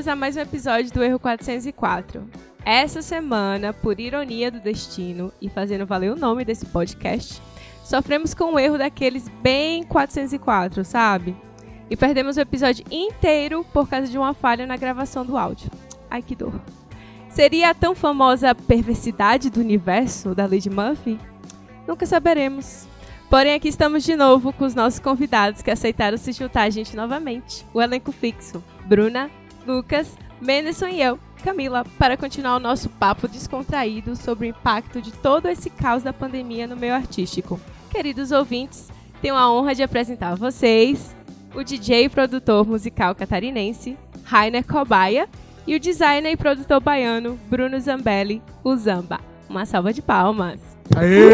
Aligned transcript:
Bem-vindos 0.00 0.08
a 0.08 0.16
mais 0.16 0.34
um 0.34 0.40
episódio 0.40 0.90
do 0.94 1.04
Erro 1.04 1.18
404. 1.18 2.26
Essa 2.64 3.02
semana, 3.02 3.74
por 3.74 4.00
ironia 4.00 4.50
do 4.50 4.58
destino 4.58 5.30
e 5.42 5.50
fazendo 5.50 5.84
valer 5.84 6.10
o 6.10 6.16
nome 6.16 6.42
desse 6.42 6.64
podcast, 6.64 7.38
sofremos 7.84 8.32
com 8.32 8.54
um 8.54 8.58
erro 8.58 8.78
daqueles 8.78 9.28
bem 9.42 9.82
404, 9.82 10.86
sabe? 10.86 11.36
E 11.90 11.96
perdemos 11.98 12.38
o 12.38 12.40
episódio 12.40 12.82
inteiro 12.90 13.62
por 13.74 13.90
causa 13.90 14.06
de 14.06 14.16
uma 14.16 14.32
falha 14.32 14.66
na 14.66 14.74
gravação 14.78 15.22
do 15.22 15.36
áudio. 15.36 15.70
Ai, 16.10 16.22
que 16.22 16.34
dor. 16.34 16.58
Seria 17.28 17.68
a 17.68 17.74
tão 17.74 17.94
famosa 17.94 18.54
perversidade 18.54 19.50
do 19.50 19.60
universo 19.60 20.34
da 20.34 20.44
Lady 20.44 20.70
Murphy? 20.70 21.20
Nunca 21.86 22.06
saberemos. 22.06 22.88
Porém, 23.28 23.52
aqui 23.52 23.68
estamos 23.68 24.02
de 24.02 24.16
novo 24.16 24.50
com 24.50 24.64
os 24.64 24.74
nossos 24.74 24.98
convidados 24.98 25.60
que 25.60 25.70
aceitaram 25.70 26.16
se 26.16 26.32
juntar 26.32 26.62
a 26.62 26.70
gente 26.70 26.96
novamente. 26.96 27.66
O 27.74 27.82
elenco 27.82 28.10
fixo: 28.10 28.64
Bruna, 28.86 29.30
Lucas, 29.66 30.16
Menderson 30.40 30.88
e 30.88 31.02
eu, 31.02 31.18
Camila, 31.44 31.84
para 31.98 32.16
continuar 32.16 32.56
o 32.56 32.60
nosso 32.60 32.88
papo 32.88 33.28
descontraído 33.28 34.16
sobre 34.16 34.46
o 34.46 34.50
impacto 34.50 35.00
de 35.00 35.12
todo 35.12 35.48
esse 35.48 35.70
caos 35.70 36.02
da 36.02 36.12
pandemia 36.12 36.66
no 36.66 36.76
meio 36.76 36.94
artístico. 36.94 37.60
Queridos 37.90 38.30
ouvintes, 38.32 38.88
tenho 39.20 39.36
a 39.36 39.50
honra 39.52 39.74
de 39.74 39.82
apresentar 39.82 40.32
a 40.32 40.34
vocês 40.34 41.14
o 41.54 41.62
DJ 41.62 42.04
e 42.04 42.08
produtor 42.08 42.66
musical 42.66 43.14
catarinense, 43.14 43.96
Rainer 44.24 44.64
Cobaia, 44.64 45.28
e 45.66 45.74
o 45.74 45.80
designer 45.80 46.32
e 46.32 46.36
produtor 46.36 46.80
baiano, 46.80 47.38
Bruno 47.48 47.78
Zambelli, 47.78 48.42
o 48.64 48.74
Zamba. 48.76 49.20
Uma 49.48 49.66
salva 49.66 49.92
de 49.92 50.00
palmas. 50.00 50.60
Aê! 50.96 51.30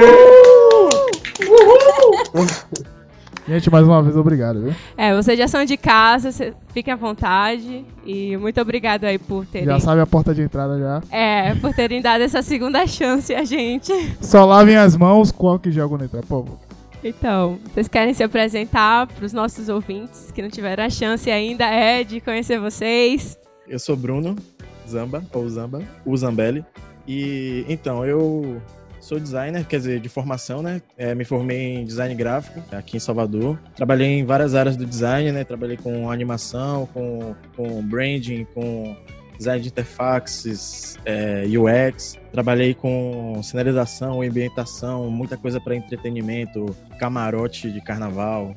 Gente, 3.48 3.70
mais 3.70 3.86
uma 3.86 4.02
vez, 4.02 4.16
obrigado, 4.16 4.60
viu? 4.60 4.74
É, 4.96 5.14
vocês 5.14 5.38
já 5.38 5.46
são 5.46 5.64
de 5.64 5.76
casa, 5.76 6.32
cê- 6.32 6.52
fiquem 6.72 6.92
à 6.92 6.96
vontade. 6.96 7.84
E 8.04 8.36
muito 8.36 8.60
obrigado 8.60 9.04
aí 9.04 9.18
por 9.18 9.46
terem. 9.46 9.66
Já 9.66 9.78
sabe 9.78 10.00
a 10.00 10.06
porta 10.06 10.34
de 10.34 10.42
entrada 10.42 10.76
já. 10.78 11.00
É, 11.16 11.54
por 11.54 11.72
terem 11.72 12.02
dado 12.02 12.22
essa 12.22 12.42
segunda 12.42 12.86
chance 12.88 13.32
a 13.34 13.44
gente. 13.44 13.92
Só 14.20 14.44
lavem 14.44 14.76
as 14.76 14.96
mãos 14.96 15.30
com 15.30 15.46
álcool 15.48 15.70
gel 15.70 15.88
quando 15.88 16.04
entrar, 16.04 16.22
por 16.22 16.44
favor. 16.44 16.58
Então, 17.04 17.58
vocês 17.72 17.86
querem 17.86 18.12
se 18.12 18.24
apresentar 18.24 19.06
para 19.06 19.24
os 19.24 19.32
nossos 19.32 19.68
ouvintes 19.68 20.32
que 20.32 20.42
não 20.42 20.48
tiveram 20.50 20.82
a 20.84 20.90
chance 20.90 21.30
ainda 21.30 21.64
é 21.66 22.02
de 22.02 22.20
conhecer 22.20 22.58
vocês? 22.58 23.38
Eu 23.68 23.78
sou 23.78 23.96
Bruno 23.96 24.34
Zamba, 24.88 25.22
ou 25.32 25.48
Zamba, 25.48 25.82
o 26.04 26.16
Zambelli. 26.16 26.64
E 27.06 27.64
então, 27.68 28.04
eu 28.04 28.60
sou 29.06 29.20
designer, 29.20 29.64
quer 29.64 29.76
dizer, 29.76 30.00
de 30.00 30.08
formação, 30.08 30.60
né? 30.60 30.82
É, 30.98 31.14
me 31.14 31.24
formei 31.24 31.76
em 31.76 31.84
design 31.84 32.12
gráfico 32.16 32.60
aqui 32.74 32.96
em 32.96 33.00
Salvador. 33.00 33.56
Trabalhei 33.76 34.18
em 34.18 34.24
várias 34.24 34.52
áreas 34.52 34.76
do 34.76 34.84
design, 34.84 35.30
né? 35.30 35.44
Trabalhei 35.44 35.76
com 35.76 36.10
animação, 36.10 36.86
com, 36.92 37.32
com 37.54 37.80
branding, 37.82 38.44
com 38.52 38.96
design 39.38 39.62
de 39.62 39.68
interfaces, 39.68 40.98
é, 41.04 41.44
UX. 41.46 42.18
Trabalhei 42.32 42.74
com 42.74 43.40
sinalização, 43.44 44.22
ambientação, 44.22 45.08
muita 45.08 45.36
coisa 45.36 45.60
para 45.60 45.76
entretenimento, 45.76 46.74
camarote 46.98 47.70
de 47.70 47.80
carnaval. 47.80 48.56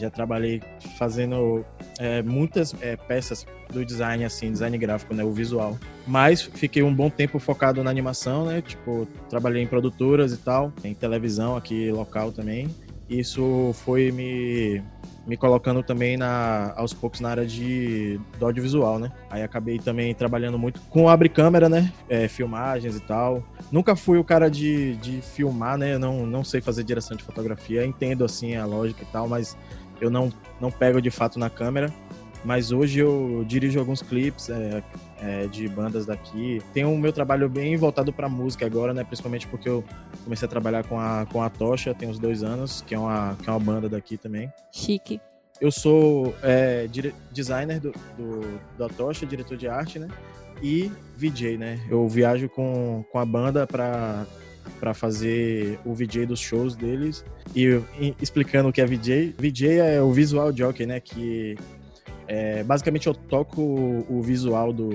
Já 0.00 0.08
trabalhei 0.10 0.62
fazendo 0.96 1.64
é, 1.98 2.22
muitas 2.22 2.74
é, 2.80 2.96
peças 2.96 3.46
do 3.70 3.84
design, 3.84 4.24
assim, 4.24 4.50
design 4.50 4.76
gráfico, 4.78 5.14
né, 5.14 5.22
o 5.22 5.30
visual. 5.30 5.78
Mas 6.06 6.40
fiquei 6.40 6.82
um 6.82 6.94
bom 6.94 7.10
tempo 7.10 7.38
focado 7.38 7.84
na 7.84 7.90
animação, 7.90 8.46
né, 8.46 8.62
tipo, 8.62 9.06
trabalhei 9.28 9.62
em 9.62 9.66
produtoras 9.66 10.32
e 10.32 10.38
tal, 10.38 10.72
em 10.82 10.94
televisão 10.94 11.54
aqui 11.54 11.92
local 11.92 12.32
também. 12.32 12.74
Isso 13.08 13.72
foi 13.84 14.10
me, 14.10 14.82
me 15.26 15.36
colocando 15.36 15.82
também 15.82 16.16
na, 16.16 16.72
aos 16.76 16.92
poucos 16.92 17.20
na 17.20 17.28
área 17.28 17.46
de, 17.46 18.20
do 18.38 18.46
audiovisual, 18.46 18.98
né. 18.98 19.12
Aí 19.28 19.42
acabei 19.42 19.78
também 19.78 20.14
trabalhando 20.14 20.58
muito 20.58 20.80
com 20.82 21.08
abre 21.08 21.28
câmera, 21.28 21.68
né, 21.68 21.92
é, 22.08 22.26
filmagens 22.26 22.96
e 22.96 23.00
tal. 23.00 23.44
Nunca 23.70 23.94
fui 23.94 24.18
o 24.18 24.24
cara 24.24 24.48
de, 24.48 24.96
de 24.96 25.20
filmar, 25.20 25.76
né, 25.76 25.98
não, 25.98 26.24
não 26.24 26.42
sei 26.42 26.60
fazer 26.60 26.84
direção 26.84 27.16
de 27.16 27.22
fotografia, 27.22 27.84
entendo, 27.84 28.24
assim, 28.24 28.56
a 28.56 28.64
lógica 28.64 29.02
e 29.02 29.06
tal, 29.06 29.28
mas 29.28 29.56
eu 30.00 30.10
não, 30.10 30.32
não 30.60 30.70
pego 30.70 31.00
de 31.00 31.10
fato 31.10 31.38
na 31.38 31.50
câmera. 31.50 31.92
Mas 32.44 32.72
hoje 32.72 33.00
eu 33.00 33.44
dirijo 33.46 33.78
alguns 33.78 34.00
clipes 34.00 34.48
é, 34.48 34.82
é, 35.20 35.46
de 35.46 35.68
bandas 35.68 36.06
daqui. 36.06 36.62
Tenho 36.72 36.90
o 36.90 36.98
meu 36.98 37.12
trabalho 37.12 37.48
bem 37.48 37.76
voltado 37.76 38.12
para 38.12 38.28
música 38.28 38.64
agora, 38.64 38.94
né? 38.94 39.04
Principalmente 39.04 39.46
porque 39.46 39.68
eu 39.68 39.84
comecei 40.24 40.46
a 40.46 40.48
trabalhar 40.48 40.84
com 40.84 40.98
a, 40.98 41.26
com 41.30 41.42
a 41.42 41.50
Tocha 41.50 41.94
tem 41.94 42.08
uns 42.08 42.18
dois 42.18 42.42
anos, 42.42 42.82
que 42.86 42.94
é 42.94 42.98
uma, 42.98 43.36
que 43.42 43.48
é 43.48 43.52
uma 43.52 43.60
banda 43.60 43.88
daqui 43.88 44.16
também. 44.16 44.50
Chique. 44.72 45.20
Eu 45.60 45.70
sou 45.70 46.34
é, 46.42 46.88
designer 47.30 47.78
do, 47.78 47.92
do, 48.16 48.60
da 48.78 48.88
Tocha, 48.88 49.26
diretor 49.26 49.58
de 49.58 49.68
arte, 49.68 49.98
né? 49.98 50.08
E 50.62 50.90
VJ, 51.16 51.58
né? 51.58 51.78
Eu 51.90 52.08
viajo 52.08 52.48
com, 52.48 53.04
com 53.12 53.18
a 53.18 53.24
banda 53.26 53.66
para 53.66 54.24
para 54.78 54.94
fazer 54.94 55.78
o 55.84 55.94
VJ 55.94 56.26
dos 56.26 56.40
shows 56.40 56.74
deles 56.74 57.24
e, 57.54 57.80
explicando 58.20 58.68
o 58.68 58.72
que 58.72 58.80
é 58.80 58.86
VJ. 58.86 59.34
VJ 59.38 59.78
é 59.78 60.00
o 60.02 60.12
visual 60.12 60.54
jockey, 60.56 60.86
né? 60.86 61.00
Que 61.00 61.56
é, 62.26 62.62
basicamente 62.62 63.06
eu 63.06 63.14
toco 63.14 63.60
o, 63.60 64.18
o 64.18 64.22
visual 64.22 64.72
do, 64.72 64.90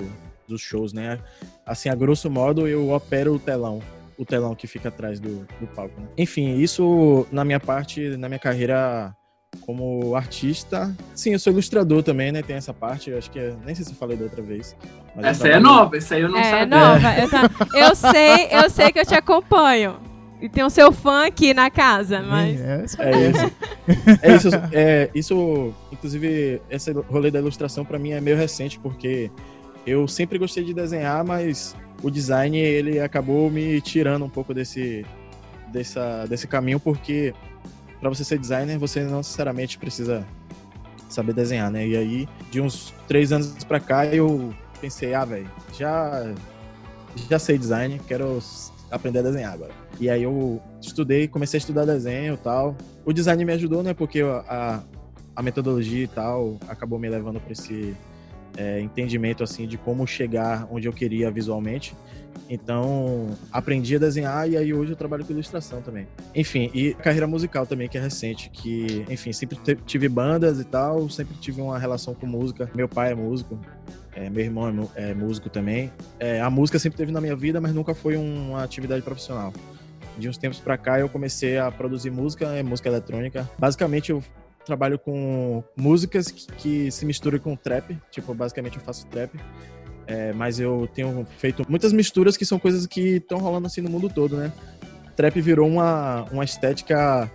dos 0.48 0.62
shows, 0.62 0.94
né? 0.94 1.20
Assim, 1.66 1.90
a 1.90 1.96
grosso 1.96 2.30
modo, 2.30 2.68
eu 2.68 2.92
opero 2.92 3.34
o 3.34 3.40
telão. 3.40 3.82
O 4.18 4.24
telão 4.24 4.56
que 4.56 4.66
fica 4.66 4.90
atrás 4.90 5.20
do, 5.20 5.46
do 5.60 5.68
palco. 5.76 6.00
né? 6.00 6.08
Enfim, 6.18 6.58
isso 6.58 7.28
na 7.32 7.44
minha 7.44 7.60
parte, 7.60 8.16
na 8.18 8.30
minha 8.30 8.40
carreira 8.40 9.14
como 9.62 10.16
artista. 10.16 10.96
Sim, 11.14 11.34
eu 11.34 11.40
sou 11.40 11.52
ilustrador 11.54 12.04
também, 12.04 12.32
né? 12.32 12.42
Tem 12.42 12.56
essa 12.56 12.74
parte, 12.74 13.10
eu 13.10 13.18
acho 13.18 13.30
que 13.32 13.40
é, 13.40 13.54
nem 13.66 13.74
sei 13.76 13.86
se 13.86 13.92
eu 13.92 13.98
falei 13.98 14.18
da 14.18 14.24
outra 14.26 14.42
vez. 14.42 14.76
Essa 15.18 15.48
é 15.48 15.52
trabalho- 15.52 15.64
nova, 15.64 15.98
essa 15.98 16.16
aí 16.16 16.22
eu 16.22 16.30
não 16.30 16.38
é 16.38 16.44
sabia. 16.44 16.66
nova. 16.66 17.10
Eu, 17.74 17.80
eu 17.90 17.96
sei, 17.96 18.48
eu 18.52 18.70
sei 18.70 18.92
que 18.92 19.00
eu 19.00 19.06
te 19.06 19.16
acompanho. 19.16 19.98
E 20.42 20.50
tem 20.50 20.64
o 20.64 20.70
seu 20.70 20.92
fã 20.92 21.26
aqui 21.26 21.54
na 21.54 21.70
casa, 21.70 22.22
mas. 22.22 22.60
É, 22.62 22.84
isso 22.86 23.02
É 23.02 23.30
isso. 23.30 23.52
É 24.22 24.36
isso, 24.36 24.50
é, 24.74 25.10
isso, 25.16 25.74
inclusive, 25.92 26.62
esse 26.70 26.92
rolê 26.92 27.32
da 27.32 27.40
ilustração 27.40 27.86
pra 27.86 27.98
mim 27.98 28.12
é 28.12 28.20
meio 28.22 28.36
recente, 28.36 28.78
porque 28.80 29.32
eu 29.88 30.08
sempre 30.08 30.38
gostei 30.38 30.64
de 30.64 30.74
desenhar, 30.74 31.24
mas 31.24 31.76
o 32.04 32.12
design 32.12 32.58
ele 32.58 33.00
acabou 33.00 33.50
me 33.50 33.80
tirando 33.80 34.26
um 34.26 34.30
pouco 34.30 34.54
desse, 34.54 35.06
dessa, 35.72 36.26
desse 36.28 36.48
caminho, 36.48 36.80
porque 36.80 37.34
pra 38.10 38.16
você 38.16 38.24
ser 38.24 38.38
designer, 38.38 38.78
você 38.78 39.04
não 39.04 39.18
necessariamente 39.18 39.80
precisa 39.80 40.26
saber 41.10 41.34
desenhar, 41.34 41.72
né? 41.72 41.88
E 41.88 41.98
aí, 41.98 42.30
de 42.52 42.62
uns 42.62 42.94
três 43.08 43.32
anos 43.32 43.64
pra 43.64 43.80
cá, 43.80 44.06
eu 44.06 44.54
pensei, 44.80 45.16
ah, 45.16 45.26
velho, 45.26 45.50
já, 45.74 46.32
já 47.30 47.40
sei 47.40 47.58
design, 47.58 48.00
quero 48.08 48.40
aprender 48.92 49.20
a 49.20 49.22
desenhar 49.24 49.54
agora. 49.54 49.72
E 50.00 50.08
aí 50.08 50.22
eu 50.22 50.62
estudei, 50.80 51.28
comecei 51.28 51.58
a 51.58 51.60
estudar 51.60 51.86
desenho 51.86 52.36
e 52.36 52.38
tal. 52.38 52.76
O 53.04 53.12
design 53.12 53.44
me 53.44 53.54
ajudou, 53.54 53.82
né? 53.82 53.94
Porque 53.94 54.22
a, 54.22 54.84
a 55.36 55.42
metodologia 55.42 56.04
e 56.04 56.08
tal 56.08 56.60
acabou 56.68 57.00
me 57.00 57.10
levando 57.10 57.40
para 57.40 57.54
esse 57.54 57.96
é, 58.56 58.82
entendimento, 58.82 59.44
assim, 59.44 59.66
de 59.68 59.80
como 59.80 60.06
chegar 60.06 60.68
onde 60.70 60.88
eu 60.88 60.94
queria 60.94 61.32
visualmente. 61.32 61.96
Então, 62.50 63.30
aprendi 63.52 63.96
a 63.96 64.00
desenhar 64.00 64.50
e 64.50 64.58
aí 64.58 64.74
hoje 64.74 64.92
eu 64.92 64.96
trabalho 64.96 65.26
com 65.26 65.34
ilustração 65.34 65.82
também. 65.82 66.08
Enfim, 66.34 66.70
e 66.74 66.94
carreira 66.94 67.26
musical 67.26 67.66
também, 67.66 67.88
que 67.88 67.98
é 67.98 68.02
recente, 68.02 68.50
que, 68.50 69.06
enfim, 69.10 69.34
sempre 69.34 69.58
tive 69.86 70.08
bandas 70.08 70.60
e 70.60 70.64
tal, 70.64 71.10
sempre 71.10 71.36
tive 71.38 71.62
uma 71.62 71.80
relação 71.80 72.14
com 72.14 72.28
música. 72.28 72.70
Meu 72.76 72.88
pai 72.88 73.12
é 73.14 73.16
músico, 73.16 73.60
é, 74.14 74.30
meu 74.30 74.44
irmão 74.44 74.90
é 74.96 74.96
é, 74.96 75.14
músico 75.14 75.50
também. 75.50 75.92
É, 76.20 76.42
a 76.42 76.50
música 76.50 76.80
sempre 76.80 76.98
teve 76.98 77.12
na 77.12 77.22
minha 77.22 77.36
vida, 77.36 77.62
mas 77.62 77.74
nunca 77.74 77.94
foi 77.94 78.16
uma 78.16 78.64
atividade 78.64 79.02
profissional. 79.02 79.54
De 80.18 80.30
uns 80.30 80.38
tempos 80.38 80.60
pra 80.60 80.78
cá 80.78 81.00
eu 81.00 81.10
comecei 81.10 81.58
a 81.58 81.70
produzir 81.70 82.10
música, 82.10 82.46
é, 82.48 82.64
música 82.64 82.90
eletrônica. 82.90 83.50
Basicamente 83.60 84.12
eu 84.12 84.24
trabalho 84.66 84.98
com 84.98 85.64
músicas 85.76 86.32
que, 86.32 86.48
que 86.54 86.92
se 86.92 87.06
misturam 87.06 87.38
com 87.38 87.56
trap, 87.56 87.98
tipo, 88.10 88.34
basicamente 88.34 88.78
eu 88.78 88.84
faço 88.84 89.06
trap. 89.08 89.38
É, 90.08 90.32
mas 90.34 90.60
eu 90.60 90.88
tenho 90.94 91.26
feito 91.38 91.66
muitas 91.68 91.92
misturas 91.92 92.38
que 92.38 92.46
são 92.46 92.60
coisas 92.60 92.86
que 92.86 93.18
estão 93.18 93.40
rolando 93.40 93.68
assim 93.68 93.82
no 93.82 93.90
mundo 93.90 94.10
todo, 94.10 94.38
né? 94.38 94.52
Trap 95.16 95.40
virou 95.42 95.68
uma, 95.68 96.24
uma 96.32 96.44
estética 96.44 97.32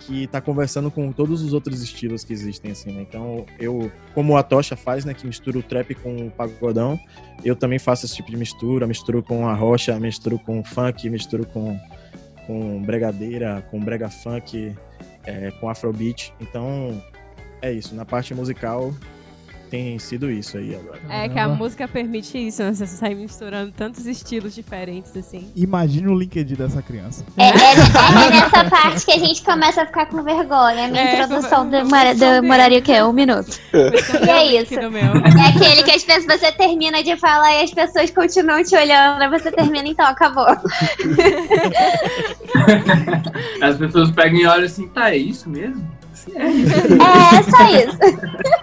que 0.00 0.26
tá 0.26 0.40
conversando 0.40 0.90
com 0.90 1.12
todos 1.12 1.42
os 1.42 1.52
outros 1.52 1.82
estilos 1.82 2.24
que 2.24 2.32
existem, 2.32 2.72
assim, 2.72 2.90
né? 2.90 3.02
Então, 3.08 3.46
eu, 3.58 3.92
como 4.12 4.36
a 4.36 4.42
Tocha 4.42 4.74
faz, 4.74 5.04
né, 5.04 5.14
que 5.14 5.26
mistura 5.26 5.58
o 5.58 5.62
trap 5.62 5.94
com 5.94 6.26
o 6.26 6.30
pagodão, 6.30 6.98
eu 7.44 7.54
também 7.54 7.78
faço 7.78 8.06
esse 8.06 8.16
tipo 8.16 8.30
de 8.30 8.36
mistura, 8.36 8.86
misturo 8.86 9.22
com 9.22 9.46
a 9.46 9.54
rocha, 9.54 9.98
misturo 10.00 10.38
com 10.38 10.64
funk, 10.64 11.08
misturo 11.08 11.46
com, 11.46 11.78
com 12.46 12.82
bregadeira, 12.82 13.64
com 13.70 13.78
brega 13.78 14.10
funk, 14.10 14.74
é, 15.24 15.52
com 15.52 15.68
afrobeat. 15.68 16.34
Então, 16.40 17.00
é 17.62 17.72
isso. 17.72 17.94
Na 17.94 18.04
parte 18.04 18.34
musical, 18.34 18.92
tem 19.70 19.98
sido 19.98 20.30
isso 20.30 20.58
aí 20.58 20.74
agora. 20.74 20.98
É 21.08 21.28
que 21.28 21.38
a 21.38 21.46
música 21.48 21.86
permite 21.86 22.36
isso, 22.36 22.62
né? 22.62 22.72
Você 22.74 22.86
sai 22.86 23.14
misturando 23.14 23.70
tantos 23.70 24.04
estilos 24.06 24.54
diferentes, 24.54 25.16
assim. 25.16 25.48
Imagine 25.54 26.08
o 26.08 26.14
LinkedIn 26.18 26.54
dessa 26.56 26.82
criança. 26.82 27.24
É, 27.36 27.44
é- 27.44 27.50
é 27.50 28.30
nessa 28.30 28.64
parte 28.68 29.04
que 29.06 29.12
a 29.12 29.18
gente 29.18 29.42
começa 29.42 29.82
a 29.82 29.86
ficar 29.86 30.06
com 30.06 30.22
vergonha. 30.22 30.86
A 30.86 30.88
minha 30.88 31.02
É, 31.02 31.22
introdução 31.22 31.68
demora- 31.68 32.14
demoraria 32.14 32.80
o 32.80 32.82
quê? 32.82 33.00
Um 33.02 33.12
minuto. 33.12 33.58
E 33.72 34.28
é 34.28 34.60
isso. 34.60 34.74
É 34.74 35.48
aquele 35.48 35.82
que 35.84 35.90
as 35.92 36.02
pessoas, 36.04 36.40
você 36.40 36.52
termina 36.52 37.02
de 37.02 37.16
falar 37.16 37.52
e 37.60 37.62
as 37.64 37.72
pessoas 37.72 38.10
continuam 38.10 38.62
te 38.64 38.74
olhando. 38.76 39.22
Aí 39.22 39.28
você 39.30 39.52
termina, 39.52 39.86
então, 39.88 40.06
acabou. 40.06 40.46
As 43.62 43.76
pessoas 43.76 44.10
pegam 44.10 44.40
e 44.40 44.46
olham 44.46 44.64
assim, 44.64 44.88
tá, 44.88 45.10
é 45.12 45.16
isso 45.16 45.48
mesmo? 45.48 45.88
Assim, 46.12 46.32
é 46.36 46.48
isso. 46.50 46.74
É, 46.76 47.42
só 47.44 47.64
isso. 47.70 47.98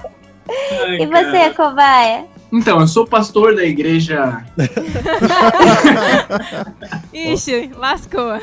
Ai, 0.50 1.02
E 1.02 1.08
cara. 1.08 1.32
você, 1.32 1.54
cobaia? 1.54 2.26
Então, 2.52 2.80
eu 2.80 2.88
sou 2.88 3.06
pastor 3.06 3.56
da 3.56 3.64
igreja. 3.64 4.44
Ixi, 7.14 7.72
lascou. 7.76 8.40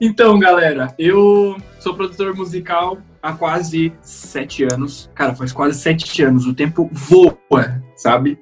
Então, 0.00 0.38
galera, 0.38 0.92
eu 0.98 1.56
sou 1.78 1.94
produtor 1.94 2.34
musical 2.36 2.98
há 3.22 3.32
quase 3.32 3.92
sete 4.02 4.64
anos. 4.64 5.10
Cara, 5.14 5.34
faz 5.34 5.52
quase 5.52 5.78
sete 5.78 6.22
anos. 6.22 6.46
O 6.46 6.52
tempo 6.54 6.90
voa, 6.92 7.82
sabe? 7.96 8.38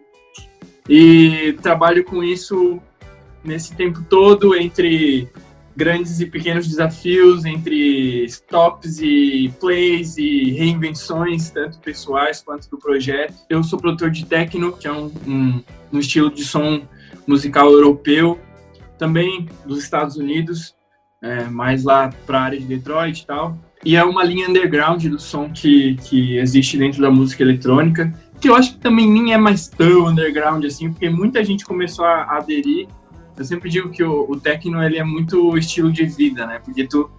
E 0.88 1.56
trabalho 1.62 2.04
com 2.04 2.22
isso 2.24 2.80
nesse 3.44 3.74
tempo 3.76 4.02
todo, 4.08 4.56
entre 4.56 5.28
grandes 5.76 6.20
e 6.20 6.26
pequenos 6.26 6.68
desafios, 6.68 7.44
entre 7.44 8.24
stops 8.26 9.00
e 9.00 9.52
plays 9.60 10.16
e 10.16 10.50
reinvenções, 10.52 11.50
tanto 11.50 11.78
pessoais 11.78 12.42
quanto 12.42 12.68
do 12.70 12.78
projeto. 12.78 13.34
Eu 13.48 13.62
sou 13.62 13.78
produtor 13.78 14.10
de 14.10 14.24
techno, 14.24 14.72
que 14.72 14.86
é 14.86 14.92
um, 14.92 15.12
um, 15.26 15.62
um 15.92 15.98
estilo 15.98 16.30
de 16.30 16.44
som 16.44 16.82
musical 17.26 17.70
europeu, 17.70 18.38
também 18.98 19.48
dos 19.64 19.82
Estados 19.82 20.16
Unidos 20.16 20.74
é, 21.22 21.44
mais 21.44 21.84
lá 21.84 22.12
para 22.26 22.38
a 22.38 22.42
área 22.42 22.58
de 22.58 22.66
Detroit 22.66 23.20
e 23.20 23.26
tal. 23.26 23.56
E 23.84 23.96
é 23.96 24.04
uma 24.04 24.24
linha 24.24 24.48
underground 24.48 25.04
do 25.06 25.18
som 25.18 25.50
que, 25.50 25.96
que 25.96 26.36
existe 26.36 26.76
dentro 26.76 27.00
da 27.00 27.10
música 27.10 27.42
eletrônica, 27.42 28.12
que 28.40 28.48
eu 28.48 28.54
acho 28.54 28.74
que 28.74 28.80
também 28.80 29.08
nem 29.08 29.32
é 29.32 29.38
mais 29.38 29.68
tão 29.68 30.06
underground 30.06 30.64
assim, 30.64 30.90
porque 30.90 31.08
muita 31.08 31.44
gente 31.44 31.64
começou 31.64 32.04
a, 32.04 32.36
aderir. 32.36 32.88
Eu 33.42 33.46
sempre 33.46 33.68
digo 33.68 33.90
que 33.90 34.04
o, 34.04 34.30
o 34.30 34.38
techno 34.38 34.82
ele 34.82 34.98
é 34.98 35.04
muito 35.04 35.56
estilo 35.58 35.92
de 35.92 36.06
vida, 36.06 36.46
né? 36.46 36.60
Porque 36.64 36.86
tu 36.86 37.10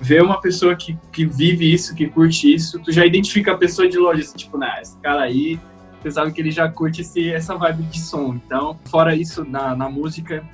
vê 0.00 0.20
uma 0.20 0.40
pessoa 0.40 0.76
que, 0.76 0.96
que 1.12 1.24
vive 1.26 1.72
isso, 1.72 1.94
que 1.94 2.06
curte 2.08 2.52
isso, 2.52 2.78
tu 2.78 2.92
já 2.92 3.04
identifica 3.04 3.52
a 3.52 3.56
pessoa 3.56 3.88
de 3.88 3.98
longe, 3.98 4.22
assim, 4.22 4.36
tipo, 4.36 4.56
nah, 4.56 4.80
esse 4.80 4.96
cara 4.98 5.22
aí, 5.22 5.60
você 6.00 6.10
sabe 6.10 6.32
que 6.32 6.40
ele 6.40 6.50
já 6.50 6.68
curte 6.68 7.00
esse, 7.00 7.30
essa 7.30 7.56
vibe 7.56 7.82
de 7.84 8.00
som. 8.00 8.34
Então, 8.34 8.78
fora 8.86 9.14
isso, 9.14 9.44
na, 9.44 9.74
na 9.74 9.88
música, 9.88 10.44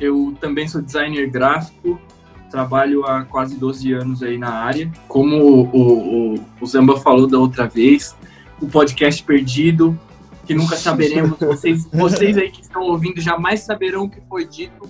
eu 0.00 0.34
também 0.40 0.66
sou 0.68 0.82
designer 0.82 1.28
gráfico, 1.28 2.00
trabalho 2.50 3.04
há 3.04 3.24
quase 3.24 3.56
12 3.56 3.92
anos 3.92 4.22
aí 4.22 4.38
na 4.38 4.50
área. 4.50 4.90
Como 5.08 5.36
o, 5.36 5.64
o, 5.70 6.34
o, 6.34 6.44
o 6.60 6.66
Zamba 6.66 6.98
falou 6.98 7.26
da 7.26 7.38
outra 7.38 7.66
vez, 7.66 8.16
o 8.60 8.66
podcast 8.66 9.22
perdido, 9.22 9.98
que 10.46 10.54
nunca 10.54 10.76
saberemos. 10.76 11.38
Vocês, 11.38 11.86
vocês 11.92 12.38
aí 12.38 12.50
que 12.50 12.62
estão 12.62 12.82
ouvindo 12.82 13.20
jamais 13.20 13.60
saberão 13.60 14.04
o 14.04 14.10
que 14.10 14.20
foi 14.28 14.46
dito. 14.46 14.88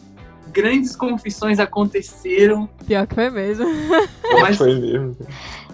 Grandes 0.52 0.96
confissões 0.96 1.58
aconteceram, 1.58 2.68
Pior 2.86 3.06
que 3.06 3.14
foi 3.14 3.28
mesmo. 3.30 3.66
mas 4.40 4.56
Foi 4.56 4.78
mesmo. 4.78 5.16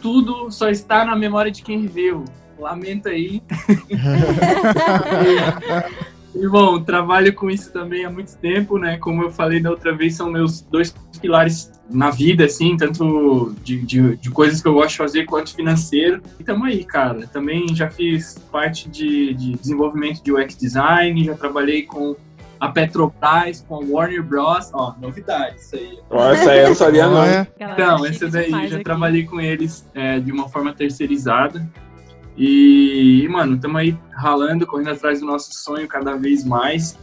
tudo 0.00 0.50
só 0.50 0.68
está 0.68 1.04
na 1.04 1.14
memória 1.14 1.52
de 1.52 1.62
quem 1.62 1.82
viveu. 1.82 2.24
Lamento 2.58 3.08
aí. 3.08 3.42
E 6.34 6.48
bom, 6.48 6.80
trabalho 6.82 7.34
com 7.34 7.50
isso 7.50 7.70
também 7.72 8.04
há 8.04 8.10
muito 8.10 8.36
tempo, 8.38 8.78
né? 8.78 8.96
Como 8.96 9.22
eu 9.22 9.30
falei 9.30 9.60
da 9.60 9.70
outra 9.70 9.94
vez, 9.94 10.14
são 10.16 10.30
meus 10.30 10.62
dois 10.62 10.94
pilares 11.20 11.70
na 11.90 12.10
vida, 12.10 12.46
assim, 12.46 12.74
tanto 12.76 13.54
de, 13.62 13.80
de, 13.82 14.16
de 14.16 14.30
coisas 14.30 14.62
que 14.62 14.66
eu 14.66 14.72
gosto 14.72 14.92
de 14.92 14.96
fazer 14.96 15.24
quanto 15.26 15.54
financeiro. 15.54 16.22
E 16.40 16.44
tamo 16.44 16.64
aí, 16.64 16.84
cara. 16.84 17.26
Também 17.26 17.74
já 17.74 17.90
fiz 17.90 18.38
parte 18.50 18.88
de, 18.88 19.34
de 19.34 19.52
desenvolvimento 19.52 20.22
de 20.22 20.32
UX 20.32 20.56
design, 20.56 21.22
já 21.22 21.34
trabalhei 21.34 21.82
com 21.82 22.16
a 22.58 22.68
Petrobras, 22.68 23.60
com 23.68 23.74
a 23.76 23.80
Warner 23.84 24.22
Bros. 24.22 24.70
Ó, 24.72 24.94
novidade, 25.00 25.56
isso 25.56 25.76
aí. 25.76 25.98
Ó, 26.08 26.32
essa 26.32 26.50
aí 26.50 26.60
eu 26.60 26.68
não 26.68 26.74
sabia, 26.74 27.06
não. 27.08 27.14
Galera, 27.14 27.48
Então, 27.60 27.98
chique 27.98 28.10
esse 28.10 28.28
daí, 28.28 28.44
demais 28.46 28.70
já 28.70 28.76
aqui. 28.76 28.84
trabalhei 28.84 29.24
com 29.24 29.40
eles 29.40 29.84
é, 29.94 30.18
de 30.18 30.32
uma 30.32 30.48
forma 30.48 30.72
terceirizada. 30.72 31.68
E, 32.36 33.26
mano, 33.28 33.56
estamos 33.56 33.76
aí 33.76 33.96
ralando, 34.10 34.66
correndo 34.66 34.90
atrás 34.90 35.20
do 35.20 35.26
nosso 35.26 35.52
sonho 35.54 35.86
cada 35.86 36.16
vez 36.16 36.44
mais. 36.44 36.98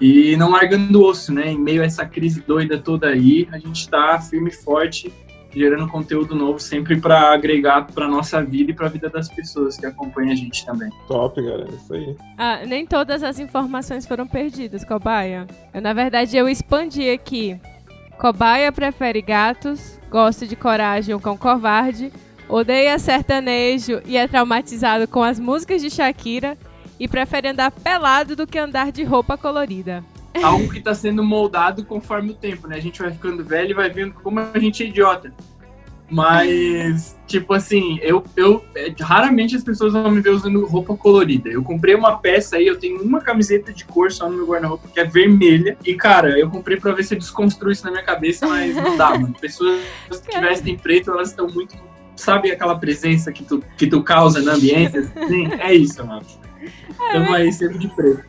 E 0.00 0.36
não 0.36 0.50
largando 0.50 1.00
o 1.00 1.04
osso, 1.04 1.32
né? 1.32 1.52
Em 1.52 1.58
meio 1.58 1.82
a 1.82 1.84
essa 1.84 2.06
crise 2.06 2.42
doida 2.46 2.78
toda 2.78 3.08
aí, 3.08 3.46
a 3.52 3.58
gente 3.58 3.82
está 3.82 4.18
firme 4.18 4.48
e 4.48 4.54
forte, 4.54 5.12
gerando 5.54 5.86
conteúdo 5.88 6.34
novo 6.34 6.58
sempre 6.58 6.98
para 6.98 7.32
agregar 7.32 7.86
para 7.86 8.08
nossa 8.08 8.42
vida 8.42 8.70
e 8.70 8.74
para 8.74 8.86
a 8.86 8.88
vida 8.88 9.10
das 9.10 9.28
pessoas 9.28 9.76
que 9.76 9.84
acompanham 9.84 10.32
a 10.32 10.34
gente 10.34 10.64
também. 10.64 10.88
Top, 11.06 11.40
galera. 11.40 11.68
Isso 11.70 11.92
aí. 11.92 12.16
Ah, 12.38 12.60
nem 12.66 12.86
todas 12.86 13.22
as 13.22 13.38
informações 13.38 14.06
foram 14.06 14.26
perdidas, 14.26 14.84
Cobaia. 14.84 15.46
Eu, 15.74 15.82
na 15.82 15.92
verdade, 15.92 16.36
eu 16.36 16.48
expandi 16.48 17.10
aqui. 17.10 17.60
Cobaia 18.18 18.72
prefere 18.72 19.20
gatos, 19.20 19.98
gosta 20.10 20.46
de 20.46 20.56
coragem 20.56 21.14
ou 21.14 21.20
cão 21.20 21.36
covarde, 21.36 22.12
odeia 22.50 22.98
sertanejo 22.98 24.02
e 24.04 24.16
é 24.16 24.26
traumatizado 24.26 25.06
com 25.06 25.22
as 25.22 25.38
músicas 25.38 25.80
de 25.80 25.90
Shakira 25.90 26.58
e 26.98 27.08
prefere 27.08 27.48
andar 27.48 27.70
pelado 27.70 28.36
do 28.36 28.46
que 28.46 28.58
andar 28.58 28.92
de 28.92 29.04
roupa 29.04 29.38
colorida. 29.38 30.04
Algo 30.42 30.68
que 30.68 30.78
está 30.78 30.94
sendo 30.94 31.24
moldado 31.24 31.84
conforme 31.84 32.30
o 32.30 32.34
tempo, 32.34 32.68
né? 32.68 32.76
A 32.76 32.80
gente 32.80 33.00
vai 33.00 33.10
ficando 33.10 33.44
velho 33.44 33.70
e 33.70 33.74
vai 33.74 33.90
vendo 33.90 34.14
como 34.14 34.38
a 34.38 34.58
gente 34.58 34.82
é 34.82 34.86
idiota. 34.86 35.32
Mas, 36.10 37.16
tipo 37.28 37.54
assim, 37.54 38.00
eu, 38.02 38.24
eu 38.36 38.64
é, 38.74 38.92
raramente 39.00 39.54
as 39.54 39.62
pessoas 39.62 39.92
vão 39.92 40.10
me 40.10 40.20
ver 40.20 40.30
usando 40.30 40.66
roupa 40.66 40.96
colorida. 40.96 41.48
Eu 41.48 41.62
comprei 41.62 41.94
uma 41.94 42.18
peça 42.18 42.56
aí, 42.56 42.66
eu 42.66 42.78
tenho 42.78 43.00
uma 43.00 43.20
camiseta 43.20 43.72
de 43.72 43.84
cor 43.84 44.10
só 44.10 44.28
no 44.28 44.36
meu 44.36 44.46
guarda-roupa, 44.46 44.88
que 44.88 44.98
é 44.98 45.04
vermelha. 45.04 45.78
E, 45.84 45.94
cara, 45.94 46.36
eu 46.36 46.50
comprei 46.50 46.76
pra 46.76 46.92
ver 46.92 47.04
se 47.04 47.14
eu 47.14 47.18
desconstruo 47.18 47.70
isso 47.70 47.84
na 47.84 47.92
minha 47.92 48.02
cabeça, 48.02 48.46
mas 48.46 48.74
não 48.74 48.96
dá, 48.96 49.10
mano. 49.10 49.34
Pessoas 49.40 49.80
que 50.28 50.40
vestem 50.40 50.76
preto, 50.76 51.12
elas 51.12 51.30
estão 51.30 51.46
muito. 51.46 51.76
Sabe 52.20 52.50
aquela 52.50 52.78
presença 52.78 53.32
que 53.32 53.42
tu, 53.44 53.62
que 53.76 53.86
tu 53.86 54.02
causa 54.02 54.42
na 54.42 54.52
ambiente? 54.52 55.02
Sim, 55.26 55.48
é 55.58 55.74
isso, 55.74 56.04
mano. 56.06 56.24
Tamo 57.12 57.32
aí 57.34 57.50
sempre 57.52 57.78
de 57.78 57.88
preto. 57.88 58.22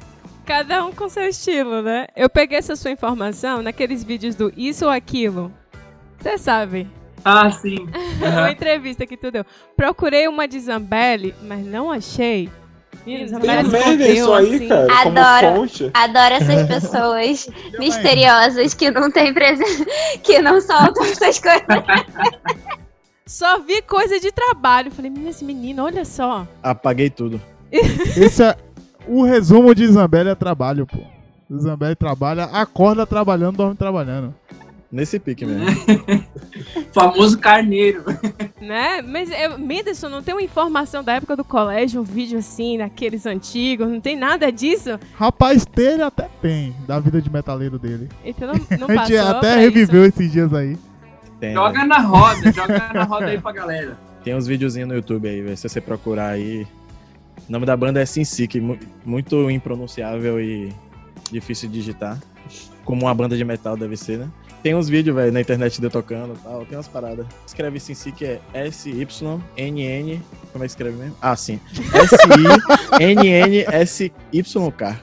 Cada 0.46 0.86
um 0.86 0.92
com 0.92 1.10
seu 1.10 1.28
estilo, 1.28 1.82
né? 1.82 2.08
Eu 2.16 2.30
peguei 2.30 2.58
essa 2.58 2.76
sua 2.76 2.92
informação 2.92 3.62
naqueles 3.62 4.04
vídeos 4.04 4.34
do 4.36 4.52
Isso 4.56 4.86
ou 4.86 4.92
Aquilo. 4.92 5.52
Você 6.18 6.38
sabe, 6.38 6.88
Ah, 7.24 7.52
sim. 7.52 7.88
uma 8.22 8.52
entrevista 8.52 9.06
que 9.06 9.18
tu 9.18 9.30
deu. 9.32 9.46
Procurei 9.76 10.28
uma 10.28 10.48
de 10.48 10.60
Zambelli, 10.60 11.36
mas 11.44 11.66
não 11.66 11.92
achei. 11.92 12.50
Tem 13.04 13.28
merda 13.42 14.08
isso 14.08 14.32
aí, 14.34 14.56
assim. 14.56 14.68
cara. 14.68 14.88
Como 15.04 15.20
Adoro. 15.20 15.56
fonte. 15.56 15.92
Adoro 15.94 16.34
essas 16.36 16.68
pessoas 16.68 17.50
misteriosas 17.80 18.74
que 18.74 18.92
não 18.92 19.10
têm 19.12 19.34
presença, 19.34 19.86
que 20.24 20.40
não 20.40 20.62
soltam 20.62 21.04
essas 21.06 21.40
coisas. 21.40 21.66
Só 23.32 23.60
vi 23.62 23.82
coisa 23.82 24.20
de 24.20 24.30
trabalho. 24.30 24.92
Falei, 24.92 25.10
menina, 25.10 25.30
esse 25.30 25.46
menino, 25.46 25.86
olha 25.86 26.04
só. 26.04 26.46
Apaguei 26.62 27.10
tudo. 27.10 27.40
esse 27.72 28.44
é 28.44 28.58
o 29.08 29.24
resumo 29.24 29.74
de 29.74 29.88
Zambelli 29.88 30.30
é 30.30 30.36
trabalho, 30.36 30.86
pô. 30.86 31.00
Zambelli 31.58 31.96
trabalha, 31.96 32.44
acorda 32.44 33.08
trabalhando, 33.08 33.56
dorme 33.56 33.76
trabalhando. 33.76 34.36
Nesse 34.92 35.18
pique 35.18 35.46
mesmo. 35.46 35.66
Famoso 36.94 37.40
carneiro. 37.40 38.04
Né? 38.62 39.02
Mas, 39.02 39.32
eu, 39.32 39.58
Menderson, 39.58 40.08
não 40.08 40.22
tem 40.22 40.36
uma 40.36 40.44
informação 40.44 41.04
da 41.04 41.14
época 41.14 41.36
do 41.36 41.44
colégio, 41.44 42.00
um 42.00 42.04
vídeo 42.04 42.38
assim, 42.38 42.78
daqueles 42.78 43.26
antigos, 43.26 43.90
não 43.90 44.00
tem 44.00 44.16
nada 44.16 44.52
disso? 44.52 45.00
Rapaz, 45.16 45.66
dele 45.66 46.04
até 46.04 46.30
tem, 46.40 46.76
da 46.88 47.00
vida 47.00 47.20
de 47.20 47.32
metaleiro 47.32 47.80
dele. 47.80 48.08
Então 48.24 48.48
não, 48.48 48.88
não 48.88 48.88
A 48.88 49.06
gente 49.06 49.18
até 49.18 49.54
pra 49.54 49.56
reviveu 49.56 50.06
esses 50.06 50.32
dias 50.32 50.54
aí. 50.54 50.78
Tem, 51.42 51.54
Joga 51.54 51.84
na 51.86 51.98
roda, 52.00 52.52
joga 52.54 52.92
na 52.94 53.04
roda 53.04 53.26
aí 53.26 53.42
pra 53.42 53.52
galera. 53.52 53.98
tem 54.24 54.34
uns 54.36 54.46
videozinhos 54.48 54.88
no 54.88 54.96
YouTube 54.96 55.28
aí, 55.28 55.42
velho. 55.42 55.58
Se 55.58 55.68
você 55.68 55.82
procurar 55.82 56.30
aí. 56.30 56.66
O 57.50 57.52
nome 57.52 57.66
da 57.66 57.76
banda 57.76 58.00
é 58.00 58.06
Sin 58.06 58.24
Sick, 58.24 58.62
mu- 58.62 58.78
muito 59.04 59.50
impronunciável 59.52 60.40
e 60.40 60.72
difícil 61.32 61.68
de 61.68 61.76
digitar. 61.80 62.18
Como 62.86 63.02
uma 63.08 63.14
banda 63.16 63.36
de 63.36 63.44
metal 63.44 63.76
deve 63.76 63.98
ser, 63.98 64.20
né? 64.20 64.30
Tem 64.64 64.76
uns 64.76 64.88
vídeos, 64.88 65.16
velho, 65.16 65.32
na 65.34 65.42
internet 65.42 65.80
de 65.80 65.86
eu 65.88 65.90
tocando 65.90 66.36
e 66.36 66.38
tal. 66.44 66.64
Tem 66.66 66.78
umas 66.78 66.88
paradas. 66.88 67.26
Escreve 67.48 67.80
Sin 67.80 67.96
Sick 67.96 68.24
é 68.24 68.40
S-Y-N-N. 68.54 70.22
Como 70.52 70.64
é 70.64 70.68
que 70.68 70.72
escreve 70.72 70.96
mesmo? 70.98 71.16
Ah, 71.20 71.36
sim. 71.36 71.60
S-I-N-N-S-Y-K. 73.72 74.98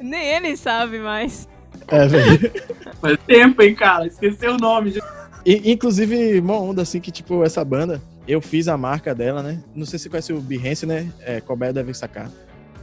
Nem 0.00 0.26
ele 0.36 0.56
sabe 0.56 1.00
mais. 1.00 1.48
É, 1.88 2.06
velho. 2.06 2.52
Faz 3.00 3.18
tempo, 3.26 3.62
hein, 3.62 3.74
cara? 3.74 4.06
Esqueceu 4.06 4.54
o 4.54 4.58
nome. 4.58 4.90
já. 4.92 5.19
E, 5.44 5.72
inclusive, 5.72 6.38
uma 6.40 6.58
onda 6.58 6.82
assim 6.82 7.00
que, 7.00 7.10
tipo, 7.10 7.42
essa 7.44 7.64
banda, 7.64 8.00
eu 8.26 8.40
fiz 8.40 8.68
a 8.68 8.76
marca 8.76 9.14
dela, 9.14 9.42
né? 9.42 9.62
Não 9.74 9.86
sei 9.86 9.98
se 9.98 10.04
você 10.04 10.08
conhece 10.10 10.32
o 10.32 10.40
Behance, 10.40 10.86
né? 10.86 11.10
É, 11.20 11.40
Colbert 11.40 11.72
deve 11.72 11.92
sacar. 11.94 12.30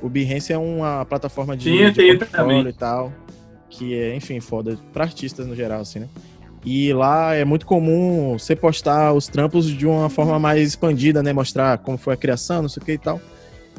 O 0.02 0.10
Behance 0.10 0.52
é 0.52 0.58
uma 0.58 1.06
plataforma 1.06 1.56
de, 1.56 1.66
Sim, 1.66 1.92
de 1.92 2.18
também. 2.18 2.68
e 2.68 2.74
tal, 2.74 3.12
que 3.70 3.96
é, 3.96 4.16
enfim, 4.16 4.40
foda 4.40 4.78
pra 4.94 5.04
artistas 5.04 5.48
no 5.48 5.56
geral, 5.56 5.82
assim, 5.82 6.00
né? 6.00 6.08
E 6.66 6.92
lá 6.92 7.34
é 7.34 7.46
muito 7.46 7.66
comum 7.66 8.38
você 8.38 8.56
postar 8.56 9.14
os 9.14 9.28
trampos 9.28 9.68
de 9.68 9.86
uma 9.88 10.10
forma 10.10 10.38
mais 10.38 10.68
expandida, 10.68 11.24
né? 11.24 11.32
Mostrar 11.32 11.78
como 11.78 11.98
foi 11.98 12.14
a 12.14 12.18
criação, 12.18 12.64
não 12.64 12.70
sei 12.70 12.82
o 12.84 12.86
que 12.86 12.92
e 12.94 12.98
tal. 12.98 13.22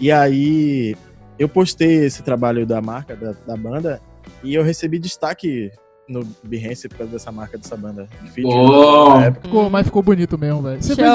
E 0.01 0.11
aí 0.11 0.97
eu 1.39 1.49
postei 1.49 2.05
esse 2.05 2.23
trabalho 2.23 2.65
da 2.65 2.81
marca, 2.81 3.15
da, 3.15 3.33
da 3.47 3.57
banda, 3.57 4.01
e 4.43 4.55
eu 4.55 4.63
recebi 4.63 4.99
destaque 4.99 5.71
no 6.09 6.25
Behance 6.43 6.89
por 6.89 6.99
causa 6.99 7.13
dessa 7.13 7.31
marca, 7.31 7.59
dessa 7.59 7.77
banda. 7.77 8.09
de 8.23 8.31
feat, 8.31 8.47
Oh. 8.49 9.15
na 9.19 9.25
época. 9.27 9.47
Ficou, 9.49 9.71
mas 9.71 9.87
ficou 9.87 10.03
bonito 10.03 10.39
mesmo, 10.39 10.63
velho. 10.63 10.83
Você 10.83 10.95
fez, 10.97 11.09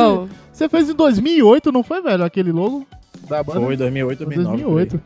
você 0.51 0.69
fez 0.69 0.89
em 0.89 0.93
2008, 0.95 1.71
não 1.71 1.83
foi, 1.83 2.01
velho? 2.01 2.23
Aquele 2.23 2.51
logo 2.51 2.85
da 3.27 3.41
banda? 3.43 3.59
Foi 3.61 3.75
2008, 3.77 4.17
Foi 4.17 4.25
2009. 4.27 4.63
2008. 4.63 5.01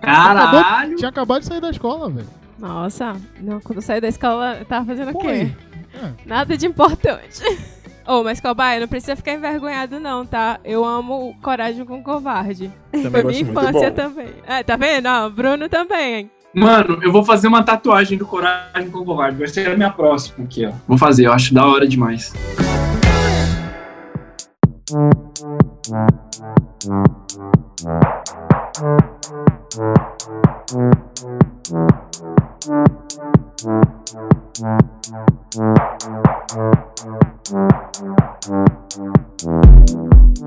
Caralho! 0.00 0.96
Tinha 0.96 1.08
acabado 1.10 1.40
de 1.40 1.46
sair 1.46 1.60
da 1.60 1.70
escola, 1.70 2.10
velho. 2.10 2.28
Nossa, 2.58 3.16
não, 3.40 3.60
quando 3.60 3.76
eu 3.78 3.82
saí 3.82 4.00
da 4.00 4.08
escola, 4.08 4.56
eu 4.58 4.64
tava 4.64 4.86
fazendo 4.86 5.10
o 5.12 5.18
quê? 5.18 5.50
É. 5.94 6.10
Nada 6.26 6.56
de 6.56 6.66
importante. 6.66 7.42
Ô, 8.06 8.24
mas 8.24 8.40
Cobaia, 8.40 8.80
não 8.80 8.88
precisa 8.88 9.14
ficar 9.14 9.32
envergonhado 9.34 10.00
não, 10.00 10.26
tá? 10.26 10.58
Eu 10.64 10.84
amo 10.84 11.36
Coragem 11.40 11.84
com 11.84 12.02
Covarde. 12.02 12.72
Também 12.90 13.10
Foi 13.10 13.24
minha 13.24 13.40
infância 13.40 13.92
também. 13.92 14.28
É, 14.44 14.62
tá 14.64 14.74
vendo? 14.76 15.06
Ó, 15.06 15.30
Bruno 15.30 15.68
também. 15.68 16.28
Mano, 16.54 16.98
eu 17.02 17.10
vou 17.10 17.24
fazer 17.24 17.48
uma 17.48 17.62
tatuagem 17.62 18.18
do 18.18 18.26
Coragem 18.26 18.90
com 18.90 18.98
o 18.98 19.04
Covarde. 19.04 19.38
Vai 19.38 19.48
ser 19.48 19.68
a 19.68 19.76
minha 19.76 19.90
próxima 19.90 20.44
aqui, 20.44 20.66
ó. 20.66 20.72
Vou 20.86 20.98
fazer, 20.98 21.26
eu 21.26 21.32
acho 21.32 21.54
da 21.54 21.66
hora 21.66 21.88
demais. 21.88 22.32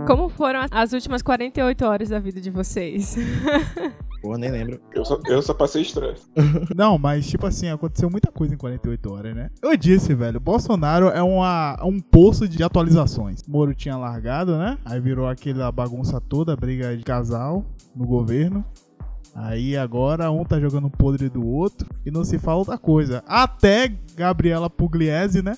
Como 0.08 0.30
foram 0.30 0.60
as- 0.62 0.70
as 0.72 0.94
últimas 0.94 1.22
48 1.22 1.86
horas 1.86 2.10
da 2.10 2.20
vida 2.20 2.40
de 2.42 2.50
vocês? 2.50 3.16
Porra, 4.22 4.38
nem 4.40 4.50
lembro. 4.50 4.80
Eu 4.92 5.06
só, 5.06 5.20
eu 5.28 5.42
só 5.42 5.54
passei 5.54 5.84
estresse. 5.84 6.26
Não, 6.76 6.98
mas 6.98 7.28
tipo 7.28 7.46
assim, 7.46 7.70
aconteceu 7.70 8.10
muita 8.10 8.32
coisa 8.32 8.56
em 8.56 8.58
48 8.58 9.14
horas, 9.14 9.36
né? 9.36 9.50
Eu 9.62 9.78
disse, 9.78 10.16
velho, 10.16 10.40
Bolsonaro 10.40 11.10
é 11.10 11.22
uma, 11.22 11.78
um 11.84 12.00
poço 12.00 12.48
de 12.48 12.64
atualizações. 12.64 13.44
Moro 13.48 13.76
tinha 13.76 13.96
largado, 13.96 14.58
né? 14.58 14.78
Aí 14.84 15.00
virou 15.00 15.28
aquela 15.28 15.72
bagunça 15.72 16.20
toda, 16.20 16.56
briga 16.56 16.98
de 16.98 17.04
casal 17.04 17.64
no 17.96 18.06
governo. 18.08 18.66
Aí 19.36 19.76
agora 19.78 20.32
um 20.32 20.44
tá 20.46 20.60
jogando 20.60 20.90
podre 20.90 21.30
do 21.30 21.46
outro 21.46 21.88
e 22.06 22.10
não 22.10 22.24
se 22.24 22.40
fala 22.40 22.58
outra 22.60 22.78
coisa. 22.78 23.22
Até 23.28 23.94
Gabriela 24.16 24.70
Pugliese, 24.70 25.44
né? 25.44 25.56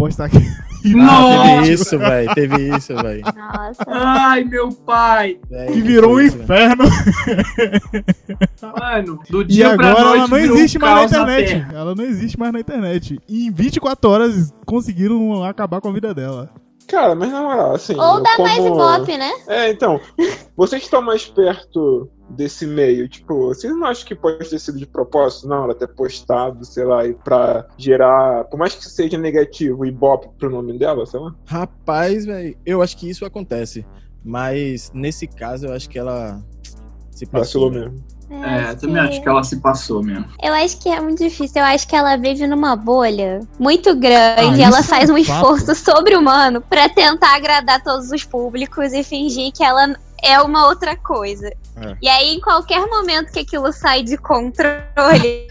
Postar 0.00 0.24
aqui. 0.24 0.38
Ah, 0.82 0.96
Nossa! 0.96 1.44
teve 1.44 1.72
isso, 1.74 1.98
velho. 1.98 2.34
Teve 2.34 2.74
isso, 2.74 2.96
velho. 2.96 3.22
Nossa. 3.36 3.84
Ai, 3.86 4.44
meu 4.44 4.70
pai! 4.70 5.38
Véi, 5.50 5.72
Que 5.72 5.82
virou 5.82 6.14
um 6.14 6.20
inferno. 6.22 6.84
Mano, 8.62 9.20
do 9.28 9.42
E 9.42 9.44
dia 9.44 9.76
pra 9.76 9.90
agora 9.90 10.04
noite 10.04 10.16
ela 10.16 10.28
não 10.28 10.38
existe 10.38 10.78
um 10.78 10.80
mais 10.80 10.94
na 10.94 11.04
internet. 11.04 11.48
Terra. 11.48 11.72
Ela 11.74 11.94
não 11.94 12.02
existe 12.02 12.38
mais 12.38 12.52
na 12.54 12.60
internet. 12.60 13.20
E 13.28 13.46
em 13.46 13.52
24 13.52 14.10
horas 14.10 14.54
conseguiram 14.64 15.44
acabar 15.44 15.82
com 15.82 15.90
a 15.90 15.92
vida 15.92 16.14
dela. 16.14 16.48
Cara, 16.88 17.14
mas 17.14 17.30
na 17.30 17.42
moral, 17.42 17.74
assim. 17.74 17.94
Ou 17.94 18.22
dá 18.22 18.36
como... 18.36 18.48
mais 18.48 18.64
ibope, 18.64 19.18
né? 19.18 19.32
É, 19.48 19.70
então, 19.70 20.00
vocês 20.56 20.82
estão 20.82 21.02
mais 21.02 21.26
perto 21.26 22.08
desse 22.30 22.66
meio, 22.66 23.08
tipo, 23.08 23.48
vocês 23.48 23.72
não 23.74 23.86
acham 23.86 24.06
que 24.06 24.14
pode 24.14 24.48
ter 24.48 24.58
sido 24.58 24.78
de 24.78 24.86
propósito, 24.86 25.48
não, 25.48 25.64
ela 25.64 25.74
ter 25.74 25.88
postado, 25.88 26.64
sei 26.64 26.84
lá, 26.84 27.06
e 27.06 27.14
pra 27.14 27.66
gerar, 27.76 28.44
por 28.44 28.58
mais 28.58 28.74
que 28.74 28.84
seja 28.84 29.18
negativo, 29.18 29.84
ibope 29.84 30.28
pro 30.38 30.50
nome 30.50 30.78
dela, 30.78 31.04
sei 31.06 31.20
lá? 31.20 31.34
Rapaz, 31.44 32.24
velho, 32.24 32.56
eu 32.64 32.82
acho 32.82 32.96
que 32.96 33.08
isso 33.08 33.24
acontece. 33.24 33.84
Mas 34.24 34.90
nesse 34.94 35.26
caso, 35.26 35.66
eu 35.66 35.72
acho 35.72 35.88
que 35.88 35.98
ela 35.98 36.40
se 37.10 37.26
passou. 37.26 37.70
Vacilou 37.70 37.70
mesmo. 37.70 38.20
É, 38.30 38.70
eu 38.70 38.76
também 38.76 39.02
acho 39.02 39.20
que 39.20 39.28
ela 39.28 39.42
se 39.42 39.56
passou 39.56 40.04
mesmo. 40.04 40.24
Eu 40.40 40.54
acho 40.54 40.78
que 40.78 40.88
é 40.88 41.00
muito 41.00 41.18
difícil. 41.18 41.60
Eu 41.60 41.64
acho 41.66 41.86
que 41.88 41.96
ela 41.96 42.16
vive 42.16 42.46
numa 42.46 42.76
bolha 42.76 43.40
muito 43.58 43.92
grande. 43.96 44.62
Ah, 44.62 44.66
ela 44.66 44.82
faz 44.84 45.10
é 45.10 45.12
um 45.12 45.18
esforço 45.18 45.74
sobre-humano 45.74 46.60
pra 46.60 46.88
tentar 46.88 47.34
agradar 47.34 47.82
todos 47.82 48.12
os 48.12 48.22
públicos 48.22 48.92
e 48.92 49.02
fingir 49.02 49.50
que 49.52 49.64
ela 49.64 49.96
é 50.22 50.40
uma 50.40 50.66
outra 50.66 50.96
coisa. 50.96 51.48
É. 51.48 51.96
E 52.02 52.08
aí, 52.08 52.34
em 52.34 52.40
qualquer 52.40 52.86
momento 52.86 53.32
que 53.32 53.40
aquilo 53.40 53.72
sai 53.72 54.02
de 54.02 54.16
controle, 54.16 55.48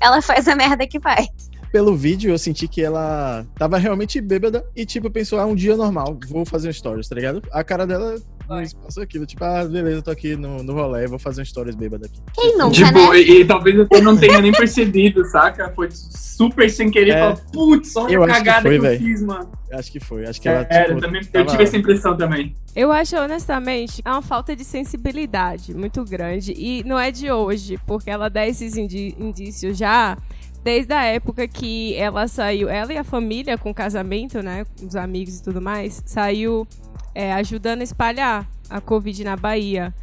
ela 0.00 0.20
faz 0.22 0.48
a 0.48 0.54
merda 0.54 0.86
que 0.86 1.00
faz. 1.00 1.28
Pelo 1.72 1.96
vídeo, 1.96 2.30
eu 2.30 2.38
senti 2.38 2.68
que 2.68 2.82
ela 2.82 3.44
tava 3.56 3.78
realmente 3.78 4.20
bêbada 4.20 4.64
e, 4.76 4.86
tipo, 4.86 5.10
pensou, 5.10 5.40
ah, 5.40 5.46
um 5.46 5.56
dia 5.56 5.76
normal, 5.76 6.16
vou 6.28 6.46
fazer 6.46 6.68
um 6.68 6.72
stories, 6.72 7.08
tá 7.08 7.16
ligado? 7.16 7.42
A 7.50 7.64
cara 7.64 7.84
dela 7.84 8.16
não 8.48 8.62
passou 8.82 9.02
aquilo, 9.02 9.26
tipo, 9.26 9.42
ah, 9.44 9.64
beleza, 9.64 10.02
tô 10.02 10.10
aqui 10.10 10.36
no, 10.36 10.62
no 10.62 10.72
rolê, 10.74 11.06
vou 11.06 11.18
fazer 11.18 11.42
um 11.42 11.44
stories 11.44 11.74
bêbada 11.74 12.06
aqui. 12.06 12.20
Quem 12.34 12.56
nunca, 12.58 12.72
tipo, 12.72 13.12
né? 13.12 13.18
e, 13.20 13.40
e 13.40 13.44
talvez 13.44 13.76
eu 13.76 14.02
não 14.02 14.16
tenha 14.16 14.40
nem 14.40 14.52
percebido, 14.52 15.24
saca? 15.24 15.70
Foi 15.74 15.88
super 15.90 16.68
sem 16.70 16.90
querer. 16.90 17.10
É. 17.12 17.20
Falei, 17.20 17.36
putz, 17.52 17.96
olha 17.96 18.12
Eu 18.12 18.22
a 18.22 18.26
que 18.26 18.32
cagada 18.32 18.56
que, 18.62 18.68
foi, 18.68 18.76
eu 18.76 18.82
velho. 18.82 18.98
fiz, 18.98 19.22
mano. 19.22 19.50
Acho 19.72 19.90
que 19.92 20.00
foi, 20.00 20.26
acho 20.26 20.40
que 20.40 20.48
ela, 20.48 20.66
É, 20.70 20.82
tipo, 20.84 20.98
eu, 20.98 21.00
também, 21.00 21.20
eu 21.22 21.28
tava- 21.32 21.46
tive 21.50 21.62
essa 21.62 21.76
impressão 21.76 22.16
também. 22.16 22.54
Eu 22.76 22.92
acho, 22.92 23.16
honestamente, 23.16 24.02
é 24.04 24.10
uma 24.10 24.22
falta 24.22 24.54
de 24.54 24.64
sensibilidade 24.64 25.74
muito 25.74 26.04
grande. 26.04 26.52
E 26.56 26.82
não 26.84 26.98
é 26.98 27.10
de 27.10 27.30
hoje, 27.30 27.78
porque 27.86 28.10
ela 28.10 28.28
dá 28.28 28.46
esses 28.46 28.76
indícios 28.76 29.76
já 29.78 30.16
desde 30.62 30.94
a 30.94 31.04
época 31.04 31.46
que 31.46 31.94
ela 31.94 32.26
saiu, 32.26 32.70
ela 32.70 32.90
e 32.92 32.96
a 32.96 33.04
família 33.04 33.58
com 33.58 33.70
o 33.70 33.74
casamento, 33.74 34.42
né, 34.42 34.64
com 34.80 34.86
os 34.86 34.96
amigos 34.96 35.38
e 35.38 35.42
tudo 35.42 35.60
mais, 35.60 36.02
saiu 36.06 36.66
é, 37.14 37.32
ajudando 37.34 37.80
a 37.80 37.84
espalhar 37.84 38.48
a 38.68 38.80
Covid 38.80 39.22
na 39.24 39.36
Bahia. 39.36 39.94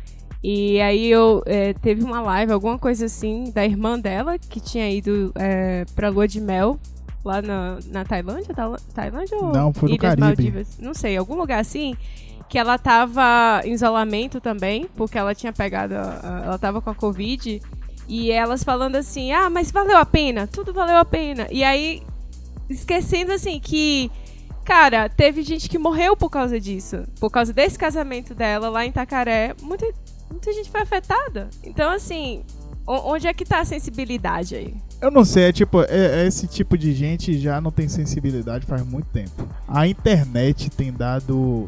E 0.44 0.82
aí 0.82 1.08
eu 1.12 1.44
é, 1.46 1.74
teve 1.74 2.04
uma 2.04 2.20
live, 2.22 2.52
alguma 2.52 2.78
coisa 2.80 3.06
assim, 3.06 3.52
da 3.52 3.64
irmã 3.64 4.00
dela, 4.00 4.40
que 4.40 4.60
tinha 4.60 4.90
ido 4.90 5.32
é, 5.36 5.86
pra 5.96 6.10
lua 6.10 6.28
de 6.28 6.42
mel 6.42 6.80
lá 7.24 7.42
na, 7.42 7.78
na 7.88 8.04
Tailândia? 8.04 8.56
Tailândia 8.96 9.38
ou 9.38 9.54
Não, 9.54 9.72
foi 9.72 9.90
no 9.90 9.96
Ilhas 9.96 10.02
Caribe. 10.16 10.22
Maldivas? 10.22 10.80
Não 10.80 10.94
sei, 10.96 11.16
algum 11.16 11.36
lugar 11.36 11.60
assim. 11.60 11.96
Que 12.50 12.58
ela 12.58 12.78
tava 12.78 13.62
em 13.64 13.72
isolamento 13.72 14.42
também, 14.42 14.88
porque 14.96 15.18
ela 15.18 15.34
tinha 15.36 15.54
pegado. 15.54 15.94
a- 15.96 16.42
ela 16.46 16.58
tava 16.58 16.82
com 16.82 16.90
a 16.90 16.96
Covid. 16.96 17.62
E 18.10 18.30
elas 18.32 18.62
falando 18.64 18.96
assim: 18.98 19.32
ah, 19.32 19.50
mas 19.50 19.72
valeu 19.72 19.96
a 19.98 20.06
pena, 20.06 20.48
tudo 20.48 20.74
valeu 20.74 20.98
a 20.98 21.06
pena. 21.06 21.48
E 21.52 21.64
aí, 21.64 22.02
esquecendo 22.70 23.32
assim 23.32 23.60
que. 23.60 24.12
Cara, 24.64 25.10
teve 25.10 25.42
gente 25.44 25.68
que 25.70 25.78
morreu 25.78 26.16
por 26.16 26.30
causa 26.30 26.60
disso. 26.60 27.04
Por 27.20 27.30
causa 27.30 27.52
desse 27.52 27.78
casamento 27.78 28.34
dela 28.34 28.70
lá 28.70 28.86
em 28.86 28.90
Itacaré. 28.90 29.56
Muita, 29.62 29.86
muita 30.30 30.54
gente 30.54 30.70
foi 30.70 30.82
afetada. 30.82 31.50
Então, 31.64 31.90
assim, 31.92 32.44
onde 32.86 33.28
é 33.28 33.34
que 33.34 33.44
tá 33.46 33.60
a 33.60 33.66
sensibilidade 33.66 34.56
aí? 34.56 34.76
Eu 35.02 35.10
não 35.10 35.26
sei, 35.26 35.46
é 35.46 35.52
tipo, 35.52 35.82
é- 35.82 36.22
é 36.24 36.28
esse 36.28 36.48
tipo 36.48 36.78
de 36.78 36.94
gente 36.94 37.38
já 37.40 37.60
não 37.60 37.72
tem 37.72 37.88
sensibilidade 37.90 38.66
faz 38.68 38.86
muito 38.86 39.08
tempo. 39.08 39.48
A 39.68 39.88
internet 39.88 40.70
tem 40.70 40.94
dado 40.94 41.66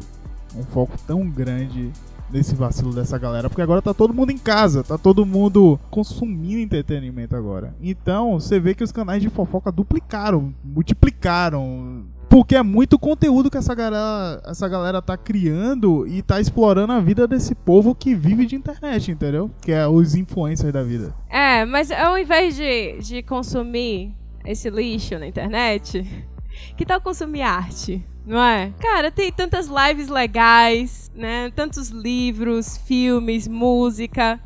um 0.56 0.62
foco 0.72 0.96
tão 1.04 1.28
grande 1.28 1.90
nesse 2.30 2.54
vacilo 2.54 2.92
dessa 2.92 3.18
galera, 3.18 3.48
porque 3.50 3.60
agora 3.62 3.82
tá 3.82 3.92
todo 3.92 4.14
mundo 4.14 4.30
em 4.30 4.38
casa, 4.38 4.82
tá 4.82 4.96
todo 4.96 5.26
mundo 5.26 5.78
consumindo 5.90 6.58
entretenimento 6.60 7.34
agora. 7.36 7.74
Então, 7.82 8.38
você 8.40 8.58
vê 8.58 8.74
que 8.74 8.82
os 8.84 8.90
canais 8.92 9.20
de 9.20 9.28
fofoca 9.28 9.70
duplicaram, 9.70 10.54
multiplicaram. 10.64 12.04
Porque 12.34 12.56
é 12.56 12.64
muito 12.64 12.98
conteúdo 12.98 13.48
que 13.48 13.56
essa 13.56 13.76
galera, 13.76 14.42
essa 14.44 14.68
galera 14.68 15.00
tá 15.00 15.16
criando 15.16 16.04
e 16.04 16.20
tá 16.20 16.40
explorando 16.40 16.92
a 16.92 16.98
vida 16.98 17.28
desse 17.28 17.54
povo 17.54 17.94
que 17.94 18.12
vive 18.12 18.44
de 18.44 18.56
internet, 18.56 19.12
entendeu? 19.12 19.48
Que 19.62 19.70
é 19.70 19.86
os 19.86 20.16
influencers 20.16 20.72
da 20.72 20.82
vida. 20.82 21.14
É, 21.30 21.64
mas 21.64 21.92
ao 21.92 22.18
invés 22.18 22.56
de, 22.56 22.98
de 22.98 23.22
consumir 23.22 24.12
esse 24.44 24.68
lixo 24.68 25.16
na 25.16 25.28
internet, 25.28 26.04
que 26.76 26.84
tal 26.84 27.00
consumir 27.00 27.42
arte? 27.42 28.04
Não 28.26 28.42
é? 28.42 28.72
Cara, 28.80 29.12
tem 29.12 29.30
tantas 29.30 29.68
lives 29.68 30.08
legais, 30.08 31.12
né? 31.14 31.52
Tantos 31.54 31.90
livros, 31.90 32.76
filmes, 32.78 33.46
música, 33.46 34.40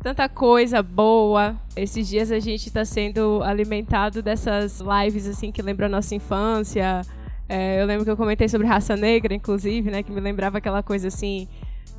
tanta 0.00 0.28
coisa 0.28 0.80
boa. 0.80 1.56
Esses 1.74 2.06
dias 2.06 2.30
a 2.30 2.38
gente 2.38 2.70
tá 2.70 2.84
sendo 2.84 3.42
alimentado 3.42 4.22
dessas 4.22 4.80
lives 4.80 5.26
assim 5.26 5.50
que 5.50 5.60
lembram 5.60 5.86
a 5.86 5.90
nossa 5.90 6.14
infância. 6.14 7.02
É, 7.48 7.80
eu 7.80 7.86
lembro 7.86 8.04
que 8.04 8.10
eu 8.10 8.16
comentei 8.16 8.48
sobre 8.48 8.66
raça 8.66 8.96
negra, 8.96 9.34
inclusive, 9.34 9.90
né? 9.90 10.02
Que 10.02 10.10
me 10.10 10.20
lembrava 10.20 10.58
aquela 10.58 10.82
coisa 10.82 11.08
assim 11.08 11.48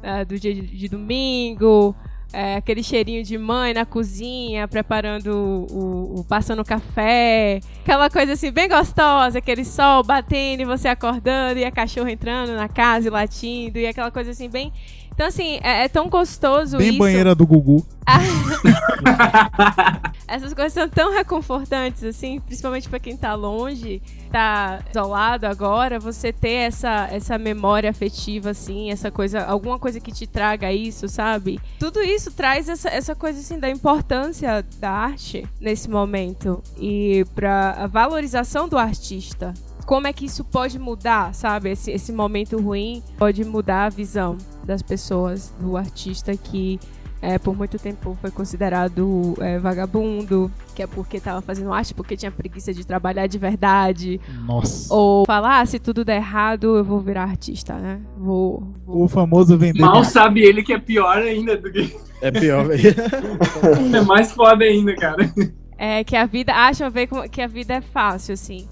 é, 0.04 0.26
do 0.26 0.40
dia 0.40 0.54
de, 0.54 0.62
de 0.62 0.90
domingo, 0.90 1.96
é, 2.34 2.56
aquele 2.56 2.84
cheirinho 2.84 3.24
de 3.24 3.38
mãe 3.38 3.74
na 3.74 3.86
cozinha, 3.86 4.68
preparando 4.68 5.28
o, 5.72 6.20
o, 6.20 6.24
passando 6.26 6.64
café, 6.64 7.60
aquela 7.82 8.10
coisa 8.10 8.34
assim 8.34 8.52
bem 8.52 8.68
gostosa, 8.68 9.38
aquele 9.38 9.64
sol 9.64 10.04
batendo 10.04 10.62
e 10.62 10.66
você 10.66 10.90
acordando 10.90 11.60
e 11.60 11.66
a 11.66 11.72
cachorra 11.72 12.12
entrando 12.12 12.54
na 12.54 12.68
casa 12.68 13.08
e 13.08 13.10
latindo 13.10 13.80
e 13.80 13.88
aquela 13.88 14.12
coisa 14.12 14.32
assim 14.32 14.50
bem 14.50 14.74
então, 15.18 15.26
assim, 15.26 15.58
é, 15.64 15.86
é 15.86 15.90
tão 15.90 16.10
gostoso 16.10 16.78
Bem 16.78 16.90
isso. 16.90 17.00
banheira 17.00 17.34
do 17.34 17.44
Gugu. 17.44 17.84
Essas 20.28 20.54
coisas 20.54 20.74
são 20.74 20.88
tão 20.88 21.12
reconfortantes, 21.12 22.04
assim, 22.04 22.40
principalmente 22.40 22.88
para 22.88 23.00
quem 23.00 23.18
tá 23.18 23.34
longe, 23.34 24.00
tá 24.32 24.80
isolado 24.92 25.48
agora, 25.48 26.00
você 26.00 26.32
ter 26.32 26.68
essa, 26.68 27.10
essa 27.12 27.36
memória 27.36 27.90
afetiva, 27.90 28.52
assim, 28.52 28.92
essa 28.92 29.10
coisa, 29.10 29.44
alguma 29.44 29.80
coisa 29.80 30.00
que 30.00 30.12
te 30.12 30.28
traga 30.28 30.72
isso, 30.72 31.10
sabe? 31.10 31.60
Tudo 31.80 32.04
isso 32.04 32.30
traz 32.30 32.70
essa, 32.70 32.90
essa 32.90 33.16
coisa, 33.16 33.40
assim, 33.40 33.60
da 33.60 33.72
importância 33.72 34.64
da 34.80 34.92
arte 34.92 35.48
nesse 35.60 35.90
momento 35.90 36.62
e 36.78 37.26
pra 37.34 37.72
a 37.72 37.88
valorização 37.88 38.70
do 38.70 38.78
artista 38.78 39.52
como 39.88 40.06
é 40.06 40.12
que 40.12 40.26
isso 40.26 40.44
pode 40.44 40.78
mudar, 40.78 41.34
sabe? 41.34 41.72
Esse, 41.72 41.90
esse 41.92 42.12
momento 42.12 42.60
ruim 42.60 43.02
pode 43.18 43.46
mudar 43.46 43.86
a 43.86 43.90
visão 43.90 44.38
das 44.66 44.82
pessoas, 44.82 45.56
do 45.62 45.78
artista 45.78 46.36
que 46.36 46.78
é, 47.22 47.40
por 47.40 47.56
muito 47.56 47.80
tempo 47.80 48.16
foi 48.20 48.30
considerado 48.30 49.34
é, 49.40 49.58
vagabundo, 49.58 50.52
que 50.76 50.84
é 50.84 50.88
porque 50.88 51.18
estava 51.18 51.42
fazendo 51.42 51.72
arte 51.74 51.94
porque 51.94 52.18
tinha 52.18 52.30
preguiça 52.30 52.74
de 52.74 52.86
trabalhar 52.86 53.28
de 53.28 53.38
verdade. 53.38 54.20
Nossa. 54.46 54.94
Ou 54.94 55.26
falar, 55.26 55.62
ah, 55.62 55.66
se 55.66 55.80
tudo 55.80 56.04
der 56.04 56.18
errado, 56.18 56.76
eu 56.76 56.84
vou 56.84 57.00
virar 57.00 57.24
artista, 57.24 57.74
né? 57.76 58.02
Vou. 58.18 58.68
vou... 58.86 59.06
O 59.06 59.08
famoso 59.08 59.58
vender. 59.58 59.80
Mal 59.80 60.04
sabe 60.04 60.42
ele 60.42 60.64
que 60.64 60.74
é 60.74 60.80
pior 60.80 61.18
ainda 61.18 61.58
do 61.58 61.72
que. 61.72 61.96
É 62.20 62.32
pior, 62.32 62.66
velho. 62.66 62.96
é 63.96 64.02
mais 64.02 64.32
foda 64.32 64.66
ainda, 64.66 64.96
cara. 64.96 65.32
É 65.78 66.04
que 66.04 66.16
a 66.16 66.26
vida. 66.26 66.52
Acham 66.52 66.90
ver 66.90 67.08
que 67.30 67.40
a 67.40 67.46
vida 67.46 67.76
é 67.76 67.82
fácil, 67.82 68.34
assim. 68.34 68.68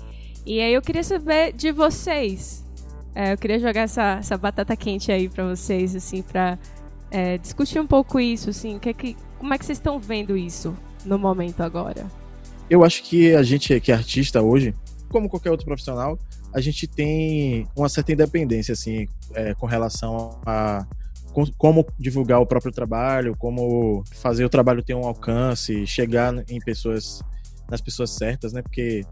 E 0.45 0.61
aí 0.61 0.73
eu 0.73 0.81
queria 0.81 1.03
saber 1.03 1.53
de 1.53 1.71
vocês. 1.71 2.63
É, 3.15 3.33
eu 3.33 3.37
queria 3.37 3.59
jogar 3.59 3.81
essa, 3.81 4.17
essa 4.19 4.37
batata 4.37 4.75
quente 4.75 5.11
aí 5.11 5.27
para 5.27 5.45
vocês, 5.47 5.95
assim, 5.95 6.21
para 6.21 6.59
é, 7.09 7.37
discutir 7.37 7.79
um 7.79 7.87
pouco 7.87 8.19
isso, 8.19 8.49
assim, 8.49 8.77
que, 8.77 8.89
é 8.89 8.93
que, 8.93 9.17
como 9.39 9.53
é 9.53 9.57
que 9.57 9.65
vocês 9.65 9.77
estão 9.77 9.99
vendo 9.99 10.35
isso 10.35 10.75
no 11.05 11.17
momento 11.17 11.61
agora? 11.61 12.05
Eu 12.69 12.83
acho 12.83 13.01
que 13.03 13.33
a 13.33 13.41
gente 13.41 13.79
que 13.79 13.91
é 13.91 13.95
artista 13.95 14.41
hoje, 14.41 14.75
como 15.09 15.29
qualquer 15.29 15.49
outro 15.49 15.65
profissional, 15.65 16.19
a 16.53 16.59
gente 16.61 16.87
tem 16.87 17.67
uma 17.75 17.89
certa 17.89 18.11
independência, 18.11 18.73
assim, 18.73 19.07
é, 19.33 19.53
com 19.53 19.65
relação 19.65 20.39
a 20.45 20.85
como 21.57 21.85
divulgar 21.99 22.39
o 22.39 22.45
próprio 22.45 22.71
trabalho, 22.71 23.35
como 23.37 24.03
fazer 24.13 24.45
o 24.45 24.49
trabalho 24.49 24.81
ter 24.81 24.93
um 24.93 25.05
alcance, 25.05 25.85
chegar 25.85 26.33
em 26.49 26.59
pessoas 26.59 27.21
nas 27.69 27.81
pessoas 27.81 28.11
certas, 28.11 28.53
né? 28.53 28.61
Porque 28.61 29.05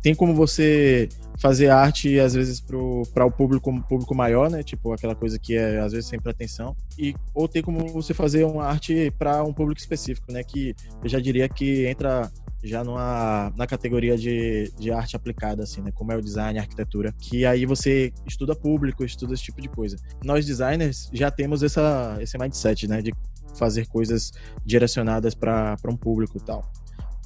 tem 0.00 0.14
como 0.14 0.34
você 0.34 1.08
fazer 1.38 1.68
arte 1.68 2.18
às 2.18 2.34
vezes 2.34 2.60
para 2.60 3.26
o 3.26 3.30
público 3.30 3.82
público 3.82 4.14
maior, 4.14 4.50
né? 4.50 4.62
Tipo 4.62 4.92
aquela 4.92 5.14
coisa 5.14 5.38
que 5.38 5.56
é 5.56 5.80
às 5.80 5.92
vezes 5.92 6.08
sem 6.08 6.20
pretensão 6.20 6.76
e 6.98 7.14
ou 7.34 7.48
tem 7.48 7.62
como 7.62 7.86
você 7.88 8.14
fazer 8.14 8.44
uma 8.44 8.64
arte 8.64 9.12
para 9.18 9.42
um 9.42 9.52
público 9.52 9.80
específico, 9.80 10.32
né? 10.32 10.42
Que 10.42 10.74
eu 11.02 11.08
já 11.08 11.20
diria 11.20 11.48
que 11.48 11.86
entra 11.86 12.30
já 12.64 12.84
numa, 12.84 13.52
na 13.56 13.66
categoria 13.66 14.16
de, 14.16 14.72
de 14.78 14.92
arte 14.92 15.16
aplicada, 15.16 15.64
assim, 15.64 15.80
né? 15.80 15.90
Como 15.92 16.12
é 16.12 16.16
o 16.16 16.22
design, 16.22 16.58
a 16.58 16.62
arquitetura, 16.62 17.12
que 17.12 17.44
aí 17.44 17.66
você 17.66 18.12
estuda 18.24 18.54
público, 18.54 19.04
estuda 19.04 19.34
esse 19.34 19.42
tipo 19.42 19.60
de 19.60 19.68
coisa. 19.68 19.96
Nós 20.24 20.46
designers 20.46 21.10
já 21.12 21.30
temos 21.30 21.62
essa, 21.62 22.16
esse 22.20 22.38
mindset, 22.38 22.86
né? 22.86 23.02
De 23.02 23.12
fazer 23.56 23.86
coisas 23.86 24.32
direcionadas 24.64 25.34
para 25.34 25.76
um 25.88 25.96
público 25.96 26.38
e 26.38 26.40
tal 26.40 26.70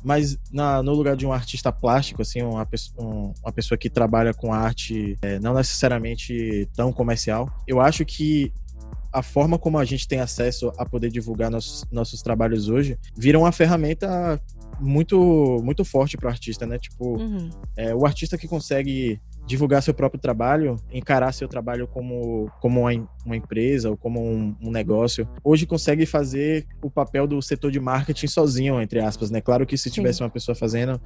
mas 0.06 0.38
na, 0.52 0.84
no 0.84 0.92
lugar 0.92 1.16
de 1.16 1.26
um 1.26 1.32
artista 1.32 1.72
plástico, 1.72 2.22
assim, 2.22 2.40
uma, 2.40 2.64
um, 2.96 3.34
uma 3.42 3.52
pessoa 3.52 3.76
que 3.76 3.90
trabalha 3.90 4.32
com 4.32 4.52
arte 4.52 5.18
é, 5.20 5.40
não 5.40 5.52
necessariamente 5.52 6.68
tão 6.76 6.92
comercial, 6.92 7.50
eu 7.66 7.80
acho 7.80 8.04
que 8.04 8.52
a 9.12 9.20
forma 9.20 9.58
como 9.58 9.78
a 9.78 9.84
gente 9.84 10.06
tem 10.06 10.20
acesso 10.20 10.72
a 10.78 10.86
poder 10.86 11.10
divulgar 11.10 11.50
nossos, 11.50 11.84
nossos 11.90 12.22
trabalhos 12.22 12.68
hoje 12.68 12.96
vira 13.16 13.36
uma 13.36 13.50
ferramenta 13.50 14.40
muito 14.78 15.60
muito 15.64 15.84
forte 15.84 16.16
para 16.16 16.28
o 16.28 16.30
artista, 16.30 16.66
né? 16.66 16.78
Tipo, 16.78 17.18
uhum. 17.18 17.50
é, 17.76 17.92
o 17.92 18.06
artista 18.06 18.38
que 18.38 18.46
consegue 18.46 19.20
divulgar 19.46 19.82
seu 19.82 19.94
próprio 19.94 20.20
trabalho, 20.20 20.76
encarar 20.92 21.32
seu 21.32 21.46
trabalho 21.46 21.86
como, 21.86 22.50
como 22.60 22.80
uma, 22.80 23.08
uma 23.24 23.36
empresa 23.36 23.88
ou 23.88 23.96
como 23.96 24.20
um, 24.20 24.56
um, 24.60 24.70
negócio, 24.70 25.28
hoje 25.44 25.64
consegue 25.64 26.04
fazer 26.04 26.66
o 26.82 26.90
papel 26.90 27.26
do 27.26 27.40
setor 27.40 27.70
de 27.70 27.78
marketing 27.78 28.26
sozinho, 28.26 28.80
entre 28.80 28.98
aspas, 29.00 29.30
né? 29.30 29.40
Claro 29.40 29.64
que 29.64 29.78
se 29.78 29.88
tivesse 29.88 30.18
Sim. 30.18 30.24
uma 30.24 30.30
pessoa 30.30 30.54
fazendo, 30.54 31.00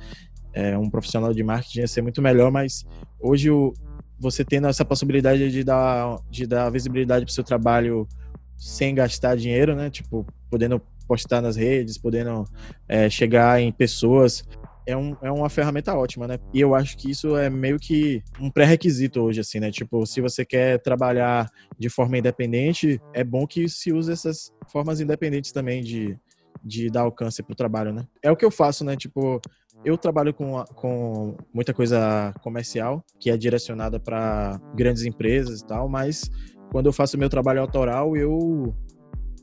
é, 0.55 0.76
um 0.76 0.88
profissional 0.88 1.35
de 1.35 1.42
marketing 1.42 1.81
ia 1.81 1.88
ser 1.88 2.00
muito 2.00 2.22
melhor, 2.22 2.50
mas 2.50 2.87
hoje 3.20 3.50
o, 3.50 3.74
você 4.18 4.42
tendo 4.42 4.66
essa 4.68 4.85
possibilidade 4.85 5.50
de 5.50 5.62
dar, 5.62 6.16
de 6.31 6.46
dar 6.46 6.70
visibilidade 6.70 7.26
para 7.26 7.31
o 7.31 7.35
seu 7.35 7.44
trabalho 7.44 8.09
sem 8.57 8.94
gastar 8.94 9.37
dinheiro, 9.37 9.76
né? 9.76 9.90
Tipo, 9.90 10.26
podendo 10.50 10.81
postar 11.07 11.42
nas 11.42 11.57
redes, 11.57 11.98
podendo 11.98 12.44
é, 12.88 13.11
chegar 13.11 13.61
em 13.61 13.72
pessoas 13.72 14.44
é, 14.90 14.96
um, 14.96 15.16
é 15.22 15.31
uma 15.31 15.48
ferramenta 15.48 15.94
ótima, 15.94 16.26
né? 16.26 16.38
E 16.53 16.61
eu 16.61 16.74
acho 16.74 16.96
que 16.96 17.11
isso 17.11 17.37
é 17.37 17.48
meio 17.48 17.79
que 17.79 18.22
um 18.40 18.50
pré-requisito 18.50 19.20
hoje, 19.20 19.40
assim, 19.40 19.61
né? 19.61 19.70
Tipo, 19.70 20.05
se 20.07 20.20
você 20.20 20.44
quer 20.44 20.81
trabalhar 20.81 21.50
de 21.79 21.88
forma 21.88 22.18
independente, 22.18 23.00
é 23.14 23.24
bom 23.24 23.46
que 23.46 23.68
se 23.68 23.92
use 23.92 24.12
essas 24.12 24.53
formas 24.70 25.00
independentes 25.00 25.53
também 25.53 25.83
de, 25.83 26.16
de 26.62 26.90
dar 26.90 27.03
alcance 27.03 27.42
pro 27.42 27.55
trabalho, 27.55 27.92
né? 27.92 28.07
É 28.22 28.31
o 28.31 28.37
que 28.37 28.44
eu 28.44 28.50
faço, 28.50 28.85
né? 28.85 28.96
Tipo, 28.96 29.40
eu 29.85 29.96
trabalho 29.96 30.35
com, 30.35 30.62
com 30.74 31.37
muita 31.53 31.72
coisa 31.72 32.35
comercial, 32.42 33.05
que 33.18 33.31
é 33.31 33.37
direcionada 33.37 33.98
para 33.98 34.61
grandes 34.74 35.05
empresas 35.05 35.61
e 35.61 35.66
tal, 35.66 35.88
mas 35.88 36.31
quando 36.70 36.87
eu 36.87 36.92
faço 36.92 37.18
meu 37.18 37.29
trabalho 37.29 37.61
autoral, 37.61 38.16
eu 38.16 38.74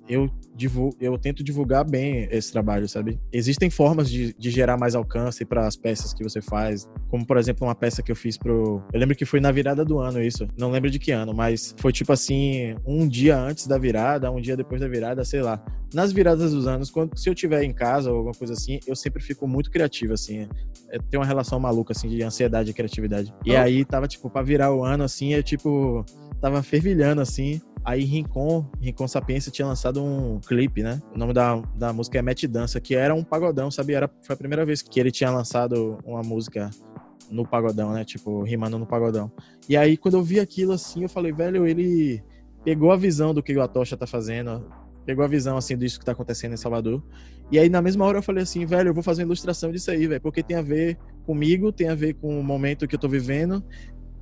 eu, 0.07 0.29
divulgo, 0.55 0.95
eu 0.99 1.17
tento 1.17 1.43
divulgar 1.43 1.85
bem 1.85 2.27
esse 2.31 2.51
trabalho, 2.51 2.87
sabe? 2.87 3.19
Existem 3.31 3.69
formas 3.69 4.09
de, 4.09 4.33
de 4.33 4.49
gerar 4.49 4.77
mais 4.77 4.95
alcance 4.95 5.45
para 5.45 5.67
as 5.67 5.75
peças 5.75 6.13
que 6.13 6.23
você 6.23 6.41
faz, 6.41 6.89
como 7.09 7.25
por 7.25 7.37
exemplo 7.37 7.67
uma 7.67 7.75
peça 7.75 8.01
que 8.01 8.11
eu 8.11 8.15
fiz 8.15 8.37
pro. 8.37 8.81
Eu 8.93 8.99
lembro 8.99 9.15
que 9.15 9.25
foi 9.25 9.39
na 9.39 9.51
virada 9.51 9.83
do 9.85 9.99
ano 9.99 10.21
isso, 10.21 10.47
não 10.57 10.71
lembro 10.71 10.89
de 10.89 10.99
que 10.99 11.11
ano, 11.11 11.33
mas 11.33 11.75
foi 11.77 11.91
tipo 11.91 12.11
assim, 12.11 12.75
um 12.85 13.07
dia 13.07 13.37
antes 13.37 13.67
da 13.67 13.77
virada, 13.77 14.31
um 14.31 14.41
dia 14.41 14.57
depois 14.57 14.81
da 14.81 14.87
virada, 14.87 15.23
sei 15.23 15.41
lá. 15.41 15.63
Nas 15.93 16.11
viradas 16.11 16.51
dos 16.51 16.67
anos, 16.67 16.91
quando 16.91 17.17
se 17.17 17.29
eu 17.29 17.35
tiver 17.35 17.63
em 17.63 17.73
casa 17.73 18.11
ou 18.11 18.17
alguma 18.17 18.33
coisa 18.33 18.53
assim, 18.53 18.79
eu 18.85 18.95
sempre 18.95 19.23
fico 19.23 19.47
muito 19.47 19.71
criativo, 19.71 20.13
assim. 20.13 20.47
É, 20.89 20.99
tem 21.09 21.19
uma 21.19 21.25
relação 21.25 21.59
maluca, 21.59 21.93
assim, 21.93 22.09
de 22.09 22.21
ansiedade 22.23 22.71
e 22.71 22.73
criatividade. 22.73 23.33
E 23.45 23.55
aí 23.55 23.85
tava, 23.85 24.07
tipo, 24.07 24.29
pra 24.29 24.41
virar 24.41 24.73
o 24.73 24.83
ano, 24.83 25.05
assim, 25.05 25.33
eu, 25.33 25.41
tipo, 25.41 26.03
tava 26.41 26.61
fervilhando, 26.61 27.21
assim. 27.21 27.61
Aí 27.87 28.03
Rincon, 28.03 28.69
Rincon 28.81 29.07
Sapiência 29.07 29.49
tinha 29.49 29.65
lançado 29.65 30.03
um 30.03 30.41
clipe, 30.41 30.83
né? 30.83 31.01
O 31.15 31.17
nome 31.17 31.31
da, 31.31 31.55
da 31.73 31.93
música 31.93 32.19
é 32.19 32.21
Mete 32.21 32.45
Dança, 32.45 32.81
que 32.81 32.93
era 32.93 33.15
um 33.15 33.23
pagodão, 33.23 33.71
sabe? 33.71 33.93
Era, 33.93 34.11
foi 34.21 34.33
a 34.33 34.37
primeira 34.37 34.65
vez 34.65 34.81
que 34.81 34.99
ele 34.99 35.09
tinha 35.09 35.31
lançado 35.31 35.97
uma 36.05 36.21
música 36.21 36.69
no 37.31 37.47
pagodão, 37.47 37.93
né? 37.93 38.03
Tipo, 38.03 38.43
rimando 38.43 38.77
no 38.77 38.85
pagodão. 38.85 39.31
E 39.69 39.77
aí, 39.77 39.95
quando 39.95 40.17
eu 40.17 40.21
vi 40.21 40.37
aquilo 40.37 40.73
assim, 40.73 41.03
eu 41.03 41.09
falei, 41.09 41.31
velho, 41.31 41.65
ele 41.65 42.21
pegou 42.61 42.91
a 42.91 42.97
visão 42.97 43.33
do 43.33 43.41
que 43.41 43.55
o 43.55 43.61
Atocha 43.61 43.95
tá 43.95 44.05
fazendo, 44.05 44.69
pegou 45.05 45.23
a 45.23 45.27
visão, 45.29 45.55
assim, 45.55 45.77
disso 45.77 45.97
que 45.97 46.03
tá 46.03 46.11
acontecendo 46.11 46.55
em 46.55 46.57
Salvador. 46.57 47.01
E 47.49 47.57
aí, 47.57 47.69
na 47.69 47.81
mesma 47.81 48.03
hora, 48.03 48.17
eu 48.17 48.23
falei 48.23 48.43
assim, 48.43 48.65
velho, 48.65 48.89
eu 48.89 48.93
vou 48.93 49.01
fazer 49.01 49.21
uma 49.21 49.27
ilustração 49.27 49.71
disso 49.71 49.89
aí, 49.91 50.07
velho, 50.07 50.19
porque 50.19 50.43
tem 50.43 50.57
a 50.57 50.61
ver 50.61 50.97
comigo, 51.25 51.71
tem 51.71 51.87
a 51.87 51.95
ver 51.95 52.15
com 52.15 52.37
o 52.37 52.43
momento 52.43 52.85
que 52.85 52.95
eu 52.95 52.99
tô 52.99 53.07
vivendo, 53.07 53.63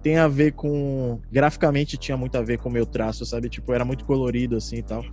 tem 0.06 0.20
a 0.20 0.28
ver 0.28 0.52
com. 0.52 1.20
Graficamente 1.32 1.98
tinha 1.98 2.15
muito 2.15 2.38
a 2.38 2.41
ver 2.44 2.60
com 2.60 2.70
o 2.70 2.72
meu 2.72 2.86
traço, 2.86 3.26
sabe? 3.26 3.50
Tipo, 3.50 3.74
era 3.74 3.84
muito 3.84 4.06
colorido 4.06 4.56
assim 4.56 4.76
e 4.76 4.84
tal. 4.84 5.04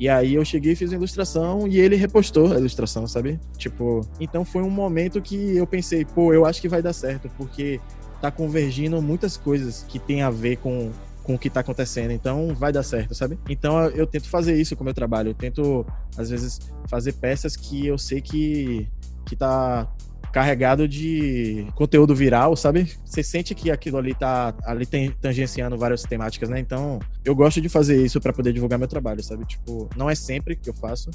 E 0.00 0.08
aí 0.08 0.36
eu 0.36 0.42
cheguei 0.42 0.72
e 0.72 0.74
fiz 0.74 0.90
a 0.90 0.96
ilustração 0.96 1.68
e 1.68 1.78
ele 1.78 1.96
repostou 1.96 2.50
a 2.50 2.56
ilustração, 2.56 3.06
sabe? 3.06 3.38
Tipo, 3.58 4.00
então 4.18 4.46
foi 4.46 4.62
um 4.62 4.70
momento 4.70 5.20
que 5.20 5.54
eu 5.54 5.66
pensei, 5.66 6.02
pô, 6.02 6.32
eu 6.32 6.46
acho 6.46 6.62
que 6.62 6.68
vai 6.68 6.80
dar 6.80 6.94
certo, 6.94 7.28
porque 7.36 7.78
tá 8.22 8.30
convergindo 8.30 9.02
muitas 9.02 9.36
coisas 9.36 9.84
que 9.86 9.98
tem 9.98 10.22
a 10.22 10.30
ver 10.30 10.56
com, 10.56 10.92
com 11.22 11.34
o 11.34 11.38
que 11.38 11.50
tá 11.50 11.60
acontecendo, 11.60 12.12
então 12.12 12.54
vai 12.54 12.72
dar 12.72 12.82
certo, 12.82 13.14
sabe? 13.14 13.38
Então 13.50 13.86
eu 13.88 14.06
tento 14.06 14.30
fazer 14.30 14.58
isso 14.58 14.74
com 14.74 14.82
o 14.82 14.84
meu 14.86 14.94
trabalho, 14.94 15.28
eu 15.28 15.34
tento, 15.34 15.84
às 16.16 16.30
vezes, 16.30 16.58
fazer 16.88 17.12
peças 17.12 17.54
que 17.54 17.86
eu 17.86 17.98
sei 17.98 18.22
que, 18.22 18.88
que 19.26 19.36
tá 19.36 19.86
carregado 20.32 20.86
de 20.86 21.66
conteúdo 21.74 22.14
viral, 22.14 22.56
sabe? 22.56 22.92
Você 23.04 23.22
sente 23.22 23.54
que 23.54 23.70
aquilo 23.70 23.98
ali 23.98 24.14
tá 24.14 24.54
ali 24.64 24.86
tem, 24.86 25.10
tangenciando 25.20 25.76
várias 25.76 26.02
temáticas, 26.02 26.48
né? 26.48 26.60
Então, 26.60 26.98
eu 27.24 27.34
gosto 27.34 27.60
de 27.60 27.68
fazer 27.68 28.04
isso 28.04 28.20
para 28.20 28.32
poder 28.32 28.52
divulgar 28.52 28.78
meu 28.78 28.88
trabalho, 28.88 29.22
sabe? 29.22 29.44
Tipo, 29.44 29.88
não 29.96 30.08
é 30.08 30.14
sempre 30.14 30.56
que 30.56 30.68
eu 30.68 30.74
faço. 30.74 31.10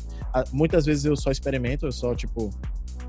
Muitas 0.52 0.86
vezes 0.86 1.06
eu 1.06 1.16
só 1.16 1.32
experimento, 1.32 1.86
eu 1.86 1.92
só, 1.92 2.16
tipo, 2.16 2.50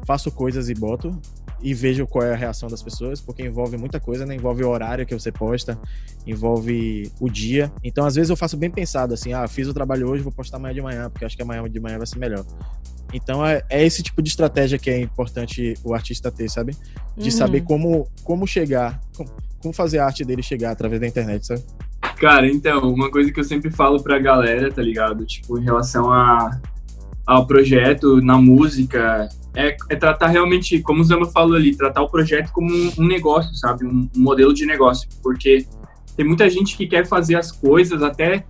faço 0.07 0.31
coisas 0.31 0.69
e 0.69 0.75
boto. 0.75 1.19
E 1.63 1.73
vejo 1.75 2.07
qual 2.07 2.25
é 2.25 2.33
a 2.33 2.37
reação 2.37 2.69
das 2.69 2.83
pessoas, 2.83 3.21
porque 3.21 3.43
envolve 3.43 3.77
muita 3.77 3.99
coisa, 3.99 4.27
né? 4.27 4.35
Envolve 4.35 4.63
o 4.65 4.69
horário 4.69 5.07
que 5.07 5.15
você 5.15 5.33
posta, 5.33 5.79
envolve 6.27 7.11
o 7.21 7.29
dia. 7.31 7.73
Então, 7.83 8.07
às 8.07 8.15
vezes 8.15 8.31
eu 8.31 8.37
faço 8.37 8.57
bem 8.57 8.71
pensado 8.71 9.15
assim, 9.15 9.33
ah, 9.33 9.47
fiz 9.49 9.67
o 9.69 9.75
trabalho 9.75 10.09
hoje, 10.09 10.23
vou 10.23 10.33
postar 10.33 10.57
amanhã 10.59 10.75
de 10.75 10.83
manhã, 10.83 11.11
porque 11.11 11.25
acho 11.25 11.37
que 11.37 11.43
amanhã 11.43 11.69
de 11.69 11.81
manhã 11.81 11.99
vai 11.99 12.07
ser 12.07 12.19
melhor. 12.19 12.45
Então 13.13 13.47
é, 13.47 13.63
é 13.71 13.85
esse 13.85 14.03
tipo 14.03 14.21
de 14.21 14.29
estratégia 14.29 14.77
que 14.79 14.91
é 14.91 15.01
importante 15.01 15.75
o 15.85 15.95
artista 15.95 16.33
ter, 16.33 16.51
sabe? 16.51 16.77
De 17.17 17.27
Uhum. 17.27 17.31
saber 17.31 17.61
como, 17.63 18.09
como 18.25 18.47
chegar, 18.47 19.01
como, 19.17 19.31
como 19.61 19.73
fazer 19.73 19.99
a 20.01 20.07
arte 20.07 20.25
dele 20.25 20.43
chegar 20.43 20.73
através 20.73 21.01
da 21.01 21.07
internet, 21.07 21.47
sabe? 21.47 21.63
Cara, 22.19 22.47
então, 22.49 22.93
uma 22.93 23.11
coisa 23.11 23.31
que 23.33 23.39
eu 23.39 23.45
sempre 23.45 23.71
falo 23.71 24.03
pra 24.03 24.19
galera, 24.19 24.71
tá 24.71 24.83
ligado? 24.83 25.25
Tipo, 25.25 25.59
em 25.59 25.65
relação 25.65 26.11
a, 26.13 26.61
ao 27.27 27.47
projeto, 27.47 28.21
na 28.21 28.37
música, 28.39 29.29
é, 29.55 29.77
é 29.89 29.97
tratar 29.97 30.29
realmente, 30.29 30.81
como 30.81 31.01
o 31.01 31.05
Zamba 31.05 31.27
falou 31.27 31.57
ali, 31.57 31.77
tratar 31.77 32.03
o 32.03 32.09
projeto 32.09 32.51
como 32.53 32.73
um, 32.73 32.93
um 32.99 33.07
negócio, 33.07 33.55
sabe? 33.55 33.87
Um, 33.87 34.09
um 34.17 34.23
modelo 34.23 34.53
de 34.53 34.67
negócio. 34.67 35.09
Porque 35.23 35.67
tem 36.17 36.27
muita 36.27 36.49
gente 36.51 36.77
que 36.77 36.87
quer 36.87 37.07
fazer 37.07 37.37
as 37.37 37.51
coisas, 37.51 38.03
até 38.03 38.45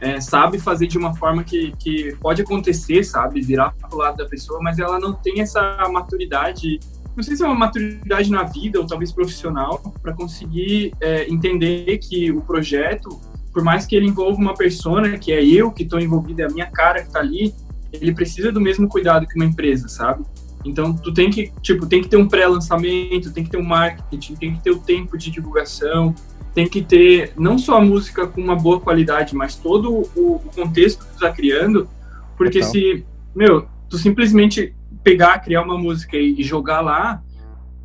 é, 0.00 0.20
sabe 0.20 0.58
fazer 0.58 0.86
de 0.86 0.96
uma 0.96 1.14
forma 1.14 1.44
que, 1.44 1.72
que 1.78 2.16
pode 2.20 2.42
acontecer, 2.42 3.04
sabe? 3.04 3.40
Virar 3.40 3.74
pro 3.88 3.98
lado 3.98 4.18
da 4.18 4.26
pessoa, 4.26 4.60
mas 4.62 4.78
ela 4.78 4.98
não 4.98 5.12
tem 5.12 5.40
essa 5.40 5.88
maturidade 5.90 6.78
não 7.16 7.24
sei 7.24 7.36
se 7.36 7.42
é 7.42 7.46
uma 7.46 7.54
maturidade 7.54 8.30
na 8.30 8.44
vida 8.44 8.78
ou 8.78 8.86
talvez 8.86 9.12
profissional 9.12 9.78
para 10.00 10.14
conseguir 10.14 10.92
é, 11.00 11.28
entender 11.28 11.98
que 11.98 12.30
o 12.30 12.40
projeto, 12.40 13.20
por 13.52 13.62
mais 13.62 13.84
que 13.84 13.96
ele 13.96 14.06
envolva 14.06 14.40
uma 14.40 14.54
persona, 14.54 15.18
que 15.18 15.32
é 15.32 15.44
eu 15.44 15.70
que 15.70 15.82
estou 15.82 16.00
envolvido, 16.00 16.40
é 16.40 16.44
a 16.44 16.48
minha 16.48 16.70
cara 16.70 17.02
que 17.02 17.08
está 17.08 17.18
ali, 17.18 17.52
ele 17.92 18.14
precisa 18.14 18.52
do 18.52 18.60
mesmo 18.60 18.88
cuidado 18.88 19.26
que 19.26 19.34
uma 19.36 19.44
empresa, 19.44 19.88
sabe? 19.88 20.24
Então 20.64 20.94
tu 20.94 21.12
tem 21.12 21.30
que, 21.30 21.52
tipo, 21.62 21.86
tem 21.86 22.02
que 22.02 22.08
ter 22.08 22.16
um 22.16 22.28
pré-lançamento, 22.28 23.32
tem 23.32 23.44
que 23.44 23.50
ter 23.50 23.56
um 23.56 23.64
marketing, 23.64 24.34
tem 24.34 24.54
que 24.54 24.62
ter 24.62 24.70
o 24.70 24.78
tempo 24.78 25.16
de 25.16 25.30
divulgação, 25.30 26.14
tem 26.54 26.68
que 26.68 26.82
ter 26.82 27.32
não 27.36 27.56
só 27.58 27.78
a 27.78 27.80
música 27.80 28.26
com 28.26 28.40
uma 28.40 28.56
boa 28.56 28.80
qualidade, 28.80 29.34
mas 29.34 29.56
todo 29.56 29.92
o, 30.14 30.36
o 30.36 30.40
contexto 30.54 31.06
que 31.06 31.14
tu 31.14 31.20
tá 31.20 31.32
criando, 31.32 31.88
porque 32.36 32.58
Total. 32.58 32.72
se, 32.72 33.04
meu, 33.34 33.66
tu 33.88 33.96
simplesmente 33.96 34.74
pegar, 35.02 35.38
criar 35.38 35.62
uma 35.62 35.78
música 35.78 36.16
e, 36.16 36.34
e 36.38 36.42
jogar 36.42 36.80
lá, 36.80 37.22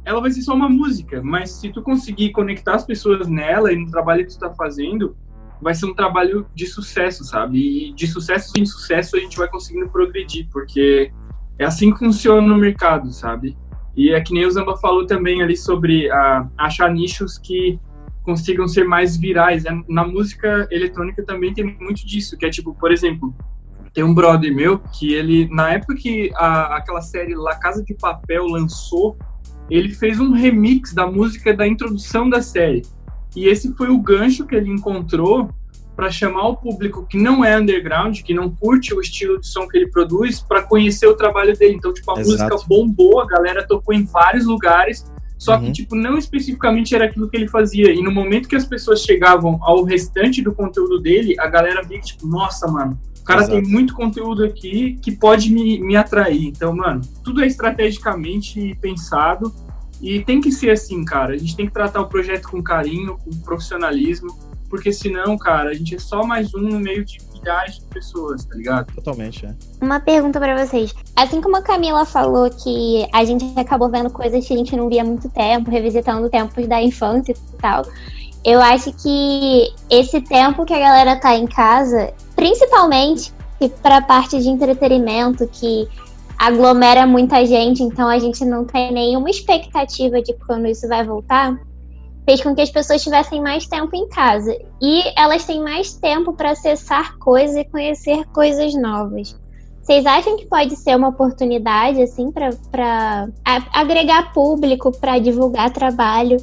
ela 0.03 0.21
vai 0.21 0.31
ser 0.31 0.41
só 0.41 0.53
uma 0.53 0.69
música, 0.69 1.21
mas 1.23 1.51
se 1.51 1.69
tu 1.69 1.81
conseguir 1.81 2.31
conectar 2.31 2.75
as 2.75 2.85
pessoas 2.85 3.27
nela 3.27 3.71
e 3.71 3.75
no 3.75 3.89
trabalho 3.89 4.25
que 4.25 4.33
tu 4.33 4.39
tá 4.39 4.53
fazendo, 4.53 5.15
vai 5.61 5.73
ser 5.73 5.85
um 5.85 5.93
trabalho 5.93 6.47
de 6.53 6.65
sucesso, 6.67 7.23
sabe? 7.23 7.89
E 7.89 7.93
de 7.93 8.07
sucesso 8.07 8.53
em 8.57 8.65
sucesso 8.65 9.15
a 9.15 9.19
gente 9.19 9.37
vai 9.37 9.47
conseguindo 9.47 9.89
progredir, 9.89 10.47
porque 10.51 11.11
é 11.57 11.65
assim 11.65 11.91
que 11.91 11.99
funciona 11.99 12.45
no 12.45 12.57
mercado, 12.57 13.11
sabe? 13.11 13.57
E 13.95 14.11
é 14.11 14.19
que 14.19 14.33
nem 14.33 14.45
o 14.45 14.51
Zamba 14.51 14.75
falou 14.77 15.05
também 15.05 15.41
ali 15.41 15.55
sobre 15.55 16.09
ah, 16.11 16.47
achar 16.57 16.91
nichos 16.91 17.37
que 17.37 17.79
consigam 18.23 18.67
ser 18.67 18.83
mais 18.83 19.15
virais. 19.15 19.63
né? 19.63 19.81
Na 19.87 20.05
música 20.05 20.67
eletrônica 20.69 21.23
também 21.23 21.53
tem 21.53 21.77
muito 21.79 22.05
disso, 22.05 22.37
que 22.37 22.45
é 22.45 22.49
tipo, 22.49 22.73
por 22.73 22.91
exemplo, 22.91 23.33
tem 23.93 24.03
um 24.03 24.13
brother 24.13 24.53
meu 24.53 24.79
que 24.79 25.13
ele, 25.13 25.47
na 25.49 25.71
época 25.71 25.95
que 25.95 26.29
a, 26.35 26.75
aquela 26.75 27.01
série 27.01 27.33
La 27.33 27.55
Casa 27.55 27.81
de 27.83 27.93
Papel 27.93 28.45
lançou, 28.45 29.17
ele 29.69 29.89
fez 29.89 30.19
um 30.19 30.33
remix 30.33 30.93
da 30.93 31.07
música 31.07 31.53
da 31.53 31.65
introdução 31.65 32.29
da 32.29 32.41
série. 32.41 32.81
E 33.35 33.47
esse 33.47 33.73
foi 33.73 33.89
o 33.89 33.97
gancho 33.99 34.45
que 34.45 34.55
ele 34.55 34.69
encontrou 34.69 35.49
para 35.95 36.11
chamar 36.11 36.47
o 36.49 36.57
público 36.57 37.05
que 37.09 37.17
não 37.17 37.43
é 37.43 37.57
underground, 37.57 38.21
que 38.21 38.33
não 38.33 38.49
curte 38.49 38.93
o 38.93 38.99
estilo 38.99 39.39
de 39.39 39.47
som 39.47 39.67
que 39.67 39.77
ele 39.77 39.87
produz, 39.87 40.41
para 40.41 40.61
conhecer 40.61 41.07
o 41.07 41.15
trabalho 41.15 41.57
dele. 41.57 41.75
Então, 41.75 41.93
tipo, 41.93 42.11
a 42.11 42.19
Exato. 42.19 42.53
música 42.53 42.67
bombou, 42.67 43.21
a 43.21 43.25
galera 43.25 43.65
tocou 43.65 43.93
em 43.95 44.03
vários 44.03 44.45
lugares, 44.45 45.05
só 45.37 45.57
que, 45.57 45.65
Uhum. 45.67 45.71
tipo, 45.71 45.95
não 45.95 46.17
especificamente 46.17 46.93
era 46.95 47.05
aquilo 47.05 47.29
que 47.29 47.37
ele 47.37 47.47
fazia. 47.47 47.93
E 47.93 48.01
no 48.01 48.11
momento 48.11 48.49
que 48.49 48.55
as 48.55 48.65
pessoas 48.65 49.01
chegavam 49.01 49.57
ao 49.61 49.83
restante 49.83 50.41
do 50.41 50.53
conteúdo 50.53 50.99
dele, 50.99 51.35
a 51.39 51.47
galera 51.47 51.81
via 51.81 51.99
que, 51.99 52.07
tipo, 52.07 52.27
nossa, 52.27 52.67
mano, 52.67 52.99
o 53.21 53.23
cara 53.23 53.41
Exato. 53.41 53.61
tem 53.61 53.69
muito 53.71 53.93
conteúdo 53.93 54.43
aqui 54.43 54.99
que 55.01 55.11
pode 55.11 55.51
me, 55.51 55.79
me 55.79 55.95
atrair. 55.95 56.45
Então, 56.47 56.75
mano, 56.75 57.01
tudo 57.23 57.41
é 57.41 57.47
estrategicamente 57.47 58.77
pensado 58.81 59.53
e 60.01 60.23
tem 60.23 60.41
que 60.41 60.51
ser 60.51 60.71
assim, 60.71 61.03
cara. 61.05 61.33
A 61.33 61.37
gente 61.37 61.55
tem 61.55 61.65
que 61.65 61.73
tratar 61.73 62.01
o 62.01 62.07
projeto 62.07 62.49
com 62.49 62.61
carinho, 62.61 63.17
com 63.17 63.31
profissionalismo, 63.41 64.29
porque 64.69 64.91
senão, 64.91 65.37
cara, 65.37 65.69
a 65.69 65.73
gente 65.73 65.95
é 65.95 65.99
só 65.99 66.25
mais 66.25 66.53
um 66.53 66.61
no 66.61 66.79
meio 66.79 67.05
de 67.05 67.19
milhares 67.33 67.75
de 67.75 67.85
pessoas, 67.85 68.43
tá 68.45 68.55
ligado? 68.55 68.93
Totalmente, 68.93 69.45
é. 69.45 69.55
Uma 69.81 69.99
pergunta 69.99 70.39
pra 70.39 70.65
vocês. 70.65 70.93
Assim 71.15 71.39
como 71.41 71.57
a 71.57 71.61
Camila 71.61 72.05
falou 72.05 72.49
que 72.49 73.07
a 73.13 73.23
gente 73.23 73.45
acabou 73.57 73.89
vendo 73.89 74.09
coisas 74.09 74.45
que 74.45 74.53
a 74.53 74.57
gente 74.57 74.75
não 74.75 74.89
via 74.89 75.01
há 75.01 75.05
muito 75.05 75.29
tempo, 75.29 75.69
revisitando 75.69 76.29
tempos 76.29 76.67
da 76.67 76.81
infância 76.81 77.31
e 77.33 77.57
tal, 77.61 77.83
eu 78.43 78.61
acho 78.61 78.91
que 78.93 79.73
esse 79.89 80.21
tempo 80.21 80.65
que 80.65 80.73
a 80.73 80.79
galera 80.79 81.19
tá 81.19 81.35
em 81.35 81.47
casa, 81.47 82.13
principalmente 82.35 83.33
pra 83.81 84.01
parte 84.01 84.39
de 84.39 84.49
entretenimento, 84.49 85.47
que 85.47 85.87
aglomera 86.37 87.05
muita 87.05 87.45
gente, 87.45 87.83
então 87.83 88.07
a 88.07 88.19
gente 88.19 88.43
não 88.45 88.65
tem 88.65 88.91
nenhuma 88.91 89.29
expectativa 89.29 90.21
de 90.21 90.33
quando 90.33 90.67
isso 90.67 90.87
vai 90.87 91.03
voltar, 91.03 91.57
fez 92.25 92.41
com 92.41 92.55
que 92.55 92.61
as 92.61 92.69
pessoas 92.69 93.03
tivessem 93.03 93.41
mais 93.41 93.67
tempo 93.67 93.95
em 93.95 94.07
casa. 94.09 94.55
E 94.81 95.03
elas 95.15 95.45
têm 95.45 95.61
mais 95.61 95.93
tempo 95.93 96.33
para 96.33 96.51
acessar 96.51 97.17
coisas 97.17 97.55
e 97.55 97.63
conhecer 97.65 98.25
coisas 98.33 98.73
novas. 98.73 99.35
Vocês 99.81 100.03
acham 100.05 100.35
que 100.35 100.47
pode 100.47 100.75
ser 100.75 100.95
uma 100.95 101.09
oportunidade, 101.09 102.01
assim, 102.01 102.31
para 102.31 103.29
agregar 103.71 104.33
público, 104.33 104.91
para 104.91 105.19
divulgar 105.19 105.71
trabalho? 105.71 106.37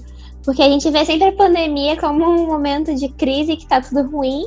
Porque 0.44 0.62
a 0.62 0.68
gente 0.68 0.88
vê 0.90 1.04
sempre 1.04 1.28
a 1.28 1.32
pandemia 1.32 1.96
como 1.96 2.24
um 2.24 2.46
momento 2.46 2.94
de 2.94 3.08
crise 3.08 3.56
que 3.56 3.66
tá 3.66 3.80
tudo 3.80 4.08
ruim. 4.08 4.46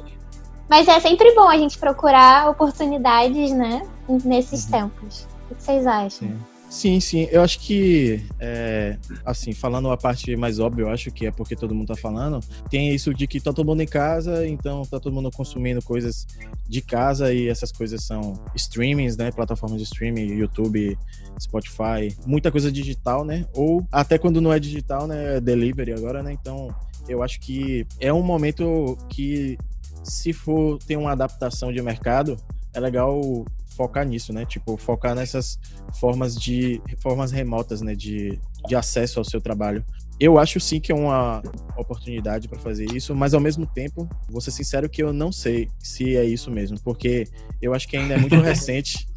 Mas 0.69 0.88
é 0.88 0.99
sempre 1.01 1.36
bom 1.36 1.47
a 1.47 1.58
gente 1.58 1.77
procurar 1.77 2.49
oportunidades, 2.49 3.51
né? 3.51 3.86
Nesses 4.08 4.65
tempos. 4.65 5.27
O 5.49 5.55
que 5.55 5.63
vocês 5.63 5.86
acham? 5.86 6.29
Sim. 6.69 6.99
Sim. 6.99 7.27
Eu 7.31 7.41
acho 7.41 7.60
que, 7.60 8.21
é, 8.39 8.97
assim, 9.23 9.53
falando 9.53 9.89
a 9.91 9.97
parte 9.97 10.36
mais 10.36 10.60
óbvia, 10.60 10.84
eu 10.84 10.89
acho 10.89 11.12
que 11.12 11.25
é 11.25 11.31
porque 11.31 11.55
todo 11.55 11.73
mundo 11.73 11.88
tá 11.88 11.95
falando, 11.95 12.39
tem 12.69 12.93
isso 12.93 13.13
de 13.13 13.27
que 13.27 13.39
tá 13.39 13.53
todo 13.53 13.65
mundo 13.65 13.81
em 13.81 13.88
casa, 13.88 14.45
então 14.47 14.81
tá 14.84 14.99
todo 14.99 15.13
mundo 15.13 15.31
consumindo 15.31 15.81
coisas 15.81 16.27
de 16.67 16.81
casa 16.81 17.34
e 17.34 17.47
essas 17.47 17.71
coisas 17.71 18.03
são 18.03 18.34
streamings, 18.55 19.15
né? 19.15 19.31
Plataformas 19.31 19.77
de 19.77 19.86
streaming, 19.86 20.34
YouTube, 20.34 20.97
Spotify, 21.39 22.15
muita 22.25 22.51
coisa 22.51 22.71
digital, 22.71 23.23
né? 23.23 23.45
Ou 23.53 23.86
até 23.91 24.17
quando 24.17 24.41
não 24.41 24.51
é 24.51 24.60
digital, 24.60 25.08
né? 25.08 25.38
É 25.38 25.39
delivery 25.39 25.93
agora, 25.93 26.23
né? 26.23 26.34
Então, 26.34 26.75
eu 27.08 27.21
acho 27.21 27.39
que 27.39 27.86
é 27.99 28.12
um 28.12 28.23
momento 28.23 28.97
que, 29.08 29.58
se 30.03 30.34
for 30.34 30.77
ter 30.79 30.97
uma 30.97 31.12
adaptação 31.12 31.71
de 31.71 31.81
mercado, 31.81 32.38
é 32.73 32.79
legal 32.79 33.45
focar 33.76 34.06
nisso, 34.06 34.32
né? 34.34 34.46
Tipo, 34.46 34.78
focar 34.78 35.16
nessas 35.16 35.60
formas 36.00 36.36
de 36.36 36.82
formas 36.98 37.32
remotas, 37.32 37.82
né, 37.82 37.94
de, 37.94 38.40
de 38.68 38.76
acesso 38.76 39.20
ao 39.20 39.26
seu 39.26 39.42
trabalho. 39.42 39.84
Eu 40.20 40.40
acho 40.40 40.60
sim 40.60 40.80
que 40.80 40.92
é 40.92 40.96
uma 40.96 41.44
oportunidade 41.78 42.48
para 42.48 42.58
fazer 42.58 42.86
isso, 42.94 43.14
mas 43.14 43.34
ao 43.34 43.42
mesmo 43.42 43.66
tempo, 43.66 44.08
vou 44.30 44.40
ser 44.40 44.52
sincero 44.52 44.90
que 44.90 45.04
eu 45.04 45.12
não 45.12 45.32
sei 45.32 45.70
se 45.78 46.16
é 46.16 46.24
isso 46.24 46.50
mesmo, 46.50 46.80
porque 46.82 47.28
eu 47.62 47.74
acho 47.74 47.88
que 47.88 47.98
ainda 47.98 48.14
é 48.14 48.18
muito 48.18 48.36
recente. 48.40 49.08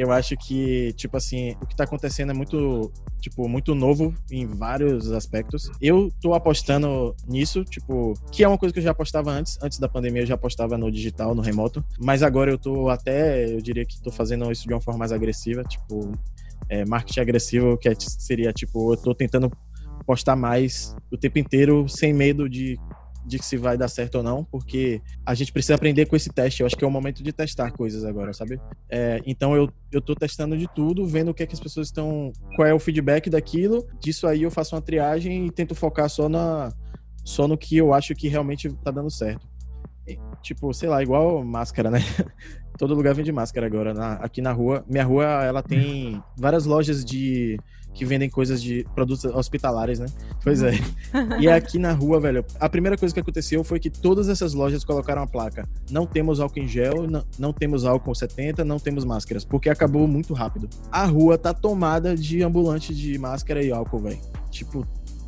Eu 0.00 0.10
acho 0.10 0.34
que, 0.34 0.94
tipo 0.94 1.14
assim, 1.18 1.54
o 1.60 1.66
que 1.66 1.76
tá 1.76 1.84
acontecendo 1.84 2.30
é 2.30 2.32
muito, 2.32 2.90
tipo, 3.20 3.46
muito 3.46 3.74
novo 3.74 4.14
em 4.32 4.46
vários 4.46 5.12
aspectos. 5.12 5.70
Eu 5.78 6.10
tô 6.22 6.32
apostando 6.32 7.14
nisso, 7.28 7.62
tipo, 7.64 8.14
que 8.32 8.42
é 8.42 8.48
uma 8.48 8.56
coisa 8.56 8.72
que 8.72 8.78
eu 8.78 8.82
já 8.82 8.92
apostava 8.92 9.30
antes, 9.30 9.58
antes 9.62 9.78
da 9.78 9.90
pandemia 9.90 10.22
eu 10.22 10.26
já 10.26 10.36
apostava 10.36 10.78
no 10.78 10.90
digital, 10.90 11.34
no 11.34 11.42
remoto, 11.42 11.84
mas 11.98 12.22
agora 12.22 12.50
eu 12.50 12.56
tô 12.56 12.88
até, 12.88 13.44
eu 13.52 13.60
diria 13.60 13.84
que 13.84 14.00
tô 14.00 14.10
fazendo 14.10 14.50
isso 14.50 14.66
de 14.66 14.72
uma 14.72 14.80
forma 14.80 14.96
mais 15.00 15.12
agressiva, 15.12 15.62
tipo, 15.64 16.12
é, 16.70 16.82
marketing 16.86 17.20
agressivo, 17.20 17.76
que 17.76 17.86
é- 17.90 17.94
seria, 17.98 18.54
tipo, 18.54 18.94
eu 18.94 18.96
tô 18.96 19.14
tentando 19.14 19.50
postar 20.06 20.34
mais 20.34 20.96
o 21.12 21.18
tempo 21.18 21.38
inteiro, 21.38 21.86
sem 21.90 22.14
medo 22.14 22.48
de 22.48 22.78
de 23.38 23.44
se 23.44 23.56
vai 23.56 23.78
dar 23.78 23.88
certo 23.88 24.16
ou 24.16 24.22
não, 24.22 24.44
porque 24.44 25.00
a 25.24 25.34
gente 25.34 25.52
precisa 25.52 25.76
aprender 25.76 26.06
com 26.06 26.16
esse 26.16 26.30
teste. 26.30 26.60
Eu 26.60 26.66
acho 26.66 26.76
que 26.76 26.84
é 26.84 26.86
o 26.86 26.90
momento 26.90 27.22
de 27.22 27.32
testar 27.32 27.70
coisas 27.70 28.04
agora, 28.04 28.32
sabe? 28.32 28.60
É, 28.88 29.20
então 29.24 29.54
eu, 29.54 29.70
eu 29.92 30.00
tô 30.00 30.14
testando 30.14 30.56
de 30.58 30.66
tudo, 30.74 31.06
vendo 31.06 31.30
o 31.30 31.34
que 31.34 31.42
é 31.42 31.46
que 31.46 31.54
as 31.54 31.60
pessoas 31.60 31.86
estão. 31.86 32.32
qual 32.56 32.66
é 32.66 32.74
o 32.74 32.78
feedback 32.78 33.30
daquilo. 33.30 33.86
Disso 34.00 34.26
aí 34.26 34.42
eu 34.42 34.50
faço 34.50 34.74
uma 34.74 34.82
triagem 34.82 35.46
e 35.46 35.50
tento 35.50 35.74
focar 35.74 36.08
só 36.10 36.28
na 36.28 36.72
só 37.24 37.46
no 37.46 37.56
que 37.56 37.76
eu 37.76 37.94
acho 37.94 38.14
que 38.14 38.28
realmente 38.28 38.68
tá 38.82 38.90
dando 38.90 39.10
certo. 39.10 39.46
tipo, 40.42 40.72
sei 40.72 40.88
lá, 40.88 41.02
igual 41.02 41.44
máscara, 41.44 41.90
né? 41.90 42.00
Todo 42.76 42.94
lugar 42.94 43.14
vende 43.14 43.30
máscara 43.30 43.66
agora. 43.66 43.92
Na, 43.92 44.14
aqui 44.14 44.40
na 44.40 44.52
rua, 44.52 44.84
minha 44.88 45.04
rua, 45.04 45.24
ela 45.44 45.62
tem 45.62 46.22
várias 46.36 46.64
lojas 46.64 47.04
de 47.04 47.58
que 47.92 48.04
vendem 48.04 48.30
coisas 48.30 48.62
de 48.62 48.86
produtos 48.94 49.24
hospitalares, 49.24 49.98
né? 49.98 50.06
Pois 50.42 50.62
é. 50.62 50.72
E 51.38 51.48
aqui 51.48 51.78
na 51.78 51.92
rua, 51.92 52.20
velho, 52.20 52.44
a 52.58 52.68
primeira 52.68 52.96
coisa 52.96 53.12
que 53.14 53.20
aconteceu 53.20 53.62
foi 53.64 53.78
que 53.78 53.90
todas 53.90 54.28
essas 54.28 54.54
lojas 54.54 54.84
colocaram 54.84 55.22
a 55.22 55.26
placa: 55.26 55.68
não 55.90 56.06
temos 56.06 56.40
álcool 56.40 56.60
em 56.60 56.68
gel, 56.68 57.06
não, 57.08 57.24
não 57.38 57.52
temos 57.52 57.84
álcool 57.84 58.14
70, 58.14 58.64
não 58.64 58.78
temos 58.78 59.04
máscaras, 59.04 59.44
porque 59.44 59.68
acabou 59.68 60.06
muito 60.06 60.32
rápido. 60.34 60.68
A 60.90 61.04
rua 61.04 61.36
tá 61.36 61.52
tomada 61.52 62.14
de 62.14 62.42
ambulante 62.42 62.94
de 62.94 63.18
máscara 63.18 63.62
e 63.62 63.70
álcool, 63.70 64.00
velho. 64.00 64.18
Tipo, 64.50 64.86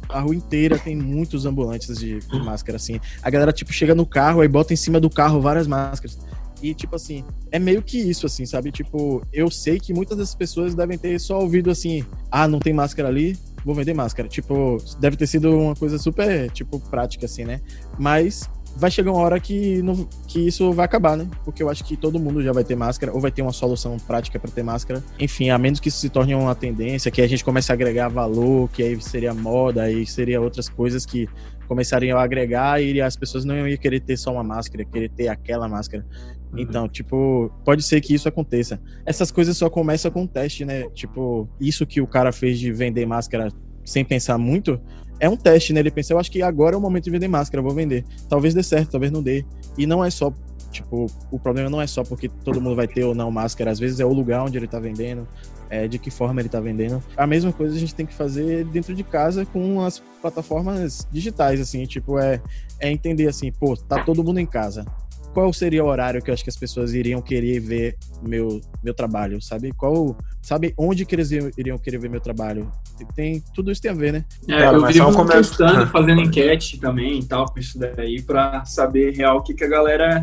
a 0.09 0.21
rua 0.21 0.35
inteira 0.35 0.79
tem 0.79 0.95
muitos 0.97 1.47
ambulantes 1.47 1.99
de, 1.99 2.19
de 2.19 2.39
máscara, 2.41 2.77
assim. 2.77 3.01
A 3.23 3.31
galera, 3.31 3.53
tipo, 3.53 3.73
chega 3.73 3.95
no 3.95 4.07
carro, 4.07 4.41
aí 4.41 4.49
bota 4.49 4.73
em 4.73 4.77
cima 4.77 5.01
do 5.01 5.11
carro 5.11 5.41
várias 5.41 5.67
máscaras. 5.67 6.19
E, 6.63 6.75
tipo 6.75 6.95
assim, 6.95 7.25
é 7.51 7.59
meio 7.59 7.83
que 7.83 7.99
isso, 7.99 8.25
assim, 8.25 8.47
sabe? 8.47 8.71
Tipo, 8.71 9.21
eu 9.33 9.51
sei 9.51 9.81
que 9.81 9.93
muitas 9.93 10.17
dessas 10.17 10.35
pessoas 10.35 10.75
devem 10.75 10.97
ter 10.97 11.19
só 11.19 11.41
ouvido 11.41 11.71
assim: 11.71 12.05
ah, 12.31 12.47
não 12.47 12.61
tem 12.61 12.73
máscara 12.73 13.09
ali, 13.09 13.37
vou 13.65 13.75
vender 13.75 13.95
máscara. 13.95 14.29
Tipo, 14.29 14.79
deve 15.01 15.17
ter 15.17 15.27
sido 15.27 15.59
uma 15.59 15.75
coisa 15.75 15.99
super, 15.99 16.51
tipo, 16.51 16.79
prática, 16.79 17.27
assim, 17.27 17.45
né? 17.45 17.61
Mas 17.99 18.49
vai 18.77 18.91
chegar 18.91 19.13
uma 19.13 19.21
hora 19.21 19.39
que, 19.39 19.83
não, 19.83 20.09
que 20.27 20.47
isso 20.47 20.73
vai 20.73 20.87
acabar, 20.87 21.17
né? 21.17 21.29
Porque 21.45 21.63
eu 21.63 21.69
acho 21.69 21.85
que 21.85 21.97
todo 21.97 22.19
mundo 22.19 22.43
já 22.43 22.53
vai 22.53 22.65
ter 22.65 22.75
máscara, 22.75 23.13
ou 23.13 23.21
vai 23.21 23.31
ter 23.31 23.43
uma 23.43 23.53
solução 23.53 23.97
prática 23.99 24.39
para 24.39 24.51
ter 24.51 24.63
máscara. 24.63 25.03
Enfim, 25.19 25.51
a 25.51 25.59
menos 25.59 25.81
que 25.81 25.89
isso 25.89 25.99
se 25.99 26.09
torne 26.09 26.35
uma 26.35 26.55
tendência, 26.55 27.11
que 27.11 27.21
a 27.21 27.27
gente 27.27 27.45
comece 27.45 27.71
a 27.71 27.75
agregar 27.75 28.09
valor, 28.09 28.69
que 28.71 28.83
aí 28.83 29.01
seria 29.01 29.35
moda, 29.35 29.83
aí 29.83 30.07
seria 30.07 30.41
outras 30.41 30.69
coisas 30.69 31.05
que 31.05 31.29
começariam 31.69 32.19
a 32.19 32.23
agregar 32.23 32.83
e 32.83 33.01
as 33.01 33.17
pessoas 33.17 33.45
não 33.45 33.67
iam 33.67 33.79
querer 33.79 34.01
ter 34.01 34.17
só 34.17 34.33
uma 34.33 34.45
máscara, 34.45 34.85
querer 34.85 35.09
ter 35.11 35.29
aquela 35.29 35.69
máscara. 35.69 36.05
Uhum. 36.53 36.59
Então, 36.59 36.89
tipo, 36.89 37.51
pode 37.65 37.83
ser 37.83 38.01
que 38.01 38.15
isso 38.15 38.29
aconteça. 38.29 38.81
Essas 39.07 39.31
coisas 39.31 39.57
só 39.57 39.71
começam 39.71 40.11
com 40.11 40.27
teste, 40.27 40.65
né? 40.65 40.89
Tipo, 40.91 41.49
isso 41.61 41.87
que 41.87 42.01
o 42.01 42.07
cara 42.07 42.33
fez 42.33 42.59
de 42.59 42.73
vender 42.73 43.07
máscara 43.07 43.49
sem 43.85 44.05
pensar 44.05 44.39
muito, 44.39 44.81
é 45.19 45.29
um 45.29 45.37
teste, 45.37 45.73
né? 45.73 45.81
Ele 45.81 45.91
pensa, 45.91 46.13
eu 46.13 46.19
acho 46.19 46.31
que 46.31 46.43
agora 46.43 46.75
é 46.75 46.79
o 46.79 46.81
momento 46.81 47.05
de 47.05 47.11
vender 47.11 47.29
máscara, 47.29 47.63
vou 47.63 47.73
vender. 47.73 48.05
Talvez 48.29 48.55
dê 48.55 48.63
certo, 48.63 48.91
talvez 48.91 49.11
não 49.11 49.23
dê. 49.23 49.45
E 49.79 49.87
não 49.87 50.05
é 50.05 50.11
só, 50.11 50.33
tipo, 50.71 51.07
o 51.31 51.39
problema 51.39 51.71
não 51.71 51.81
é 51.81 51.87
só 51.87 52.03
porque 52.03 52.29
todo 52.29 52.61
mundo 52.61 52.77
vai 52.77 52.89
ter 52.89 53.05
ou 53.05 53.15
não 53.15 53.31
máscara, 53.31 53.71
às 53.71 53.79
vezes 53.79 54.01
é 54.01 54.05
o 54.05 54.13
lugar 54.13 54.45
onde 54.45 54.57
ele 54.59 54.67
tá 54.67 54.79
vendendo, 54.79 55.27
é, 55.71 55.87
de 55.87 55.99
que 55.99 56.11
forma 56.11 56.41
ele 56.41 56.49
tá 56.49 56.61
vendendo. 56.61 57.03
A 57.17 57.27
mesma 57.27 57.53
coisa 57.53 57.75
a 57.75 57.79
gente 57.79 57.95
tem 57.95 58.05
que 58.05 58.15
fazer 58.15 58.65
dentro 58.67 58.95
de 58.95 59.05
casa 59.05 59.47
com 59.47 59.81
as 59.81 60.03
plataformas 60.21 61.07
digitais, 61.11 61.61
assim, 61.61 61.85
tipo, 61.85 62.19
é, 62.19 62.41
é 62.81 62.91
entender 62.91 63.29
assim, 63.29 63.53
pô, 63.53 63.77
tá 63.77 64.05
todo 64.05 64.25
mundo 64.25 64.39
em 64.39 64.47
casa. 64.47 64.85
Qual 65.33 65.51
seria 65.53 65.83
o 65.83 65.89
horário 65.89 66.21
que 66.21 66.31
eu 66.31 66.35
acho 66.35 66.45
que 66.45 66.51
as 66.51 66.57
pessoas 66.57 66.93
iriam 66.93 67.23
querer 67.23 67.59
ver 67.59 67.97
meu, 68.23 68.61
meu 68.83 68.93
trabalho, 68.93 69.41
sabe? 69.41 69.73
Qual, 69.73 70.17
sabe 70.43 70.75
onde 70.77 71.07
que 71.07 71.15
eles 71.15 71.31
iriam 71.31 71.79
querer 71.79 71.99
ver 71.99 72.11
meu 72.11 72.21
trabalho? 72.21 72.71
Tem, 73.15 73.43
tudo 73.55 73.73
isso 73.73 73.81
tem 73.81 73.91
a 73.91 73.95
ver, 73.95 74.13
né? 74.13 74.25
É, 74.47 74.59
Cara, 74.59 74.77
eu 74.77 74.87
vivo 74.87 75.27
testando, 75.27 75.87
fazendo 75.91 76.21
enquete 76.21 76.79
também 76.79 77.21
e 77.21 77.25
tal, 77.25 77.47
com 77.51 77.59
isso 77.59 77.79
daí, 77.79 78.21
para 78.23 78.65
saber 78.67 79.17
real 79.17 79.39
o 79.39 79.43
que, 79.43 79.55
que 79.55 79.65
a 79.65 79.69
galera 79.69 80.23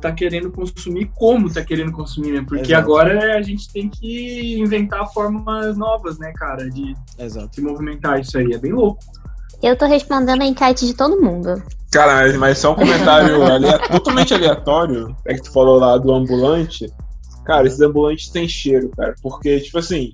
tá 0.00 0.12
querendo 0.12 0.50
consumir, 0.52 1.10
como 1.14 1.52
tá 1.52 1.64
querendo 1.64 1.90
consumir, 1.90 2.32
né? 2.32 2.44
Porque 2.46 2.72
Exato. 2.72 2.82
agora 2.82 3.36
a 3.36 3.42
gente 3.42 3.72
tem 3.72 3.88
que 3.88 4.58
inventar 4.58 5.10
formas 5.12 5.76
novas, 5.76 6.18
né, 6.18 6.30
cara, 6.36 6.68
de 6.70 6.94
Exato. 7.18 7.54
se 7.54 7.60
movimentar 7.62 8.20
isso 8.20 8.36
aí. 8.38 8.52
É 8.52 8.58
bem 8.58 8.72
louco. 8.72 9.02
Eu 9.62 9.76
tô 9.76 9.86
respondendo 9.86 10.42
a 10.42 10.44
enquete 10.44 10.86
de 10.86 10.94
todo 10.94 11.20
mundo. 11.20 11.62
Cara, 11.94 12.36
mas 12.38 12.58
só 12.58 12.72
um 12.72 12.74
comentário 12.74 13.38
totalmente 13.90 14.34
aleatório. 14.34 15.16
É 15.24 15.34
que 15.34 15.42
tu 15.42 15.52
falou 15.52 15.78
lá 15.78 15.96
do 15.96 16.12
ambulante. 16.12 16.92
Cara, 17.44 17.66
esses 17.66 17.80
ambulantes 17.80 18.28
têm 18.30 18.48
cheiro, 18.48 18.90
cara. 18.96 19.14
Porque, 19.22 19.60
tipo 19.60 19.78
assim, 19.78 20.10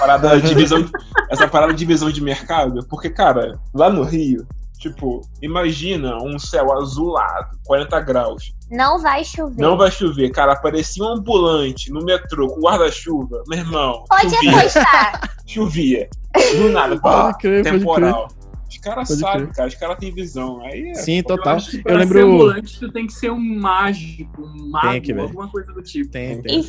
parada 0.00 0.40
de 0.40 0.48
divisão, 0.48 0.84
essa 1.30 1.46
parada 1.46 1.72
de 1.72 1.78
divisão 1.78 2.10
de 2.10 2.20
mercado, 2.20 2.84
porque, 2.88 3.08
cara, 3.08 3.58
lá 3.72 3.88
no 3.88 4.02
Rio, 4.02 4.46
Tipo, 4.84 5.22
imagina 5.40 6.18
um 6.22 6.38
céu 6.38 6.70
azulado, 6.76 7.56
40 7.64 8.00
graus. 8.00 8.52
Não 8.70 9.00
vai 9.00 9.24
chover. 9.24 9.62
Não 9.62 9.78
vai 9.78 9.90
chover. 9.90 10.30
Cara, 10.30 10.52
aparecia 10.52 11.02
um 11.02 11.08
ambulante 11.08 11.90
no 11.90 12.04
metrô 12.04 12.48
com 12.48 12.60
guarda-chuva. 12.60 13.42
Meu 13.48 13.60
irmão. 13.60 14.04
Pode 14.06 14.34
chovia. 14.34 14.58
apostar. 14.58 15.30
Chovia. 15.46 16.08
Do 16.56 16.68
nada, 16.68 17.00
pá, 17.00 17.32
crer, 17.32 17.62
temporal. 17.62 18.28
Os 18.74 18.78
caras 18.78 19.08
sabem, 19.08 19.46
cara. 19.46 19.68
Os 19.68 19.74
caras 19.74 19.98
têm 19.98 20.12
visão. 20.12 20.60
Aí 20.62 20.90
é, 20.90 20.94
Sim, 20.94 21.22
total. 21.22 21.58
Eu, 21.58 21.92
eu 21.92 21.98
lembro. 21.98 22.18
Ser 22.18 22.24
ambulante, 22.24 22.80
tu 22.80 22.92
tem 22.92 23.06
que 23.06 23.12
ser 23.12 23.30
um 23.30 23.38
mágico, 23.38 24.42
um 24.42 24.70
mago, 24.70 24.90
tem 24.90 25.02
que, 25.02 25.12
alguma 25.12 25.48
coisa 25.48 25.72
do 25.72 25.82
tipo. 25.82 26.10
Tem, 26.10 26.42
tem 26.42 26.64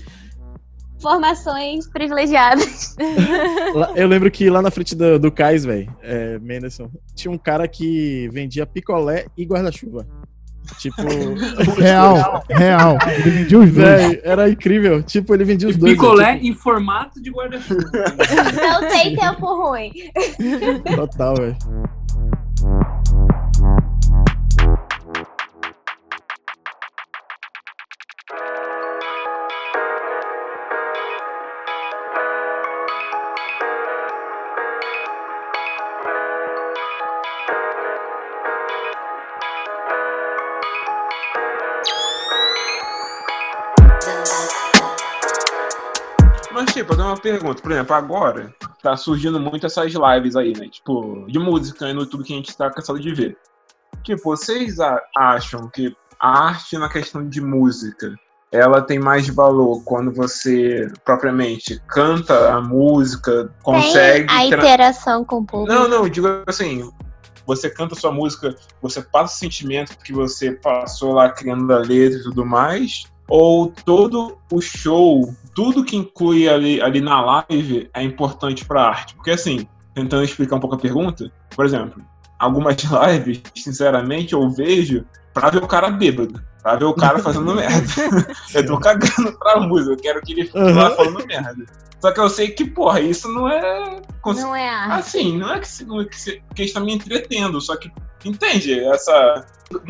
informações 0.98 1.88
privilegiadas. 1.88 2.96
Eu 3.96 4.08
lembro 4.08 4.32
que 4.32 4.50
lá 4.50 4.62
na 4.62 4.72
frente 4.72 4.96
do, 4.96 5.20
do 5.20 5.32
cais, 5.32 5.66
velho, 5.66 5.94
é, 6.02 6.40
Menderson, 6.40 6.90
tinha 7.14 7.32
um 7.32 7.38
cara 7.38 7.68
que 7.68 8.30
vendia 8.30 8.66
picolé 8.66 9.28
e 9.38 9.46
guarda-chuva. 9.46 10.08
Tipo. 10.78 11.02
Real, 11.80 12.44
real. 12.50 12.98
Ele 13.08 13.30
vendia 13.32 13.60
os 13.60 13.72
dois. 13.72 14.20
era 14.24 14.50
incrível. 14.50 15.04
Tipo, 15.04 15.34
ele 15.34 15.44
vendia 15.44 15.68
os 15.68 15.76
e 15.76 15.80
dois. 15.80 15.94
Picolé 15.94 16.34
tipo... 16.36 16.46
em 16.48 16.54
formato 16.54 17.22
de 17.22 17.30
guarda-chuva. 17.32 17.82
Não 18.56 18.88
tem 18.90 19.16
tempo 19.16 19.46
ruim. 19.46 19.92
Total, 20.96 21.36
velho. 21.36 21.58
Pergunta. 47.26 47.62
Por 47.62 47.72
exemplo, 47.72 47.96
agora 47.96 48.54
tá 48.84 48.96
surgindo 48.96 49.40
muito 49.40 49.66
essas 49.66 49.92
lives 49.92 50.36
aí, 50.36 50.54
né? 50.56 50.68
Tipo, 50.70 51.26
de 51.28 51.40
música 51.40 51.92
no 51.92 52.02
YouTube 52.02 52.24
que 52.24 52.34
a 52.34 52.36
gente 52.36 52.56
tá 52.56 52.70
cansado 52.70 53.00
de 53.00 53.14
ver. 53.14 53.38
Tipo, 54.04 54.22
vocês 54.24 54.78
acham 55.16 55.68
que 55.70 55.96
a 56.20 56.48
arte 56.48 56.78
na 56.78 56.88
questão 56.88 57.28
de 57.28 57.42
música 57.42 58.14
ela 58.52 58.82
tem 58.82 59.00
mais 59.00 59.28
valor 59.28 59.84
quando 59.84 60.14
você 60.14 60.88
propriamente 61.04 61.82
canta 61.88 62.54
a 62.54 62.62
música, 62.62 63.52
consegue. 63.64 64.28
Tem 64.28 64.38
a 64.38 64.46
interação 64.46 65.26
com 65.26 65.40
o 65.40 65.46
público. 65.46 65.74
Não, 65.74 65.88
não, 65.88 66.08
digo 66.08 66.28
assim. 66.46 66.90
Você 67.48 67.70
canta 67.70 67.94
sua 67.96 68.12
música, 68.12 68.56
você 68.82 69.02
passa 69.02 69.36
o 69.36 69.38
sentimento 69.38 69.98
que 70.00 70.12
você 70.12 70.52
passou 70.52 71.14
lá 71.14 71.30
criando 71.30 71.72
a 71.72 71.78
letra 71.78 72.18
e 72.20 72.24
tudo 72.24 72.44
mais, 72.44 73.04
ou 73.28 73.72
todo 73.72 74.38
o 74.52 74.60
show, 74.62 75.32
tudo 75.56 75.86
que 75.86 75.96
inclui 75.96 76.48
ali, 76.48 76.82
ali 76.82 77.00
na 77.00 77.22
live 77.22 77.90
é 77.94 78.04
importante 78.04 78.66
para 78.66 78.82
a 78.82 78.90
arte? 78.90 79.16
Porque 79.16 79.32
assim, 79.32 79.66
tentando 79.94 80.24
explicar 80.24 80.58
um 80.58 80.60
pouco 80.60 80.76
a 80.76 80.80
pergunta, 80.80 81.32
por 81.56 81.66
exemplo, 81.66 82.04
algumas 82.38 82.76
lives, 82.84 83.42
sinceramente, 83.56 84.34
eu 84.34 84.48
vejo 84.52 85.06
pra 85.34 85.50
ver 85.50 85.64
o 85.64 85.68
cara 85.68 85.90
bêbado, 85.90 86.44
pra 86.62 86.76
ver 86.76 86.86
o 86.86 86.94
cara 86.94 87.20
fazendo 87.20 87.56
merda. 87.56 87.88
eu 88.54 88.66
tô 88.66 88.78
cagando 88.78 89.32
pra 89.40 89.62
música, 89.62 89.94
eu 89.94 89.98
quero 89.98 90.22
que 90.22 90.34
ele 90.34 90.46
fique 90.46 90.60
uhum. 90.60 90.76
lá 90.76 90.92
falando 90.92 91.26
merda. 91.26 91.66
Só 92.02 92.12
que 92.12 92.20
eu 92.20 92.30
sei 92.30 92.50
que, 92.50 92.66
porra, 92.66 93.00
isso 93.00 93.28
não 93.32 93.50
é. 93.50 94.02
Não 94.26 94.56
é 94.56 94.70
arte. 94.70 95.00
Assim, 95.00 95.38
não 95.38 95.54
é 95.54 95.60
que, 95.60 95.84
não 95.86 96.02
é 96.02 96.06
que, 96.06 96.44
que 96.54 96.64
está 96.64 96.80
me 96.80 96.94
entretendo, 96.94 97.60
só 97.62 97.76
que. 97.78 97.92
Entende? 98.24 98.80
Essa. 98.80 99.46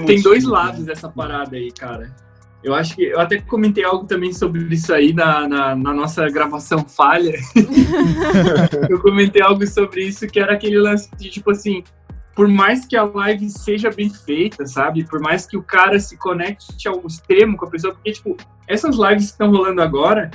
Tem 0.05 0.21
dois 0.21 0.45
lados 0.45 0.85
dessa 0.85 1.09
parada 1.09 1.57
aí, 1.57 1.71
cara. 1.71 2.15
Eu 2.65 2.73
acho 2.73 2.95
que 2.95 3.03
eu 3.03 3.19
até 3.19 3.39
comentei 3.39 3.83
algo 3.83 4.07
também 4.07 4.33
sobre 4.33 4.59
isso 4.73 4.91
aí 4.91 5.13
na, 5.13 5.47
na, 5.47 5.75
na 5.75 5.93
nossa 5.93 6.27
gravação 6.31 6.83
falha. 6.83 7.37
eu 8.89 8.99
comentei 8.99 9.39
algo 9.39 9.65
sobre 9.67 10.03
isso 10.03 10.25
que 10.25 10.39
era 10.39 10.53
aquele 10.53 10.79
lance 10.79 11.07
de 11.15 11.29
tipo 11.29 11.51
assim, 11.51 11.83
por 12.35 12.47
mais 12.47 12.83
que 12.83 12.97
a 12.97 13.03
live 13.03 13.51
seja 13.51 13.91
bem 13.91 14.09
feita, 14.09 14.65
sabe? 14.65 15.05
Por 15.05 15.19
mais 15.19 15.45
que 15.45 15.55
o 15.55 15.61
cara 15.61 15.99
se 15.99 16.17
conecte 16.17 16.87
ao 16.87 17.05
extremo 17.05 17.55
com 17.55 17.65
a 17.65 17.69
pessoa, 17.69 17.93
porque 17.93 18.13
tipo, 18.13 18.35
essas 18.67 18.95
lives 18.95 19.27
que 19.27 19.33
estão 19.33 19.51
rolando 19.51 19.83
agora, 19.83 20.31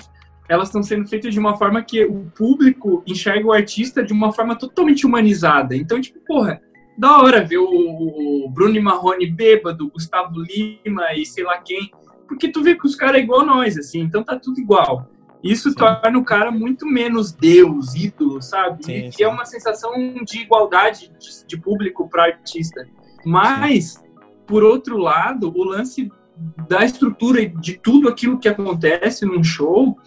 elas 0.48 0.68
estão 0.68 0.84
sendo 0.84 1.08
feitas 1.08 1.34
de 1.34 1.40
uma 1.40 1.56
forma 1.56 1.82
que 1.82 2.04
o 2.04 2.30
público 2.36 3.02
enxerga 3.08 3.44
o 3.44 3.52
artista 3.52 4.04
de 4.04 4.12
uma 4.12 4.32
forma 4.32 4.56
totalmente 4.56 5.04
humanizada. 5.04 5.74
Então, 5.74 6.00
tipo, 6.00 6.20
porra, 6.24 6.60
da 6.96 7.18
hora 7.18 7.42
ver 7.42 7.58
o, 7.58 8.48
Bruno 8.52 8.80
Marrone 8.82 9.26
bêbado, 9.26 9.90
Gustavo 9.90 10.40
Lima 10.40 11.14
e 11.14 11.24
sei 11.24 11.44
lá 11.44 11.56
quem 11.58 11.90
porque 12.30 12.46
tu 12.46 12.62
vê 12.62 12.76
que 12.76 12.86
os 12.86 12.94
caras 12.94 13.16
é 13.16 13.24
igual 13.24 13.44
nós, 13.44 13.76
assim, 13.76 13.98
então 13.98 14.22
tá 14.22 14.38
tudo 14.38 14.60
igual. 14.60 15.10
Isso 15.42 15.70
sim. 15.70 15.74
torna 15.74 16.16
o 16.16 16.24
cara 16.24 16.52
muito 16.52 16.86
menos 16.86 17.32
Deus, 17.32 17.96
ídolo, 17.96 18.40
sabe? 18.40 18.84
Sim, 18.84 19.08
e 19.08 19.12
sim. 19.12 19.24
é 19.24 19.28
uma 19.28 19.44
sensação 19.44 19.92
de 20.24 20.42
igualdade 20.42 21.10
de, 21.18 21.44
de 21.44 21.60
público 21.60 22.08
para 22.08 22.26
artista. 22.26 22.86
Mas 23.26 24.00
por 24.46 24.62
outro 24.62 24.96
lado, 24.96 25.52
o 25.56 25.64
lance 25.64 26.08
da 26.68 26.84
estrutura 26.84 27.42
e 27.42 27.48
de 27.48 27.78
tudo 27.78 28.08
aquilo 28.08 28.38
que 28.38 28.48
acontece 28.48 29.26
num 29.26 29.42
show 29.42 29.98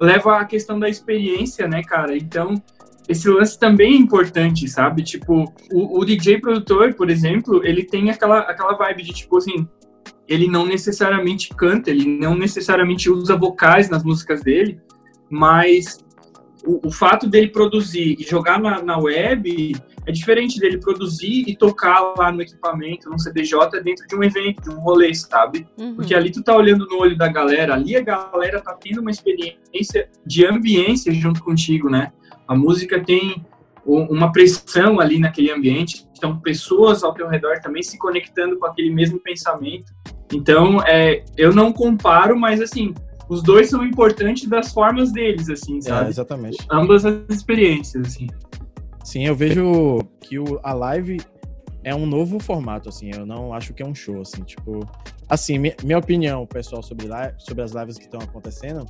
leva 0.00 0.38
à 0.38 0.44
questão 0.44 0.78
da 0.78 0.88
experiência, 0.88 1.66
né, 1.66 1.82
cara? 1.82 2.16
Então, 2.16 2.54
esse 3.08 3.28
lance 3.28 3.58
também 3.58 3.94
é 3.94 3.96
importante, 3.96 4.68
sabe? 4.68 5.02
Tipo, 5.02 5.52
o, 5.72 6.00
o, 6.00 6.04
DJ 6.04 6.40
produtor, 6.40 6.94
por 6.94 7.10
exemplo, 7.10 7.64
ele 7.64 7.82
tem 7.82 8.10
aquela, 8.10 8.40
aquela 8.40 8.76
vibe 8.76 9.02
de, 9.02 9.12
tipo 9.12 9.38
assim, 9.38 9.68
ele 10.28 10.46
não 10.46 10.66
necessariamente 10.66 11.50
canta, 11.50 11.90
ele 11.90 12.06
não 12.06 12.34
necessariamente 12.34 13.10
usa 13.10 13.36
vocais 13.36 13.90
nas 13.90 14.02
músicas 14.02 14.42
dele, 14.42 14.80
mas 15.30 15.98
o, 16.64 16.88
o 16.88 16.90
fato 16.90 17.28
dele 17.28 17.48
produzir 17.48 18.16
e 18.18 18.22
jogar 18.22 18.58
na, 18.58 18.82
na 18.82 18.98
web 18.98 19.76
é 20.06 20.12
diferente 20.12 20.58
dele 20.58 20.78
produzir 20.78 21.44
e 21.46 21.56
tocar 21.56 22.14
lá 22.16 22.30
no 22.30 22.42
equipamento, 22.42 23.08
no 23.08 23.18
CDJ, 23.18 23.80
dentro 23.82 24.06
de 24.06 24.14
um 24.14 24.22
evento, 24.22 24.62
de 24.62 24.70
um 24.70 24.78
rolê, 24.78 25.14
sabe? 25.14 25.66
Uhum. 25.78 25.94
Porque 25.96 26.14
ali 26.14 26.30
tu 26.30 26.42
tá 26.42 26.54
olhando 26.54 26.86
no 26.86 26.98
olho 26.98 27.16
da 27.16 27.28
galera, 27.28 27.74
ali 27.74 27.96
a 27.96 28.02
galera 28.02 28.60
tá 28.60 28.74
tendo 28.74 29.00
uma 29.00 29.10
experiência 29.10 30.08
de 30.24 30.46
ambiência 30.46 31.12
junto 31.12 31.42
contigo, 31.42 31.88
né? 31.88 32.12
A 32.46 32.54
música 32.54 33.02
tem 33.02 33.44
uma 33.86 34.32
pressão 34.32 34.98
ali 34.98 35.18
naquele 35.18 35.50
ambiente, 35.50 36.06
então 36.16 36.38
pessoas 36.40 37.04
ao 37.04 37.12
teu 37.12 37.28
redor 37.28 37.60
também 37.60 37.82
se 37.82 37.98
conectando 37.98 38.58
com 38.58 38.66
aquele 38.66 38.90
mesmo 38.90 39.20
pensamento. 39.20 39.92
Então, 40.32 40.82
é, 40.82 41.24
eu 41.36 41.54
não 41.54 41.72
comparo, 41.72 42.38
mas 42.38 42.60
assim, 42.60 42.94
os 43.28 43.42
dois 43.42 43.70
são 43.70 43.84
importantes 43.84 44.48
das 44.48 44.72
formas 44.72 45.12
deles, 45.12 45.48
assim, 45.48 45.78
é, 45.78 45.82
sabe? 45.82 46.06
É, 46.06 46.08
exatamente. 46.10 46.58
Ambas 46.70 47.04
as 47.04 47.16
experiências, 47.28 48.06
assim. 48.06 48.26
Sim, 49.04 49.26
eu 49.26 49.34
vejo 49.34 50.00
que 50.20 50.38
o, 50.38 50.58
a 50.62 50.72
live 50.72 51.20
é 51.82 51.94
um 51.94 52.06
novo 52.06 52.38
formato, 52.40 52.88
assim. 52.88 53.10
Eu 53.14 53.26
não 53.26 53.52
acho 53.52 53.74
que 53.74 53.82
é 53.82 53.86
um 53.86 53.94
show, 53.94 54.20
assim. 54.20 54.42
Tipo, 54.42 54.80
assim, 55.28 55.58
minha, 55.58 55.76
minha 55.82 55.98
opinião, 55.98 56.46
pessoal, 56.46 56.82
sobre, 56.82 57.06
live, 57.06 57.34
sobre 57.38 57.62
as 57.62 57.72
lives 57.72 57.98
que 57.98 58.04
estão 58.04 58.20
acontecendo, 58.20 58.86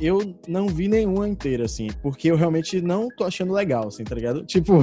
eu 0.00 0.34
não 0.46 0.68
vi 0.68 0.88
nenhuma 0.88 1.28
inteira, 1.28 1.64
assim, 1.64 1.88
porque 2.02 2.30
eu 2.30 2.36
realmente 2.36 2.80
não 2.80 3.08
tô 3.08 3.24
achando 3.24 3.52
legal, 3.52 3.88
assim, 3.88 4.04
tá 4.04 4.14
ligado? 4.14 4.44
Tipo, 4.44 4.82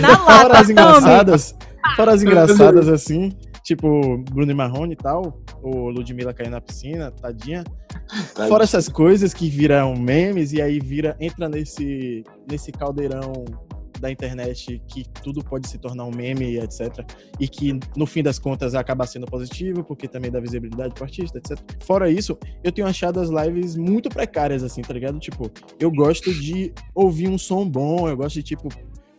Na 0.00 0.16
fora 0.24 0.60
as 0.60 0.70
engraçadas, 0.70 1.56
fora 1.96 2.12
as 2.12 2.22
engraçadas, 2.22 2.88
assim, 2.88 3.32
tipo 3.68 4.16
Bruno 4.30 4.50
e 4.50 4.54
Marrone 4.54 4.94
e 4.94 4.96
tal, 4.96 5.42
o 5.62 5.90
Ludmilla 5.90 6.32
caindo 6.32 6.52
na 6.52 6.60
piscina, 6.60 7.10
tadinha. 7.10 7.64
tadinha. 8.08 8.48
Fora 8.48 8.64
essas 8.64 8.88
coisas 8.88 9.34
que 9.34 9.48
viram 9.50 9.94
memes 9.94 10.52
e 10.54 10.62
aí 10.62 10.80
vira, 10.80 11.14
entra 11.20 11.48
nesse, 11.50 12.24
nesse 12.50 12.72
caldeirão 12.72 13.44
da 14.00 14.10
internet 14.10 14.80
que 14.86 15.04
tudo 15.22 15.44
pode 15.44 15.68
se 15.68 15.76
tornar 15.76 16.04
um 16.04 16.10
meme, 16.10 16.56
etc. 16.56 17.04
E 17.38 17.48
que, 17.48 17.78
no 17.96 18.06
fim 18.06 18.22
das 18.22 18.38
contas, 18.38 18.74
acaba 18.74 19.06
sendo 19.06 19.26
positivo, 19.26 19.84
porque 19.84 20.08
também 20.08 20.30
dá 20.30 20.40
visibilidade 20.40 20.94
pro 20.94 21.04
artista, 21.04 21.38
etc. 21.38 21.58
Fora 21.82 22.08
isso, 22.08 22.38
eu 22.62 22.72
tenho 22.72 22.86
achado 22.86 23.20
as 23.20 23.28
lives 23.28 23.76
muito 23.76 24.08
precárias, 24.08 24.62
assim, 24.62 24.82
tá 24.82 24.94
ligado? 24.94 25.18
Tipo, 25.18 25.50
eu 25.78 25.90
gosto 25.90 26.32
de 26.32 26.72
ouvir 26.94 27.28
um 27.28 27.36
som 27.36 27.68
bom, 27.68 28.08
eu 28.08 28.16
gosto 28.16 28.36
de, 28.36 28.42
tipo, 28.42 28.68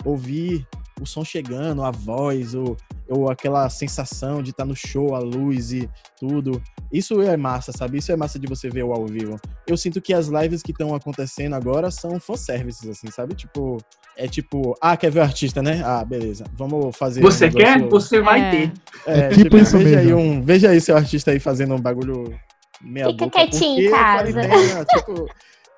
ouvir 0.05 0.65
o 1.01 1.05
som 1.05 1.23
chegando, 1.23 1.83
a 1.83 1.91
voz, 1.91 2.53
ou, 2.53 2.75
ou 3.07 3.29
aquela 3.29 3.69
sensação 3.69 4.43
de 4.43 4.51
estar 4.51 4.63
tá 4.63 4.67
no 4.67 4.75
show, 4.75 5.15
a 5.15 5.19
luz 5.19 5.71
e 5.71 5.89
tudo. 6.19 6.61
Isso 6.91 7.21
é 7.21 7.37
massa, 7.37 7.71
sabe? 7.71 7.97
Isso 7.97 8.11
é 8.11 8.15
massa 8.15 8.37
de 8.37 8.47
você 8.47 8.69
ver 8.69 8.83
o 8.83 8.91
ao 8.91 9.05
vivo. 9.05 9.39
Eu 9.67 9.77
sinto 9.77 10.01
que 10.01 10.13
as 10.13 10.27
lives 10.27 10.61
que 10.61 10.71
estão 10.71 10.93
acontecendo 10.93 11.55
agora 11.55 11.89
são 11.91 12.19
fanservices, 12.19 12.89
assim, 12.89 13.09
sabe? 13.09 13.35
Tipo, 13.35 13.77
é 14.17 14.27
tipo, 14.27 14.75
ah, 14.81 14.97
quer 14.97 15.11
ver 15.11 15.19
o 15.19 15.23
artista, 15.23 15.61
né? 15.61 15.81
Ah, 15.85 16.03
beleza. 16.03 16.43
Vamos 16.53 16.95
fazer. 16.97 17.21
Você 17.21 17.47
um 17.47 17.51
quer? 17.51 17.87
Você 17.87 18.21
vai 18.21 18.41
é. 18.41 18.51
ter. 18.51 18.73
É, 19.05 19.19
é 19.19 19.29
tipo, 19.29 19.43
tipo 19.43 19.57
isso 19.57 19.77
veja 19.77 19.95
mesmo. 19.97 19.99
Aí 19.99 20.13
um, 20.13 20.41
veja 20.41 20.69
aí 20.69 20.81
seu 20.81 20.97
artista 20.97 21.31
aí 21.31 21.39
fazendo 21.39 21.75
um 21.75 21.79
bagulho 21.79 22.37
meia 22.81 23.07
Fica 23.07 23.25
boca. 23.25 23.39
quietinho 23.39 23.87
em 23.87 23.91
casa. 23.91 24.85
tipo, 24.85 25.27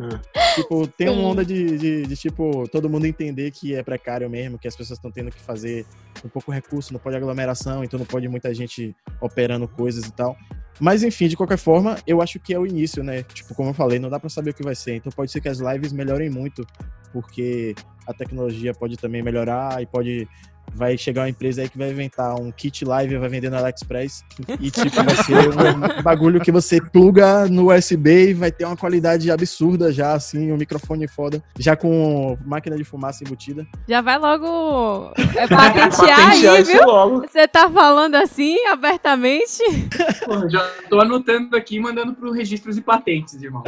tipo, 0.56 0.88
tem 0.88 1.08
Sim. 1.08 1.14
uma 1.14 1.28
onda 1.28 1.46
de, 1.46 1.78
de, 1.78 2.02
de, 2.04 2.16
tipo, 2.16 2.68
todo 2.70 2.90
mundo 2.90 3.06
entender 3.06 3.52
que 3.52 3.76
é 3.76 3.84
precário 3.84 4.30
mesmo, 4.30 4.58
que 4.58 4.68
as 4.68 4.76
pessoas 4.76 4.98
estão 4.98 5.12
tendo 5.12 5.32
que 5.32 5.42
fazer 5.42 5.86
um 6.24 6.30
pouco 6.30 6.52
recurso, 6.52 6.94
não 6.94 7.00
pode 7.00 7.16
aglomeração, 7.16 7.84
então 7.84 8.00
não 8.00 8.06
pode 8.06 8.28
muita 8.28 8.54
gente 8.54 8.96
operando 9.20 9.68
coisas 9.68 10.06
e 10.06 10.12
tal. 10.12 10.36
Mas 10.80 11.04
enfim, 11.04 11.28
de 11.28 11.38
qualquer 11.38 11.58
forma, 11.58 11.98
eu 12.08 12.22
acho 12.22 12.40
que 12.40 12.54
é 12.54 12.60
o 12.60 12.66
início, 12.66 13.04
né? 13.04 13.24
Tipo, 13.24 13.54
como 13.54 13.70
eu 13.70 13.74
falei, 13.74 14.00
não 14.00 14.10
dá 14.10 14.20
para 14.20 14.30
saber 14.30 14.50
o 14.50 14.54
que 14.54 14.64
vai 14.64 14.74
ser. 14.74 14.96
Então 14.96 15.12
pode 15.12 15.32
ser 15.32 15.40
que 15.40 15.48
as 15.48 15.60
lives 15.60 15.92
melhorem 15.92 16.30
muito, 16.30 16.66
porque 17.14 17.76
a 18.08 18.14
tecnologia 18.14 18.74
pode 18.74 18.98
também 18.98 19.22
melhorar 19.22 19.82
e 19.82 19.86
pode 19.86 20.28
vai 20.74 20.98
chegar 20.98 21.24
uma 21.24 21.30
empresa 21.30 21.62
aí 21.62 21.70
que 21.70 21.78
vai 21.78 21.90
inventar 21.92 22.36
um 22.40 22.52
kit 22.52 22.84
live, 22.86 23.18
vai 23.18 23.30
vender 23.30 23.50
no 23.50 23.58
AliExpress 23.58 24.24
e 24.60 24.70
tipo 24.72 25.04
vai 25.04 25.16
ser 25.16 25.50
um 25.50 26.02
bagulho 26.02 26.40
que 26.40 26.52
você 26.52 26.82
pluga 26.82 27.48
no 27.48 27.74
USB 27.74 28.30
e 28.30 28.34
vai 28.34 28.52
ter 28.52 28.66
uma 28.66 28.78
qualidade 28.78 29.30
absurda 29.32 29.92
já 29.92 30.14
assim, 30.14 30.52
um 30.52 30.58
microfone 30.58 31.08
foda, 31.08 31.44
já 31.58 31.76
com 31.76 32.38
máquina 32.46 32.76
de 32.76 32.84
fumaça 32.84 33.24
embutida. 33.24 33.66
Já 33.88 34.02
vai 34.02 34.18
logo 34.18 35.12
é, 35.36 35.48
patentear 35.48 36.32
aí, 36.32 36.64
viu? 36.64 36.86
Logo. 36.86 37.28
Você 37.28 37.48
tá 37.48 37.70
falando 37.70 38.16
assim 38.16 38.58
abertamente? 38.68 39.64
Pô, 40.26 40.50
já 40.50 40.68
tô 40.90 41.00
anotando 41.00 41.56
aqui 41.56 41.76
e 41.76 41.80
mandando 41.80 42.14
pro 42.14 42.32
registros 42.32 42.78
e 42.78 42.82
patentes, 42.82 43.42
irmão. 43.42 43.64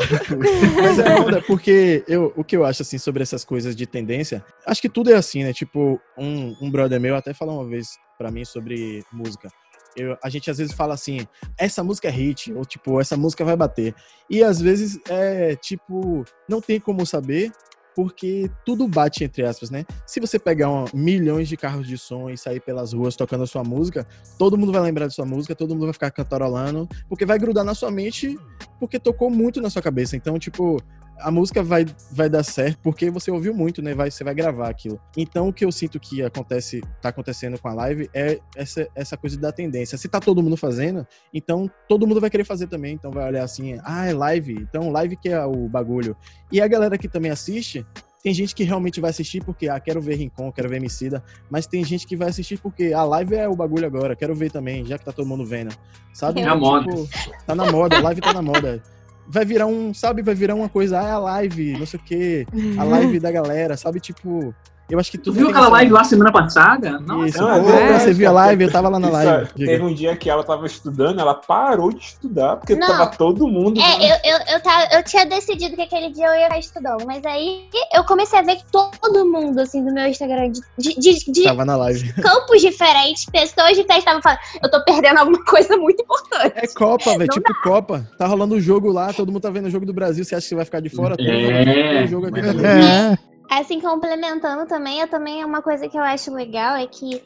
Mas 0.82 1.00
é 1.00 1.16
onda, 1.20 1.42
porque 1.42 2.04
eu, 2.08 2.34
o 2.36 2.44
que 2.44 2.56
eu 2.56 2.66
acho 2.66 2.82
assim 2.82 2.98
sobre 2.98 3.24
essas 3.24 3.44
coisas 3.44 3.76
de 3.76 3.86
tendência, 3.86 4.44
acho 4.66 4.82
que 4.82 4.90
tudo 4.90 5.12
é 5.12 5.16
assim, 5.16 5.44
né? 5.44 5.54
Tipo, 5.54 6.00
um, 6.18 6.56
um 6.62 6.70
brother 6.70 6.93
brother 6.94 7.00
meu 7.00 7.16
até 7.16 7.34
falou 7.34 7.62
uma 7.62 7.70
vez 7.70 7.98
para 8.18 8.32
mim 8.32 8.46
sobre 8.46 9.04
música. 9.12 9.50
Eu, 9.96 10.18
a 10.24 10.30
gente 10.30 10.50
às 10.50 10.58
vezes 10.58 10.74
fala 10.74 10.94
assim, 10.94 11.28
essa 11.58 11.84
música 11.84 12.08
é 12.08 12.12
hit, 12.12 12.52
ou 12.54 12.66
tipo, 12.66 13.00
essa 13.00 13.16
música 13.16 13.46
vai 13.46 13.56
bater. 13.56 13.94
E 14.30 14.44
às 14.44 14.60
vezes 14.60 15.00
é 15.08 15.56
tipo, 15.56 16.24
não 16.50 16.60
tem 16.60 16.80
como 16.80 17.06
saber, 17.06 17.52
porque 17.96 18.50
tudo 18.66 18.88
bate 18.88 19.24
entre 19.24 19.44
aspas, 19.44 19.70
né? 19.70 19.86
Se 20.06 20.20
você 20.20 20.40
pegar 20.40 20.70
um, 20.70 20.86
milhões 20.94 21.48
de 21.48 21.56
carros 21.56 21.88
de 21.88 21.96
som 21.96 22.28
e 22.28 22.38
sair 22.38 22.60
pelas 22.60 22.92
ruas 22.92 23.16
tocando 23.16 23.44
a 23.44 23.48
sua 23.48 23.64
música, 23.64 24.06
todo 24.40 24.58
mundo 24.58 24.72
vai 24.72 24.82
lembrar 24.82 25.06
da 25.06 25.12
sua 25.12 25.26
música, 25.26 25.56
todo 25.56 25.76
mundo 25.76 25.86
vai 25.86 25.94
ficar 25.94 26.10
cantarolando, 26.10 26.90
porque 27.08 27.26
vai 27.26 27.38
grudar 27.38 27.64
na 27.64 27.76
sua 27.76 27.92
mente, 27.92 28.36
porque 28.80 29.00
tocou 29.00 29.30
muito 29.30 29.62
na 29.62 29.70
sua 29.70 29.82
cabeça. 29.82 30.16
Então, 30.16 30.40
tipo, 30.40 30.82
a 31.20 31.32
música 31.32 31.64
vai, 31.64 31.86
vai 32.12 32.30
dar 32.30 32.44
certo 32.44 32.80
porque 32.82 33.10
você 33.10 33.32
ouviu 33.32 33.54
muito, 33.54 33.82
né? 33.82 33.94
Vai, 33.94 34.12
você 34.12 34.24
vai 34.24 34.34
gravar 34.34 34.70
aquilo. 34.70 35.00
Então, 35.16 35.48
o 35.48 35.54
que 35.54 35.66
eu 35.66 35.72
sinto 35.72 36.00
que 36.00 36.22
acontece, 36.22 36.82
tá 37.02 37.10
acontecendo 37.10 37.60
com 37.60 37.68
a 37.68 37.74
live 37.74 38.10
é 38.14 38.40
essa, 38.56 38.88
essa 38.96 39.18
coisa 39.18 39.40
da 39.40 39.52
tendência. 39.52 39.98
Se 39.98 40.08
tá 40.08 40.20
todo 40.20 40.42
mundo 40.42 40.58
fazendo, 40.58 41.08
então 41.34 41.70
todo 41.88 42.08
mundo 42.08 42.20
vai 42.20 42.30
querer 42.30 42.44
fazer 42.44 42.68
também. 42.68 42.94
Então 42.94 43.12
vai 43.12 43.28
olhar 43.28 43.44
assim, 43.44 43.80
ah, 43.84 44.06
é 44.06 44.14
live. 44.14 44.54
Então 44.54 44.90
live 44.90 45.16
que 45.16 45.30
é 45.30 45.46
o 45.46 45.68
bagulho. 45.70 46.16
E 46.52 46.62
a 46.62 46.68
galera 46.68 46.98
que 46.98 47.08
também 47.08 47.32
assiste, 47.32 47.86
tem 48.24 48.34
gente 48.34 48.56
que 48.56 48.64
realmente 48.64 49.02
vai 49.02 49.10
assistir 49.10 49.44
porque, 49.44 49.68
ah, 49.68 49.80
quero 49.80 50.02
ver 50.02 50.16
Rincon, 50.16 50.52
quero 50.52 50.70
ver 50.70 50.78
Emicida, 50.78 51.24
mas 51.50 51.68
tem 51.68 51.84
gente 51.84 52.08
que 52.08 52.16
vai 52.16 52.30
assistir 52.30 52.58
porque 52.58 52.94
a 52.94 53.00
ah, 53.00 53.04
live 53.04 53.36
é 53.36 53.50
o 53.50 53.56
bagulho 53.56 53.86
agora, 53.86 54.16
quero 54.16 54.34
ver 54.34 54.50
também, 54.50 54.86
já 54.86 54.98
que 54.98 55.04
tá 55.04 55.12
todo 55.12 55.28
mundo 55.28 55.46
vendo. 55.46 55.76
Sabe? 56.14 56.42
É 56.42 56.46
na 56.46 56.54
tipo, 56.54 56.66
moda. 56.66 57.10
Tá 57.46 57.54
na 57.54 57.72
moda, 57.72 57.98
a 57.98 58.02
live 58.02 58.22
tá 58.22 58.34
na 58.34 58.42
moda 58.42 58.82
vai 59.28 59.46
virar 59.46 59.66
um, 59.68 59.94
sabe, 59.94 60.22
vai 60.22 60.36
virar 60.36 60.56
uma 60.56 60.70
coisa, 60.70 61.00
ah, 61.00 61.08
é 61.08 61.12
a 61.12 61.20
live, 61.20 61.78
não 61.78 61.86
sei 61.86 62.00
o 62.00 62.04
quê, 62.04 62.48
a 62.78 62.84
live 62.84 63.20
da 63.22 63.32
galera, 63.32 63.78
sabe, 63.78 64.00
tipo, 64.00 64.54
eu 64.90 65.00
acho 65.00 65.10
que 65.10 65.18
tudo. 65.18 65.34
Tu 65.34 65.40
viu 65.40 65.50
aquela 65.50 65.70
live 65.70 65.92
lá 65.92 66.04
semana 66.04 66.32
passada? 66.32 67.00
Nossa, 67.00 67.28
Isso, 67.28 67.42
não, 67.42 67.70
é, 67.70 68.00
você 68.00 68.14
viu 68.14 68.30
a 68.30 68.32
live, 68.32 68.66
eu 68.66 68.72
tava 68.72 68.90
lá 68.90 69.00
na 69.00 69.10
live. 69.10 69.32
É, 69.32 69.66
teve 69.66 69.84
um 69.84 69.94
dia 69.94 70.16
que 70.16 70.30
ela 70.30 70.44
tava 70.44 70.66
estudando, 70.66 71.20
ela 71.20 71.34
parou 71.34 71.92
de 71.92 72.04
estudar, 72.04 72.58
porque 72.58 72.76
não, 72.76 72.88
tava 72.88 73.08
todo 73.08 73.48
mundo. 73.48 73.80
É, 73.80 74.12
eu, 74.12 74.16
eu, 74.26 74.40
eu, 74.56 74.62
tava, 74.62 74.94
eu 74.94 75.04
tinha 75.04 75.26
decidido 75.26 75.76
que 75.76 75.84
aquele 75.84 76.12
dia 76.12 76.28
eu 76.28 76.36
ia 76.36 76.60
estudando, 76.60 77.06
mas 77.06 77.26
aí 77.26 77.70
eu 77.94 78.04
comecei 78.04 78.38
a 78.38 78.42
ver 78.42 78.58
que 78.58 78.66
todo 78.72 79.26
mundo, 79.26 79.60
assim, 79.60 79.84
do 79.86 79.94
meu 79.94 80.06
Instagram, 80.06 80.52
de, 80.52 80.62
de, 80.78 81.32
de 81.32 81.44
tava 81.44 81.64
na 81.64 81.78
live. 81.78 82.14
campos 82.22 82.62
diferentes, 82.62 83.26
pessoas 83.26 83.78
diferentes, 83.78 84.00
estavam 84.00 84.22
falando, 84.22 84.40
eu 84.62 84.70
tô 84.70 84.84
perdendo 84.84 85.18
alguma 85.18 85.44
coisa 85.46 85.78
muito 85.78 86.04
importante. 86.04 86.54
É 86.56 86.68
Copa, 86.68 87.18
velho, 87.18 87.30
tipo 87.30 87.54
dá. 87.54 87.62
Copa. 87.64 88.08
Tá 88.18 88.28
rolando 88.28 88.56
o 88.56 88.58
um 88.58 88.62
jogo 88.62 88.92
lá, 88.92 89.14
todo 89.14 89.32
mundo 89.32 89.42
tá 89.42 89.50
vendo 89.50 89.68
o 89.68 89.72
jogo 89.72 89.86
do 89.86 89.94
Brasil, 89.94 90.26
você 90.26 90.36
acha 90.36 90.44
que 90.44 90.50
você 90.50 90.56
vai 90.56 90.66
ficar 90.66 90.82
de 90.82 90.90
fora? 90.90 91.16
É, 91.20 92.04
o 92.04 92.08
jogo 92.08 92.28
aqui 92.28 92.40
é. 92.40 93.18
Assim, 93.60 93.80
complementando 93.80 94.66
também, 94.66 95.00
eu 95.00 95.08
também 95.08 95.46
uma 95.46 95.62
coisa 95.62 95.88
que 95.88 95.98
eu 95.98 96.02
acho 96.02 96.34
legal 96.34 96.76
é 96.76 96.88
que 96.88 97.22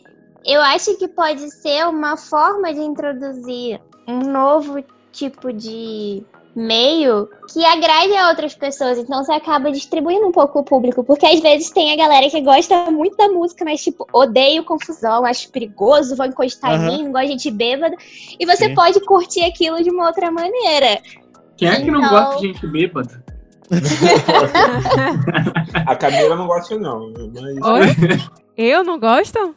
eu 0.46 0.62
acho 0.62 0.98
que 0.98 1.08
pode 1.08 1.50
ser 1.52 1.88
uma 1.88 2.18
forma 2.18 2.74
de 2.74 2.82
introduzir 2.82 3.82
um 4.08 4.20
novo 4.20 4.84
tipo 5.12 5.52
de 5.52 6.24
meio 6.56 7.30
que 7.54 7.64
agrade 7.64 8.16
a 8.16 8.30
outras 8.30 8.56
pessoas. 8.56 8.98
Então 8.98 9.24
você 9.24 9.32
acaba 9.32 9.72
distribuindo 9.72 10.26
um 10.26 10.32
pouco 10.32 10.60
o 10.60 10.64
público. 10.64 11.04
Porque 11.04 11.26
às 11.26 11.40
vezes 11.40 11.70
tem 11.70 11.94
a 11.94 11.96
galera 11.96 12.30
que 12.30 12.42
gosta 12.42 12.90
muito 12.90 13.16
da 13.16 13.30
música, 13.30 13.64
mas 13.64 13.84
tipo, 13.84 14.08
odeio 14.12 14.64
confusão, 14.64 15.24
acho 15.24 15.52
perigoso, 15.52 16.16
vou 16.16 16.26
encostar 16.26 16.80
uhum. 16.80 16.88
em 16.88 16.98
mim, 16.98 17.04
não 17.04 17.12
gosto 17.12 17.26
de 17.26 17.32
gente 17.34 17.52
bêbada. 17.52 17.96
E 18.40 18.46
você 18.46 18.66
Sim. 18.66 18.74
pode 18.74 19.00
curtir 19.02 19.44
aquilo 19.44 19.84
de 19.84 19.90
uma 19.90 20.08
outra 20.08 20.32
maneira. 20.32 21.00
Quem 21.56 21.70
é 21.70 21.80
que 21.80 21.92
não 21.92 22.02
gosta 22.02 22.42
de 22.42 22.48
gente 22.48 22.66
bêbada? 22.68 23.24
a 25.86 25.96
Camila 25.96 26.36
não 26.36 26.48
gosta, 26.48 26.78
não. 26.78 27.12
Mas... 27.34 27.58
Oi? 27.62 28.18
Eu 28.58 28.84
não 28.84 29.00
gosto? 29.00 29.54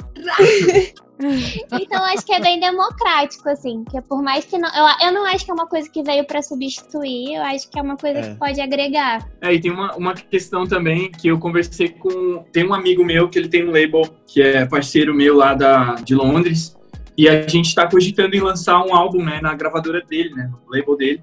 Então 1.73 2.03
acho 2.05 2.25
que 2.25 2.33
é 2.33 2.40
bem 2.40 2.59
democrático, 2.61 3.49
assim. 3.49 3.85
Que 3.85 3.99
é 3.99 4.01
por 4.01 4.22
mais 4.22 4.45
que 4.45 4.59
não. 4.59 4.68
Eu, 4.74 5.09
eu 5.09 5.12
não 5.12 5.26
acho 5.26 5.45
que 5.45 5.51
é 5.51 5.55
uma 5.55 5.66
coisa 5.66 5.89
que 5.91 6.03
veio 6.03 6.24
pra 6.26 6.43
substituir, 6.43 7.35
eu 7.35 7.43
acho 7.43 7.70
que 7.70 7.78
é 7.78 7.82
uma 7.82 7.97
coisa 7.97 8.20
É. 8.20 8.22
que 8.22 8.35
pode 8.39 8.61
agregar. 8.61 9.26
É, 9.41 9.53
e 9.55 9.61
tem 9.61 9.70
uma, 9.70 9.95
uma 9.97 10.14
questão 10.14 10.66
também 10.66 11.11
que 11.11 11.28
eu 11.28 11.39
conversei 11.39 11.89
com. 11.91 12.45
Tem 12.53 12.66
um 12.66 12.74
amigo 12.74 13.05
meu 13.05 13.28
que 13.28 13.39
ele 13.39 13.49
tem 13.49 13.66
um 13.68 13.70
label 13.70 14.03
que 14.26 14.41
é 14.43 14.64
parceiro 14.66 15.14
meu 15.14 15.37
lá 15.37 15.55
da, 15.55 15.95
de 15.97 16.14
Londres. 16.14 16.76
E 17.16 17.28
a 17.28 17.47
gente 17.47 17.74
tá 17.74 17.87
cogitando 17.87 18.35
em 18.35 18.41
lançar 18.41 18.82
um 18.82 18.95
álbum, 18.95 19.22
né, 19.22 19.41
na 19.43 19.53
gravadora 19.55 20.01
dele, 20.01 20.30
né, 20.35 20.51
no 20.51 20.59
label 20.74 20.97
dele. 20.97 21.22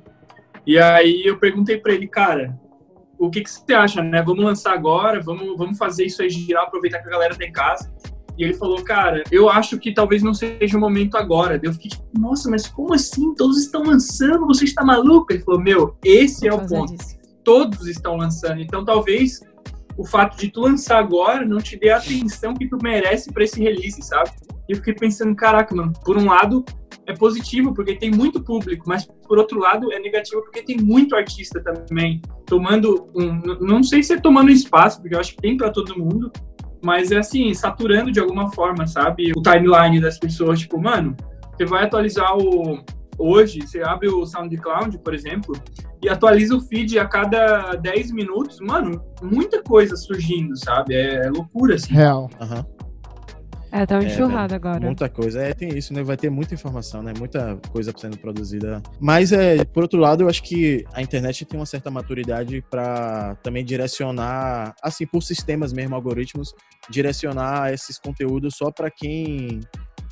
E 0.65 0.77
aí 0.77 1.23
eu 1.25 1.37
perguntei 1.37 1.77
pra 1.77 1.93
ele, 1.93 2.07
cara, 2.07 2.55
o 3.19 3.29
que, 3.29 3.41
que 3.41 3.49
você 3.49 3.73
acha, 3.73 4.01
né? 4.01 4.21
Vamos 4.21 4.43
lançar 4.43 4.73
agora, 4.73 5.21
vamos, 5.21 5.57
vamos 5.57 5.77
fazer 5.77 6.05
isso 6.05 6.21
aí 6.21 6.29
girar, 6.29 6.63
aproveitar 6.63 6.99
que 6.99 7.07
a 7.07 7.11
galera 7.11 7.35
tá 7.35 7.45
em 7.45 7.51
casa. 7.51 7.91
E 8.37 8.43
ele 8.43 8.53
falou, 8.53 8.83
cara, 8.83 9.23
eu 9.31 9.49
acho 9.49 9.79
que 9.79 9.91
talvez 9.91 10.21
não 10.21 10.33
seja 10.33 10.77
o 10.77 10.79
momento 10.79 11.17
agora. 11.17 11.59
Eu 11.63 11.73
fiquei 11.73 11.89
tipo, 11.89 12.05
nossa, 12.19 12.49
mas 12.49 12.67
como 12.67 12.93
assim? 12.93 13.33
Todos 13.33 13.57
estão 13.59 13.81
lançando, 13.83 14.45
você 14.45 14.65
está 14.65 14.85
maluco? 14.85 15.33
Ele 15.33 15.41
falou, 15.41 15.59
meu, 15.59 15.97
esse 16.05 16.47
é 16.47 16.53
o 16.53 16.65
ponto 16.67 16.95
disso. 16.95 17.17
todos 17.43 17.87
estão 17.87 18.15
lançando. 18.15 18.61
Então, 18.61 18.85
talvez 18.85 19.39
o 19.97 20.05
fato 20.05 20.37
de 20.37 20.51
tu 20.51 20.61
lançar 20.61 20.99
agora 20.99 21.43
não 21.43 21.57
te 21.57 21.75
dê 21.77 21.89
a 21.89 21.97
atenção 21.97 22.53
que 22.53 22.69
tu 22.69 22.77
merece 22.81 23.33
para 23.33 23.43
esse 23.43 23.59
release, 23.59 23.99
sabe? 24.03 24.29
E 24.69 24.73
eu 24.73 24.77
fiquei 24.77 24.93
pensando, 24.93 25.35
caraca, 25.35 25.75
mano, 25.75 25.91
por 26.05 26.15
um 26.15 26.25
lado 26.25 26.63
é 27.07 27.13
positivo 27.13 27.73
porque 27.73 27.95
tem 27.95 28.11
muito 28.11 28.43
público, 28.43 28.83
mas 28.85 29.05
por 29.05 29.39
outro 29.39 29.59
lado 29.59 29.91
é 29.93 29.99
negativo 29.99 30.41
porque 30.43 30.61
tem 30.61 30.77
muito 30.77 31.15
artista 31.15 31.61
também 31.61 32.21
tomando 32.45 33.09
um, 33.15 33.41
não 33.65 33.81
sei 33.81 34.03
se 34.03 34.13
é 34.13 34.19
tomando 34.19 34.51
espaço, 34.51 35.01
porque 35.01 35.15
eu 35.15 35.19
acho 35.19 35.31
que 35.35 35.41
tem 35.41 35.55
para 35.55 35.71
todo 35.71 35.97
mundo, 35.97 36.31
mas 36.83 37.11
é 37.11 37.17
assim, 37.17 37.53
saturando 37.53 38.11
de 38.11 38.19
alguma 38.19 38.51
forma, 38.51 38.85
sabe? 38.85 39.31
O 39.35 39.41
timeline 39.41 40.01
das 40.01 40.19
pessoas, 40.19 40.59
tipo, 40.59 40.79
mano, 40.79 41.15
você 41.55 41.65
vai 41.65 41.85
atualizar 41.85 42.37
o 42.37 42.83
hoje, 43.17 43.61
você 43.61 43.81
abre 43.81 44.09
o 44.09 44.25
SoundCloud, 44.25 44.99
por 44.99 45.13
exemplo, 45.13 45.55
e 46.03 46.09
atualiza 46.09 46.55
o 46.55 46.61
feed 46.61 46.99
a 46.99 47.05
cada 47.05 47.73
10 47.73 48.11
minutos, 48.11 48.59
mano, 48.59 49.01
muita 49.23 49.63
coisa 49.63 49.95
surgindo, 49.95 50.55
sabe? 50.55 50.93
É, 50.93 51.29
loucura, 51.29 51.75
assim. 51.75 51.93
Real. 51.93 52.29
Aham. 52.39 52.65
É, 53.77 53.85
tá 53.85 53.97
um 53.97 54.01
É, 54.01 54.05
enxurrado 54.05 54.55
agora. 54.55 54.79
Muita 54.79 55.07
coisa. 55.07 55.41
É, 55.41 55.53
tem 55.53 55.69
isso, 55.69 55.93
né? 55.93 56.01
Vai 56.01 56.17
ter 56.17 56.29
muita 56.29 56.53
informação, 56.53 57.03
né? 57.03 57.13
Muita 57.17 57.57
coisa 57.71 57.93
sendo 57.95 58.17
produzida. 58.17 58.81
Mas, 58.99 59.31
é, 59.31 59.63
por 59.65 59.83
outro 59.83 59.99
lado, 59.99 60.23
eu 60.23 60.29
acho 60.29 60.41
que 60.41 60.83
a 60.93 61.01
internet 61.01 61.45
tem 61.45 61.59
uma 61.59 61.65
certa 61.65 61.91
maturidade 61.91 62.63
para 62.71 63.35
também 63.43 63.63
direcionar, 63.63 64.73
assim, 64.81 65.05
por 65.05 65.21
sistemas 65.21 65.71
mesmo, 65.71 65.93
algoritmos, 65.95 66.53
direcionar 66.89 67.71
esses 67.71 67.99
conteúdos 67.99 68.55
só 68.55 68.71
para 68.71 68.89
quem 68.89 69.59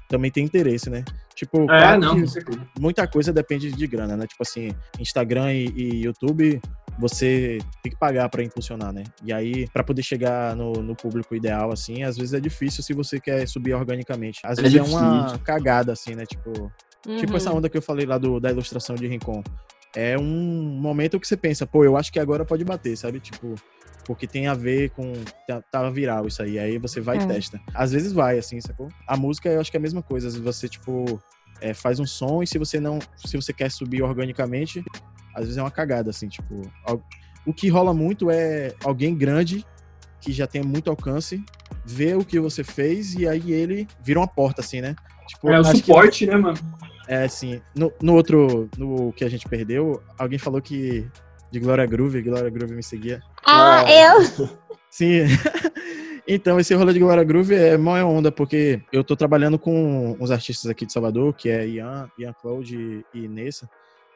também 0.07 0.30
tem 0.30 0.45
interesse, 0.45 0.89
né? 0.89 1.03
Tipo, 1.34 1.63
É, 1.63 1.66
claro 1.68 2.01
não, 2.01 2.28
certeza. 2.28 2.61
muita 2.80 3.07
coisa 3.07 3.34
depende 3.34 3.72
de 3.72 3.88
grana, 3.88 4.16
né? 4.16 4.28
Tipo 4.28 4.43
assim, 4.43 4.72
Instagram 4.99 5.51
e, 5.53 5.66
e 5.76 6.03
YouTube, 6.03 6.61
você 6.98 7.58
tem 7.84 7.91
que 7.91 7.98
pagar 8.00 8.30
pra 8.30 8.43
impulsionar, 8.43 8.93
né? 8.93 9.04
E 9.24 9.34
aí, 9.34 9.68
pra 9.70 9.84
poder 9.84 10.02
chegar 10.04 10.56
no, 10.56 10.74
no 10.74 10.96
público 10.96 11.36
ideal, 11.36 11.72
assim, 11.72 12.04
às 12.04 12.16
vezes 12.18 12.34
é 12.34 12.39
difícil 12.39 12.82
se 12.84 12.93
você 12.93 13.20
quer 13.20 13.48
subir 13.48 13.74
organicamente. 13.74 14.39
Às 14.43 14.60
É 14.60 14.62
vezes 14.64 14.78
é 14.78 14.82
uma 14.84 15.18
difícil. 15.20 15.39
cagada, 15.39 15.91
assim, 15.91 16.16
né? 16.16 16.26
Tipo, 16.26 16.52
tipo 17.18 17.32
Uhum. 17.32 17.38
essa 17.38 17.52
onda 17.54 17.70
que 17.70 17.78
eu 17.78 17.82
falei 17.82 18.06
lá 18.06 18.18
do, 18.18 18.39
da 18.39 18.50
ilustração 18.52 18.96
de 18.96 19.08
Rincon. 19.08 19.43
É 19.96 20.18
um 20.18 20.24
momento 20.82 21.20
que 21.20 21.28
você 21.28 21.38
pensa, 21.38 21.66
pô, 21.66 21.84
eu 21.86 21.96
acho 21.96 22.12
que 22.12 22.20
agora 22.20 22.43
pode 22.43 22.64
bater, 22.66 22.98
sabe? 22.98 23.20
Tipo, 23.20 23.56
porque 24.06 24.28
tem 24.28 24.48
a 24.48 24.54
ver 24.54 24.89
com. 24.91 25.14
Tá, 25.48 25.62
tá 25.72 25.89
viral 25.89 26.28
isso 26.28 26.41
aí. 26.43 26.60
Aí 26.60 26.78
você 26.78 27.00
vai 27.00 27.18
É. 27.18 27.22
e 27.22 27.28
testa. 27.28 27.60
Às 27.74 27.91
vezes 27.91 28.12
vai, 28.12 28.38
assim, 28.38 28.60
sacou? 28.62 28.88
A 29.08 29.16
música 29.18 29.50
eu 29.50 29.60
acho 29.62 29.72
que 29.72 29.78
é 29.78 29.80
a 29.80 29.82
mesma 29.82 30.02
coisa. 30.04 30.28
Às 30.28 30.36
vezes 30.36 30.46
você, 30.46 30.68
tipo, 30.68 31.20
é, 31.62 31.74
faz 31.74 32.00
um 32.00 32.06
som 32.06 32.43
e 32.43 32.48
se 32.48 32.58
você 32.58 32.80
não. 32.80 33.00
Se 33.16 33.36
você 33.38 33.54
quer 33.54 33.72
subir 33.72 34.02
organicamente, 34.04 34.84
às 35.36 35.44
vezes 35.44 35.58
é 35.58 35.62
uma 35.62 35.70
cagada, 35.72 36.10
assim, 36.10 36.28
tipo. 36.28 36.62
O 37.46 37.54
que 37.54 37.70
rola 37.70 37.94
muito 37.94 38.32
é 38.32 38.74
alguém 38.84 39.14
grande 39.16 39.64
que 40.20 40.32
já 40.32 40.48
tem 40.48 40.64
muito 40.64 40.90
alcance, 40.90 41.44
vê 41.86 42.16
o 42.16 42.26
que 42.26 42.40
você 42.40 42.64
fez 42.64 43.14
e 43.14 43.28
aí 43.28 43.52
ele 43.52 43.88
vira 44.02 44.20
uma 44.20 44.28
porta, 44.28 44.62
assim, 44.62 44.82
né? 44.82 44.96
Tipo, 45.28 45.50
É 45.52 45.58
o 45.60 45.62
acho 45.62 45.72
que- 45.74 45.78
suporte, 45.80 46.26
né, 46.26 46.36
mano? 46.36 46.58
é, 47.08 47.24
assim, 47.26 47.62
no, 47.76 47.94
no 48.02 48.16
outro, 48.16 48.68
no 48.78 49.14
que 49.14 49.24
a 49.24 49.30
gente 49.30 49.48
perdeu, 49.48 50.02
alguém 50.18 50.40
falou 50.40 50.60
que 50.60 51.08
de 51.52 51.60
Glória 51.60 51.86
Groove, 51.86 52.24
Glória 52.24 52.50
Groove 52.50 52.74
me 52.74 52.82
seguia. 52.82 53.22
Ah, 53.46 53.84
Ah. 53.86 53.92
eu. 53.92 54.50
Sim. 54.90 55.20
então, 56.28 56.60
esse 56.60 56.74
rolê 56.74 56.94
de 56.94 57.00
Glória 57.00 57.24
Groove 57.24 57.54
é 57.54 57.78
mó 57.78 57.96
onda, 58.04 58.32
porque 58.32 58.82
eu 58.92 59.04
tô 59.04 59.16
trabalhando 59.16 59.60
com 59.60 60.18
uns 60.20 60.32
artistas 60.32 60.70
aqui 60.72 60.86
de 60.86 60.94
Salvador, 60.94 61.34
que 61.34 61.50
é 61.50 61.68
Ian, 61.68 62.10
Ian 62.18 62.34
Claude 62.42 63.06
e 63.14 63.28
Nessa. 63.28 63.70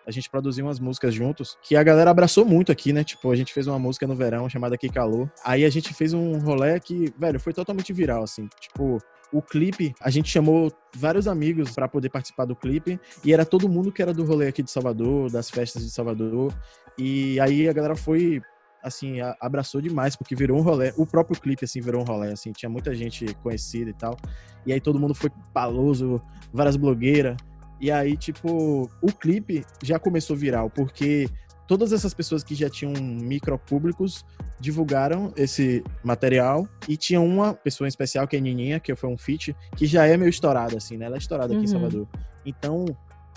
A 0.10 0.12
gente 0.12 0.28
produziu 0.28 0.66
umas 0.66 0.80
músicas 0.80 1.14
juntos, 1.14 1.56
que 1.62 1.76
a 1.76 1.84
galera 1.84 2.10
abraçou 2.10 2.44
muito 2.44 2.72
aqui, 2.72 2.92
né? 2.92 3.04
Tipo, 3.04 3.30
a 3.30 3.36
gente 3.36 3.54
fez 3.54 3.68
uma 3.68 3.78
música 3.78 4.08
no 4.08 4.16
verão 4.16 4.50
chamada 4.50 4.76
Que 4.76 4.90
Calor. 4.90 5.30
Aí 5.46 5.64
a 5.64 5.70
gente 5.70 5.94
fez 5.94 6.14
um 6.14 6.40
rolê 6.40 6.80
que, 6.80 7.14
velho, 7.16 7.40
foi 7.40 7.54
totalmente 7.54 7.94
viral, 7.94 8.24
assim. 8.24 8.50
Tipo, 8.60 8.98
o 9.32 9.40
clipe, 9.40 9.94
a 10.02 10.10
gente 10.10 10.28
chamou 10.28 10.72
vários 10.96 11.28
amigos 11.28 11.76
pra 11.76 11.88
poder 11.88 12.10
participar 12.10 12.46
do 12.46 12.56
clipe, 12.56 13.00
e 13.24 13.32
era 13.32 13.46
todo 13.46 13.70
mundo 13.70 13.92
que 13.92 14.02
era 14.02 14.12
do 14.12 14.26
rolê 14.26 14.48
aqui 14.48 14.64
de 14.64 14.72
Salvador, 14.72 15.32
das 15.32 15.48
festas 15.52 15.84
de 15.84 15.92
Salvador. 15.92 16.52
E 16.98 17.40
aí 17.40 17.70
a 17.70 17.74
galera 17.74 17.96
foi 17.96 18.42
assim, 18.82 19.18
abraçou 19.40 19.80
demais, 19.80 20.16
porque 20.16 20.34
virou 20.34 20.58
um 20.58 20.64
rolê. 20.64 20.92
O 20.98 21.06
próprio 21.06 21.40
clipe, 21.40 21.66
assim, 21.66 21.82
virou 21.82 22.02
um 22.02 22.06
rolê, 22.06 22.32
assim, 22.32 22.52
tinha 22.52 22.70
muita 22.70 22.96
gente 22.96 23.32
conhecida 23.44 23.92
e 23.92 23.94
tal. 23.94 24.18
E 24.66 24.74
aí 24.74 24.82
todo 24.82 25.00
mundo 25.00 25.14
foi 25.14 25.30
paloso, 25.54 26.20
várias 26.52 26.76
blogueiras. 26.76 27.38
E 27.80 27.90
aí, 27.92 28.18
tipo, 28.18 28.90
o 29.02 29.12
clipe 29.12 29.66
já 29.82 29.98
começou 29.98 30.36
viral, 30.36 30.70
porque 30.70 31.30
todas 31.68 31.94
essas 31.94 32.14
pessoas 32.14 32.44
que 32.44 32.56
já 32.56 32.70
tinham 32.70 32.92
micro 33.02 33.58
públicos 33.58 34.26
divulgaram 34.60 35.32
esse 35.38 35.84
material 36.04 36.68
e 36.88 36.98
tinha 36.98 37.22
uma 37.22 37.54
pessoa 37.54 37.88
em 37.88 37.90
especial, 37.90 38.28
que 38.28 38.36
é 38.36 38.40
a 38.40 38.42
Nininha, 38.42 38.80
que 38.80 38.94
foi 38.96 39.10
um 39.10 39.18
feat, 39.18 39.56
que 39.78 39.86
já 39.86 40.06
é 40.06 40.18
meio 40.18 40.30
estourada, 40.30 40.76
assim, 40.78 40.98
né? 40.98 41.06
Ela 41.06 41.16
é 41.16 41.20
estourada 41.20 41.54
aqui 41.54 41.64
em 41.64 41.66
Uhum. 41.68 41.72
Salvador. 41.72 42.08
Então, 42.46 42.86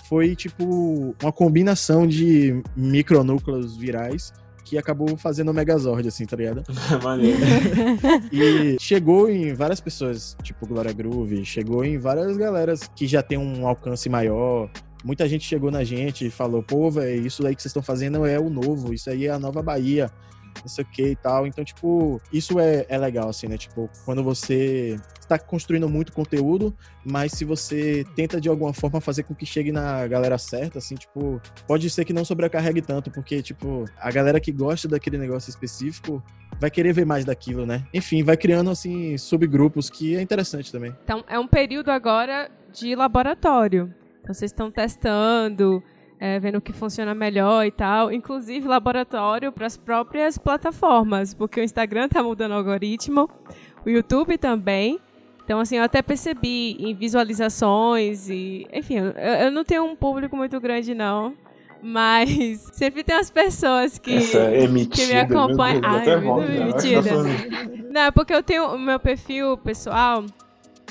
foi, 0.05 0.35
tipo, 0.35 1.15
uma 1.21 1.31
combinação 1.31 2.05
de 2.05 2.61
micronúcleos 2.75 3.77
virais 3.77 4.33
que 4.63 4.77
acabou 4.77 5.15
fazendo 5.17 5.49
o 5.49 5.53
Megazord, 5.53 6.07
assim, 6.07 6.25
tá 6.25 6.35
ligado? 6.35 6.63
Maneiro. 7.03 7.39
E 8.31 8.77
chegou 8.79 9.29
em 9.29 9.53
várias 9.53 9.81
pessoas, 9.81 10.35
tipo 10.41 10.65
Glória 10.65 10.93
Groove, 10.93 11.45
chegou 11.45 11.83
em 11.83 11.97
várias 11.97 12.37
galeras 12.37 12.89
que 12.95 13.05
já 13.07 13.21
tem 13.21 13.37
um 13.37 13.67
alcance 13.67 14.09
maior. 14.09 14.69
Muita 15.03 15.27
gente 15.27 15.45
chegou 15.45 15.69
na 15.69 15.83
gente 15.83 16.27
e 16.27 16.29
falou, 16.29 16.63
pô, 16.63 16.89
velho, 16.89 17.25
isso 17.25 17.45
aí 17.45 17.55
que 17.55 17.61
vocês 17.61 17.71
estão 17.71 17.83
fazendo 17.83 18.25
é 18.25 18.39
o 18.39 18.49
novo, 18.49 18.93
isso 18.93 19.09
aí 19.09 19.25
é 19.25 19.31
a 19.31 19.39
nova 19.39 19.61
Bahia, 19.61 20.09
não 20.61 20.67
sei 20.67 20.83
o 20.83 20.87
que 20.87 21.07
e 21.09 21.15
tal. 21.15 21.47
Então, 21.47 21.63
tipo, 21.63 22.21
isso 22.31 22.59
é, 22.59 22.85
é 22.89 22.97
legal, 22.97 23.29
assim, 23.29 23.47
né? 23.47 23.57
Tipo, 23.57 23.89
quando 24.05 24.23
você 24.23 24.99
está 25.19 25.39
construindo 25.39 25.89
muito 25.89 26.11
conteúdo, 26.11 26.75
mas 27.05 27.31
se 27.31 27.45
você 27.45 28.05
tenta 28.15 28.39
de 28.39 28.49
alguma 28.49 28.73
forma 28.73 29.01
fazer 29.01 29.23
com 29.23 29.33
que 29.33 29.45
chegue 29.45 29.71
na 29.71 30.05
galera 30.07 30.37
certa, 30.37 30.79
assim, 30.79 30.95
tipo, 30.95 31.41
pode 31.67 31.89
ser 31.89 32.05
que 32.05 32.13
não 32.13 32.25
sobrecarregue 32.25 32.81
tanto, 32.81 33.09
porque, 33.09 33.41
tipo, 33.41 33.85
a 33.97 34.11
galera 34.11 34.39
que 34.39 34.51
gosta 34.51 34.87
daquele 34.87 35.17
negócio 35.17 35.49
específico 35.49 36.23
vai 36.59 36.69
querer 36.69 36.93
ver 36.93 37.05
mais 37.05 37.25
daquilo, 37.25 37.65
né? 37.65 37.85
Enfim, 37.93 38.23
vai 38.23 38.37
criando, 38.37 38.69
assim, 38.69 39.17
subgrupos, 39.17 39.89
que 39.89 40.15
é 40.15 40.21
interessante 40.21 40.71
também. 40.71 40.95
Então, 41.03 41.23
é 41.27 41.39
um 41.39 41.47
período 41.47 41.89
agora 41.89 42.49
de 42.71 42.95
laboratório. 42.95 43.93
Então, 44.21 44.33
vocês 44.33 44.51
estão 44.51 44.71
testando, 44.71 45.83
é, 46.23 46.39
vendo 46.39 46.59
o 46.59 46.61
que 46.61 46.71
funciona 46.71 47.13
melhor 47.13 47.65
e 47.65 47.71
tal. 47.71 48.09
Inclusive, 48.09 48.65
laboratório 48.65 49.51
para 49.51 49.65
as 49.67 49.75
próprias 49.75 50.37
plataformas, 50.37 51.33
porque 51.33 51.59
o 51.59 51.63
Instagram 51.63 52.07
tá 52.07 52.23
mudando 52.23 52.53
o 52.53 52.55
algoritmo, 52.55 53.29
o 53.85 53.89
YouTube 53.89 54.37
também. 54.37 55.01
Então, 55.43 55.59
assim, 55.59 55.75
eu 55.75 55.83
até 55.83 56.01
percebi 56.01 56.77
em 56.79 56.95
visualizações 56.95 58.29
e... 58.29 58.65
Enfim, 58.71 58.99
eu, 58.99 59.07
eu 59.07 59.51
não 59.51 59.65
tenho 59.65 59.83
um 59.83 59.97
público 59.97 60.37
muito 60.37 60.57
grande, 60.61 60.95
não. 60.95 61.33
Mas 61.81 62.29
sempre 62.71 63.03
tem 63.03 63.17
umas 63.17 63.29
pessoas 63.29 63.97
que... 63.97 64.15
É 64.37 64.63
emitida. 64.63 64.95
que 64.95 65.13
me 65.13 65.19
acompanha- 65.19 65.81
meu 65.81 65.91
Deus, 65.91 65.93
Ai, 65.93 66.01
até 66.13 66.15
muito 66.21 66.51
emitida. 66.55 67.11
Não, 67.91 68.01
é 68.01 68.11
porque 68.11 68.33
eu 68.33 68.41
tenho 68.41 68.73
o 68.73 68.79
meu 68.79 68.97
perfil 68.97 69.57
pessoal 69.57 70.23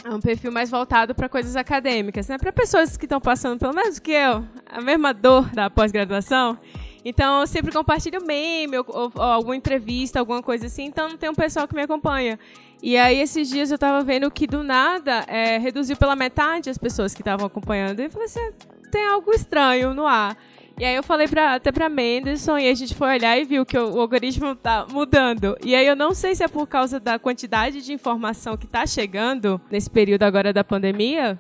é 0.05 0.11
um 0.11 0.21
perfil 0.21 0.51
mais 0.51 0.71
voltado 0.71 1.15
para 1.15 1.29
coisas 1.29 1.55
acadêmicas, 1.57 2.27
né? 2.29 2.37
Para 2.39 2.53
pessoas 2.53 2.97
que 2.97 3.05
estão 3.05 3.21
passando 3.21 3.59
pelo 3.59 3.75
menos 3.75 3.99
que 3.99 4.11
eu, 4.13 4.45
a 4.71 4.81
mesma 4.81 5.13
dor 5.15 5.49
da 5.51 5.71
pós-graduação. 5.71 6.59
Então, 7.05 7.41
eu 7.41 7.47
sempre 7.47 7.73
compartilho 7.73 8.25
meme 8.25 8.79
ou, 8.79 8.85
ou- 8.89 9.13
ou 9.15 9.23
alguma 9.23 9.57
entrevista, 9.57 10.19
alguma 10.21 10.43
coisa 10.43 10.67
assim. 10.67 10.85
Então, 10.85 11.17
tem 11.17 11.29
um 11.31 11.35
pessoal 11.35 11.67
que 11.67 11.75
me 11.75 11.83
acompanha. 11.83 12.39
E 12.83 12.97
aí, 12.97 13.19
esses 13.21 13.49
dias 13.49 13.71
eu 13.71 13.79
tava 13.79 14.03
vendo 14.05 14.31
que 14.31 14.47
do 14.47 14.63
nada 14.63 15.25
é, 15.29 15.59
reduziu 15.59 15.97
pela 15.97 16.15
metade 16.17 16.69
as 16.71 16.79
pessoas 16.79 17.13
que 17.15 17.21
estavam 17.21 17.47
acompanhando. 17.47 18.01
E 18.01 18.05
eu 18.05 18.11
falei 18.11 18.27
assim: 18.27 18.41
"Ah, 18.41 18.89
tem 18.91 19.07
algo 19.07 19.33
estranho 19.33 19.95
no 19.95 20.07
ar. 20.07 20.37
E 20.79 20.85
aí 20.85 20.95
eu 20.95 21.03
falei 21.03 21.29
pra, 21.29 21.55
até 21.55 21.71
pra 21.71 21.89
Menderson 21.89 22.59
e 22.59 22.69
a 22.69 22.75
gente 22.75 22.95
foi 22.95 23.09
olhar 23.09 23.39
e 23.39 23.45
viu 23.45 23.65
que 23.65 23.79
o, 23.79 23.95
o 23.95 24.01
algoritmo 24.01 24.55
tá 24.55 24.87
mudando. 24.91 25.57
E 25.65 25.75
aí 25.75 25.87
eu 25.87 25.95
não 25.95 26.15
sei 26.15 26.35
se 26.35 26.43
é 26.43 26.49
por 26.49 26.67
causa 26.67 26.99
da 26.99 27.19
quantidade 27.19 27.83
de 27.83 27.93
informação 27.93 28.57
que 28.57 28.67
tá 28.67 28.87
chegando 28.87 29.61
nesse 29.71 29.91
período 29.91 30.23
agora 30.23 30.53
da 30.53 30.65
pandemia, 30.65 31.39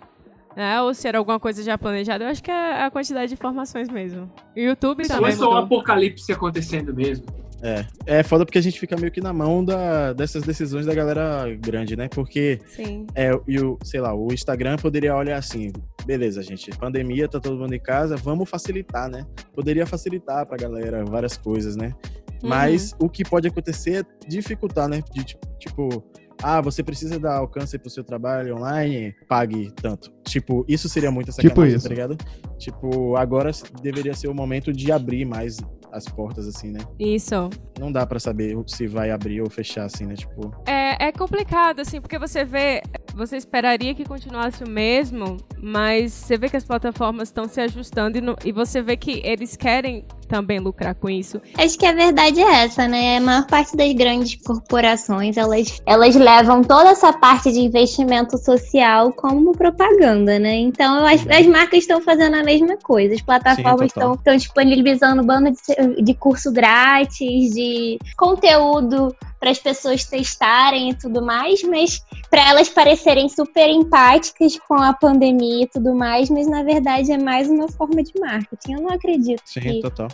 né? 0.57 0.81
Ou 0.83 0.95
se 0.95 1.09
era 1.09 1.19
alguma 1.19 1.41
coisa 1.41 1.63
já 1.63 1.77
planejada. 1.77 2.25
Eu 2.25 2.29
acho 2.29 2.43
que 2.43 2.51
é 2.51 2.83
a 2.83 2.91
quantidade 2.91 3.29
de 3.29 3.35
informações 3.35 3.89
mesmo. 3.89 4.31
O 4.57 4.61
YouTube 4.61 5.03
Isso 5.03 5.13
também 5.13 5.31
é 5.31 5.37
só 5.37 5.53
um 5.53 5.57
apocalipse 5.57 6.33
acontecendo 6.33 6.95
mesmo. 6.95 7.27
É, 7.63 7.87
é 8.07 8.23
foda 8.25 8.45
porque 8.45 8.59
a 8.59 8.63
gente 8.63 8.79
fica 8.79 8.97
meio 8.97 9.13
que 9.13 9.21
na 9.21 9.33
mão 9.33 9.65
da, 9.65 10.13
dessas 10.13 10.43
decisões 10.43 10.85
da 10.85 10.95
galera 10.95 11.47
grande, 11.61 11.97
né? 11.97 12.09
Porque 12.09 12.61
Sim. 12.67 13.07
é, 13.15 13.31
e 13.47 13.61
o, 13.61 13.79
sei 13.85 14.01
lá, 14.01 14.13
o 14.13 14.33
Instagram 14.33 14.77
poderia 14.77 15.15
olhar 15.15 15.39
assim, 15.39 15.71
beleza, 16.05 16.43
gente, 16.43 16.71
pandemia, 16.73 17.29
tá 17.29 17.39
todo 17.39 17.57
mundo 17.57 17.73
em 17.73 17.81
casa, 17.81 18.17
vamos 18.17 18.51
facilitar, 18.51 19.09
né? 19.09 19.25
Poderia 19.55 19.87
facilitar 19.87 20.45
pra 20.45 20.57
galera 20.57 21.05
várias 21.05 21.37
coisas, 21.37 21.77
né? 21.77 21.95
Mas 22.43 22.95
o 22.99 23.09
que 23.09 23.23
pode 23.23 23.47
acontecer 23.47 24.05
é 24.05 24.29
dificultar, 24.29 24.89
né? 24.89 25.01
De, 25.13 25.25
tipo, 25.61 26.05
ah, 26.43 26.61
você 26.61 26.83
precisa 26.83 27.19
dar 27.19 27.37
alcance 27.37 27.79
pro 27.79 27.89
seu 27.91 28.03
trabalho 28.05 28.57
online, 28.57 29.15
pague 29.29 29.71
tanto. 29.81 30.11
Tipo, 30.25 30.65
isso 30.69 30.89
seria 30.89 31.11
muita 31.11 31.31
Tipo 31.33 31.49
sacanagem, 31.49 31.77
isso. 31.77 31.85
tá 31.85 31.95
ligado? 31.95 32.17
Tipo, 32.59 33.17
agora 33.17 33.51
deveria 33.83 34.15
ser 34.15 34.29
o 34.29 34.35
momento 34.35 34.73
de 34.73 34.91
abrir 34.93 35.25
mais 35.25 35.59
as 35.93 36.07
portas, 36.07 36.49
assim, 36.49 36.71
né? 36.71 36.81
Isso. 36.99 37.51
Não 37.79 37.93
dá 37.93 38.07
pra 38.07 38.19
saber 38.19 38.57
se 38.67 38.87
vai 38.87 39.11
abrir 39.11 39.43
ou 39.43 39.51
fechar, 39.51 39.85
assim, 39.85 40.07
né? 40.07 40.15
Tipo, 40.15 40.51
É, 40.67 41.09
é 41.09 41.13
complicado, 41.13 41.81
assim, 41.81 42.01
porque 42.01 42.19
você 42.19 42.45
vê, 42.47 42.81
você 43.15 43.37
esperaria 43.37 43.95
que 43.95 44.03
continuasse 44.05 44.65
o 44.65 44.69
mesmo, 44.71 45.37
mas 45.63 46.13
você 46.13 46.39
vê 46.39 46.49
que 46.49 46.57
as 46.57 46.65
plataformas 46.65 47.29
estão 47.29 47.47
se 47.47 47.61
ajustando 47.61 48.17
e, 48.17 48.21
no- 48.23 48.37
e 48.43 48.53
você 48.53 48.81
vê 48.81 48.97
que 48.97 49.21
eles 49.23 49.55
querem 49.55 50.07
também 50.27 50.59
lucrar 50.61 50.95
com 50.95 51.11
isso. 51.11 51.39
Acho 51.59 51.79
que 51.79 51.85
a 51.85 51.93
verdade 51.93 52.41
é 52.41 52.65
essa, 52.65 52.89
né? 52.89 53.19
A 53.19 53.21
maior 53.21 53.47
parte 53.47 53.77
das 53.77 53.93
grandes 53.93 54.37
corporações, 54.43 55.37
elas, 55.37 55.83
elas 55.85 56.15
levam 56.15 56.32
toda 56.67 56.91
essa 56.91 57.13
parte 57.13 57.53
de 57.53 57.61
investimento 57.61 58.39
social 58.39 59.13
como 59.13 59.53
propaganda, 59.53 60.39
né? 60.39 60.55
Então, 60.57 61.05
que 61.07 61.33
as 61.33 61.47
marcas 61.47 61.81
estão 61.81 62.01
fazendo 62.01 62.37
a 62.37 62.43
mesma 62.43 62.77
coisa. 62.77 63.15
As 63.15 63.23
plataformas 63.23 63.89
estão 63.89 64.37
disponibilizando 64.37 65.23
bando 65.23 65.51
de, 65.51 66.03
de 66.03 66.15
curso 66.15 66.53
grátis, 66.53 67.55
de 67.55 67.99
conteúdo 68.17 69.15
para 69.39 69.51
as 69.51 69.59
pessoas 69.59 70.05
testarem 70.05 70.91
e 70.91 70.95
tudo 70.95 71.21
mais, 71.21 71.63
mas 71.65 72.01
para 72.31 72.49
elas 72.49 72.69
parecerem 72.69 73.29
super 73.29 73.69
empáticas 73.69 74.57
com 74.69 74.75
a 74.75 74.93
pandemia 74.93 75.65
e 75.65 75.67
tudo 75.67 75.93
mais, 75.95 76.31
mas 76.31 76.47
na 76.47 76.63
verdade 76.63 77.11
é 77.11 77.19
mais 77.19 77.49
uma 77.51 77.69
forma 77.69 78.03
de 78.03 78.13
marketing. 78.21 78.75
Eu 78.75 78.83
não 78.83 78.91
acredito 78.91 79.43
sim, 79.45 79.61
que 79.61 79.81
total. 79.81 80.09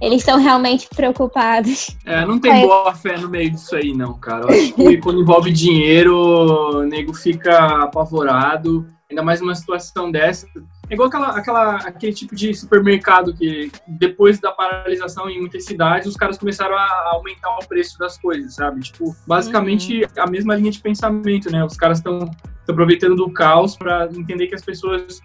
Eles 0.00 0.20
estão 0.20 0.38
realmente 0.38 0.88
preocupados. 0.94 1.96
É, 2.04 2.24
não 2.24 2.38
tem 2.38 2.52
É. 2.52 2.66
boa 2.66 2.94
fé 2.94 3.18
no 3.18 3.28
meio 3.28 3.50
disso 3.50 3.74
aí, 3.76 3.92
não, 3.92 4.14
cara. 4.14 4.44
Eu 4.44 4.48
acho 4.48 4.74
que 4.74 4.98
quando 4.98 5.20
envolve 5.20 5.50
dinheiro, 5.52 6.14
o 6.16 6.82
nego 6.84 7.12
fica 7.14 7.82
apavorado, 7.82 8.86
ainda 9.10 9.22
mais 9.22 9.40
numa 9.40 9.54
situação 9.54 10.10
dessa. 10.10 10.46
É 10.90 10.94
igual 10.94 11.08
aquela, 11.08 11.28
aquela, 11.28 11.76
aquele 11.76 12.12
tipo 12.14 12.34
de 12.34 12.54
supermercado 12.54 13.34
que, 13.34 13.70
depois 13.86 14.38
da 14.40 14.50
paralisação 14.52 15.28
em 15.28 15.38
muitas 15.40 15.64
cidades, 15.66 16.06
os 16.06 16.16
caras 16.16 16.38
começaram 16.38 16.76
a 16.76 17.10
aumentar 17.12 17.50
o 17.58 17.66
preço 17.66 17.98
das 17.98 18.16
coisas, 18.18 18.54
sabe? 18.54 18.80
Tipo, 18.80 19.14
basicamente 19.26 20.06
a 20.16 20.26
mesma 20.26 20.54
linha 20.54 20.70
de 20.70 20.80
pensamento, 20.80 21.50
né? 21.52 21.62
Os 21.64 21.76
caras 21.76 21.98
estão 21.98 22.30
aproveitando 22.66 23.16
do 23.16 23.30
caos 23.30 23.76
para 23.76 24.08
entender 24.14 24.46
que 24.46 24.54
as 24.54 24.62
pessoas 24.62 25.20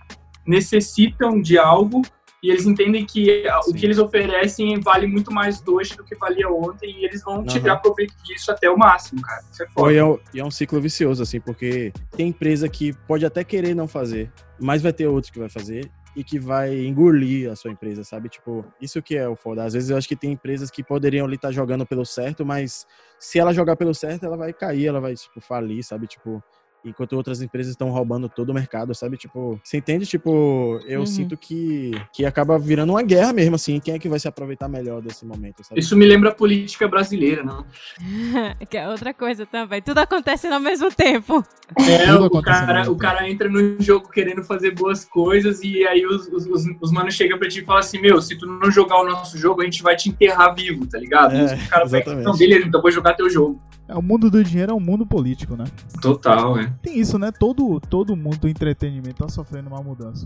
necessitam 0.45 1.41
de 1.41 1.57
algo 1.57 2.01
e 2.43 2.51
eles 2.51 2.65
entendem 2.67 3.05
que 3.05 3.47
a- 3.47 3.59
o 3.61 3.63
Sim. 3.63 3.73
que 3.73 3.85
eles 3.85 3.97
oferecem 3.97 4.77
vale 4.81 5.07
muito 5.07 5.31
mais 5.31 5.63
hoje 5.65 5.95
do 5.95 6.03
que 6.03 6.13
valia 6.15 6.49
ontem 6.49 6.91
e 6.99 7.05
eles 7.05 7.23
vão 7.23 7.35
Aham. 7.35 7.45
tirar 7.45 7.77
proveito 7.77 8.13
disso 8.21 8.51
até 8.51 8.69
o 8.69 8.77
máximo, 8.77 9.21
cara. 9.21 9.41
Isso 9.49 9.63
é 9.63 9.67
foda. 9.69 9.93
é, 9.93 10.03
um- 10.03 10.19
e 10.33 10.39
é 10.41 10.43
um 10.45 10.51
ciclo 10.51 10.81
vicioso, 10.81 11.23
assim, 11.23 11.39
porque 11.39 11.93
tem 12.11 12.27
empresa 12.27 12.67
que 12.67 12.91
pode 13.07 13.25
até 13.25 13.45
querer 13.45 13.73
não 13.73 13.87
fazer, 13.87 14.29
mas 14.59 14.81
vai 14.81 14.91
ter 14.91 15.07
outro 15.07 15.31
que 15.31 15.39
vai 15.39 15.47
fazer 15.49 15.89
e 16.15 16.23
que 16.23 16.37
vai 16.37 16.77
engolir 16.85 17.49
a 17.49 17.55
sua 17.55 17.71
empresa, 17.71 18.03
sabe? 18.03 18.27
Tipo, 18.29 18.63
isso 18.79 19.01
que 19.01 19.15
é 19.15 19.27
o 19.27 19.35
foda. 19.35 19.63
Às 19.63 19.73
vezes 19.73 19.89
eu 19.89 19.97
acho 19.97 20.07
que 20.07 20.15
tem 20.15 20.33
empresas 20.33 20.69
que 20.69 20.83
poderiam 20.83 21.25
ali 21.25 21.35
estar 21.37 21.51
jogando 21.51 21.85
pelo 21.87 22.05
certo, 22.05 22.45
mas 22.45 22.85
se 23.17 23.39
ela 23.39 23.53
jogar 23.53 23.75
pelo 23.77 23.95
certo, 23.95 24.25
ela 24.25 24.35
vai 24.37 24.51
cair, 24.53 24.85
ela 24.85 24.99
vai, 24.99 25.15
tipo, 25.15 25.39
falir, 25.41 25.81
sabe? 25.83 26.05
Tipo, 26.07 26.43
enquanto 26.85 27.13
outras 27.13 27.41
empresas 27.41 27.71
estão 27.71 27.89
roubando 27.89 28.27
todo 28.27 28.49
o 28.49 28.53
mercado, 28.53 28.93
sabe? 28.93 29.17
Tipo, 29.17 29.59
você 29.63 29.77
entende? 29.77 30.05
Tipo, 30.05 30.79
eu 30.85 31.01
Uhum. 31.01 31.05
sinto 31.05 31.37
que, 31.37 31.91
que 32.11 32.25
acaba 32.25 32.57
virando 32.59 32.91
uma 32.91 33.01
guerra 33.03 33.31
mesmo, 33.33 33.55
assim. 33.55 33.79
Quem 33.79 33.93
é 33.95 33.99
que 33.99 34.09
vai 34.09 34.19
se 34.19 34.27
aproveitar 34.27 34.67
melhor 34.67 35.01
desse 35.01 35.25
momento, 35.25 35.63
sabe? 35.63 35.79
Isso 35.79 35.95
me 35.95 36.05
lembra 36.05 36.29
a 36.29 36.35
política 36.35 36.87
brasileira, 36.87 37.43
não? 37.43 37.65
que 38.69 38.77
é 38.77 38.87
outra 38.87 39.13
coisa 39.13 39.45
também. 39.45 39.81
Tudo 39.81 39.99
acontece 39.99 40.47
ao 40.47 40.59
mesmo 40.59 40.91
tempo. 40.91 41.43
É, 41.87 42.13
o 42.13 42.41
cara, 42.41 42.91
o 42.91 42.95
cara 42.97 43.29
entra 43.29 43.49
no 43.49 43.81
jogo 43.81 44.09
querendo 44.09 44.43
fazer 44.43 44.71
boas 44.71 45.05
coisas 45.05 45.61
e 45.63 45.85
aí 45.87 46.05
os, 46.05 46.27
os, 46.27 46.45
os, 46.45 46.63
os 46.81 46.91
manos 46.91 47.13
chegam 47.15 47.37
pra 47.37 47.47
ti 47.47 47.59
e 47.61 47.65
falam 47.65 47.79
assim, 47.79 47.99
meu, 47.99 48.21
se 48.21 48.37
tu 48.37 48.45
não 48.45 48.69
jogar 48.69 49.01
o 49.01 49.05
nosso 49.05 49.37
jogo, 49.37 49.61
a 49.61 49.65
gente 49.65 49.81
vai 49.81 49.95
te 49.95 50.09
enterrar 50.09 50.53
vivo, 50.53 50.85
tá 50.85 50.97
ligado? 50.99 51.33
É, 51.35 51.55
o 51.55 51.69
cara 51.69 51.85
vai, 51.87 52.01
exatamente. 52.01 52.21
então, 52.21 52.37
beleza, 52.37 52.67
então 52.67 52.81
vou 52.81 52.91
jogar 52.91 53.13
teu 53.13 53.29
jogo. 53.29 53.59
É, 53.87 53.95
o 53.95 54.01
mundo 54.01 54.29
do 54.31 54.43
dinheiro 54.43 54.71
é 54.71 54.75
um 54.75 54.79
mundo 54.79 55.05
político, 55.05 55.55
né? 55.55 55.65
Total, 56.01 56.57
é. 56.59 56.73
Tem 56.81 56.97
isso, 56.97 57.17
né? 57.19 57.31
Todo, 57.31 57.79
todo 57.81 58.15
mundo 58.15 58.37
do 58.37 58.47
entretenimento 58.47 59.23
tá 59.23 59.29
sofrendo 59.29 59.69
uma 59.69 59.81
mudança. 59.81 60.23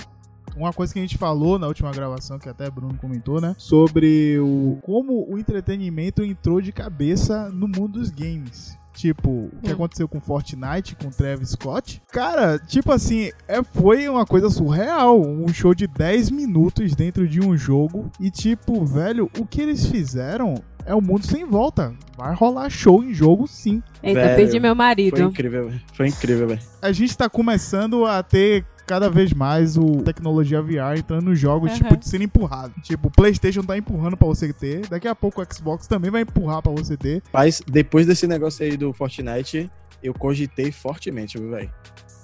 Uma 0.55 0.73
coisa 0.73 0.91
que 0.91 0.99
a 0.99 1.01
gente 1.01 1.17
falou 1.17 1.59
na 1.59 1.67
última 1.67 1.91
gravação, 1.91 2.39
que 2.39 2.49
até 2.49 2.69
Bruno 2.69 2.95
comentou, 2.99 3.39
né? 3.39 3.55
Sobre 3.59 4.39
o 4.39 4.77
como 4.81 5.27
o 5.31 5.37
entretenimento 5.37 6.23
entrou 6.23 6.61
de 6.61 6.71
cabeça 6.71 7.49
no 7.49 7.67
mundo 7.67 7.99
dos 7.99 8.09
games. 8.09 8.75
Tipo, 8.93 9.29
o 9.29 9.51
que 9.61 9.69
Hum. 9.69 9.73
aconteceu 9.73 10.07
com 10.07 10.19
Fortnite, 10.19 10.95
com 10.95 11.11
Travis 11.11 11.49
Scott. 11.49 12.01
Cara, 12.11 12.57
tipo 12.57 12.91
assim, 12.91 13.29
é, 13.47 13.61
foi 13.61 14.09
uma 14.09 14.25
coisa 14.25 14.49
surreal. 14.49 15.21
Um 15.21 15.47
show 15.49 15.75
de 15.75 15.85
10 15.85 16.31
minutos 16.31 16.95
dentro 16.95 17.27
de 17.27 17.39
um 17.39 17.55
jogo. 17.55 18.09
E 18.19 18.31
tipo, 18.31 18.83
velho, 18.83 19.29
o 19.39 19.45
que 19.45 19.61
eles 19.61 19.85
fizeram 19.85 20.55
é 20.87 20.95
o 20.95 21.01
mundo 21.01 21.25
sem 21.25 21.45
volta. 21.45 21.93
Vai 22.17 22.33
rolar 22.33 22.69
show 22.69 23.03
em 23.03 23.13
jogo 23.13 23.45
sim. 23.47 23.83
Eita, 24.01 24.21
Velho, 24.21 24.35
perdi 24.35 24.59
meu 24.59 24.71
Foi 24.71 24.75
marido. 24.75 25.21
incrível, 25.21 25.67
velho. 25.69 25.81
Foi 25.93 26.07
incrível, 26.07 26.47
velho. 26.47 26.61
a 26.81 26.91
gente 26.91 27.15
tá 27.15 27.29
começando 27.29 28.05
a 28.05 28.23
ter 28.23 28.65
cada 28.87 29.09
vez 29.09 29.33
mais 29.33 29.75
o 29.77 30.01
tecnologia 30.01 30.61
VR 30.61 30.97
entrando 30.97 31.25
nos 31.25 31.37
jogos, 31.37 31.69
Aham. 31.71 31.77
tipo, 31.77 31.97
de 31.97 32.07
sendo 32.07 32.23
empurrado. 32.23 32.73
Tipo, 32.81 33.09
o 33.09 33.11
PlayStation 33.11 33.61
tá 33.61 33.77
empurrando 33.77 34.15
pra 34.15 34.25
você 34.27 34.51
ter, 34.53 34.87
daqui 34.87 35.07
a 35.09 35.13
pouco 35.13 35.41
o 35.41 35.45
Xbox 35.53 35.85
também 35.87 36.09
vai 36.09 36.21
empurrar 36.21 36.61
pra 36.61 36.71
você 36.71 36.95
ter. 36.95 37.21
Mas 37.33 37.61
depois 37.67 38.07
desse 38.07 38.25
negócio 38.25 38.63
aí 38.65 38.77
do 38.77 38.93
Fortnite, 38.93 39.69
eu 40.01 40.13
cogitei 40.13 40.71
fortemente, 40.71 41.37
viu, 41.37 41.51
velho? 41.51 41.69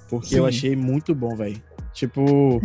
Porque 0.10 0.36
eu 0.36 0.44
Sim. 0.44 0.48
achei 0.50 0.76
muito 0.76 1.14
bom, 1.14 1.36
velho. 1.36 1.62
Tipo, 1.94 2.60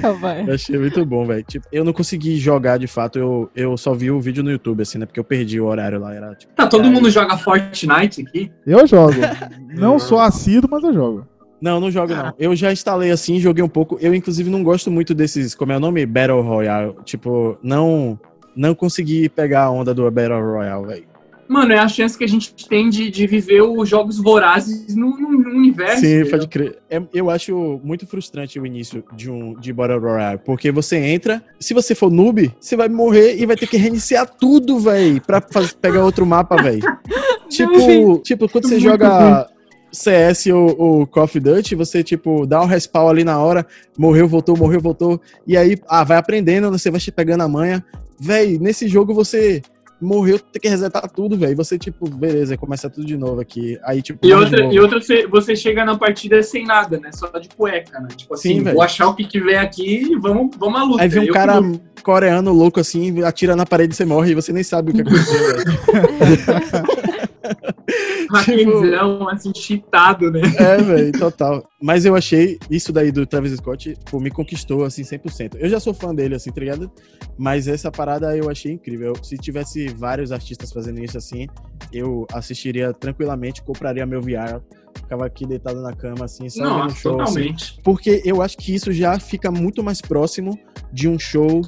Calma. 0.00 0.40
eu 0.46 0.54
achei 0.54 0.78
muito 0.78 1.04
bom, 1.04 1.26
velho. 1.26 1.44
Tipo, 1.44 1.66
eu 1.70 1.84
não 1.84 1.92
consegui 1.92 2.36
jogar 2.36 2.78
de 2.78 2.86
fato, 2.86 3.18
eu, 3.18 3.50
eu 3.54 3.76
só 3.76 3.92
vi 3.92 4.10
o 4.10 4.18
vídeo 4.20 4.42
no 4.42 4.50
YouTube, 4.50 4.82
assim, 4.82 4.96
né? 4.98 5.04
Porque 5.04 5.20
eu 5.20 5.24
perdi 5.24 5.60
o 5.60 5.66
horário 5.66 6.00
lá. 6.00 6.14
Era, 6.14 6.34
tipo, 6.34 6.54
Tá, 6.54 6.66
todo 6.66 6.90
mundo 6.90 7.10
joga 7.10 7.36
Fortnite 7.36 8.22
aqui? 8.22 8.50
Eu 8.66 8.86
jogo. 8.86 9.12
não 9.76 9.98
sou 9.98 10.18
assíduo, 10.18 10.70
mas 10.70 10.82
eu 10.82 10.94
jogo. 10.94 11.26
Não, 11.60 11.80
não 11.80 11.90
jogo 11.90 12.14
não. 12.14 12.34
Eu 12.38 12.54
já 12.56 12.72
instalei 12.72 13.10
assim, 13.10 13.38
joguei 13.38 13.62
um 13.62 13.68
pouco. 13.68 13.98
Eu, 14.00 14.14
inclusive, 14.14 14.48
não 14.48 14.62
gosto 14.62 14.90
muito 14.90 15.14
desses, 15.14 15.54
como 15.54 15.72
é 15.72 15.76
o 15.76 15.80
nome? 15.80 16.04
Battle 16.06 16.42
Royale. 16.42 16.94
Tipo, 17.04 17.58
não 17.62 18.18
não 18.54 18.74
consegui 18.74 19.28
pegar 19.28 19.64
a 19.64 19.70
onda 19.70 19.92
do 19.92 20.10
Battle 20.10 20.40
Royale, 20.40 20.86
velho. 20.86 21.15
Mano, 21.48 21.72
é 21.72 21.78
a 21.78 21.88
chance 21.88 22.16
que 22.16 22.24
a 22.24 22.28
gente 22.28 22.54
tem 22.68 22.88
de, 22.88 23.10
de 23.10 23.26
viver 23.26 23.62
os 23.62 23.88
jogos 23.88 24.18
vorazes 24.18 24.94
no, 24.94 25.16
no- 25.18 25.48
universo. 25.56 26.00
Sim, 26.00 26.06
entendeu? 26.20 26.30
pode 26.30 26.48
crer. 26.48 26.78
É- 26.90 27.02
eu 27.14 27.30
acho 27.30 27.80
muito 27.82 28.06
frustrante 28.06 28.58
o 28.58 28.66
início 28.66 29.04
de 29.14 29.30
um 29.30 29.54
de 29.54 29.72
Battle 29.72 30.00
Royale, 30.00 30.40
porque 30.44 30.70
você 30.70 30.96
entra, 30.96 31.42
se 31.58 31.72
você 31.72 31.94
for 31.94 32.10
noob, 32.10 32.52
você 32.60 32.76
vai 32.76 32.88
morrer 32.88 33.36
e 33.36 33.46
vai 33.46 33.56
ter 33.56 33.66
que 33.66 33.76
reiniciar 33.76 34.28
tudo, 34.28 34.78
velho, 34.78 35.20
pra 35.20 35.40
pegar 35.80 36.04
outro 36.04 36.26
mapa, 36.26 36.56
velho. 36.62 36.82
tipo, 37.48 38.18
tipo, 38.18 38.48
quando 38.48 38.68
você 38.68 38.80
joga 38.80 39.48
CS 39.92 40.46
ou, 40.46 40.74
ou 40.78 41.06
Call 41.06 41.24
of 41.24 41.40
Duty, 41.40 41.74
você, 41.74 42.02
tipo, 42.02 42.46
dá 42.46 42.60
um 42.60 42.66
respawn 42.66 43.08
ali 43.08 43.24
na 43.24 43.38
hora, 43.38 43.66
morreu, 43.96 44.28
voltou, 44.28 44.56
morreu, 44.56 44.80
voltou, 44.80 45.20
e 45.46 45.56
aí, 45.56 45.76
ah, 45.88 46.04
vai 46.04 46.18
aprendendo, 46.18 46.70
você 46.70 46.90
vai 46.90 47.00
pegando 47.14 47.42
a 47.42 47.48
manha. 47.48 47.84
Véi, 48.18 48.58
nesse 48.58 48.88
jogo 48.88 49.12
você 49.14 49.62
morreu, 50.00 50.38
tem 50.38 50.60
que 50.60 50.68
resetar 50.68 51.08
tudo, 51.10 51.36
velho. 51.36 51.56
Você, 51.56 51.78
tipo, 51.78 52.08
beleza, 52.08 52.56
começa 52.56 52.88
tudo 52.90 53.06
de 53.06 53.16
novo 53.16 53.40
aqui. 53.40 53.78
Aí, 53.84 54.02
tipo, 54.02 54.26
E 54.26 54.32
outra, 54.32 54.64
e 54.72 54.78
outra 54.78 55.00
você, 55.00 55.26
você 55.26 55.56
chega 55.56 55.84
na 55.84 55.96
partida 55.96 56.42
sem 56.42 56.64
nada, 56.66 56.98
né? 56.98 57.10
Só 57.12 57.26
de 57.38 57.48
cueca, 57.48 57.98
né? 58.00 58.08
Tipo 58.16 58.34
assim, 58.34 58.64
Sim, 58.64 58.72
vou 58.72 58.82
achar 58.82 59.08
o 59.08 59.14
que 59.14 59.24
tiver 59.26 59.58
aqui 59.58 60.12
e 60.12 60.16
vamos, 60.18 60.56
vamos 60.58 60.80
à 60.80 60.84
luta. 60.84 61.02
Aí 61.02 61.08
vem 61.08 61.22
um 61.22 61.26
Eu 61.26 61.32
cara 61.34 61.60
que- 61.62 61.80
coreano 62.02 62.52
louco 62.52 62.78
assim, 62.78 63.22
atira 63.22 63.56
na 63.56 63.66
parede 63.66 63.94
e 63.94 63.96
você 63.96 64.04
morre 64.04 64.30
e 64.32 64.34
você 64.34 64.52
nem 64.52 64.62
sabe 64.62 64.92
o 64.92 64.94
que 64.94 65.00
aconteceu, 65.00 65.38
velho. 65.56 67.06
hackzão, 68.30 69.28
assim, 69.28 69.52
cheatado, 69.54 70.30
né? 70.30 70.40
É, 70.58 70.76
velho, 70.78 71.12
total. 71.12 71.68
Mas 71.80 72.04
eu 72.04 72.14
achei 72.14 72.58
isso 72.70 72.92
daí 72.92 73.12
do 73.12 73.26
Travis 73.26 73.52
Scott, 73.52 73.96
pô, 74.10 74.18
me 74.20 74.30
conquistou, 74.30 74.84
assim, 74.84 75.02
100%. 75.02 75.56
Eu 75.58 75.68
já 75.68 75.78
sou 75.80 75.94
fã 75.94 76.14
dele, 76.14 76.34
assim, 76.34 76.50
tá 76.50 76.60
ligado? 76.60 76.90
Mas 77.38 77.68
essa 77.68 77.90
parada 77.90 78.36
eu 78.36 78.50
achei 78.50 78.72
incrível. 78.72 79.12
Se 79.22 79.36
tivesse 79.36 79.88
vários 79.88 80.32
artistas 80.32 80.72
fazendo 80.72 81.02
isso 81.02 81.16
assim, 81.18 81.46
eu 81.92 82.26
assistiria 82.32 82.92
tranquilamente, 82.92 83.62
compraria 83.62 84.06
meu 84.06 84.20
VR, 84.20 84.60
ficava 84.94 85.26
aqui 85.26 85.46
deitado 85.46 85.80
na 85.82 85.92
cama, 85.92 86.24
assim, 86.24 86.48
só 86.48 86.62
Não, 86.62 86.86
o 86.86 86.90
show. 86.90 87.20
assim. 87.20 87.34
totalmente. 87.34 87.80
Porque 87.82 88.22
eu 88.24 88.42
acho 88.42 88.56
que 88.56 88.74
isso 88.74 88.92
já 88.92 89.18
fica 89.18 89.50
muito 89.50 89.82
mais 89.82 90.00
próximo 90.00 90.58
de 90.92 91.08
um 91.08 91.18
show 91.18 91.60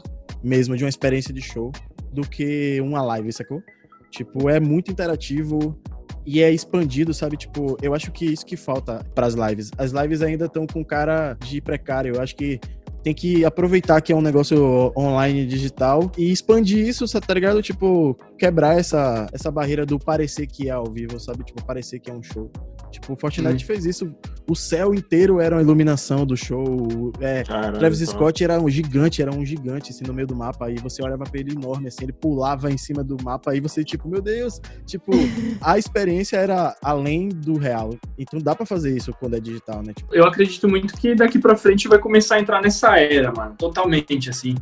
mesmo, 0.42 0.76
de 0.76 0.84
uma 0.84 0.88
experiência 0.88 1.32
de 1.32 1.42
show, 1.42 1.72
do 2.12 2.22
que 2.22 2.80
uma 2.80 3.02
live, 3.02 3.32
sacou? 3.32 3.62
Tipo, 4.10 4.48
é 4.48 4.58
muito 4.58 4.90
interativo 4.90 5.78
e 6.24 6.42
é 6.42 6.50
expandido, 6.50 7.14
sabe? 7.14 7.36
Tipo, 7.36 7.76
eu 7.82 7.94
acho 7.94 8.12
que 8.12 8.26
isso 8.26 8.44
que 8.44 8.56
falta 8.56 9.04
pras 9.14 9.34
lives. 9.34 9.70
As 9.78 9.92
lives 9.92 10.22
ainda 10.22 10.44
estão 10.44 10.66
com 10.66 10.84
cara 10.84 11.34
de 11.42 11.60
precário. 11.60 12.16
Eu 12.16 12.22
acho 12.22 12.36
que 12.36 12.60
tem 13.02 13.14
que 13.14 13.44
aproveitar 13.44 14.00
que 14.00 14.12
é 14.12 14.16
um 14.16 14.20
negócio 14.20 14.92
online 14.96 15.46
digital 15.46 16.10
e 16.18 16.30
expandir 16.30 16.86
isso, 16.86 17.06
tá 17.20 17.32
ligado? 17.32 17.62
Tipo, 17.62 18.14
quebrar 18.36 18.78
essa, 18.78 19.26
essa 19.32 19.50
barreira 19.50 19.86
do 19.86 19.98
parecer 19.98 20.46
que 20.46 20.68
é 20.68 20.72
ao 20.72 20.84
vivo, 20.84 21.18
sabe? 21.18 21.44
Tipo, 21.44 21.64
parecer 21.64 22.00
que 22.00 22.10
é 22.10 22.14
um 22.14 22.22
show. 22.22 22.50
Tipo, 22.90 23.12
o 23.12 23.16
Fortnite 23.16 23.64
fez 23.64 23.84
isso. 23.84 24.14
O 24.48 24.54
céu 24.54 24.94
inteiro 24.94 25.40
era 25.40 25.56
uma 25.56 25.62
iluminação 25.62 26.24
do 26.24 26.36
show. 26.36 27.12
É, 27.20 27.44
Caralho, 27.44 27.78
Travis 27.78 28.00
então. 28.00 28.14
Scott 28.14 28.42
era 28.42 28.60
um 28.60 28.68
gigante, 28.68 29.20
era 29.20 29.34
um 29.34 29.44
gigante, 29.44 29.90
assim, 29.90 30.04
no 30.06 30.14
meio 30.14 30.26
do 30.26 30.34
mapa. 30.34 30.66
Aí 30.66 30.76
você 30.76 31.02
olhava 31.02 31.24
pra 31.24 31.40
ele 31.40 31.52
enorme, 31.52 31.88
assim, 31.88 32.04
ele 32.04 32.12
pulava 32.12 32.70
em 32.70 32.78
cima 32.78 33.04
do 33.04 33.16
mapa. 33.22 33.50
Aí 33.50 33.60
você, 33.60 33.84
tipo, 33.84 34.08
meu 34.08 34.22
Deus. 34.22 34.60
Tipo, 34.86 35.12
a 35.60 35.76
experiência 35.78 36.36
era 36.36 36.74
além 36.82 37.28
do 37.28 37.58
real. 37.58 37.90
Então 38.18 38.40
dá 38.40 38.54
pra 38.54 38.64
fazer 38.64 38.96
isso 38.96 39.12
quando 39.20 39.36
é 39.36 39.40
digital, 39.40 39.82
né? 39.82 39.92
Tipo, 39.94 40.14
Eu 40.14 40.26
acredito 40.26 40.68
muito 40.68 40.94
que 40.94 41.14
daqui 41.14 41.38
pra 41.38 41.56
frente 41.56 41.88
vai 41.88 41.98
começar 41.98 42.36
a 42.36 42.40
entrar 42.40 42.62
nessa 42.62 42.98
era, 42.98 43.32
mano. 43.32 43.54
Totalmente, 43.58 44.30
assim. 44.30 44.54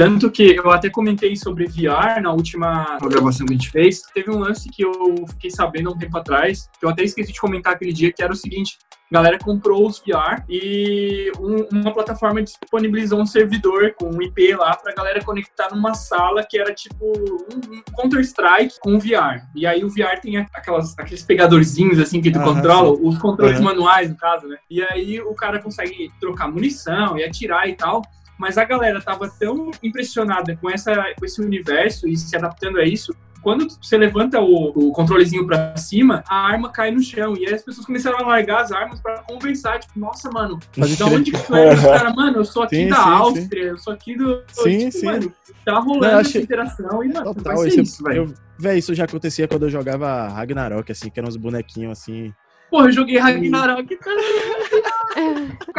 Tanto 0.00 0.30
que 0.30 0.56
eu 0.56 0.70
até 0.70 0.88
comentei 0.88 1.36
sobre 1.36 1.66
VR 1.66 2.22
na 2.22 2.32
última 2.32 2.96
gravação 3.02 3.44
que 3.44 3.52
a 3.52 3.56
gente 3.56 3.68
fez. 3.70 4.00
Teve 4.14 4.30
um 4.30 4.38
lance 4.38 4.66
que 4.70 4.82
eu 4.82 5.26
fiquei 5.28 5.50
sabendo 5.50 5.90
há 5.90 5.92
um 5.92 5.98
tempo 5.98 6.16
atrás, 6.16 6.70
que 6.78 6.86
eu 6.86 6.88
até 6.88 7.02
esqueci 7.04 7.32
de 7.34 7.38
comentar 7.38 7.74
aquele 7.74 7.92
dia, 7.92 8.10
que 8.10 8.22
era 8.22 8.32
o 8.32 8.36
seguinte: 8.36 8.78
a 9.10 9.14
galera 9.14 9.38
comprou 9.38 9.86
os 9.86 9.98
VR 9.98 10.42
e 10.48 11.30
um- 11.38 11.66
uma 11.80 11.92
plataforma 11.92 12.42
disponibilizou 12.42 13.20
um 13.20 13.26
servidor 13.26 13.92
com 13.94 14.06
um 14.08 14.22
IP 14.22 14.54
lá 14.54 14.74
pra 14.74 14.94
galera 14.94 15.22
conectar 15.22 15.68
numa 15.70 15.92
sala 15.92 16.46
que 16.48 16.58
era 16.58 16.72
tipo 16.72 17.04
um 17.04 17.60
um 17.70 17.82
Counter-Strike 17.94 18.76
com 18.80 18.98
VR. 18.98 19.42
E 19.54 19.66
aí 19.66 19.84
o 19.84 19.90
VR 19.90 20.18
tem 20.22 20.38
aquelas, 20.38 20.98
aqueles 20.98 21.22
pegadorzinhos 21.22 21.98
assim 21.98 22.22
que 22.22 22.30
tu 22.30 22.40
controla, 22.40 22.90
os 22.90 23.18
controles 23.18 23.56
Aham. 23.56 23.64
manuais, 23.64 24.08
no 24.08 24.16
caso, 24.16 24.46
né? 24.46 24.56
E 24.70 24.82
aí 24.82 25.20
o 25.20 25.34
cara 25.34 25.58
consegue 25.60 26.10
trocar 26.18 26.48
munição 26.50 27.18
e 27.18 27.24
atirar 27.24 27.68
e 27.68 27.74
tal. 27.74 28.00
Mas 28.40 28.56
a 28.56 28.64
galera 28.64 29.02
tava 29.02 29.28
tão 29.28 29.70
impressionada 29.82 30.56
com, 30.56 30.70
essa, 30.70 30.94
com 31.18 31.26
esse 31.26 31.42
universo 31.42 32.08
e 32.08 32.16
se 32.16 32.34
adaptando 32.34 32.78
a 32.80 32.84
isso. 32.86 33.14
Quando 33.42 33.66
você 33.68 33.96
levanta 33.98 34.40
o, 34.40 34.68
o 34.74 34.92
controlezinho 34.92 35.46
pra 35.46 35.76
cima, 35.76 36.22
a 36.28 36.46
arma 36.46 36.70
cai 36.70 36.90
no 36.90 37.02
chão. 37.02 37.34
E 37.36 37.46
aí 37.46 37.52
as 37.54 37.62
pessoas 37.62 37.84
começaram 37.86 38.18
a 38.18 38.22
largar 38.26 38.62
as 38.62 38.72
armas 38.72 38.98
pra 39.00 39.22
conversar. 39.22 39.78
Tipo, 39.78 39.98
nossa, 39.98 40.30
mano, 40.30 40.58
Pode 40.74 40.96
da 40.96 41.06
onde 41.06 41.32
que 41.32 41.46
tu 41.46 41.54
é? 41.54 41.72
Os 41.74 41.80
caras, 41.84 42.14
mano, 42.14 42.38
eu 42.38 42.44
sou 42.46 42.62
aqui 42.62 42.76
Sim, 42.76 42.88
da 42.88 42.96
sim, 42.96 43.02
sim. 43.02 43.08
Áustria, 43.10 43.62
eu 43.64 43.78
sou 43.78 43.92
aqui 43.92 44.16
do. 44.16 44.42
Sim, 44.52 44.78
tipo, 44.78 44.92
sim. 44.92 45.06
Mano, 45.06 45.32
tá 45.64 45.78
rolando 45.78 46.00
Não, 46.00 46.08
eu 46.12 46.18
essa 46.18 46.28
achei- 46.30 46.42
interação 46.42 47.04
e, 47.04 47.08
mano, 47.12 47.34
Total, 47.34 47.56
vai 47.56 47.70
ser 47.70 47.82
isso, 47.82 48.02
velho. 48.02 48.24
eu- 48.24 48.34
Véi, 48.58 48.78
isso 48.78 48.94
já 48.94 49.04
acontecia 49.04 49.48
quando 49.48 49.62
eu 49.64 49.70
jogava 49.70 50.28
Ragnarok, 50.28 50.92
assim, 50.92 51.08
que 51.10 51.18
eram 51.18 51.28
uns 51.30 51.36
bonequinhos 51.38 51.92
assim. 51.92 52.32
Porra, 52.70 52.86
eu 52.86 52.92
joguei 52.92 53.18
Ragnarok. 53.18 53.96
tá 53.96 54.10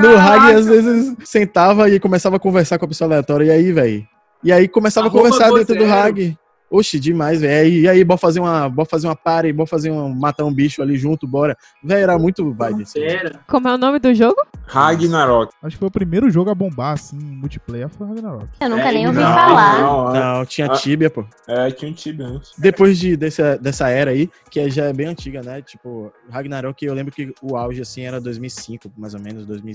No 0.02 0.16
Rag, 0.16 0.56
às 0.56 0.68
vezes, 0.68 1.16
sentava 1.24 1.90
e 1.90 2.00
começava 2.00 2.36
a 2.36 2.40
conversar 2.40 2.78
com 2.78 2.86
a 2.86 2.88
pessoa 2.88 3.08
aleatória. 3.08 3.46
E 3.46 3.52
aí, 3.52 3.72
velho? 3.72 4.08
E 4.44 4.52
aí 4.52 4.68
começava 4.68 5.08
Arroba 5.08 5.28
a 5.28 5.32
conversar 5.32 5.54
dentro 5.54 5.76
do 5.76 5.86
Gozero. 5.86 6.02
Rag. 6.02 6.38
Oxi, 6.72 7.00
demais, 7.00 7.42
velho. 7.42 7.70
E 7.70 7.90
aí, 7.90 8.02
bora 8.04 8.18
fazer 8.18 8.40
uma, 8.40 8.70
bora 8.70 8.88
fazer 8.90 9.06
uma 9.08 9.16
party, 9.16 9.52
bora 9.52 9.68
fazer 9.68 9.92
um, 9.92 10.08
matar 10.16 10.46
um 10.46 10.54
bicho 10.54 10.82
ali 10.82 10.96
junto, 10.98 11.28
bora. 11.28 11.58
Velho, 11.84 12.02
era 12.02 12.18
muito 12.18 12.54
vibe. 12.54 12.84
assim. 12.84 13.02
Como 13.46 13.68
é 13.68 13.76
o 13.76 13.78
nome 13.78 14.00
do 14.00 14.14
jogo? 14.16 14.38
Ragnarok. 14.68 15.54
Acho 15.62 15.76
que 15.76 15.80
foi 15.80 15.88
o 15.90 15.92
primeiro 15.92 16.30
jogo 16.32 16.50
a 16.50 16.56
bombar, 16.56 16.94
assim, 16.94 17.18
multiplayer, 17.20 17.90
foi 17.90 18.08
Ragnarok. 18.08 18.48
Eu 18.60 18.70
nunca 18.70 18.90
É, 18.90 18.92
nem 18.94 19.08
ouvi 19.08 19.20
não, 19.20 19.34
falar. 19.34 19.80
Não, 19.82 20.16
é, 20.16 20.20
Não, 20.20 20.46
tinha 20.46 20.68
Ah. 20.68 20.76
Tibia, 20.76 21.10
pô. 21.10 21.26
é, 21.48 21.70
tinha 21.72 21.92
um 21.92 21.94
Tibia 21.94 22.26
antes. 22.28 22.54
Depois 22.58 22.98
de, 22.98 23.18
dessa, 23.18 23.58
dessa 23.58 23.90
era 23.90 24.12
aí, 24.12 24.30
que 24.50 24.70
já 24.70 24.86
é 24.86 24.94
bem 24.94 25.08
antiga, 25.08 25.42
né? 25.44 25.62
Tipo, 25.62 26.12
Ragnarok, 26.30 26.86
eu 26.86 26.94
lembro 26.94 27.12
que 27.14 27.34
o 27.42 27.58
auge, 27.58 27.82
assim, 27.82 28.04
era 28.04 28.22
2005, 28.22 28.90
mais 28.98 29.14
ou 29.14 29.20
menos, 29.20 29.46
2000, 29.46 29.74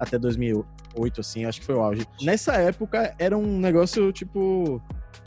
até 0.00 0.18
2008, 0.18 1.20
assim, 1.20 1.44
acho 1.44 1.60
que 1.60 1.66
foi 1.66 1.76
o 1.76 1.80
auge. 1.80 2.04
Nessa 2.22 2.54
época, 2.54 3.14
era 3.18 3.36
um 3.38 3.58
negócio, 3.58 4.12
tipo, 4.12 4.82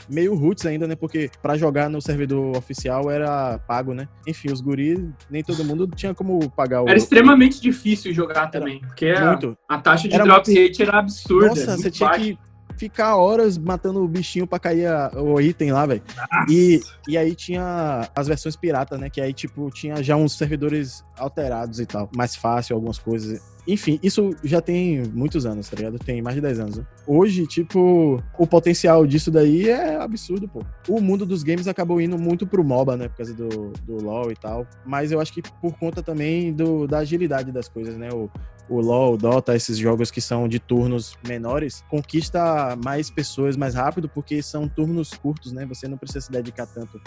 meio 0.08 0.34
roots 0.34 0.66
ainda, 0.66 0.86
né? 0.86 0.94
Porque 0.96 1.30
pra 1.42 1.56
jogar 1.56 1.88
no 1.90 2.00
servidor 2.00 2.56
oficial 2.56 3.10
era 3.10 3.58
pago, 3.58 3.94
né? 3.94 4.08
Enfim, 4.26 4.50
os 4.52 4.60
guris, 4.60 4.98
nem 5.30 5.42
todo 5.42 5.64
mundo 5.64 5.86
tinha 5.94 6.14
como 6.14 6.48
pagar 6.50 6.82
o... 6.82 6.88
Era 6.88 6.98
extremamente 6.98 7.60
difícil 7.60 8.12
jogar 8.12 8.48
também. 8.48 8.80
Porque 8.80 9.06
a, 9.08 9.32
Muito. 9.32 9.56
a 9.68 9.78
taxa 9.78 10.08
de 10.08 10.14
Era 10.14 10.24
drop 10.24 10.48
rate 10.54 10.82
era 10.82 10.98
absurda. 10.98 11.48
Nossa, 11.48 11.66
muito 11.66 11.82
você 11.82 11.90
tinha 11.90 12.08
baixa. 12.08 12.24
que 12.24 12.38
ficar 12.76 13.14
horas 13.16 13.58
matando 13.58 14.02
o 14.02 14.08
bichinho 14.08 14.46
pra 14.46 14.58
cair 14.58 14.86
a- 14.86 15.10
o 15.14 15.38
item 15.40 15.70
lá, 15.72 15.84
velho. 15.84 16.02
E, 16.48 16.80
e 17.06 17.18
aí 17.18 17.34
tinha 17.34 18.08
as 18.16 18.26
versões 18.26 18.56
pirata, 18.56 18.96
né? 18.96 19.10
Que 19.10 19.20
aí, 19.20 19.34
tipo, 19.34 19.70
tinha 19.70 20.02
já 20.02 20.16
uns 20.16 20.32
servidores 20.38 21.04
alterados 21.18 21.78
e 21.78 21.84
tal. 21.84 22.08
Mais 22.16 22.34
fácil, 22.34 22.74
algumas 22.74 22.98
coisas. 22.98 23.38
Enfim, 23.66 23.98
isso 24.02 24.30
já 24.42 24.60
tem 24.60 25.02
muitos 25.12 25.46
anos, 25.46 25.68
tá 25.68 25.76
ligado? 25.76 25.98
Tem 25.98 26.22
mais 26.22 26.34
de 26.34 26.40
10 26.40 26.60
anos. 26.60 26.76
né? 26.78 26.86
Hoje, 27.06 27.46
tipo, 27.46 28.22
o 28.38 28.46
potencial 28.46 29.06
disso 29.06 29.30
daí 29.30 29.68
é 29.68 29.96
absurdo, 29.96 30.48
pô. 30.48 30.62
O 30.88 31.00
mundo 31.00 31.26
dos 31.26 31.42
games 31.42 31.68
acabou 31.68 32.00
indo 32.00 32.18
muito 32.18 32.46
pro 32.46 32.64
MOBA, 32.64 32.96
né? 32.96 33.08
Por 33.08 33.16
causa 33.18 33.34
do, 33.34 33.72
do 33.86 34.02
LoL 34.02 34.32
e 34.32 34.36
tal. 34.36 34.66
Mas 34.84 35.12
eu 35.12 35.20
acho 35.20 35.32
que 35.32 35.42
por 35.42 35.76
conta 35.78 36.02
também 36.02 36.52
do, 36.52 36.86
da 36.86 36.98
agilidade 36.98 37.52
das 37.52 37.68
coisas, 37.68 37.96
né? 37.96 38.08
O, 38.12 38.30
o 38.68 38.80
LoL, 38.80 39.14
o 39.14 39.16
Dota, 39.16 39.54
esses 39.54 39.76
jogos 39.76 40.10
que 40.10 40.20
são 40.20 40.48
de 40.48 40.58
turnos 40.58 41.18
menores, 41.26 41.84
conquista 41.88 42.76
mais 42.82 43.10
pessoas 43.10 43.56
mais 43.56 43.74
rápido, 43.74 44.08
porque 44.08 44.42
são 44.42 44.68
turnos 44.68 45.10
curtos, 45.12 45.52
né? 45.52 45.66
Você 45.66 45.88
não 45.88 45.98
precisa 45.98 46.20
se 46.20 46.30
dedicar 46.30 46.66
tanto 46.66 47.00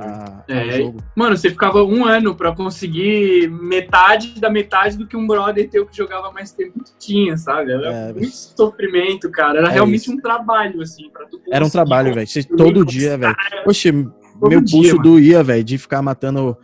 a, 0.00 0.44
ao 0.48 0.56
É, 0.56 0.70
jogo. 0.72 1.02
Mano, 1.14 1.36
você 1.36 1.50
ficava 1.50 1.82
um 1.84 2.04
ano 2.04 2.34
pra 2.34 2.54
conseguir 2.54 3.48
metade 3.50 4.40
da 4.40 4.50
metade 4.50 4.96
do 4.96 5.06
que 5.06 5.16
um 5.16 5.26
brother 5.26 5.68
teu 5.68 5.86
que 5.86 5.96
jogava 5.96 6.30
mais 6.32 6.52
tempo 6.52 6.82
tinha, 6.98 7.36
sabe? 7.36 7.72
Era 7.72 7.92
É, 7.92 8.12
muito 8.12 8.32
sofrimento, 8.34 9.30
cara. 9.30 9.58
Era 9.58 9.68
É 9.68 9.72
realmente 9.72 10.02
isso. 10.02 10.12
um 10.12 10.16
trabalho, 10.18 10.80
assim, 10.80 11.10
pra 11.10 11.26
tu 11.26 11.40
Era 11.50 11.64
um 11.64 11.70
trabalho, 11.70 12.14
velho. 12.14 12.26
Todo 12.56 12.84
dia, 12.84 13.16
velho. 13.16 13.34
conquistar. 13.34 13.62
Oxe, 13.66 13.92
Todo 14.40 14.50
meu 14.50 14.60
dia, 14.60 14.78
pulso 14.78 14.96
mano. 14.96 15.02
doía, 15.02 15.42
velho, 15.42 15.64
de 15.64 15.76
ficar 15.78 16.00
matando 16.00 16.56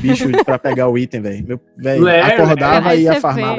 bicho 0.00 0.26
pra 0.46 0.58
pegar 0.58 0.88
o 0.88 0.96
item, 0.96 1.20
velho. 1.20 1.46
Meu, 1.46 1.60
velho, 1.76 2.08
acordava 2.24 2.88
Aí 2.88 3.00
e 3.00 3.02
ia 3.04 3.20
farmar, 3.20 3.58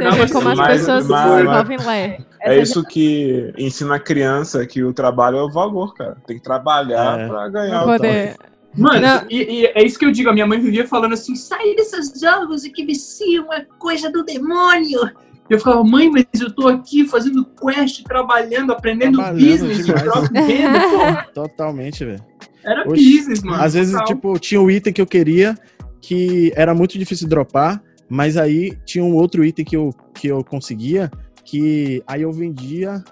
vê 0.00 0.28
como 0.32 0.48
as 0.48 0.58
Mas- 0.58 0.78
pessoas 0.80 1.08
mas- 1.08 1.22
se 1.30 1.36
desenvolvem 1.36 1.78
Lé. 1.78 2.18
É 2.42 2.58
isso 2.58 2.84
que 2.84 3.52
ensina 3.56 3.96
a 3.96 3.98
criança 3.98 4.66
que 4.66 4.82
o 4.84 4.92
trabalho 4.92 5.38
é 5.38 5.42
o 5.42 5.50
valor, 5.50 5.94
cara. 5.94 6.16
Tem 6.26 6.36
que 6.36 6.42
trabalhar 6.42 7.18
É. 7.20 7.28
pra 7.28 7.48
ganhar 7.48 7.82
o 7.82 7.86
tal. 7.86 7.96
poder... 7.96 8.36
Mano, 8.76 9.00
Não. 9.00 9.22
e, 9.30 9.60
e 9.62 9.66
é 9.66 9.84
isso 9.84 9.96
que 9.98 10.04
eu 10.04 10.10
digo. 10.10 10.28
A 10.28 10.32
minha 10.32 10.46
mãe 10.46 10.60
vivia 10.60 10.86
falando 10.86 11.12
assim: 11.12 11.36
sai 11.36 11.74
desses 11.76 12.12
jogos 12.20 12.64
e 12.64 12.70
que 12.70 12.84
viciam 12.84 13.52
é 13.52 13.64
coisa 13.78 14.10
do 14.10 14.24
demônio. 14.24 15.00
E 15.48 15.52
eu 15.54 15.60
falava, 15.60 15.84
mãe, 15.84 16.10
mas 16.10 16.24
eu 16.40 16.50
tô 16.52 16.66
aqui 16.68 17.06
fazendo 17.06 17.44
quest, 17.44 18.02
trabalhando, 18.02 18.72
aprendendo 18.72 19.18
Trabalhando 19.18 19.46
business 19.50 19.76
de 19.86 19.94
demais. 19.94 20.28
e 20.30 20.42
venda, 20.42 20.80
pô. 20.80 21.30
Totalmente, 21.42 22.04
velho. 22.04 22.20
Era 22.64 22.82
Oxe, 22.88 23.16
business, 23.16 23.42
mano. 23.42 23.62
Às 23.62 23.74
vezes, 23.74 24.00
tipo, 24.06 24.38
tinha 24.38 24.60
um 24.60 24.68
item 24.70 24.92
que 24.92 25.00
eu 25.00 25.06
queria 25.06 25.54
que 26.00 26.52
era 26.56 26.74
muito 26.74 26.98
difícil 26.98 27.26
de 27.26 27.30
dropar, 27.30 27.80
mas 28.08 28.36
aí 28.36 28.76
tinha 28.84 29.04
um 29.04 29.14
outro 29.14 29.44
item 29.44 29.64
que 29.64 29.76
eu, 29.76 29.90
que 30.14 30.28
eu 30.28 30.44
conseguia 30.44 31.10
que 31.44 32.02
aí 32.06 32.22
eu 32.22 32.32
vendia 32.32 33.04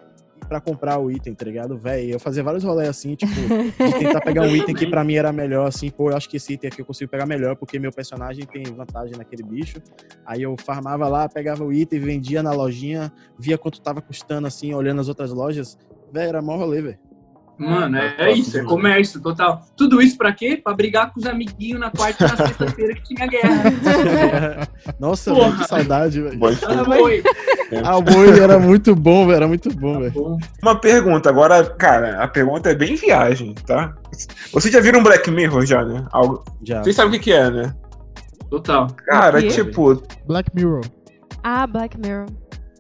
pra 0.49 0.61
comprar 0.61 0.99
o 0.99 1.11
item, 1.11 1.35
tá 1.35 1.45
ligado? 1.45 1.79
Véi, 1.79 2.13
eu 2.13 2.21
fazia 2.21 2.43
vários 2.43 2.65
rolês 2.65 2.89
assim, 2.89 3.15
tipo, 3.15 3.33
de 3.33 3.73
tentar 3.99 4.21
pegar 4.21 4.43
um 4.43 4.55
item 4.55 4.75
que 4.75 4.87
pra 4.87 5.05
mim 5.05 5.15
era 5.15 5.33
melhor, 5.33 5.67
assim, 5.67 5.89
pô, 5.89 6.11
eu 6.11 6.17
acho 6.17 6.29
que 6.29 6.37
esse 6.37 6.55
item 6.55 6.69
aqui 6.69 6.83
eu 6.83 6.85
consigo 6.85 7.11
pegar 7.11 7.27
melhor, 7.27 7.57
porque 7.57 7.79
meu 7.79 7.93
personagem 7.93 8.45
tem 8.45 8.63
vantagem 8.65 9.17
naquele 9.17 9.43
bicho. 9.43 9.81
Aí 10.27 10.43
eu 10.43 10.55
farmava 10.59 11.09
lá, 11.09 11.29
pegava 11.29 11.65
o 11.65 11.73
item, 11.73 12.01
vendia 12.01 12.43
na 12.43 12.53
lojinha, 12.53 13.13
via 13.39 13.57
quanto 13.57 13.81
tava 13.81 14.03
custando, 14.03 14.47
assim, 14.47 14.75
olhando 14.75 15.01
as 15.01 15.09
outras 15.09 15.33
lojas. 15.33 15.79
Véi, 16.13 16.29
era 16.29 16.43
mó 16.43 16.57
rolê, 16.57 16.83
velho. 16.83 16.99
Mano, 17.59 17.97
é, 17.97 18.15
é 18.19 18.33
isso, 18.33 18.59
é 18.59 18.65
comércio 18.65 19.21
total. 19.21 19.65
Tudo 19.77 20.03
isso 20.03 20.17
pra 20.19 20.33
quê? 20.33 20.61
Pra 20.63 20.75
brigar 20.75 21.13
com 21.13 21.21
os 21.21 21.27
amiguinhos 21.27 21.79
na 21.79 21.91
quarta 21.91 22.25
e 22.25 22.29
na 22.29 22.37
sexta-feira 22.37 22.95
que 22.95 23.03
tinha 23.15 23.27
guerra. 23.27 23.63
Nossa, 24.99 25.33
Porra. 25.33 25.51
velho, 25.51 25.59
que 25.59 25.69
saudade, 25.69 26.21
velho. 26.23 26.39
Bom, 26.39 26.49
Ah, 26.49 26.85
foi. 26.85 27.23
Ah, 27.85 27.97
o 27.97 28.03
boi 28.03 28.41
era 28.41 28.59
muito 28.59 28.97
bom, 28.97 29.27
velho. 29.27 29.37
Era 29.37 29.49
muito 29.49 29.71
bom, 29.75 30.01
velho. 30.01 30.13
Bom, 30.13 30.39
Uma 30.63 30.75
pergunta, 30.81 31.29
agora, 31.29 31.65
cara, 31.65 32.23
a 32.23 32.27
pergunta 32.27 32.71
é 32.71 32.75
bem 32.75 32.97
viagem, 32.97 33.55
tá? 33.67 33.95
Vocês 34.53 34.73
já 34.73 34.81
viram 34.81 35.03
Black 35.03 35.31
Mirror 35.31 35.65
já, 35.65 35.85
né? 35.85 36.05
Algo... 36.11 36.43
Já. 36.63 36.83
Vocês 36.83 36.97
sabem 36.97 37.11
o 37.11 37.13
que, 37.13 37.19
que 37.21 37.33
é, 37.33 37.51
né? 37.51 37.75
Total. 38.51 38.89
Cara, 39.07 39.41
tipo, 39.49 40.03
Black 40.27 40.51
Mirror. 40.55 40.85
Ah, 41.45 41.67
Black 41.67 41.97
Mirror. 41.99 42.27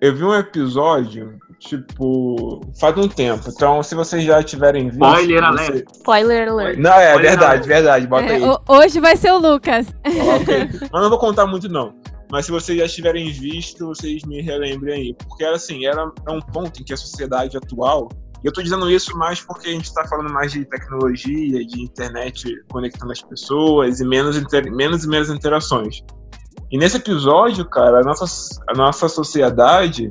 eu 0.00 0.14
vi 0.14 0.24
um 0.24 0.34
episódio, 0.34 1.38
tipo, 1.62 2.60
faz 2.78 2.96
um 2.96 3.08
tempo. 3.08 3.44
Então, 3.48 3.82
se 3.82 3.94
vocês 3.94 4.24
já 4.24 4.42
tiverem 4.42 4.88
visto. 4.90 5.02
Spoiler 5.02 5.40
você- 5.40 5.46
alert. 5.46 5.88
Spoiler 5.94 6.48
alert. 6.48 6.78
Não, 6.78 6.92
é 6.92 7.08
Spoiler 7.10 7.30
verdade, 7.30 7.44
alert. 7.52 7.66
verdade, 7.66 8.06
bota 8.06 8.24
É, 8.26 8.34
aí. 8.36 8.42
ho- 8.44 8.60
hoje 8.68 9.00
vai 9.00 9.16
ser 9.16 9.32
o 9.32 9.38
Lucas. 9.38 9.86
Ok. 10.04 10.68
Mas 10.92 11.02
não 11.02 11.08
vou 11.08 11.18
contar 11.18 11.46
muito, 11.46 11.68
não. 11.68 11.94
Mas 12.30 12.46
se 12.46 12.52
vocês 12.52 12.78
já 12.78 12.88
tiverem 12.88 13.30
visto, 13.30 13.86
vocês 13.86 14.22
me 14.24 14.40
relembrem 14.40 14.94
aí. 14.94 15.14
Porque, 15.28 15.44
assim, 15.44 15.84
era, 15.86 16.10
é 16.26 16.30
um 16.30 16.40
ponto 16.40 16.80
em 16.80 16.84
que 16.84 16.92
a 16.92 16.96
sociedade 16.96 17.56
atual. 17.56 18.08
E 18.42 18.46
eu 18.48 18.52
tô 18.52 18.62
dizendo 18.62 18.90
isso 18.90 19.16
mais 19.16 19.40
porque 19.40 19.68
a 19.68 19.72
gente 19.72 19.92
tá 19.94 20.04
falando 20.08 20.32
mais 20.32 20.50
de 20.50 20.64
tecnologia, 20.64 21.64
de 21.64 21.80
internet 21.82 22.48
conectando 22.70 23.12
as 23.12 23.20
pessoas 23.22 24.00
e 24.00 24.04
menos, 24.04 24.36
inter- 24.36 24.72
menos 24.72 25.04
e 25.04 25.08
menos 25.08 25.28
interações. 25.30 26.00
E 26.70 26.78
nesse 26.78 26.96
episódio, 26.96 27.64
cara, 27.68 28.00
a 28.00 28.02
nossa, 28.02 28.26
a 28.68 28.72
nossa 28.74 29.06
sociedade, 29.08 30.10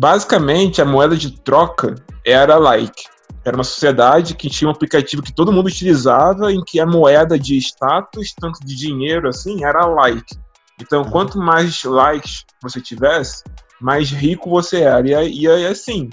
basicamente, 0.00 0.80
a 0.80 0.84
moeda 0.86 1.14
de 1.14 1.30
troca 1.30 1.94
era 2.24 2.56
like. 2.56 3.04
Era 3.44 3.54
uma 3.54 3.64
sociedade 3.64 4.34
que 4.34 4.48
tinha 4.48 4.66
um 4.66 4.72
aplicativo 4.72 5.22
que 5.22 5.32
todo 5.32 5.52
mundo 5.52 5.66
utilizava, 5.66 6.50
em 6.50 6.64
que 6.64 6.80
a 6.80 6.86
moeda 6.86 7.38
de 7.38 7.58
status, 7.58 8.34
tanto 8.40 8.60
de 8.64 8.74
dinheiro 8.74 9.28
assim, 9.28 9.62
era 9.62 9.84
like. 9.84 10.38
Então, 10.80 11.04
quanto 11.04 11.38
mais 11.38 11.84
likes 11.84 12.46
você 12.62 12.80
tivesse, 12.80 13.44
mais 13.78 14.10
rico 14.10 14.48
você 14.48 14.80
era. 14.80 15.06
E 15.06 15.14
aí, 15.14 15.38
e 15.38 15.46
aí 15.46 15.66
assim, 15.66 16.08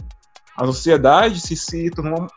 a 0.58 0.66
sociedade 0.66 1.40
se, 1.40 1.56
se 1.56 1.90
tornou, 1.92 2.28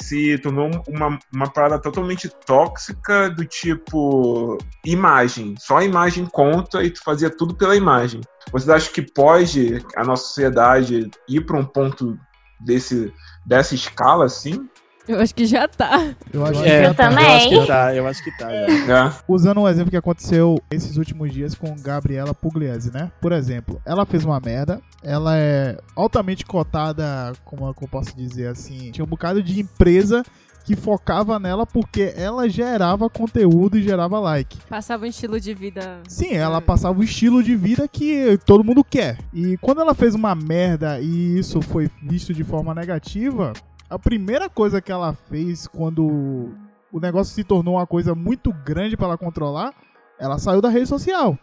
se 0.00 0.38
tornou 0.38 0.70
uma, 0.88 1.18
uma 1.32 1.50
parada 1.50 1.78
totalmente 1.78 2.28
tóxica 2.46 3.30
do 3.30 3.44
tipo 3.44 4.58
imagem. 4.84 5.54
Só 5.58 5.78
a 5.78 5.84
imagem 5.84 6.26
conta 6.26 6.82
e 6.82 6.90
tu 6.90 7.02
fazia 7.02 7.30
tudo 7.30 7.54
pela 7.54 7.76
imagem. 7.76 8.20
Você 8.52 8.70
acha 8.72 8.90
que 8.90 9.02
pode 9.02 9.84
a 9.96 10.04
nossa 10.04 10.24
sociedade 10.24 11.10
ir 11.28 11.40
para 11.42 11.58
um 11.58 11.64
ponto 11.64 12.18
desse, 12.60 13.12
dessa 13.46 13.74
escala 13.74 14.24
assim? 14.24 14.68
Eu 15.08 15.20
acho 15.20 15.34
que 15.34 15.46
já 15.46 15.66
tá. 15.66 16.14
Eu 16.32 16.44
acho 16.44 16.62
É, 16.62 16.82
que 16.82 16.86
Eu 16.88 16.94
também. 16.94 17.24
Eu 17.24 17.30
acho 17.32 17.48
que 17.48 17.66
tá, 17.66 17.94
eu 17.94 18.06
acho 18.06 18.24
que 18.24 18.38
tá. 18.38 18.48
já. 18.86 19.06
É. 19.08 19.12
Usando 19.26 19.60
um 19.62 19.68
exemplo 19.68 19.90
que 19.90 19.96
aconteceu 19.96 20.60
esses 20.70 20.96
últimos 20.96 21.32
dias 21.32 21.54
com 21.54 21.74
Gabriela 21.76 22.34
Pugliese, 22.34 22.92
né? 22.92 23.10
Por 23.20 23.32
exemplo, 23.32 23.80
ela 23.86 24.04
fez 24.04 24.24
uma 24.24 24.38
merda, 24.38 24.80
ela 25.02 25.36
é 25.36 25.78
altamente 25.96 26.44
cotada, 26.44 27.32
como 27.44 27.66
é 27.66 27.70
eu 27.70 27.88
posso 27.88 28.14
dizer 28.14 28.48
assim, 28.48 28.90
tinha 28.90 29.04
um 29.04 29.08
bocado 29.08 29.42
de 29.42 29.60
empresa 29.60 30.22
que 30.68 30.76
focava 30.76 31.38
nela 31.38 31.64
porque 31.64 32.12
ela 32.14 32.46
gerava 32.46 33.08
conteúdo 33.08 33.78
e 33.78 33.82
gerava 33.82 34.20
like. 34.20 34.58
Passava 34.68 35.04
um 35.04 35.08
estilo 35.08 35.40
de 35.40 35.54
vida. 35.54 36.00
Sim, 36.06 36.34
ela 36.34 36.60
passava 36.60 37.00
o 37.00 37.02
estilo 37.02 37.42
de 37.42 37.56
vida 37.56 37.88
que 37.88 38.38
todo 38.44 38.62
mundo 38.62 38.84
quer. 38.84 39.16
E 39.32 39.56
quando 39.62 39.80
ela 39.80 39.94
fez 39.94 40.14
uma 40.14 40.34
merda 40.34 41.00
e 41.00 41.38
isso 41.38 41.62
foi 41.62 41.88
visto 42.02 42.34
de 42.34 42.44
forma 42.44 42.74
negativa, 42.74 43.54
a 43.88 43.98
primeira 43.98 44.48
coisa 44.48 44.80
que 44.80 44.92
ela 44.92 45.14
fez 45.14 45.66
quando 45.66 46.50
o 46.92 47.00
negócio 47.00 47.34
se 47.34 47.44
tornou 47.44 47.74
uma 47.74 47.86
coisa 47.86 48.14
muito 48.14 48.52
grande 48.52 48.96
pra 48.96 49.06
ela 49.06 49.18
controlar, 49.18 49.74
ela 50.18 50.38
saiu 50.38 50.60
da 50.60 50.68
rede 50.68 50.86
social. 50.86 51.38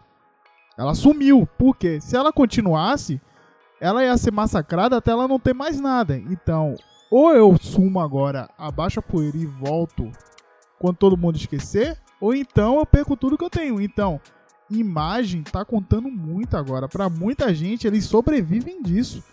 Ela 0.78 0.94
sumiu. 0.94 1.48
Por 1.58 1.76
quê? 1.76 2.00
Se 2.02 2.16
ela 2.16 2.32
continuasse, 2.32 3.22
ela 3.80 4.04
ia 4.04 4.18
ser 4.18 4.32
massacrada 4.32 4.98
até 4.98 5.12
ela 5.12 5.28
não 5.28 5.40
ter 5.40 5.54
mais 5.54 5.80
nada. 5.80 6.18
Então, 6.18 6.76
ou 7.10 7.34
eu 7.34 7.56
sumo 7.60 8.00
agora, 8.00 8.50
abaixo 8.58 9.00
a 9.00 9.04
poeira 9.04 9.38
e 9.38 9.46
volto 9.46 10.12
quando 10.78 10.98
todo 10.98 11.18
mundo 11.18 11.38
esquecer, 11.38 11.98
ou 12.20 12.36
então 12.36 12.78
eu 12.78 12.86
perco 12.86 13.16
tudo 13.16 13.38
que 13.38 13.44
eu 13.44 13.50
tenho. 13.50 13.82
Então, 13.82 14.20
imagem 14.70 15.44
tá 15.44 15.64
contando 15.64 16.10
muito 16.10 16.58
agora. 16.58 16.88
Pra 16.88 17.10
muita 17.10 17.54
gente, 17.54 17.88
eles 17.88 18.06
sobrevivem 18.06 18.82
disso. 18.82 19.24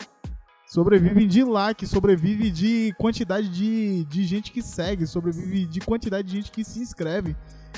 Sobrevivem 0.72 1.28
de 1.28 1.44
like, 1.44 1.86
sobrevive 1.86 2.50
de 2.50 2.94
quantidade 2.98 3.46
de, 3.46 4.04
de 4.04 4.24
gente 4.24 4.50
que 4.50 4.62
segue, 4.62 5.06
sobrevive 5.06 5.66
de 5.66 5.80
quantidade 5.80 6.26
de 6.26 6.36
gente 6.38 6.50
que 6.50 6.64
se 6.64 6.80
inscreve. 6.80 7.36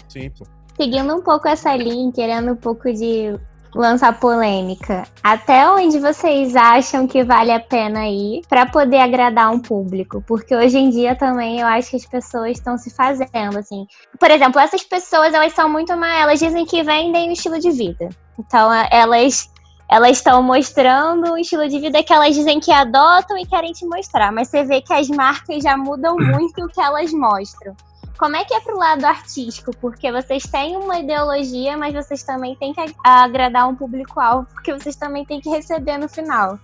Sim, 0.09 0.31
pô. 0.31 0.47
Seguindo 0.77 1.13
um 1.13 1.21
pouco 1.21 1.49
essa 1.49 1.75
linha, 1.75 2.13
querendo 2.13 2.53
um 2.53 2.57
pouco 2.57 2.93
de 2.93 3.37
lançar 3.75 4.21
polêmica. 4.21 5.09
Até 5.25 5.69
onde 5.69 5.99
vocês 5.99 6.55
acham 6.55 7.09
que 7.09 7.25
vale 7.25 7.51
a 7.51 7.59
pena 7.59 8.09
ir 8.09 8.43
para 8.49 8.65
poder 8.65 8.99
agradar 8.99 9.51
um 9.51 9.59
público? 9.59 10.23
Porque 10.25 10.55
hoje 10.55 10.79
em 10.79 10.89
dia 10.89 11.17
também 11.17 11.59
eu 11.59 11.67
acho 11.67 11.91
que 11.91 11.97
as 11.97 12.07
pessoas 12.07 12.53
estão 12.53 12.79
se 12.79 12.95
fazendo 12.95 13.59
assim. 13.59 13.89
Por 14.21 14.31
exemplo, 14.31 14.61
essas 14.61 14.85
pessoas 14.85 15.35
elas 15.35 15.53
são 15.53 15.69
muito 15.69 15.97
mais, 15.97 16.23
elas 16.23 16.39
dizem 16.39 16.65
que 16.65 16.81
vendem 16.85 17.29
o 17.29 17.33
estilo 17.33 17.59
de 17.59 17.73
vida. 17.73 18.09
Então 18.39 18.73
elas 18.73 19.53
elas 19.91 20.13
estão 20.13 20.43
mostrando 20.43 21.33
um 21.33 21.39
estilo 21.39 21.69
de 21.69 21.79
vida 21.79 22.03
que 22.03 22.13
elas 22.13 22.35
dizem 22.35 22.59
que 22.61 22.73
adotam 22.73 23.37
e 23.39 23.47
querem 23.47 23.73
te 23.73 23.85
mostrar, 23.87 24.33
mas 24.33 24.49
você 24.49 24.65
vê 24.65 24.81
que 24.81 24.93
as 24.93 25.09
marcas 25.09 25.63
já 25.63 25.77
mudam 25.77 26.17
muito 26.19 26.65
o 26.65 26.69
que 26.69 26.81
elas 26.81 27.13
mostram. 27.13 27.75
Como 28.19 28.37
é 28.37 28.45
que 28.45 28.55
é 28.55 28.61
pro 28.61 28.79
lado 28.79 29.05
artístico? 29.05 29.73
Porque 29.81 30.11
vocês 30.11 30.45
têm 30.45 30.77
uma 30.77 31.01
ideologia, 31.01 31.77
mas 31.77 31.93
vocês 31.93 32.23
também 32.23 32.55
têm 32.57 32.73
que 32.73 32.81
ag- 32.81 32.95
agradar 33.05 33.69
um 33.69 33.75
público-alvo, 33.75 34.47
porque 34.55 34.73
vocês 34.73 34.95
também 34.95 35.25
têm 35.25 35.41
que 35.41 35.51
receber 35.51 35.99
no 35.99 36.09
final. 36.09 36.59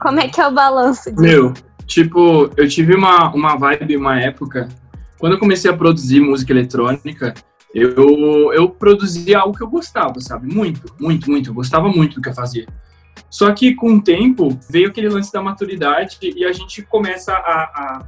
Como 0.00 0.20
é 0.20 0.28
que 0.28 0.40
é 0.40 0.46
o 0.46 0.52
balanço 0.52 1.10
disso? 1.10 1.20
Meu, 1.22 1.54
tipo, 1.86 2.50
eu 2.56 2.68
tive 2.68 2.94
uma, 2.94 3.32
uma 3.34 3.56
vibe, 3.56 3.96
uma 3.96 4.20
época, 4.20 4.68
quando 5.18 5.32
eu 5.34 5.38
comecei 5.40 5.70
a 5.70 5.76
produzir 5.76 6.20
música 6.20 6.52
eletrônica, 6.52 7.34
eu, 7.74 8.52
eu 8.52 8.68
produzia 8.68 9.38
algo 9.38 9.56
que 9.56 9.62
eu 9.62 9.68
gostava, 9.68 10.20
sabe? 10.20 10.52
Muito, 10.52 10.94
muito, 11.00 11.30
muito. 11.30 11.50
Eu 11.50 11.54
gostava 11.54 11.88
muito 11.88 12.16
do 12.16 12.22
que 12.22 12.28
eu 12.28 12.34
fazia. 12.34 12.66
Só 13.30 13.50
que 13.52 13.74
com 13.74 13.94
o 13.94 14.02
tempo 14.02 14.58
veio 14.68 14.88
aquele 14.88 15.08
lance 15.08 15.32
da 15.32 15.42
maturidade 15.42 16.18
e 16.22 16.44
a 16.44 16.52
gente 16.52 16.82
começa 16.82 17.32
a, 17.32 17.62
a, 17.62 18.06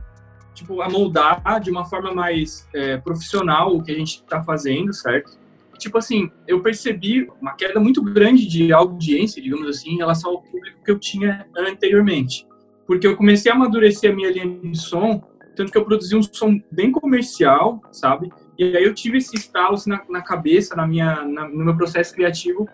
tipo, 0.55 0.83
a 0.83 0.89
moldar 0.89 1.43
de 1.61 1.71
uma 1.71 1.85
forma 1.85 2.13
mais 2.13 2.69
é, 2.75 2.99
profissional 2.99 3.75
o 3.75 3.83
que 3.83 3.91
a 3.91 3.95
gente 3.95 4.17
está 4.17 4.43
fazendo, 4.43 4.93
certo? 4.93 5.39
Tipo 5.79 5.99
assim, 5.99 6.31
eu 6.47 6.63
percebi 6.63 7.29
uma 7.41 7.55
queda 7.55 7.81
muito 7.81 8.03
grande 8.03 8.47
de 8.47 8.73
audiência, 8.73 9.43
digamos 9.43 9.69
assim, 9.69 9.91
em 9.93 9.97
relação 9.97 10.33
ao 10.33 10.43
público 10.43 10.79
que 10.85 10.91
eu 10.91 10.99
tinha 10.99 11.47
anteriormente. 11.57 12.47
Porque 12.87 13.07
eu 13.07 13.17
comecei 13.17 13.51
a 13.51 13.55
amadurecer 13.55 14.13
a 14.13 14.15
minha 14.15 14.31
linha 14.31 14.47
de 14.47 14.79
som, 14.79 15.23
tanto 15.57 15.73
que 15.73 15.79
eu 15.79 15.85
produzi 15.85 16.15
um 16.15 16.23
som 16.23 16.61
bem 16.71 16.93
comercial, 16.93 17.81
sabe? 17.91 18.31
E 18.59 18.77
aí 18.77 18.85
eu 18.85 18.95
tive 18.95 19.19
esse 19.19 19.35
estalo 19.37 19.75
assim, 19.75 19.91
na, 19.91 20.03
na 20.09 20.23
cabeça, 20.23 20.77
na 20.77 20.87
minha, 20.87 21.25
na- 21.25 21.49
no 21.49 21.65
meu 21.65 21.77
processo 21.77 22.15
criativo, 22.15 22.69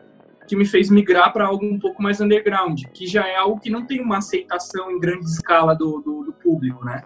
que 0.46 0.56
me 0.56 0.66
fez 0.66 0.90
migrar 0.90 1.32
para 1.32 1.46
algo 1.46 1.64
um 1.64 1.78
pouco 1.78 2.02
mais 2.02 2.20
underground, 2.20 2.82
que 2.92 3.06
já 3.06 3.26
é 3.26 3.36
algo 3.36 3.60
que 3.60 3.70
não 3.70 3.86
tem 3.86 4.00
uma 4.00 4.18
aceitação 4.18 4.90
em 4.90 4.98
grande 4.98 5.24
escala 5.26 5.74
do, 5.74 6.00
do, 6.00 6.24
do 6.24 6.32
público, 6.32 6.84
né? 6.84 7.02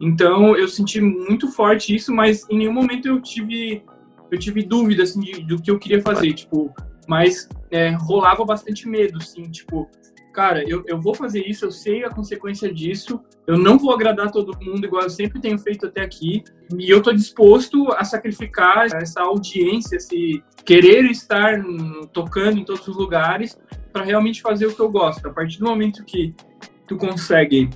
Então 0.00 0.56
eu 0.56 0.68
senti 0.68 1.00
muito 1.00 1.50
forte 1.50 1.94
isso, 1.94 2.12
mas 2.12 2.48
em 2.50 2.58
nenhum 2.58 2.72
momento 2.72 3.06
eu 3.08 3.20
tive 3.20 3.82
eu 4.30 4.38
tive 4.38 4.62
dúvida 4.62 5.04
assim 5.04 5.20
de, 5.20 5.42
do 5.44 5.60
que 5.62 5.70
eu 5.70 5.78
queria 5.78 6.02
fazer, 6.02 6.32
tipo, 6.32 6.74
mas 7.06 7.48
é, 7.70 7.90
rolava 7.90 8.44
bastante 8.44 8.88
medo, 8.88 9.18
assim, 9.18 9.42
tipo, 9.44 9.88
cara, 10.34 10.68
eu, 10.68 10.82
eu 10.86 11.00
vou 11.00 11.14
fazer 11.14 11.46
isso, 11.46 11.64
eu 11.64 11.70
sei 11.70 12.04
a 12.04 12.10
consequência 12.10 12.70
disso, 12.70 13.20
eu 13.46 13.56
não 13.56 13.78
vou 13.78 13.94
agradar 13.94 14.32
todo 14.32 14.58
mundo 14.60 14.84
igual 14.84 15.04
eu 15.04 15.10
sempre 15.10 15.40
tenho 15.40 15.56
feito 15.56 15.86
até 15.86 16.02
aqui, 16.02 16.42
e 16.76 16.90
eu 16.90 17.00
tô 17.00 17.12
disposto 17.12 17.90
a 17.92 18.04
sacrificar 18.04 18.86
essa 18.96 19.22
audiência, 19.22 19.96
esse 19.96 20.42
querer 20.64 21.04
estar 21.04 21.62
tocando 22.12 22.58
em 22.58 22.64
todos 22.64 22.86
os 22.88 22.96
lugares 22.96 23.56
para 23.92 24.04
realmente 24.04 24.42
fazer 24.42 24.66
o 24.66 24.74
que 24.74 24.80
eu 24.80 24.90
gosto. 24.90 25.26
A 25.28 25.32
partir 25.32 25.60
do 25.60 25.66
momento 25.66 26.04
que 26.04 26.34
tu 26.88 26.96
consegue 26.96 27.70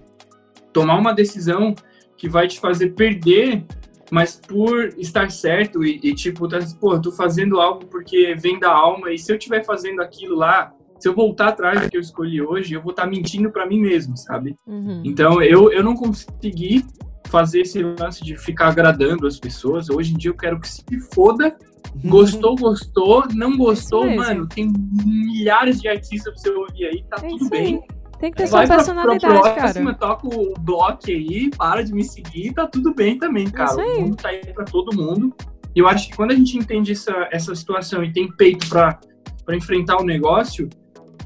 tomar 0.73 0.99
uma 0.99 1.15
decisão 1.15 1.75
que 2.17 2.29
vai 2.29 2.49
te 2.49 2.59
fazer 2.59 2.91
perder, 2.91 3.65
mas 4.11 4.41
por 4.49 4.89
estar 4.99 5.31
certo 5.31 5.85
e, 5.85 6.01
e, 6.03 6.15
tipo, 6.15 6.49
tá, 6.49 6.59
pô, 6.81 6.99
tô 7.01 7.13
fazendo 7.13 7.61
algo 7.61 7.87
porque 7.87 8.35
vem 8.35 8.59
da 8.59 8.71
alma 8.71 9.13
e 9.13 9.19
se 9.19 9.31
eu 9.31 9.37
estiver 9.37 9.65
fazendo 9.65 10.01
aquilo 10.01 10.35
lá, 10.35 10.75
se 10.99 11.09
eu 11.09 11.15
voltar 11.15 11.49
atrás 11.49 11.81
do 11.81 11.89
que 11.91 11.97
eu 11.97 12.01
escolhi 12.01 12.41
hoje, 12.43 12.75
eu 12.75 12.83
vou 12.83 12.91
estar 12.91 13.07
mentindo 13.07 13.51
para 13.51 13.67
mim 13.67 13.81
mesmo, 13.81 14.17
sabe? 14.17 14.57
Uhum. 14.67 15.03
Então 15.05 15.43
eu, 15.43 15.71
eu 15.73 15.83
não 15.83 15.95
consegui 15.95 16.85
fazer 17.29 17.61
esse 17.61 17.83
lance 17.83 18.25
de 18.25 18.37
ficar 18.37 18.69
agradando 18.69 19.27
as 19.27 19.39
pessoas. 19.39 19.89
Hoje 19.91 20.15
em 20.15 20.17
dia 20.17 20.31
eu 20.31 20.37
quero 20.37 20.59
que 20.61 20.69
se 20.69 20.83
foda. 21.15 21.57
Gostou, 22.05 22.57
gostou. 22.57 23.25
Não 23.35 23.57
gostou, 23.57 24.05
mesmo. 24.05 24.17
mano. 24.23 24.47
Tem 24.49 24.71
milhares 25.05 25.81
de 25.81 25.89
artistas 25.89 26.33
pra 26.35 26.43
você 26.43 26.51
ouvir 26.51 26.85
aí, 26.87 27.05
tá 27.09 27.17
É 27.23 27.29
tudo 27.29 27.49
bem. 27.49 27.77
aí. 27.77 27.99
Tem 28.19 28.33
que 28.33 28.37
ter 28.39 28.49
Vai 28.49 28.67
sua 28.67 28.67
pra, 28.67 28.67
pra 28.67 28.77
personalidade, 28.77 29.53
próxima, 29.61 29.95
cara. 29.95 30.15
toca 30.17 30.27
o 30.27 30.55
bloco 30.59 30.99
aí, 31.09 31.51
para 31.57 31.85
de 31.85 31.95
me 31.95 32.03
seguir, 32.03 32.53
tá 32.53 32.67
tudo 32.67 32.93
bem 32.93 33.17
também, 33.17 33.49
cara. 33.49 33.71
Isso 33.71 33.81
aí. 33.81 33.97
O 33.99 34.01
mundo 34.03 34.17
tá 34.17 34.29
aí 34.31 34.41
pra 34.53 34.65
todo 34.65 34.97
mundo. 34.97 35.33
E 35.75 35.79
eu 35.79 35.87
acho 35.87 36.09
que 36.11 36.17
quando 36.17 36.33
a 36.33 36.35
gente 36.35 36.59
entende 36.59 36.93
essa, 36.93 37.29
essa 37.31 37.55
situação 37.55 38.03
e 38.03 38.13
tem 38.13 38.27
peito 38.33 38.69
pra, 38.69 38.99
pra 39.45 39.55
enfrentar 39.57 39.99
o 40.01 40.05
negócio, 40.05 40.69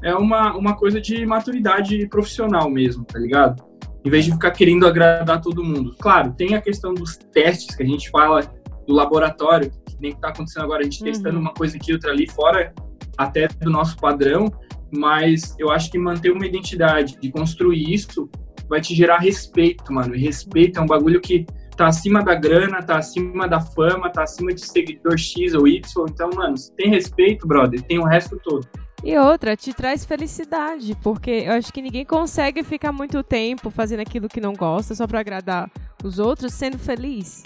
é 0.03 0.13
uma, 0.13 0.55
uma 0.55 0.75
coisa 0.75 0.99
de 0.99 1.25
maturidade 1.25 2.07
profissional 2.07 2.69
mesmo, 2.69 3.05
tá 3.05 3.17
ligado? 3.17 3.63
Em 4.05 4.09
vez 4.09 4.25
de 4.25 4.33
ficar 4.33 4.51
querendo 4.51 4.85
agradar 4.85 5.41
todo 5.41 5.63
mundo. 5.63 5.95
Claro, 5.99 6.33
tem 6.33 6.55
a 6.55 6.61
questão 6.61 6.93
dos 6.93 7.17
testes 7.17 7.73
que 7.75 7.83
a 7.83 7.85
gente 7.85 8.09
fala 8.09 8.41
do 8.85 8.93
laboratório, 8.93 9.71
que 9.85 9.95
nem 9.99 10.11
tá 10.13 10.27
acontecendo 10.27 10.63
agora, 10.63 10.81
a 10.81 10.83
gente 10.83 10.99
Uhum. 10.99 11.05
testando 11.11 11.39
uma 11.39 11.53
coisa 11.53 11.77
aqui, 11.77 11.93
outra 11.93 12.11
ali, 12.11 12.29
fora 12.29 12.73
até 13.17 13.47
do 13.47 13.69
nosso 13.69 13.95
padrão, 13.95 14.51
mas 14.91 15.55
eu 15.57 15.71
acho 15.71 15.89
que 15.89 15.97
manter 15.97 16.31
uma 16.31 16.45
identidade, 16.45 17.17
de 17.19 17.31
construir 17.31 17.93
isso, 17.93 18.29
vai 18.67 18.81
te 18.81 18.93
gerar 18.93 19.19
respeito, 19.19 19.91
mano. 19.93 20.15
E 20.15 20.19
respeito 20.19 20.79
é 20.79 20.83
um 20.83 20.85
bagulho 20.85 21.21
que 21.21 21.45
tá 21.77 21.87
acima 21.87 22.23
da 22.23 22.35
grana, 22.35 22.83
tá 22.83 22.97
acima 22.97 23.47
da 23.47 23.59
fama, 23.61 24.09
tá 24.09 24.23
acima 24.23 24.53
de 24.53 24.61
seguidor 24.61 25.17
X 25.17 25.53
ou 25.53 25.67
Y. 25.67 26.05
Então, 26.09 26.29
mano, 26.35 26.57
se 26.57 26.75
tem 26.75 26.89
respeito, 26.89 27.47
brother, 27.47 27.81
tem 27.83 27.99
o 27.99 28.03
resto 28.03 28.37
todo. 28.43 28.67
E 29.03 29.17
outra, 29.17 29.55
te 29.57 29.73
traz 29.73 30.05
felicidade, 30.05 30.95
porque 31.03 31.43
eu 31.45 31.51
acho 31.53 31.73
que 31.73 31.81
ninguém 31.81 32.05
consegue 32.05 32.63
ficar 32.63 32.91
muito 32.93 33.21
tempo 33.21 33.69
fazendo 33.69 33.99
aquilo 33.99 34.29
que 34.29 34.39
não 34.39 34.53
gosta 34.53 34.95
só 34.95 35.05
pra 35.05 35.19
agradar 35.19 35.69
os 36.03 36.19
outros, 36.19 36.53
sendo 36.53 36.79
feliz. 36.79 37.43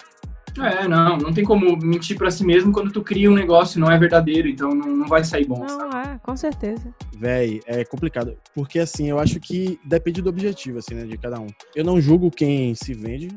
É, 0.60 0.88
não, 0.88 1.18
não 1.18 1.34
tem 1.34 1.43
como 1.43 1.78
mentir 1.78 2.18
pra 2.18 2.32
si 2.32 2.43
mesmo 2.43 2.72
quando 2.72 2.91
tu 2.91 3.01
cria 3.03 3.30
um 3.30 3.34
negócio 3.36 3.78
e 3.78 3.82
não 3.82 3.91
é 3.91 3.97
verdadeiro, 3.97 4.47
então 4.47 4.70
não, 4.70 4.88
não 4.88 5.08
vai 5.08 5.24
sair 5.24 5.45
bom, 5.45 5.68
sabe? 5.68 5.84
Não, 5.84 5.99
é, 6.01 6.20
com 6.24 6.36
certeza. 6.36 6.93
Véi, 7.16 7.60
é 7.68 7.84
complicado. 7.86 8.36
Porque 8.55 8.80
assim, 8.80 9.08
eu 9.10 9.20
acho 9.20 9.39
que 9.39 9.80
depende 9.86 10.22
do 10.22 10.30
objetivo, 10.30 10.80
assim, 10.80 10.95
né, 10.95 11.05
de 11.05 11.18
cada 11.18 11.39
um. 11.39 11.47
Eu 11.76 11.84
não 11.84 12.01
julgo 12.01 12.32
quem 12.32 12.74
se 12.74 12.93
vende, 12.93 13.30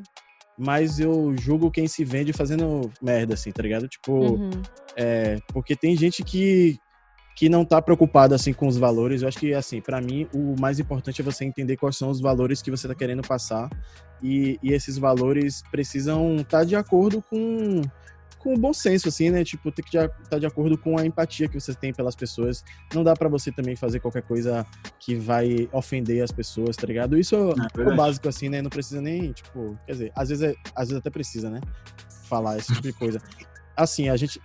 mas 0.58 0.98
eu 0.98 1.34
julgo 1.38 1.70
quem 1.70 1.86
se 1.86 2.04
vende 2.04 2.32
fazendo 2.32 2.90
merda, 3.02 3.34
assim, 3.34 3.50
tá 3.50 3.62
ligado? 3.62 3.86
Tipo, 3.88 4.12
Uhum. 4.14 4.50
é, 4.96 5.36
porque 5.52 5.76
tem 5.76 5.94
gente 5.96 6.22
que, 6.22 6.78
que 7.40 7.48
não 7.48 7.64
tá 7.64 7.80
preocupada, 7.80 8.34
assim, 8.34 8.52
com 8.52 8.66
os 8.68 8.76
valores. 8.76 9.22
Eu 9.22 9.28
acho 9.28 9.38
que, 9.38 9.54
assim, 9.54 9.80
pra 9.80 9.98
mim, 9.98 10.28
o 10.34 10.54
mais 10.60 10.78
importante 10.78 11.22
é 11.22 11.24
você 11.24 11.42
entender 11.42 11.74
quais 11.78 11.96
são 11.96 12.10
os 12.10 12.20
valores 12.20 12.60
que 12.60 12.70
você 12.70 12.86
tá 12.86 12.94
querendo 12.94 13.22
passar. 13.22 13.70
E, 14.22 14.58
e 14.62 14.74
esses 14.74 14.98
valores 14.98 15.62
precisam 15.70 16.36
estar 16.36 16.64
de 16.64 16.76
acordo 16.76 17.24
com, 17.30 17.80
com 18.38 18.52
o 18.52 18.58
bom 18.58 18.74
senso, 18.74 19.08
assim, 19.08 19.30
né? 19.30 19.42
Tipo, 19.42 19.72
tem 19.72 19.82
que 19.82 19.96
estar 19.96 20.38
de 20.38 20.44
acordo 20.44 20.76
com 20.76 20.98
a 20.98 21.06
empatia 21.06 21.48
que 21.48 21.58
você 21.58 21.72
tem 21.72 21.94
pelas 21.94 22.14
pessoas. 22.14 22.62
Não 22.94 23.02
dá 23.02 23.16
pra 23.16 23.26
você 23.26 23.50
também 23.50 23.74
fazer 23.74 24.00
qualquer 24.00 24.20
coisa 24.20 24.66
que 24.98 25.14
vai 25.14 25.66
ofender 25.72 26.22
as 26.22 26.30
pessoas, 26.30 26.76
tá 26.76 26.86
ligado? 26.86 27.18
Isso 27.18 27.34
é 27.34 27.38
o 27.38 27.54
verdade. 27.74 27.96
básico, 27.96 28.28
assim, 28.28 28.50
né? 28.50 28.60
Não 28.60 28.68
precisa 28.68 29.00
nem, 29.00 29.32
tipo... 29.32 29.78
Quer 29.86 29.92
dizer, 29.92 30.12
às 30.14 30.28
vezes, 30.28 30.44
é- 30.44 30.54
às 30.76 30.88
vezes 30.88 30.98
até 31.00 31.08
precisa, 31.08 31.48
né? 31.48 31.62
Falar 32.24 32.58
esse 32.58 32.66
tipo 32.74 32.82
de 32.82 32.92
coisa. 32.92 33.18
Assim, 33.74 34.10
a 34.10 34.16
gente... 34.18 34.38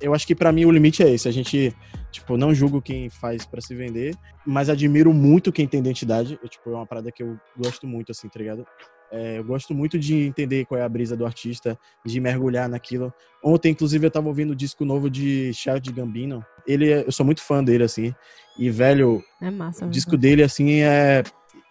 Eu 0.00 0.14
acho 0.14 0.26
que 0.26 0.34
pra 0.34 0.50
mim 0.52 0.64
o 0.64 0.70
limite 0.70 1.02
é 1.02 1.10
esse. 1.10 1.28
A 1.28 1.30
gente, 1.32 1.74
tipo, 2.10 2.36
não 2.36 2.54
julgo 2.54 2.80
quem 2.80 3.10
faz 3.10 3.44
pra 3.44 3.60
se 3.60 3.74
vender, 3.74 4.14
mas 4.46 4.68
admiro 4.70 5.12
muito 5.12 5.52
quem 5.52 5.66
tem 5.66 5.80
identidade. 5.80 6.38
Eu, 6.42 6.48
tipo, 6.48 6.70
é 6.70 6.74
uma 6.74 6.86
parada 6.86 7.12
que 7.12 7.22
eu 7.22 7.36
gosto 7.56 7.86
muito, 7.86 8.10
assim, 8.12 8.28
tá 8.28 8.38
ligado? 8.38 8.64
É, 9.12 9.38
eu 9.38 9.44
gosto 9.44 9.74
muito 9.74 9.98
de 9.98 10.14
entender 10.14 10.64
qual 10.66 10.80
é 10.80 10.84
a 10.84 10.88
brisa 10.88 11.16
do 11.16 11.26
artista, 11.26 11.76
de 12.06 12.20
mergulhar 12.20 12.68
naquilo. 12.68 13.12
Ontem, 13.42 13.72
inclusive, 13.72 14.06
eu 14.06 14.10
tava 14.10 14.28
ouvindo 14.28 14.52
o 14.52 14.56
disco 14.56 14.84
novo 14.84 15.10
de 15.10 15.52
Child 15.52 15.92
Gambino. 15.92 16.44
Ele, 16.66 16.90
é- 16.92 17.04
eu 17.06 17.10
sou 17.12 17.26
muito 17.26 17.42
fã 17.42 17.62
dele, 17.62 17.82
assim. 17.84 18.14
E, 18.56 18.70
velho, 18.70 19.22
É 19.40 19.50
massa. 19.50 19.80
o 19.80 19.88
mesmo. 19.88 19.90
disco 19.92 20.16
dele, 20.16 20.42
assim, 20.44 20.80
é 20.82 21.22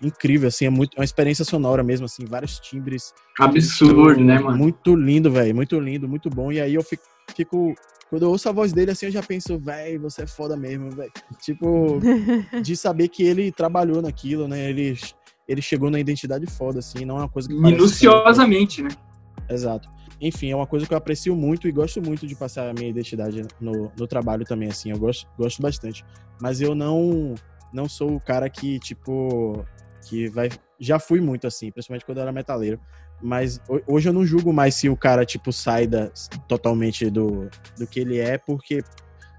incrível, 0.04 0.48
assim, 0.50 0.66
é 0.66 0.70
muito, 0.70 0.96
é 0.98 1.00
uma 1.00 1.06
experiência 1.06 1.44
sonora 1.46 1.82
mesmo, 1.84 2.06
assim, 2.06 2.26
vários 2.26 2.60
timbres. 2.60 3.14
Absurdo, 3.40 4.24
né, 4.24 4.38
mano? 4.40 4.58
Muito 4.58 4.96
lindo, 4.96 5.32
velho, 5.32 5.56
muito 5.56 5.80
lindo, 5.80 6.08
muito 6.08 6.30
bom. 6.30 6.52
E 6.52 6.60
aí 6.60 6.74
eu 6.76 6.84
fico, 6.84 7.04
fico- 7.36 7.74
quando 8.10 8.24
eu 8.24 8.30
ouço 8.30 8.49
a 8.49 8.51
voz 8.51 8.74
dele, 8.74 8.91
assim, 8.91 9.05
eu 9.05 9.12
já 9.12 9.22
penso, 9.22 9.57
velho, 9.60 10.01
você 10.01 10.24
é 10.24 10.28
foda 10.28 10.57
mesmo, 10.57 10.89
velho. 10.91 11.12
Tipo, 11.41 11.99
de 12.62 12.76
saber 12.76 13.07
que 13.07 13.24
ele 13.24 13.51
trabalhou 13.51 14.01
naquilo, 14.01 14.47
né? 14.47 14.70
Ele, 14.70 14.97
ele 15.47 15.62
chegou 15.62 15.91
na 15.91 15.99
identidade 15.99 16.47
foda, 16.47 16.80
assim, 16.80 17.05
não 17.05 17.18
é 17.18 17.20
uma 17.20 17.30
coisa 17.30 17.47
que 17.47 17.53
Minuciosamente, 17.53 18.82
né? 18.82 18.89
Exato. 19.47 19.88
Enfim, 20.20 20.51
é 20.51 20.55
uma 20.55 20.68
coisa 20.68 20.86
que 20.86 20.93
eu 20.93 20.97
aprecio 20.97 21.36
muito 21.36 21.68
e 21.68 21.72
gosto 21.72 22.01
muito 22.01 22.28
de 22.28 22.36
passar 22.36 22.70
a 22.70 22.74
minha 22.74 22.89
identidade 22.89 23.43
no, 23.62 23.91
no 23.97 24.07
trabalho 24.07 24.43
também, 24.43 24.70
assim. 24.70 24.91
Eu 24.91 24.97
gosto, 24.97 25.28
gosto 25.38 25.62
bastante. 25.62 26.03
Mas 26.41 26.62
eu 26.62 26.76
não 26.76 27.36
não 27.72 27.88
sou 27.88 28.16
o 28.16 28.20
cara 28.20 28.49
que, 28.49 28.80
tipo, 28.80 29.64
que 30.07 30.28
vai... 30.30 30.49
Já 30.80 30.97
fui 30.97 31.22
muito 31.22 31.45
assim, 31.45 31.72
principalmente 31.72 32.05
quando 32.05 32.18
eu 32.18 32.24
era 32.24 32.32
metaleiro. 32.32 32.80
Mas 33.22 33.59
ho- 33.67 33.82
hoje 33.88 34.07
eu 34.09 34.13
não 34.13 34.26
julgo 34.26 34.53
mais 34.53 34.76
se 34.76 34.89
o 34.89 34.95
cara, 34.95 35.26
tipo, 35.26 35.51
sai 35.51 35.86
da, 35.88 36.09
totalmente 36.47 37.09
do, 37.09 37.49
do 37.78 37.88
que 37.88 37.99
ele 37.99 38.20
é, 38.20 38.38
porque... 38.38 38.84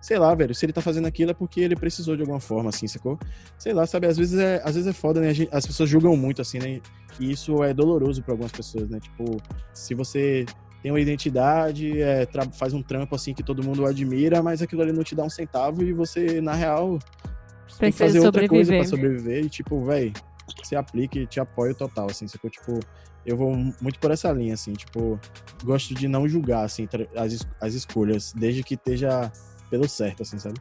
Sei 0.03 0.19
lá, 0.19 0.35
velho, 0.35 0.55
se 0.55 0.65
ele 0.65 0.73
tá 0.73 0.81
fazendo 0.81 1.07
aquilo 1.07 1.31
é 1.31 1.35
porque 1.35 1.61
ele 1.61 1.77
precisou 1.77 2.17
de 2.17 2.23
alguma 2.23 2.41
forma, 2.41 2.71
assim, 2.71 2.89
sacou? 2.89 3.19
Sei 3.59 3.75
lá, 3.75 3.87
sabe? 3.87 4.07
Às 4.07 4.17
vezes 4.17 4.39
é, 4.39 4.59
às 4.65 4.75
vezes 4.75 4.87
é 4.87 4.95
foda, 4.95 5.21
né? 5.21 5.29
As 5.53 5.67
pessoas 5.67 5.91
julgam 5.91 6.17
muito, 6.17 6.41
assim, 6.41 6.59
né? 6.59 6.81
E 7.21 7.31
isso 7.31 7.63
é 7.63 7.75
doloroso 7.75 8.23
pra 8.23 8.33
algumas 8.33 8.51
pessoas, 8.51 8.89
né? 8.89 8.99
Tipo, 8.99 9.37
se 9.75 9.95
você 9.95 10.47
tem 10.83 10.91
uma 10.91 10.99
identidade, 11.01 12.01
é, 12.01 12.27
faz 12.55 12.73
um 12.73 12.83
trampo 12.83 13.15
assim 13.15 13.35
que 13.35 13.43
todo 13.43 13.63
mundo 13.63 13.85
admira, 13.85 14.43
mas 14.43 14.63
aquilo 14.63 14.81
ali 14.81 14.91
não 14.93 15.05
te 15.05 15.15
dá 15.15 15.23
um 15.23 15.29
centavo 15.29 15.85
e 15.85 15.93
você, 15.93 16.41
na 16.41 16.55
real, 16.55 16.99
tem 17.79 17.93
que 17.93 17.99
fazer 17.99 18.21
outra 18.21 18.49
coisa 18.49 18.73
sobreviver. 18.73 18.79
pra 18.79 18.89
sobreviver 18.89 19.45
e, 19.45 19.51
tipo, 19.51 19.85
véi, 19.85 20.15
se 20.65 20.75
aplique 20.75 21.21
e 21.21 21.27
te 21.27 21.39
apoio 21.41 21.75
total, 21.75 22.07
assim, 22.11 22.27
sacou? 22.27 22.49
Tipo, 22.49 22.81
eu 23.25 23.37
vou 23.37 23.55
muito 23.81 23.99
por 23.99 24.11
essa 24.11 24.33
linha, 24.33 24.55
assim, 24.55 24.73
tipo, 24.73 25.19
gosto 25.65 25.95
de 25.95 26.09
não 26.09 26.29
julgar, 26.29 26.65
assim, 26.65 26.89
as, 27.17 27.47
as 27.61 27.75
escolhas, 27.75 28.33
desde 28.33 28.63
que 28.63 28.75
esteja 28.75 29.31
pelo 29.71 29.89
certo, 29.89 30.23
assim, 30.23 30.39
sabe? 30.39 30.59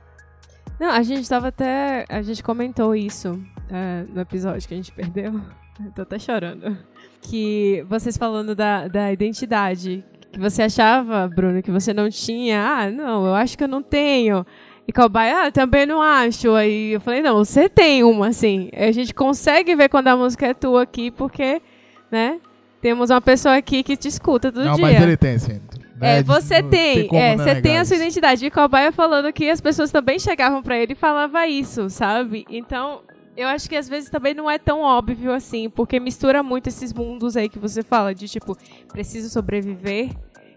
Não, 0.80 0.92
a 0.92 1.04
gente 1.04 1.28
tava 1.28 1.50
até. 1.50 2.06
A 2.08 2.22
gente 2.22 2.42
comentou 2.42 2.96
isso 2.96 3.42
é, 3.70 4.06
no 4.08 4.22
episódio 4.22 4.66
que 4.66 4.74
a 4.74 4.78
gente 4.78 4.94
perdeu. 4.94 5.42
Eu 5.84 5.92
tô 5.96 6.04
até 6.04 6.18
chorando. 6.18 6.78
Que 7.22 7.86
vocês 7.90 8.16
falando 8.16 8.56
da, 8.56 8.88
da 8.88 9.12
identidade. 9.12 10.06
Que 10.32 10.40
você 10.40 10.62
achava, 10.62 11.28
Bruno, 11.28 11.62
que 11.62 11.72
você 11.72 11.94
não 11.94 12.10
tinha. 12.10 12.62
Ah, 12.62 12.90
não, 12.90 13.26
eu 13.26 13.36
acho 13.36 13.58
que 13.58 13.64
eu 13.64 13.68
não 13.68 13.84
tenho. 13.84 14.46
E 14.88 14.94
Cobaia, 14.94 15.48
ah, 15.48 15.52
também 15.52 15.86
não 15.86 16.02
acho. 16.02 16.54
Aí 16.56 16.94
eu 16.94 17.02
falei, 17.02 17.22
não, 17.22 17.44
você 17.44 17.68
tem 17.68 18.04
uma, 18.04 18.28
assim. 18.28 18.70
A 18.74 18.92
gente 18.92 19.14
consegue 19.14 19.76
ver 19.76 19.90
quando 19.90 20.08
a 20.08 20.16
música 20.16 20.48
é 20.48 20.54
tua 20.54 20.84
aqui, 20.84 21.12
porque, 21.12 21.62
né? 22.10 22.40
Temos 22.82 23.10
uma 23.10 23.22
pessoa 23.22 23.56
aqui 23.56 23.84
que 23.84 23.98
te 23.98 24.08
escuta 24.08 24.52
todo 24.52 24.64
não, 24.64 24.76
dia. 24.76 24.82
mas 24.82 25.02
ele 25.02 25.18
tem, 25.18 25.38
sim. 25.38 25.60
É, 26.02 26.18
Né, 26.18 26.24
você 26.24 26.62
não 26.62 26.70
tem, 26.70 27.08
como 27.08 27.22
é, 27.22 27.36
não 27.36 27.44
você 27.44 27.62
tem 27.62 27.78
a 27.78 27.84
sua 27.84 27.98
identidade. 27.98 28.46
E 28.46 28.50
Cobaia 28.50 28.92
falando 28.92 29.32
que 29.34 29.50
as 29.50 29.60
pessoas 29.60 29.92
também 29.92 30.18
chegavam 30.18 30.64
pra 30.64 30.78
ele 30.78 30.94
e 30.94 30.96
falava 30.96 31.46
isso, 31.46 31.90
sabe? 31.90 32.46
Então, 32.50 33.02
eu 33.36 33.48
acho 33.48 33.70
que 33.70 33.76
às 33.76 33.90
vezes 33.90 34.10
também 34.10 34.34
não 34.34 34.50
é 34.50 34.58
tão 34.58 34.82
óbvio 34.82 35.32
assim, 35.34 35.70
porque 35.70 36.00
mistura 36.00 36.42
muito 36.42 36.68
esses 36.68 36.94
mundos 36.94 37.36
aí 37.36 37.50
que 37.50 37.60
você 37.60 37.84
fala 37.84 38.16
de 38.16 38.28
tipo, 38.28 38.58
preciso 38.92 39.30
sobreviver 39.30 40.10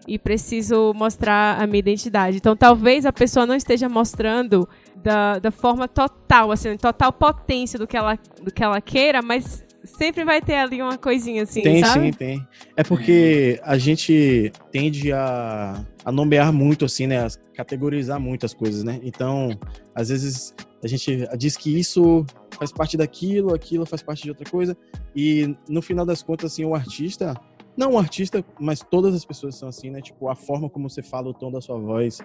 e 0.06 0.18
preciso 0.18 0.92
mostrar 0.94 1.60
a 1.60 1.66
minha 1.66 1.78
identidade. 1.78 2.36
Então, 2.36 2.56
talvez 2.56 3.04
a 3.04 3.12
pessoa 3.12 3.46
não 3.46 3.54
esteja 3.54 3.88
mostrando 3.88 4.68
da, 4.96 5.38
da 5.38 5.50
forma 5.50 5.88
total, 5.88 6.52
assim, 6.52 6.76
total 6.76 7.12
potência 7.12 7.78
do 7.78 7.86
que 7.86 7.96
ela 7.96 8.16
do 8.42 8.52
que 8.52 8.62
ela 8.62 8.80
queira, 8.80 9.20
mas 9.22 9.64
sempre 9.84 10.24
vai 10.24 10.40
ter 10.40 10.54
ali 10.54 10.80
uma 10.80 10.96
coisinha 10.96 11.42
assim, 11.42 11.62
tem, 11.62 11.84
sabe? 11.84 12.06
sim, 12.06 12.12
tem. 12.12 12.48
É 12.76 12.82
porque 12.82 13.60
a 13.62 13.76
gente 13.76 14.52
tende 14.70 15.12
a, 15.12 15.84
a 16.04 16.12
nomear 16.12 16.52
muito, 16.52 16.84
assim, 16.84 17.06
né? 17.06 17.24
A 17.24 17.28
categorizar 17.54 18.20
muito 18.20 18.46
as 18.46 18.54
coisas, 18.54 18.82
né? 18.82 19.00
Então, 19.02 19.50
às 19.94 20.08
vezes, 20.08 20.54
a 20.82 20.86
gente 20.86 21.28
diz 21.36 21.56
que 21.56 21.78
isso 21.78 22.24
faz 22.58 22.72
parte 22.72 22.96
daquilo, 22.96 23.54
aquilo 23.54 23.86
faz 23.86 24.02
parte 24.02 24.22
de 24.22 24.30
outra 24.30 24.48
coisa. 24.48 24.76
E, 25.14 25.56
no 25.68 25.82
final 25.82 26.06
das 26.06 26.22
contas, 26.22 26.52
assim, 26.52 26.64
o 26.64 26.74
artista... 26.74 27.34
Não 27.74 27.92
o 27.92 27.98
artista, 27.98 28.44
mas 28.60 28.80
todas 28.80 29.14
as 29.14 29.24
pessoas 29.24 29.54
são 29.54 29.66
assim, 29.66 29.88
né? 29.88 30.02
Tipo, 30.02 30.28
a 30.28 30.34
forma 30.34 30.68
como 30.68 30.90
você 30.90 31.02
fala, 31.02 31.30
o 31.30 31.32
tom 31.32 31.50
da 31.50 31.58
sua 31.58 31.78
voz, 31.78 32.18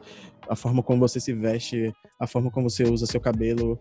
a 0.50 0.58
forma 0.58 0.84
como 0.84 1.00
você 1.00 1.22
se 1.22 1.32
veste, 1.32 1.94
a 2.20 2.28
forma 2.28 2.52
como 2.52 2.70
você 2.70 2.84
usa 2.84 3.06
seu 3.06 3.22
cabelo, 3.22 3.80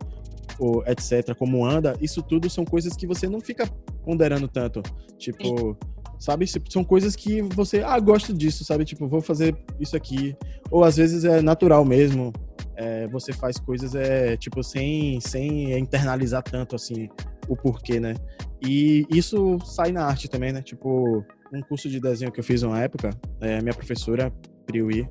ou 0.59 0.85
etc., 0.87 1.35
como 1.37 1.65
anda, 1.65 1.97
isso 2.01 2.23
tudo 2.23 2.49
são 2.49 2.65
coisas 2.65 2.97
que 2.97 3.07
você 3.07 3.29
não 3.29 3.41
fica 3.41 3.67
ponderando 4.05 4.49
tanto. 4.49 4.83
Tipo, 5.19 5.77
sabe? 6.19 6.47
São 6.69 6.85
coisas 6.85 7.15
que 7.17 7.43
você, 7.43 7.81
ah, 7.81 7.99
gosto 7.99 8.33
disso, 8.33 8.65
sabe? 8.65 8.85
Tipo, 8.85 9.09
vou 9.09 9.21
fazer 9.21 9.57
isso 9.81 9.97
aqui. 9.97 10.37
Ou 10.71 10.85
às 10.85 10.97
vezes 10.97 11.25
é 11.25 11.41
natural 11.41 11.85
mesmo. 11.85 12.33
É, 12.75 13.07
você 13.09 13.33
faz 13.33 13.59
coisas, 13.59 13.95
é, 13.95 14.37
tipo, 14.37 14.63
sem, 14.63 15.19
sem 15.21 15.79
internalizar 15.79 16.43
tanto, 16.43 16.77
assim, 16.77 17.09
o 17.49 17.57
porquê, 17.57 17.99
né? 17.99 18.15
E 18.63 19.07
isso 19.11 19.59
sai 19.65 19.93
na 19.93 20.05
arte 20.05 20.29
também, 20.29 20.53
né? 20.53 20.61
Tipo, 20.61 21.25
um 21.53 21.63
curso 21.63 21.89
de 21.89 22.01
desenho 22.01 22.31
que 22.31 22.41
eu 22.41 22.45
fiz 22.45 22.63
uma 22.63 22.81
época, 22.81 23.11
é, 23.41 23.63
minha 23.63 23.75
professora, 23.75 24.33
Priui, 24.67 25.09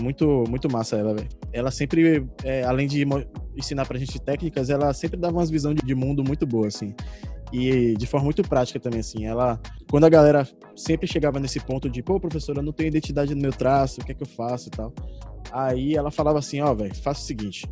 muito, 0.00 0.44
muito 0.48 0.70
massa 0.70 0.96
ela, 0.96 1.14
velho. 1.14 1.28
Ela 1.52 1.70
sempre, 1.70 2.26
é, 2.44 2.62
além 2.64 2.86
de 2.86 3.04
ensinar 3.56 3.86
pra 3.86 3.98
gente 3.98 4.18
técnicas, 4.20 4.70
ela 4.70 4.92
sempre 4.92 5.18
dava 5.18 5.36
umas 5.36 5.50
visões 5.50 5.76
de, 5.82 5.94
mundo 5.94 6.22
muito 6.24 6.46
boa, 6.46 6.66
assim. 6.66 6.94
E 7.52 7.94
de 7.96 8.06
forma 8.06 8.24
muito 8.24 8.42
prática 8.42 8.78
também, 8.78 9.00
assim. 9.00 9.26
Ela, 9.26 9.60
quando 9.90 10.04
a 10.04 10.08
galera 10.08 10.46
sempre 10.76 11.06
chegava 11.06 11.40
nesse 11.40 11.60
ponto 11.60 11.88
de, 11.88 12.02
pô, 12.02 12.20
professora, 12.20 12.60
eu 12.60 12.62
não 12.62 12.72
tenho 12.72 12.88
identidade 12.88 13.34
no 13.34 13.40
meu 13.40 13.52
traço, 13.52 14.00
o 14.00 14.04
que 14.04 14.12
é 14.12 14.14
que 14.14 14.22
eu 14.22 14.28
faço 14.28 14.68
e 14.68 14.70
tal. 14.70 14.92
Aí 15.52 15.94
ela 15.94 16.10
falava 16.10 16.38
assim, 16.38 16.60
ó, 16.60 16.74
velho, 16.74 16.94
faça 16.94 17.22
o 17.22 17.24
seguinte, 17.24 17.66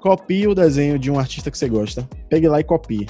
copie 0.00 0.48
o 0.48 0.54
desenho 0.54 0.98
de 0.98 1.10
um 1.10 1.18
artista 1.18 1.50
que 1.50 1.58
você 1.58 1.68
gosta, 1.68 2.08
pegue 2.28 2.48
lá 2.48 2.60
e 2.60 2.64
copie. 2.64 3.06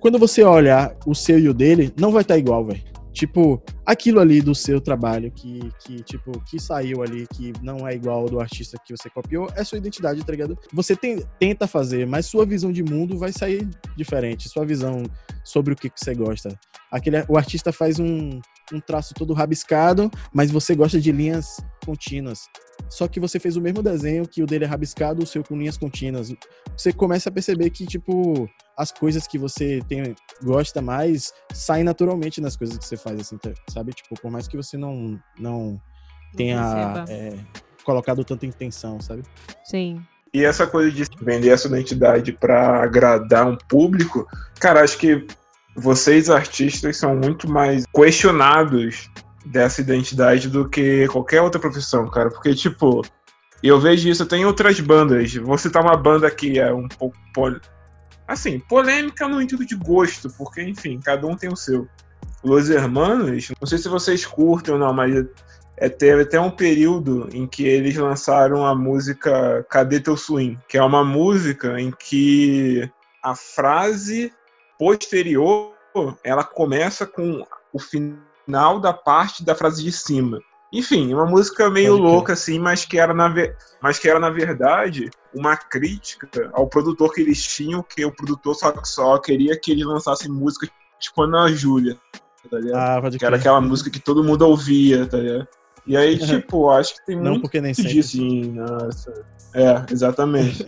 Quando 0.00 0.18
você 0.18 0.42
olhar 0.42 0.94
o 1.06 1.14
seu 1.14 1.38
e 1.38 1.48
o 1.48 1.54
dele, 1.54 1.92
não 1.98 2.10
vai 2.10 2.22
estar 2.22 2.36
igual, 2.36 2.64
velho. 2.64 2.82
Tipo, 3.14 3.62
aquilo 3.86 4.18
ali 4.18 4.42
do 4.42 4.56
seu 4.56 4.80
trabalho 4.80 5.30
que, 5.30 5.70
que, 5.84 6.02
tipo, 6.02 6.32
que 6.44 6.60
saiu 6.60 7.00
ali, 7.00 7.28
que 7.32 7.52
não 7.62 7.86
é 7.86 7.94
igual 7.94 8.22
ao 8.22 8.28
do 8.28 8.40
artista 8.40 8.76
que 8.84 8.94
você 8.94 9.08
copiou, 9.08 9.48
é 9.54 9.62
sua 9.62 9.78
identidade, 9.78 10.24
tá 10.24 10.32
ligado? 10.32 10.58
Você 10.72 10.96
tem, 10.96 11.24
tenta 11.38 11.68
fazer, 11.68 12.08
mas 12.08 12.26
sua 12.26 12.44
visão 12.44 12.72
de 12.72 12.82
mundo 12.82 13.16
vai 13.16 13.32
sair 13.32 13.68
diferente. 13.96 14.48
Sua 14.48 14.66
visão 14.66 15.04
sobre 15.44 15.74
o 15.74 15.76
que, 15.76 15.88
que 15.88 16.00
você 16.00 16.12
gosta. 16.12 16.58
Aquele, 16.90 17.24
o 17.28 17.36
artista 17.36 17.72
faz 17.72 18.00
um, 18.00 18.40
um 18.72 18.80
traço 18.80 19.14
todo 19.14 19.32
rabiscado, 19.32 20.10
mas 20.32 20.50
você 20.50 20.74
gosta 20.74 21.00
de 21.00 21.12
linhas 21.12 21.64
contínuas. 21.86 22.48
Só 22.88 23.06
que 23.06 23.20
você 23.20 23.38
fez 23.38 23.56
o 23.56 23.60
mesmo 23.60 23.80
desenho 23.80 24.26
que 24.26 24.42
o 24.42 24.46
dele 24.46 24.64
é 24.64 24.66
rabiscado, 24.66 25.22
o 25.22 25.26
seu 25.26 25.44
com 25.44 25.56
linhas 25.56 25.76
contínuas. 25.76 26.34
Você 26.76 26.92
começa 26.92 27.28
a 27.28 27.32
perceber 27.32 27.70
que, 27.70 27.86
tipo, 27.86 28.48
as 28.76 28.90
coisas 28.92 29.26
que 29.26 29.38
você 29.38 29.80
tem, 29.88 30.14
gosta 30.42 30.82
mais 30.82 31.32
saem 31.52 31.84
naturalmente 31.84 32.40
nas 32.40 32.56
coisas 32.56 32.76
que 32.76 32.84
você 32.84 32.96
faz, 32.96 33.20
assim, 33.20 33.38
tá- 33.38 33.52
sabe? 33.68 33.92
Tipo, 33.92 34.20
por 34.20 34.30
mais 34.30 34.48
que 34.48 34.56
você 34.56 34.76
não, 34.76 35.18
não 35.38 35.80
tenha 36.36 37.04
é, 37.08 37.36
colocado 37.84 38.24
tanta 38.24 38.46
intenção, 38.46 39.00
sabe? 39.00 39.22
Sim. 39.64 40.02
E 40.32 40.44
essa 40.44 40.66
coisa 40.66 40.90
de 40.90 41.04
vender 41.22 41.50
essa 41.50 41.68
identidade 41.68 42.32
pra 42.32 42.82
agradar 42.82 43.46
um 43.46 43.56
público, 43.56 44.26
cara, 44.58 44.82
acho 44.82 44.98
que 44.98 45.24
vocês 45.76 46.28
artistas 46.28 46.96
são 46.96 47.14
muito 47.16 47.48
mais 47.48 47.84
questionados 47.94 49.08
dessa 49.46 49.80
identidade 49.80 50.48
do 50.48 50.68
que 50.68 51.06
qualquer 51.08 51.40
outra 51.40 51.60
profissão, 51.60 52.08
cara. 52.10 52.30
Porque, 52.30 52.54
tipo, 52.54 53.02
eu 53.62 53.80
vejo 53.80 54.08
isso, 54.08 54.26
tem 54.26 54.44
outras 54.44 54.80
bandas. 54.80 55.34
Vou 55.34 55.56
citar 55.56 55.82
uma 55.82 55.96
banda 55.96 56.30
que 56.30 56.58
é 56.58 56.72
um 56.72 56.88
pouco. 56.88 57.16
Assim, 58.26 58.58
polêmica 58.58 59.28
no 59.28 59.40
intuito 59.40 59.66
de 59.66 59.76
gosto, 59.76 60.30
porque, 60.36 60.62
enfim, 60.62 61.00
cada 61.00 61.26
um 61.26 61.36
tem 61.36 61.52
o 61.52 61.56
seu. 61.56 61.88
Los 62.42 62.68
Hermanos, 62.68 63.50
não 63.58 63.66
sei 63.66 63.78
se 63.78 63.88
vocês 63.88 64.26
curtem 64.26 64.74
ou 64.74 64.80
não, 64.80 64.92
mas 64.92 65.26
é, 65.76 65.88
teve 65.88 66.22
até 66.22 66.38
um 66.38 66.50
período 66.50 67.28
em 67.32 67.46
que 67.46 67.66
eles 67.66 67.96
lançaram 67.96 68.66
a 68.66 68.74
música 68.74 69.64
Cadê 69.70 69.98
Teu 70.00 70.16
Swing? 70.16 70.58
Que 70.68 70.78
é 70.78 70.82
uma 70.82 71.04
música 71.04 71.80
em 71.80 71.90
que 71.90 72.88
a 73.22 73.34
frase 73.34 74.32
posterior 74.78 75.72
ela 76.22 76.44
começa 76.44 77.06
com 77.06 77.46
o 77.72 77.78
final 77.78 78.80
da 78.80 78.92
parte 78.92 79.44
da 79.44 79.54
frase 79.54 79.82
de 79.82 79.92
cima. 79.92 80.40
Enfim, 80.78 81.14
uma 81.14 81.24
música 81.24 81.70
meio 81.70 81.96
louca 81.96 82.32
assim, 82.32 82.58
mas 82.58 82.84
que 82.84 82.98
era 82.98 83.14
na 83.14 83.28
ve- 83.28 83.54
mas 83.80 83.98
que 83.98 84.08
era 84.08 84.18
na 84.18 84.28
verdade 84.28 85.08
uma 85.32 85.56
crítica 85.56 86.28
ao 86.52 86.66
produtor 86.66 87.12
que 87.12 87.20
eles 87.20 87.42
tinham, 87.42 87.82
que 87.82 88.04
o 88.04 88.10
produtor 88.10 88.54
só, 88.56 88.74
só 88.84 89.18
queria 89.18 89.58
que 89.58 89.70
eles 89.70 89.86
lançassem 89.86 90.30
música 90.30 90.68
tipo 90.98 91.22
Ana 91.22 91.48
Júlia, 91.48 91.96
tá 92.50 92.58
ligado? 92.58 92.76
Ah, 92.76 93.00
pode 93.00 93.18
que 93.18 93.24
era 93.24 93.36
aquela 93.36 93.60
música 93.60 93.88
que 93.88 94.00
todo 94.00 94.24
mundo 94.24 94.42
ouvia, 94.42 95.06
tá 95.06 95.18
ligado? 95.18 95.48
E 95.86 95.96
aí, 95.96 96.18
tipo, 96.18 96.68
acho 96.70 96.94
que 96.96 97.06
tem 97.06 97.16
Não 97.16 97.32
muito 97.32 97.42
porque 97.42 97.60
nem 97.60 97.72
sempre. 97.74 97.92
disso, 97.92 98.16
assim, 98.16 98.52
nossa. 98.52 99.24
É, 99.54 99.84
exatamente. 99.92 100.66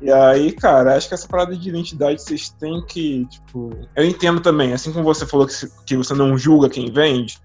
e 0.00 0.12
aí, 0.12 0.52
cara, 0.52 0.94
acho 0.94 1.08
que 1.08 1.14
essa 1.14 1.26
parada 1.26 1.56
de 1.56 1.68
identidade 1.68 2.22
vocês 2.22 2.50
têm 2.50 2.84
que, 2.86 3.26
tipo. 3.26 3.70
Eu 3.96 4.04
entendo 4.04 4.40
também, 4.40 4.72
assim 4.72 4.92
como 4.92 5.04
você 5.04 5.26
falou 5.26 5.46
que, 5.46 5.54
que 5.84 5.96
você 5.96 6.14
não 6.14 6.36
julga 6.38 6.68
quem 6.68 6.92
vende, 6.92 7.38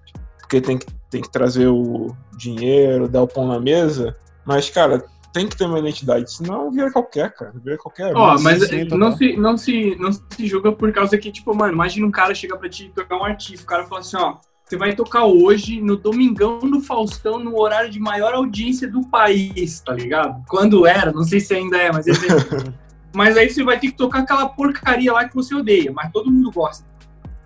porque 0.52 0.60
tem 0.60 0.76
que, 0.76 0.86
tem 1.08 1.22
que 1.22 1.30
trazer 1.30 1.66
o 1.68 2.14
dinheiro, 2.36 3.08
dar 3.08 3.22
o 3.22 3.26
pão 3.26 3.46
na 3.46 3.58
mesa, 3.58 4.14
mas, 4.44 4.68
cara, 4.68 5.02
tem 5.32 5.48
que 5.48 5.56
ter 5.56 5.64
uma 5.64 5.78
identidade, 5.78 6.30
senão 6.30 6.70
vira 6.70 6.92
qualquer, 6.92 7.32
cara. 7.32 7.54
Vira 7.64 7.78
qualquer. 7.78 8.14
Ó, 8.14 8.36
um. 8.36 8.42
mas 8.42 8.68
sim, 8.68 8.84
não, 8.84 9.16
se, 9.16 9.34
não, 9.34 9.56
se, 9.56 9.96
não 9.98 10.12
se 10.12 10.46
julga 10.46 10.70
por 10.70 10.92
causa 10.92 11.16
que, 11.16 11.32
tipo, 11.32 11.54
mano, 11.54 11.72
imagina 11.72 12.06
um 12.06 12.10
cara 12.10 12.34
chegar 12.34 12.58
pra 12.58 12.68
ti 12.68 12.92
tocar 12.94 13.16
um 13.16 13.24
artista, 13.24 13.64
o 13.64 13.66
cara 13.66 13.86
fala 13.86 14.02
assim, 14.02 14.18
ó, 14.18 14.36
você 14.62 14.76
vai 14.76 14.94
tocar 14.94 15.24
hoje 15.24 15.80
no 15.80 15.96
Domingão 15.96 16.58
do 16.58 16.82
Faustão, 16.82 17.38
no 17.38 17.58
horário 17.58 17.90
de 17.90 17.98
maior 17.98 18.34
audiência 18.34 18.86
do 18.90 19.06
país, 19.06 19.80
tá 19.80 19.94
ligado? 19.94 20.44
Quando 20.48 20.86
era, 20.86 21.12
não 21.12 21.24
sei 21.24 21.40
se 21.40 21.54
ainda 21.54 21.78
é, 21.78 21.90
mas 21.90 22.04
exemplo. 22.06 22.74
mas 23.14 23.38
aí 23.38 23.48
você 23.48 23.64
vai 23.64 23.80
ter 23.80 23.86
que 23.86 23.96
tocar 23.96 24.18
aquela 24.18 24.50
porcaria 24.50 25.14
lá 25.14 25.26
que 25.26 25.34
você 25.34 25.54
odeia, 25.54 25.90
mas 25.92 26.12
todo 26.12 26.30
mundo 26.30 26.50
gosta. 26.50 26.91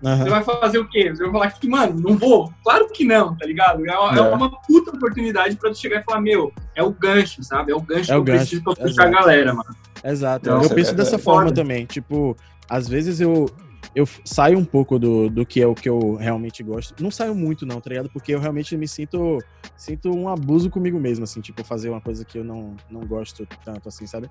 Aham. 0.03 0.23
Você 0.23 0.29
vai 0.29 0.43
fazer 0.43 0.77
o 0.77 0.87
quê? 0.87 1.09
Você 1.09 1.23
vai 1.23 1.31
falar 1.31 1.51
que, 1.51 1.67
mano, 1.67 1.99
não 1.99 2.15
vou? 2.17 2.53
Claro 2.63 2.87
que 2.93 3.03
não, 3.03 3.35
tá 3.35 3.45
ligado? 3.45 3.85
É 3.85 3.97
uma, 3.97 4.15
é 4.15 4.19
É. 4.19 4.35
uma 4.35 4.51
puta 4.61 4.91
oportunidade 4.95 5.55
pra 5.55 5.71
tu 5.71 5.77
chegar 5.79 6.01
e 6.01 6.03
falar, 6.03 6.21
meu, 6.21 6.53
é 6.75 6.83
o 6.83 6.91
gancho, 6.91 7.41
sabe? 7.43 7.71
É 7.71 7.75
o 7.75 7.81
gancho 7.81 8.11
É 8.11 8.13
que 8.13 8.13
o 8.13 8.15
eu 8.17 8.23
gancho, 8.23 8.39
preciso 8.41 8.63
pra 8.63 8.73
puxar 8.75 8.87
exato. 8.89 9.07
a 9.07 9.11
galera, 9.11 9.53
mano. 9.53 9.75
Exato. 10.03 10.49
Eu 10.49 10.57
é 10.57 10.59
penso 10.61 10.75
verdade. 10.75 10.95
dessa 10.97 11.17
forma 11.17 11.51
também. 11.51 11.85
Tipo, 11.85 12.37
às 12.69 12.87
vezes 12.87 13.19
eu, 13.19 13.47
eu 13.95 14.05
saio 14.23 14.59
um 14.59 14.63
pouco 14.65 14.99
do, 14.99 15.29
do 15.29 15.43
que 15.43 15.59
é 15.59 15.65
o 15.65 15.73
que 15.73 15.89
eu 15.89 16.15
realmente 16.15 16.61
gosto. 16.61 16.93
Não 17.01 17.09
saio 17.09 17.33
muito, 17.33 17.65
não, 17.65 17.81
tá 17.81 17.89
ligado? 17.89 18.09
Porque 18.11 18.35
eu 18.35 18.39
realmente 18.39 18.77
me 18.77 18.87
sinto, 18.87 19.39
sinto 19.75 20.15
um 20.15 20.29
abuso 20.29 20.69
comigo 20.69 20.99
mesmo, 20.99 21.23
assim, 21.23 21.41
tipo, 21.41 21.63
fazer 21.63 21.89
uma 21.89 21.99
coisa 22.01 22.23
que 22.23 22.37
eu 22.37 22.43
não, 22.43 22.75
não 22.91 23.01
gosto 23.01 23.47
tanto, 23.65 23.89
assim, 23.89 24.05
sabe? 24.05 24.29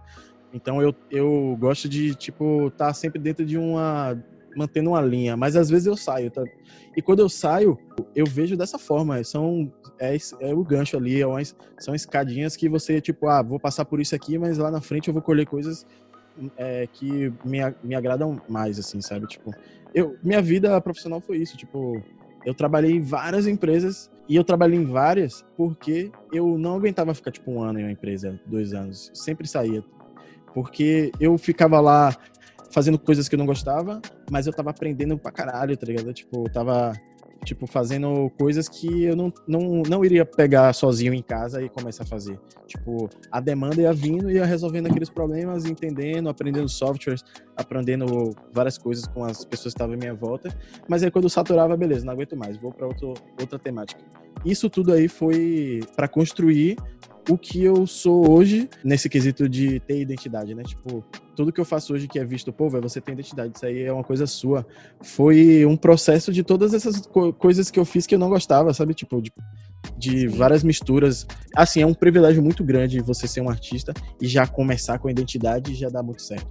Então 0.52 0.80
eu, 0.80 0.94
eu 1.10 1.56
gosto 1.58 1.88
de, 1.88 2.14
tipo, 2.14 2.68
estar 2.68 2.94
sempre 2.94 3.20
dentro 3.20 3.44
de 3.44 3.58
uma. 3.58 4.16
Mantendo 4.57 4.90
uma 4.90 5.00
linha, 5.00 5.36
mas 5.36 5.54
às 5.54 5.68
vezes 5.68 5.86
eu 5.86 5.96
saio, 5.96 6.30
tá? 6.30 6.42
E 6.96 7.02
quando 7.02 7.20
eu 7.20 7.28
saio, 7.28 7.78
eu 8.14 8.24
vejo 8.26 8.57
dessa 8.57 8.78
forma. 8.78 9.22
São. 9.22 9.70
É, 9.98 10.16
é 10.40 10.54
o 10.54 10.62
gancho 10.62 10.96
ali, 10.96 11.22
é 11.22 11.26
são 11.78 11.94
escadinhas 11.94 12.57
que 12.57 12.68
você, 12.68 13.00
tipo, 13.00 13.28
ah, 13.28 13.42
vou 13.42 13.59
passar 13.59 13.84
por 13.84 14.00
isso 14.00 14.14
aqui, 14.14 14.38
mas 14.38 14.59
lá 14.59 14.70
na 14.70 14.80
frente 14.80 15.09
eu 15.09 15.14
vou 15.14 15.22
colher 15.22 15.46
coisas 15.46 15.86
é, 16.57 16.86
que 16.92 17.32
me, 17.44 17.59
me 17.82 17.94
agradam 17.94 18.40
mais, 18.48 18.78
assim, 18.78 19.00
sabe? 19.00 19.26
Tipo, 19.26 19.54
eu, 19.94 20.16
minha 20.22 20.42
vida 20.42 20.78
profissional 20.80 21.20
foi 21.20 21.38
isso, 21.38 21.57
tipo, 21.57 22.02
eu 22.44 22.54
trabalhei 22.54 22.92
em 22.92 23.00
várias 23.00 23.46
empresas 23.46 24.11
e 24.28 24.36
eu 24.36 24.44
trabalhei 24.44 24.78
em 24.78 24.84
várias 24.84 25.44
porque 25.57 26.11
eu 26.32 26.59
não 26.59 26.76
aguentava 26.76 27.14
ficar, 27.14 27.30
tipo, 27.30 27.50
um 27.50 27.62
ano 27.62 27.80
em 27.80 27.84
uma 27.84 27.92
empresa, 27.92 28.38
dois 28.46 28.72
anos. 28.72 29.11
Sempre 29.14 29.48
saía. 29.48 29.82
Porque 30.52 31.11
eu 31.20 31.36
ficava 31.36 31.80
lá 31.80 32.16
fazendo 32.76 32.98
coisas 32.98 33.26
que 33.26 33.34
eu 33.34 33.38
não 33.38 33.46
gostava, 33.46 34.02
mas 34.30 34.46
eu 34.46 34.52
tava 34.52 34.68
aprendendo 34.68 35.16
pra 35.16 35.32
caralho, 35.32 35.74
tá 35.78 35.86
ligado? 35.86 36.12
Tipo, 36.12 36.44
eu 36.46 36.52
tava, 36.52 36.92
tipo, 37.42 37.66
fazendo 37.66 38.30
coisas 38.38 38.68
que 38.68 39.04
eu 39.04 39.16
não, 39.16 39.32
não, 39.48 39.82
não 39.88 40.04
iria 40.04 40.26
pegar 40.26 40.74
sozinho 40.74 41.14
em 41.14 41.22
casa 41.22 41.62
e 41.62 41.70
começar 41.70 42.02
a 42.02 42.06
fazer. 42.06 42.38
Tipo, 42.66 43.08
a 43.32 43.40
demanda 43.40 43.80
ia 43.80 43.94
vindo 43.94 44.30
e 44.30 44.34
ia 44.34 44.44
resolvendo 44.44 44.88
aqueles 44.88 45.08
problemas, 45.08 45.64
entendendo, 45.64 46.28
aprendendo 46.28 46.68
softwares, 46.68 47.24
aprendendo 47.56 48.36
várias 48.52 48.76
coisas 48.76 49.06
com 49.06 49.24
as 49.24 49.42
pessoas 49.42 49.72
que 49.72 49.78
estavam 49.78 49.94
à 49.94 49.96
minha 49.96 50.14
volta. 50.14 50.54
Mas 50.86 51.02
aí 51.02 51.10
quando 51.10 51.30
saturava, 51.30 51.74
beleza, 51.78 52.04
não 52.04 52.12
aguento 52.12 52.36
mais, 52.36 52.58
vou 52.58 52.74
para 52.74 52.86
outra 52.86 53.58
temática. 53.58 54.04
Isso 54.44 54.68
tudo 54.68 54.92
aí 54.92 55.08
foi 55.08 55.80
para 55.96 56.06
construir 56.06 56.76
o 57.28 57.36
que 57.36 57.62
eu 57.62 57.86
sou 57.86 58.30
hoje 58.30 58.68
nesse 58.84 59.08
quesito 59.08 59.48
de 59.48 59.80
ter 59.80 60.00
identidade, 60.00 60.54
né? 60.54 60.62
Tipo, 60.62 61.04
tudo 61.34 61.52
que 61.52 61.60
eu 61.60 61.64
faço 61.64 61.92
hoje 61.92 62.06
que 62.06 62.18
é 62.18 62.24
visto, 62.24 62.52
pô, 62.52 62.68
velho, 62.70 62.88
você 62.88 63.00
tem 63.00 63.14
identidade, 63.14 63.52
isso 63.56 63.66
aí 63.66 63.82
é 63.82 63.92
uma 63.92 64.04
coisa 64.04 64.26
sua. 64.26 64.66
Foi 65.02 65.66
um 65.66 65.76
processo 65.76 66.32
de 66.32 66.42
todas 66.42 66.72
essas 66.72 67.06
co- 67.06 67.32
coisas 67.32 67.70
que 67.70 67.78
eu 67.78 67.84
fiz 67.84 68.06
que 68.06 68.14
eu 68.14 68.18
não 68.18 68.28
gostava, 68.28 68.72
sabe? 68.72 68.94
Tipo, 68.94 69.20
de, 69.20 69.32
de 69.98 70.28
várias 70.28 70.62
misturas. 70.62 71.26
Assim, 71.54 71.82
é 71.82 71.86
um 71.86 71.94
privilégio 71.94 72.42
muito 72.42 72.62
grande 72.64 73.00
você 73.00 73.26
ser 73.26 73.40
um 73.40 73.50
artista 73.50 73.92
e 74.20 74.26
já 74.28 74.46
começar 74.46 74.98
com 74.98 75.08
a 75.08 75.10
identidade 75.10 75.72
e 75.72 75.74
já 75.74 75.88
dá 75.88 76.02
muito 76.02 76.22
certo. 76.22 76.46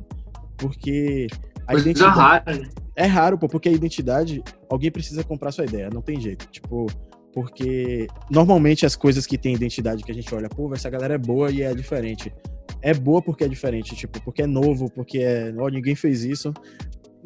Porque 0.57 1.27
a 1.67 1.71
Coisa 1.71 1.89
identidade 1.89 2.17
rara, 2.19 2.53
né? 2.53 2.69
é 2.95 3.05
raro, 3.05 3.37
pô, 3.37 3.47
porque 3.47 3.69
a 3.69 3.71
identidade, 3.71 4.43
alguém 4.69 4.91
precisa 4.91 5.23
comprar 5.23 5.51
sua 5.51 5.65
ideia, 5.65 5.89
não 5.91 6.01
tem 6.01 6.19
jeito. 6.19 6.47
Tipo, 6.47 6.85
porque 7.35 8.07
normalmente 8.31 8.85
as 8.85 8.95
coisas 8.95 9.27
que 9.27 9.37
têm 9.37 9.53
identidade 9.53 10.01
que 10.03 10.09
a 10.09 10.15
gente 10.15 10.33
olha, 10.33 10.47
pô, 10.47 10.73
essa 10.73 10.89
galera 10.89 11.15
é 11.15 11.17
boa 11.17 11.51
e 11.51 11.61
é 11.61 11.75
diferente. 11.75 12.33
É 12.81 12.93
boa 12.93 13.21
porque 13.21 13.43
é 13.43 13.47
diferente, 13.49 13.93
tipo, 13.93 14.21
porque 14.23 14.43
é 14.43 14.47
novo, 14.47 14.89
porque 14.89 15.19
é, 15.19 15.53
ó, 15.57 15.67
ninguém 15.67 15.95
fez 15.95 16.23
isso. 16.23 16.53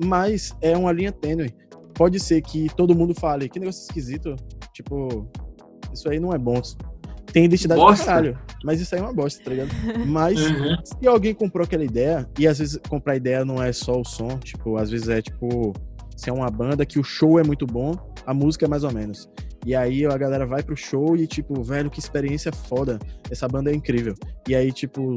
Mas 0.03 0.55
é 0.61 0.75
uma 0.75 0.91
linha 0.91 1.11
tênue. 1.11 1.53
Pode 1.93 2.19
ser 2.19 2.41
que 2.41 2.67
todo 2.75 2.95
mundo 2.95 3.13
fale, 3.13 3.47
que 3.47 3.59
negócio 3.59 3.83
esquisito, 3.83 4.35
tipo, 4.73 5.29
isso 5.93 6.09
aí 6.09 6.19
não 6.19 6.33
é 6.33 6.39
bom. 6.39 6.59
Tem 7.31 7.45
identidade 7.45 7.79
Bosta. 7.79 8.03
pra 8.03 8.13
caralho, 8.15 8.39
mas 8.63 8.81
isso 8.81 8.95
aí 8.95 9.01
é 9.01 9.03
uma 9.03 9.13
bosta, 9.13 9.43
tá 9.43 9.51
ligado? 9.51 9.69
Mas 10.07 10.39
Uhum. 10.41 10.75
se 10.83 11.07
alguém 11.07 11.35
comprou 11.35 11.63
aquela 11.63 11.83
ideia, 11.83 12.27
e 12.39 12.47
às 12.47 12.57
vezes 12.57 12.79
comprar 12.89 13.15
ideia 13.15 13.45
não 13.45 13.61
é 13.61 13.71
só 13.71 14.01
o 14.01 14.03
som, 14.03 14.39
tipo, 14.39 14.75
às 14.77 14.89
vezes 14.89 15.07
é 15.09 15.21
tipo, 15.21 15.71
se 16.17 16.31
é 16.31 16.33
uma 16.33 16.49
banda 16.49 16.83
que 16.87 16.97
o 16.97 17.03
show 17.03 17.37
é 17.39 17.43
muito 17.43 17.67
bom, 17.67 17.93
a 18.25 18.33
música 18.33 18.65
é 18.65 18.67
mais 18.67 18.83
ou 18.83 18.91
menos. 18.91 19.29
E 19.65 19.75
aí 19.75 20.05
a 20.05 20.17
galera 20.17 20.45
vai 20.45 20.63
pro 20.63 20.75
show 20.75 21.15
e, 21.15 21.27
tipo, 21.27 21.61
velho, 21.61 21.89
que 21.89 21.99
experiência 21.99 22.51
foda. 22.51 22.99
Essa 23.29 23.47
banda 23.47 23.71
é 23.71 23.75
incrível. 23.75 24.15
E 24.47 24.55
aí, 24.55 24.71
tipo, 24.71 25.15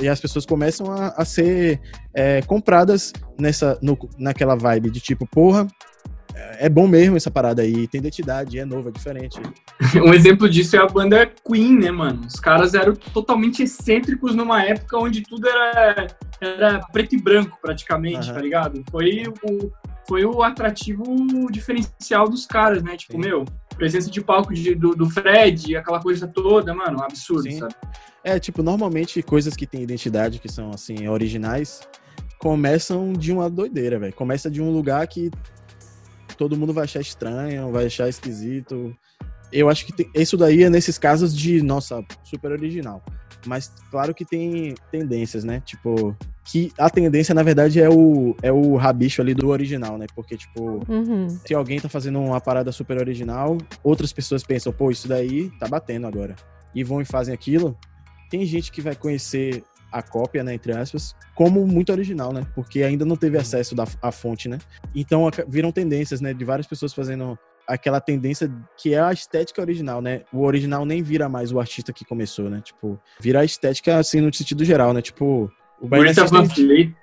e 0.00 0.08
as 0.08 0.20
pessoas 0.20 0.46
começam 0.46 0.90
a, 0.90 1.08
a 1.08 1.24
ser 1.24 1.80
é, 2.14 2.40
compradas 2.42 3.12
nessa, 3.38 3.78
no, 3.82 3.98
naquela 4.18 4.54
vibe 4.54 4.90
de 4.90 5.00
tipo, 5.00 5.26
porra, 5.26 5.66
é 6.58 6.68
bom 6.68 6.86
mesmo 6.86 7.16
essa 7.16 7.30
parada 7.30 7.62
aí, 7.62 7.88
tem 7.88 7.98
identidade, 8.00 8.58
é 8.58 8.64
novo, 8.64 8.88
é 8.88 8.92
diferente. 8.92 9.40
Um 10.04 10.12
exemplo 10.12 10.48
disso 10.48 10.76
é 10.76 10.78
a 10.78 10.86
banda 10.86 11.30
Queen, 11.46 11.78
né, 11.78 11.90
mano? 11.90 12.26
Os 12.26 12.38
caras 12.38 12.74
eram 12.74 12.94
totalmente 12.94 13.62
excêntricos 13.62 14.34
numa 14.34 14.62
época 14.62 14.98
onde 14.98 15.22
tudo 15.22 15.48
era, 15.48 16.06
era 16.40 16.80
preto 16.92 17.14
e 17.14 17.20
branco, 17.20 17.58
praticamente, 17.60 18.28
Aham. 18.28 18.34
tá 18.34 18.40
ligado? 18.40 18.84
Foi 18.90 19.22
o, 19.42 19.72
foi 20.08 20.24
o 20.24 20.42
atrativo 20.42 21.04
diferencial 21.52 22.28
dos 22.28 22.46
caras, 22.46 22.82
né? 22.82 22.96
Tipo, 22.96 23.12
Sim. 23.12 23.18
meu, 23.18 23.44
presença 23.76 24.10
de 24.10 24.20
palco 24.22 24.54
de- 24.54 24.74
do, 24.74 24.94
do 24.94 25.08
Fred, 25.10 25.76
aquela 25.76 26.00
coisa 26.00 26.26
toda, 26.26 26.74
mano, 26.74 27.02
absurdo, 27.02 27.42
Sim. 27.42 27.58
sabe? 27.58 27.74
É, 28.24 28.38
tipo, 28.40 28.62
normalmente 28.62 29.22
coisas 29.22 29.54
que 29.54 29.66
têm 29.66 29.82
identidade, 29.82 30.38
que 30.38 30.50
são, 30.50 30.70
assim, 30.70 31.06
originais, 31.08 31.80
começam 32.38 33.12
de 33.12 33.32
uma 33.32 33.50
doideira, 33.50 33.98
velho. 33.98 34.14
Começa 34.14 34.50
de 34.50 34.62
um 34.62 34.70
lugar 34.70 35.06
que 35.06 35.30
todo 36.38 36.56
mundo 36.56 36.72
vai 36.72 36.84
achar 36.84 37.00
estranho, 37.00 37.70
vai 37.70 37.86
achar 37.86 38.08
esquisito. 38.08 38.96
Eu 39.52 39.68
acho 39.68 39.84
que 39.84 39.92
tem- 39.94 40.10
isso 40.14 40.36
daí 40.36 40.62
é 40.62 40.70
nesses 40.70 40.96
casos 40.98 41.36
de, 41.36 41.62
nossa, 41.62 42.02
super 42.24 42.50
original. 42.52 43.02
Mas 43.46 43.72
claro 43.90 44.14
que 44.14 44.24
tem 44.24 44.74
tendências, 44.90 45.44
né? 45.44 45.60
Tipo, 45.64 46.16
que 46.50 46.72
a 46.78 46.88
tendência, 46.88 47.34
na 47.34 47.42
verdade, 47.42 47.78
é 47.80 47.90
o, 47.90 48.34
é 48.42 48.50
o 48.50 48.74
rabicho 48.76 49.20
ali 49.20 49.34
do 49.34 49.48
original, 49.48 49.98
né? 49.98 50.06
Porque, 50.14 50.36
tipo, 50.36 50.80
Uhum. 50.90 51.28
se 51.28 51.54
alguém 51.54 51.78
tá 51.78 51.88
fazendo 51.90 52.18
uma 52.18 52.40
parada 52.40 52.72
super 52.72 52.96
original, 52.98 53.58
outras 53.84 54.12
pessoas 54.14 54.42
pensam, 54.42 54.72
pô, 54.72 54.90
isso 54.90 55.06
daí 55.06 55.50
tá 55.58 55.68
batendo 55.68 56.06
agora. 56.06 56.34
E 56.74 56.82
vão 56.82 57.02
e 57.02 57.04
fazem 57.04 57.34
aquilo. 57.34 57.76
Tem 58.30 58.44
gente 58.46 58.72
que 58.72 58.80
vai 58.80 58.94
conhecer 58.94 59.62
a 59.92 60.02
cópia, 60.02 60.42
né, 60.44 60.54
entre 60.54 60.72
aspas, 60.76 61.14
como 61.34 61.66
muito 61.66 61.90
original, 61.92 62.32
né? 62.32 62.46
Porque 62.54 62.82
ainda 62.82 63.04
não 63.04 63.16
teve 63.16 63.36
acesso 63.38 63.74
da, 63.74 63.84
à 64.02 64.10
fonte, 64.12 64.48
né? 64.48 64.58
Então 64.94 65.28
viram 65.48 65.70
tendências, 65.72 66.20
né, 66.20 66.32
de 66.34 66.44
várias 66.44 66.66
pessoas 66.66 66.92
fazendo 66.94 67.38
aquela 67.66 68.00
tendência 68.00 68.50
que 68.78 68.94
é 68.94 69.00
a 69.00 69.12
estética 69.12 69.60
original, 69.60 70.00
né? 70.00 70.22
O 70.32 70.42
original 70.44 70.86
nem 70.86 71.02
vira 71.02 71.28
mais 71.28 71.52
o 71.52 71.60
artista 71.60 71.92
que 71.92 72.04
começou, 72.04 72.48
né? 72.48 72.60
Tipo, 72.64 72.98
vira 73.20 73.40
a 73.40 73.44
estética 73.44 73.98
assim 73.98 74.20
no 74.22 74.32
sentido 74.32 74.64
geral, 74.64 74.94
né? 74.94 75.02
Tipo, 75.02 75.50
o 75.80 75.88
System, 76.22 76.66
Fleet, 76.66 76.94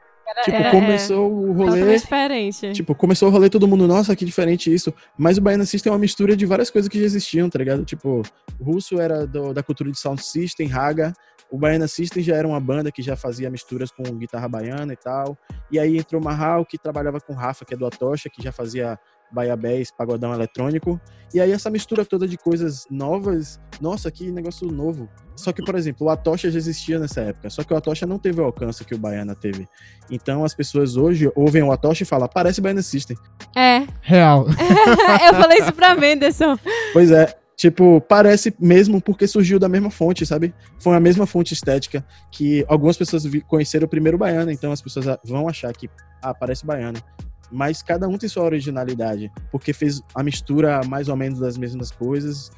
tipo, 0.44 0.58
É, 0.58 0.72
começou 0.72 1.32
o 1.32 1.54
rolê 1.54 1.80
diferente. 2.02 2.72
Tipo, 2.74 2.96
começou 2.96 3.28
a 3.30 3.32
rolê 3.32 3.50
todo 3.50 3.68
mundo, 3.68 3.88
nossa, 3.88 4.16
que 4.16 4.26
diferente 4.26 4.74
isso. 4.74 4.94
Mas 5.18 5.38
o 5.38 5.42
Baiana 5.42 5.66
System 5.66 5.92
é 5.92 5.94
uma 5.94 6.00
mistura 6.00 6.36
de 6.36 6.46
várias 6.46 6.70
coisas 6.70 6.90
que 6.90 7.00
já 7.00 7.06
existiam, 7.06 7.50
tá 7.50 7.60
ligado? 7.60 7.86
Tipo, 7.86 8.22
o 8.60 8.64
Russo 8.64 9.00
era 9.00 9.26
do- 9.26 9.54
da 9.54 9.62
cultura 9.64 9.92
de 9.92 10.00
Sound 10.00 10.22
System, 10.24 10.68
Raga. 10.68 11.14
O 11.52 11.58
Baiana 11.60 11.88
System 11.88 12.24
já 12.24 12.36
era 12.36 12.48
uma 12.48 12.60
banda 12.60 12.92
que 12.92 13.04
já 13.04 13.16
fazia 13.16 13.50
misturas 13.52 13.92
com 13.92 14.04
guitarra 14.18 14.48
baiana 14.50 14.92
e 14.94 14.98
tal. 14.98 15.38
E 15.72 15.78
aí 15.78 15.98
entrou 15.98 16.20
o 16.20 16.26
Marral, 16.26 16.66
que 16.66 16.78
trabalhava 16.78 17.22
com 17.22 17.34
Rafa, 17.34 17.64
que 17.64 17.76
é 17.76 17.78
do 17.78 17.86
Atocha, 17.86 18.30
que 18.30 18.42
já 18.42 18.52
fazia 18.52 18.98
baiabés, 19.36 19.92
pagodão 19.92 20.34
eletrônico. 20.34 21.00
E 21.34 21.42
aí 21.42 21.52
essa 21.52 21.70
mistura 21.70 22.06
toda 22.06 22.26
de 22.26 22.38
coisas 22.38 22.88
novas, 22.90 23.60
nossa, 23.82 24.10
que 24.10 24.32
negócio 24.32 24.72
novo. 24.72 25.10
Só 25.36 25.52
que, 25.52 25.62
por 25.62 25.76
exemplo, 25.76 26.08
o 26.08 26.10
Atocha 26.10 26.50
já 26.50 26.58
existia 26.58 26.98
nessa 26.98 27.20
época, 27.20 27.50
só 27.50 27.62
que 27.62 27.74
o 27.74 27.78
Atocha 27.78 28.06
não 28.06 28.18
teve 28.18 28.40
o 28.40 28.46
alcance 28.46 28.86
que 28.86 28.96
o 28.96 28.98
Baiana 28.98 29.36
teve. 29.36 29.68
Então 30.10 30.46
as 30.46 30.54
pessoas 30.54 30.96
hoje 30.96 31.30
ouvem 31.36 31.62
o 31.62 31.74
Atocha 31.74 32.04
e 32.04 32.06
falam, 32.06 32.30
parece 32.34 32.62
Baiana 32.62 32.82
System. 32.82 33.18
É. 33.54 33.86
Real. 34.02 34.48
Eu 35.28 35.36
falei 35.36 35.60
isso 35.60 35.74
pra 35.74 35.94
Menderson. 35.94 36.58
Pois 36.94 37.12
é, 37.12 37.36
tipo, 37.58 38.00
parece 38.00 38.56
mesmo 38.58 39.02
porque 39.02 39.28
surgiu 39.28 39.60
da 39.60 39.68
mesma 39.68 39.92
fonte, 39.92 40.26
sabe? 40.26 40.56
Foi 40.80 40.96
a 40.96 41.02
mesma 41.02 41.26
fonte 41.26 41.54
estética 41.54 42.06
que 42.32 42.64
algumas 42.70 42.96
pessoas 42.96 43.24
conheceram 43.46 43.86
o 43.86 43.90
primeiro 43.90 44.18
Baiana, 44.18 44.54
então 44.54 44.72
as 44.72 44.82
pessoas 44.82 45.06
vão 45.26 45.50
achar 45.50 45.74
que, 45.74 45.90
ah, 46.22 46.34
parece 46.34 46.66
Baiana. 46.66 47.04
Mas 47.52 47.82
cada 47.84 48.08
um 48.08 48.18
tem 48.18 48.28
sua 48.30 48.44
originalidade, 48.44 49.32
porque 49.52 49.72
fez 49.74 50.02
a 50.14 50.24
mistura 50.24 50.82
mais 50.88 51.08
ou 51.10 51.16
menos 51.16 51.40
das 51.40 51.58
mesmas 51.58 51.92
coisas. 51.92 52.52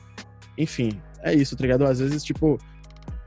Enfim, 0.57 0.99
é 1.21 1.33
isso, 1.33 1.55
tá 1.55 1.61
ligado? 1.63 1.85
Às 1.85 1.99
vezes, 1.99 2.23
tipo, 2.23 2.57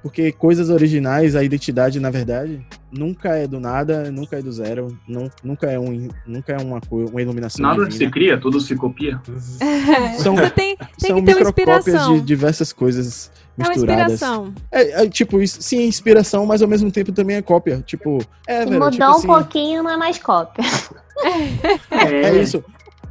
porque 0.03 0.33
coisas 0.33 0.71
originais, 0.71 1.37
a 1.37 1.45
identidade, 1.45 2.01
na 2.01 2.11
verdade, 2.11 2.67
nunca 2.91 3.37
é 3.37 3.47
do 3.47 3.61
nada, 3.61 4.11
nunca 4.11 4.37
é 4.39 4.43
do 4.43 4.51
zero, 4.51 4.99
nu- 5.07 5.31
nunca 5.45 5.71
é, 5.71 5.79
um, 5.79 6.09
nunca 6.27 6.55
é 6.55 6.57
uma, 6.57 6.81
uma 6.91 7.21
iluminação 7.21 7.63
nada 7.63 7.85
divina. 7.87 8.07
se 8.07 8.11
cria, 8.11 8.41
tudo 8.41 8.59
se 8.61 8.75
copia. 8.75 9.21
São, 10.19 10.35
Você 10.37 10.51
tem, 10.51 10.77
tem 10.77 11.11
são 11.11 11.17
que 11.21 11.27
ter 11.27 11.33
uma 11.33 11.39
microcópias 11.39 11.79
inspiração. 11.87 12.15
de 12.15 12.21
diversas 12.23 12.73
coisas 12.73 13.31
É 13.61 13.65
uma 13.65 13.69
misturadas. 13.71 14.13
inspiração. 14.13 14.55
É, 14.73 15.05
é, 15.05 15.09
tipo, 15.09 15.41
isso- 15.41 15.61
sim, 15.63 15.83
inspiração, 15.87 16.47
mas 16.47 16.63
ao 16.63 16.69
mesmo 16.69 16.91
tempo 16.91 17.13
também 17.13 17.37
é 17.37 17.43
cópia. 17.43 17.83
Tipo, 17.87 18.19
é, 18.47 18.61
Se 18.63 18.65
velho, 18.67 18.73
mudou 18.75 18.91
tipo 18.91 19.05
um 19.05 19.11
assim, 19.11 19.27
pouquinho, 19.27 19.83
não 19.83 19.91
é 19.91 19.97
mais 19.97 20.19
cópia. 20.19 20.65
é 21.91 22.37
isso. 22.41 22.65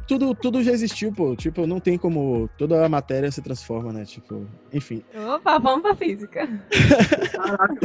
Tudo, 0.08 0.34
tudo 0.34 0.60
já 0.60 0.72
existiu, 0.72 1.12
pô. 1.12 1.36
Tipo, 1.36 1.68
não 1.68 1.78
tem 1.78 1.96
como. 1.96 2.50
Toda 2.58 2.84
a 2.84 2.88
matéria 2.88 3.30
se 3.30 3.40
transforma, 3.40 3.92
né? 3.92 4.04
Tipo, 4.04 4.44
enfim. 4.72 5.04
Opa, 5.36 5.56
vamos 5.60 5.82
pra 5.82 5.94
física. 5.94 6.48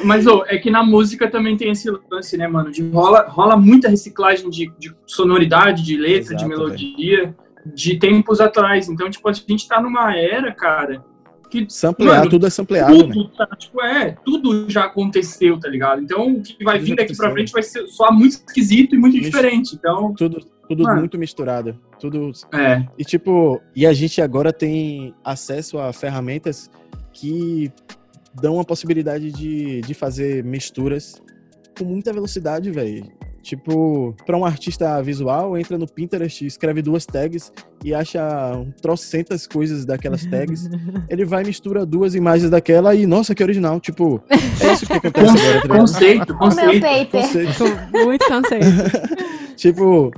Mas, 0.03 0.26
ô, 0.26 0.43
é 0.47 0.57
que 0.57 0.72
na 0.72 0.84
música 0.84 1.30
também 1.30 1.55
tem 1.55 1.70
esse 1.72 1.88
lance, 2.09 2.36
né, 2.36 2.47
mano? 2.47 2.72
De 2.72 2.82
rola, 2.89 3.28
rola 3.30 3.55
muita 3.55 3.89
reciclagem 3.89 4.49
de, 4.49 4.72
de 4.80 4.91
sonoridade, 5.05 5.84
de 5.84 5.95
letra, 5.97 6.36
de 6.36 6.45
Exato, 6.45 6.47
melodia, 6.49 7.36
de 7.63 7.99
tempos 7.99 8.41
atrás. 8.41 8.89
Então, 8.89 9.07
tipo, 9.07 9.30
a 9.30 9.34
gente 9.34 9.68
tá 9.68 9.80
numa 9.80 10.16
era, 10.18 10.51
cara, 10.51 11.05
que 11.66 11.74
Samplear, 11.74 12.18
Mano, 12.20 12.30
tudo 12.30 12.45
é 12.47 12.49
sampleado, 12.49 12.93
né? 13.08 13.14
tudo, 13.14 13.30
tá, 13.30 13.47
tipo, 13.58 13.82
é, 13.82 14.18
tudo 14.26 14.70
já 14.70 14.86
aconteceu, 14.86 15.60
tá 15.60 15.70
ligado? 15.70 16.01
Então, 16.01 16.34
o 16.36 16.41
que 16.41 16.64
vai 16.64 16.78
Tudo 16.78 16.86
vir 16.88 16.95
daqui 16.95 17.16
pra 17.16 17.32
frente 17.32 17.51
vai 17.51 17.64
ser 17.64 17.88
só 17.88 18.12
muito 18.12 18.34
esquisito 18.34 18.95
e 18.95 18.97
muito 18.97 19.16
Mis- 19.18 19.26
diferente. 19.26 19.76
Então, 19.76 20.14
Tudo, 20.14 20.39
tudo 20.68 20.84
Mano. 20.84 20.99
muito 20.99 21.18
misturado. 21.18 21.80
Tudo. 21.99 22.32
é. 22.53 22.86
E 22.97 23.03
tipo, 23.03 23.62
e 23.76 23.86
a 23.86 23.93
gente 23.93 24.22
agora 24.22 24.51
tem 24.51 25.14
acesso 25.24 25.78
a 25.80 25.91
ferramentas 25.93 26.70
que 27.14 27.72
dão 28.34 28.60
a 28.60 28.64
possibilidade 28.66 29.32
de, 29.32 29.82
de 29.82 29.93
fazer 29.93 30.43
misturas 30.43 31.22
com 31.78 31.86
muita 31.86 32.12
velocidade, 32.12 32.70
velho. 32.72 33.06
Tipo, 33.46 34.16
pra 34.26 34.36
um 34.36 34.43
artista 34.43 35.00
visual, 35.04 35.56
entra 35.56 35.78
no 35.78 35.86
Pinterest, 35.86 36.43
escreve 36.48 36.82
duas 36.82 37.06
tags 37.06 37.54
e 37.84 37.93
acha 37.93 38.20
um 38.58 38.72
trocentas 38.82 39.46
coisas 39.46 39.86
daquelas 39.86 40.26
tags. 40.26 40.68
Ele 41.08 41.24
vai 41.24 41.43
e 41.43 41.46
mistura 41.46 41.86
duas 41.86 42.16
imagens 42.16 42.50
daquela 42.50 42.96
e, 42.96 43.06
nossa, 43.06 43.36
que 43.36 43.43
original. 43.43 43.80
Tipo, 43.80 44.20
é 44.32 44.74
isso 44.74 44.88
que 44.88 44.93
acontece 44.93 45.30
agora, 45.30 45.62
tá? 45.62 45.78
Conceito, 45.78 46.36
conceito. 46.36 47.12
Conceito. 47.12 47.64
Muito 47.93 48.26
conceito. 48.28 48.66
Tipo, 49.56 50.12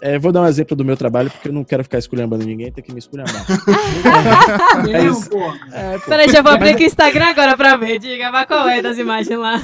é, 0.00 0.18
vou 0.18 0.32
dar 0.32 0.40
um 0.40 0.46
exemplo 0.46 0.74
do 0.74 0.84
meu 0.84 0.96
trabalho, 0.96 1.30
porque 1.30 1.48
eu 1.48 1.52
não 1.52 1.62
quero 1.62 1.84
ficar 1.84 1.98
esculhambando 1.98 2.46
ninguém, 2.46 2.72
tem 2.72 2.82
que 2.82 2.92
me 2.92 2.98
esculhambar. 2.98 3.44
É. 4.88 4.96
É, 4.96 5.98
pô. 5.98 6.06
Peraí, 6.06 6.30
já 6.30 6.40
vou 6.40 6.50
abrir 6.50 6.70
aqui 6.70 6.84
o 6.84 6.86
Instagram 6.86 7.26
agora 7.26 7.56
pra 7.58 7.76
ver. 7.76 7.98
Diga, 7.98 8.32
vai 8.32 8.46
qual 8.46 8.66
é 8.68 8.80
das 8.80 8.96
imagens 8.96 9.38
lá. 9.38 9.60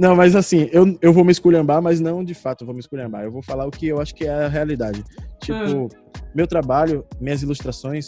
Não, 0.00 0.16
mas 0.16 0.34
assim, 0.34 0.66
eu, 0.72 0.98
eu 1.02 1.12
vou 1.12 1.22
me 1.22 1.30
esculhambar, 1.30 1.82
mas 1.82 2.00
não 2.00 2.24
de 2.24 2.32
fato 2.32 2.64
vou 2.64 2.72
me 2.72 2.80
esculhambar. 2.80 3.22
Eu 3.22 3.30
vou 3.30 3.42
falar 3.42 3.66
o 3.66 3.70
que 3.70 3.86
eu 3.86 4.00
acho 4.00 4.14
que 4.14 4.24
é 4.24 4.30
a 4.30 4.48
realidade. 4.48 5.04
Tipo, 5.42 5.90
meu 6.34 6.46
trabalho, 6.46 7.04
minhas 7.20 7.42
ilustrações, 7.42 8.06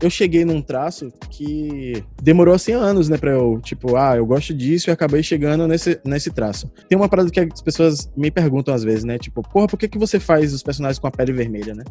eu 0.00 0.08
cheguei 0.08 0.46
num 0.46 0.62
traço 0.62 1.12
que 1.28 2.02
demorou 2.22 2.54
assim 2.54 2.72
anos, 2.72 3.10
né, 3.10 3.18
pra 3.18 3.32
eu, 3.32 3.60
tipo, 3.60 3.96
ah, 3.96 4.16
eu 4.16 4.24
gosto 4.24 4.54
disso 4.54 4.88
e 4.88 4.92
acabei 4.92 5.22
chegando 5.22 5.68
nesse, 5.68 6.00
nesse 6.06 6.30
traço. 6.30 6.72
Tem 6.88 6.96
uma 6.96 7.06
parada 7.06 7.30
que 7.30 7.38
as 7.38 7.60
pessoas 7.60 8.10
me 8.16 8.30
perguntam 8.30 8.72
às 8.72 8.82
vezes, 8.82 9.04
né, 9.04 9.18
tipo, 9.18 9.42
porra, 9.42 9.66
por 9.66 9.78
que, 9.78 9.88
que 9.88 9.98
você 9.98 10.18
faz 10.18 10.54
os 10.54 10.62
personagens 10.62 10.98
com 10.98 11.06
a 11.06 11.10
pele 11.10 11.34
vermelha, 11.34 11.74
né? 11.74 11.84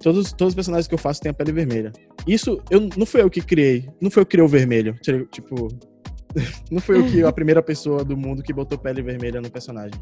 Todos, 0.00 0.32
todos 0.32 0.52
os 0.52 0.54
personagens 0.54 0.86
que 0.86 0.94
eu 0.94 0.98
faço 0.98 1.20
têm 1.20 1.30
a 1.30 1.34
pele 1.34 1.50
vermelha. 1.50 1.90
Isso, 2.28 2.62
eu, 2.70 2.88
não 2.96 3.06
foi 3.06 3.22
eu 3.22 3.30
que 3.30 3.40
criei, 3.40 3.88
não 4.00 4.08
foi 4.08 4.22
eu 4.22 4.26
que 4.26 4.30
criei 4.30 4.44
o 4.44 4.48
vermelho. 4.48 4.94
Tipo, 5.32 5.66
não 6.70 6.80
foi 6.80 6.98
eu 6.98 7.06
que 7.06 7.22
a 7.22 7.32
primeira 7.32 7.62
pessoa 7.62 8.04
do 8.04 8.16
mundo 8.16 8.42
que 8.42 8.52
botou 8.52 8.78
pele 8.78 9.02
vermelha 9.02 9.40
no 9.40 9.50
personagem. 9.50 10.00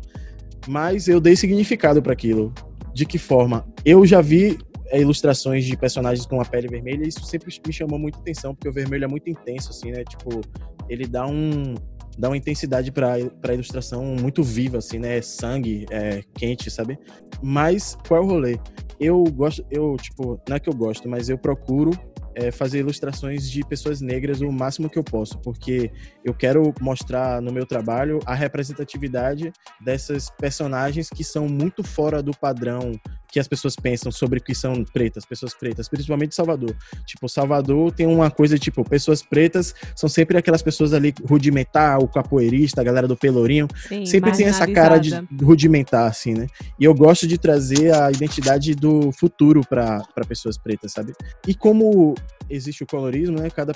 Mas 0.68 1.08
eu 1.08 1.20
dei 1.20 1.36
significado 1.36 2.02
para 2.02 2.12
aquilo. 2.12 2.52
De 2.92 3.06
que 3.06 3.18
forma? 3.18 3.66
Eu 3.84 4.04
já 4.04 4.20
vi 4.20 4.58
é, 4.88 5.00
ilustrações 5.00 5.64
de 5.64 5.76
personagens 5.76 6.26
com 6.26 6.40
a 6.40 6.44
pele 6.44 6.68
vermelha 6.68 7.04
e 7.04 7.08
isso 7.08 7.24
sempre 7.24 7.54
me 7.66 7.72
chamou 7.72 7.98
muita 7.98 8.18
atenção, 8.18 8.54
porque 8.54 8.68
o 8.68 8.72
vermelho 8.72 9.04
é 9.04 9.08
muito 9.08 9.30
intenso, 9.30 9.70
assim, 9.70 9.92
né? 9.92 10.04
Tipo, 10.04 10.40
ele 10.88 11.06
dá 11.06 11.26
um 11.26 11.74
dá 12.18 12.28
uma 12.28 12.36
intensidade 12.36 12.92
para 12.92 13.14
a 13.14 13.54
ilustração 13.54 14.04
muito 14.04 14.42
viva, 14.42 14.78
assim, 14.78 14.98
né? 14.98 15.22
Sangue, 15.22 15.86
é 15.90 16.22
quente, 16.34 16.70
sabe? 16.70 16.98
Mas 17.40 17.96
qual 18.06 18.20
é 18.20 18.24
o 18.24 18.28
rolê? 18.28 18.58
Eu 18.98 19.24
gosto, 19.24 19.64
eu, 19.70 19.96
tipo, 19.96 20.38
não 20.46 20.56
é 20.56 20.60
que 20.60 20.68
eu 20.68 20.74
gosto, 20.74 21.08
mas 21.08 21.30
eu 21.30 21.38
procuro 21.38 21.92
é, 22.34 22.50
fazer 22.50 22.80
ilustrações 22.80 23.48
de 23.50 23.64
pessoas 23.64 24.00
negras 24.00 24.40
o 24.40 24.50
máximo 24.50 24.88
que 24.88 24.98
eu 24.98 25.04
posso, 25.04 25.38
porque 25.40 25.90
eu 26.24 26.34
quero 26.34 26.72
mostrar 26.80 27.40
no 27.40 27.52
meu 27.52 27.66
trabalho 27.66 28.20
a 28.26 28.34
representatividade 28.34 29.52
dessas 29.80 30.30
personagens 30.30 31.08
que 31.08 31.24
são 31.24 31.48
muito 31.48 31.82
fora 31.82 32.22
do 32.22 32.32
padrão 32.32 32.92
que 33.30 33.38
as 33.38 33.46
pessoas 33.46 33.76
pensam 33.76 34.10
sobre 34.10 34.38
o 34.38 34.42
que 34.42 34.54
são 34.54 34.84
pretas, 34.84 35.24
pessoas 35.24 35.54
pretas, 35.54 35.88
principalmente 35.88 36.34
Salvador. 36.34 36.74
Tipo, 37.06 37.28
Salvador 37.28 37.92
tem 37.92 38.06
uma 38.06 38.30
coisa, 38.30 38.58
tipo, 38.58 38.84
pessoas 38.84 39.22
pretas 39.22 39.74
são 39.94 40.08
sempre 40.08 40.36
aquelas 40.36 40.62
pessoas 40.62 40.92
ali 40.92 41.14
rudimentar, 41.28 41.98
o 41.98 42.08
capoeirista, 42.08 42.80
a 42.80 42.84
galera 42.84 43.06
do 43.06 43.16
pelourinho, 43.16 43.68
Sim, 43.88 44.04
sempre 44.06 44.32
tem 44.32 44.46
essa 44.46 44.66
cara 44.66 44.98
de 44.98 45.12
rudimentar, 45.42 46.06
assim, 46.06 46.34
né? 46.34 46.46
E 46.78 46.84
eu 46.84 46.94
gosto 46.94 47.26
de 47.26 47.38
trazer 47.38 47.94
a 47.94 48.10
identidade 48.10 48.74
do 48.74 49.12
futuro 49.12 49.62
para 49.64 50.02
pessoas 50.26 50.58
pretas, 50.58 50.92
sabe? 50.92 51.12
E 51.46 51.54
como 51.54 52.14
existe 52.48 52.82
o 52.82 52.86
colorismo, 52.86 53.38
né? 53.38 53.50
Cada 53.50 53.72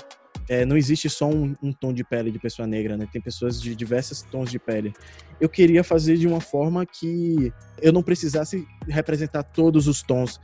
é, 0.47 0.65
não 0.65 0.77
existe 0.77 1.09
só 1.09 1.27
um, 1.27 1.55
um, 1.61 1.73
tom 1.73 1.93
de 1.93 2.03
pele 2.03 2.31
de 2.31 2.39
pessoa 2.39 2.67
negra, 2.67 2.97
né? 2.97 3.07
Tem 3.11 3.21
pessoas 3.21 3.61
de 3.61 3.75
diversos 3.75 4.21
tons 4.21 4.51
de 4.51 4.59
pele. 4.59 4.93
Eu 5.39 5.49
queria 5.49 5.83
fazer 5.83 6.17
de 6.17 6.27
uma 6.27 6.41
forma 6.41 6.85
que 6.85 7.51
eu 7.81 7.91
não 7.91 8.03
precisasse 8.03 8.65
representar 8.87 9.43
todos 9.43 9.87
os 9.87 10.01
tons, 10.01 10.39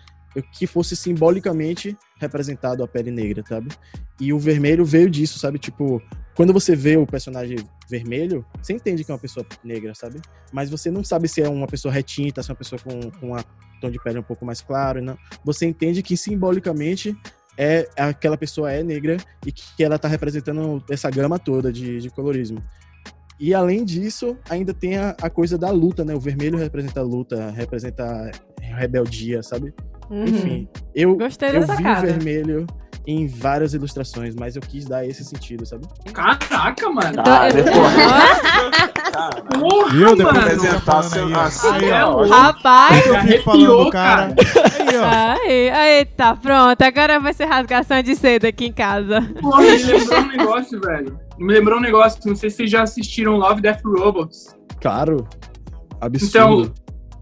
que 0.53 0.65
fosse 0.65 0.95
simbolicamente 0.95 1.97
representado 2.17 2.83
a 2.83 2.87
pele 2.87 3.11
negra, 3.11 3.43
sabe? 3.47 3.69
E 4.19 4.31
o 4.31 4.39
vermelho 4.39 4.85
veio 4.85 5.09
disso, 5.09 5.37
sabe? 5.37 5.59
Tipo, 5.59 6.01
quando 6.35 6.53
você 6.53 6.75
vê 6.75 6.95
o 6.95 7.05
personagem 7.05 7.57
vermelho, 7.89 8.45
você 8.61 8.73
entende 8.73 9.03
que 9.03 9.11
é 9.11 9.13
uma 9.13 9.19
pessoa 9.19 9.45
negra, 9.63 9.93
sabe? 9.93 10.21
Mas 10.51 10.69
você 10.69 10.89
não 10.89 11.03
sabe 11.03 11.27
se 11.27 11.41
é 11.41 11.49
uma 11.49 11.67
pessoa 11.67 11.93
retinta, 11.93 12.41
se 12.41 12.49
é 12.49 12.53
uma 12.53 12.57
pessoa 12.57 12.79
com, 12.81 13.11
com 13.19 13.35
um 13.35 13.43
tom 13.81 13.91
de 13.91 14.01
pele 14.01 14.19
um 14.19 14.23
pouco 14.23 14.45
mais 14.45 14.61
claro, 14.61 15.01
não. 15.01 15.17
Você 15.43 15.65
entende 15.65 16.01
que 16.01 16.15
simbolicamente 16.15 17.15
é 17.57 17.87
aquela 17.97 18.37
pessoa 18.37 18.71
é 18.71 18.83
negra 18.83 19.17
e 19.45 19.51
que 19.51 19.83
ela 19.83 19.95
está 19.95 20.07
representando 20.07 20.83
essa 20.89 21.09
gama 21.09 21.37
toda 21.37 21.71
de, 21.71 21.99
de, 21.99 22.09
colorismo. 22.09 22.63
E 23.39 23.53
além 23.53 23.83
disso, 23.83 24.37
ainda 24.49 24.73
tem 24.73 24.97
a, 24.97 25.15
a, 25.21 25.29
coisa 25.29 25.57
da 25.57 25.71
luta, 25.71 26.05
né? 26.05 26.13
O 26.13 26.19
vermelho 26.19 26.57
representa 26.57 26.99
a 26.99 27.03
luta, 27.03 27.49
representa 27.51 28.03
a 28.03 28.75
rebeldia, 28.75 29.41
sabe? 29.41 29.73
Uhum. 30.09 30.25
Enfim, 30.25 30.69
eu, 30.93 31.15
Gostei 31.15 31.49
eu 31.49 31.65
vi 31.65 31.87
o 31.87 32.01
vermelho 32.01 32.67
em 33.07 33.27
várias 33.27 33.73
ilustrações, 33.73 34.35
mas 34.35 34.55
eu 34.55 34.61
quis 34.61 34.85
dar 34.85 35.05
esse 35.05 35.23
sentido, 35.23 35.65
sabe? 35.65 35.87
Caraca, 36.13 36.89
mano! 36.89 37.23
Cara, 37.23 37.63
Cara, 39.11 39.41
Porra, 39.59 39.89
Viu? 39.91 40.15
Depois 40.15 40.35
mano! 40.35 40.47
apresentar 40.47 41.03
seu 41.03 41.25
Aí, 41.25 41.33
ó. 41.33 41.39
assim, 41.41 41.91
ó. 41.91 42.25
Rapaz! 42.27 43.07
Eu 43.07 43.21
fico 43.21 43.43
falando 43.43 43.61
Arrepiou, 43.61 43.85
do 43.85 43.91
cara. 43.91 44.35
Aí, 45.03 45.69
ó. 45.69 45.75
Aí, 45.75 45.97
eita, 45.99 46.35
pronto. 46.35 46.81
Agora 46.81 47.19
vai 47.19 47.33
ser 47.33 47.45
rasgação 47.45 48.01
de 48.01 48.15
seda 48.15 48.47
aqui 48.47 48.65
em 48.65 48.73
casa. 48.73 49.21
Porra, 49.41 49.61
me 49.61 49.77
lembrou 49.77 50.19
um 50.19 50.27
negócio, 50.27 50.81
velho. 50.81 51.19
Me 51.37 51.53
lembrou 51.53 51.79
um 51.79 51.81
negócio, 51.81 52.19
não 52.25 52.35
sei 52.35 52.49
se 52.49 52.57
vocês 52.57 52.69
já 52.69 52.83
assistiram 52.83 53.37
Love, 53.37 53.61
Death 53.61 53.81
Robots. 53.83 54.55
Claro. 54.79 55.27
Absurdo. 55.99 56.27
Então, 56.27 56.73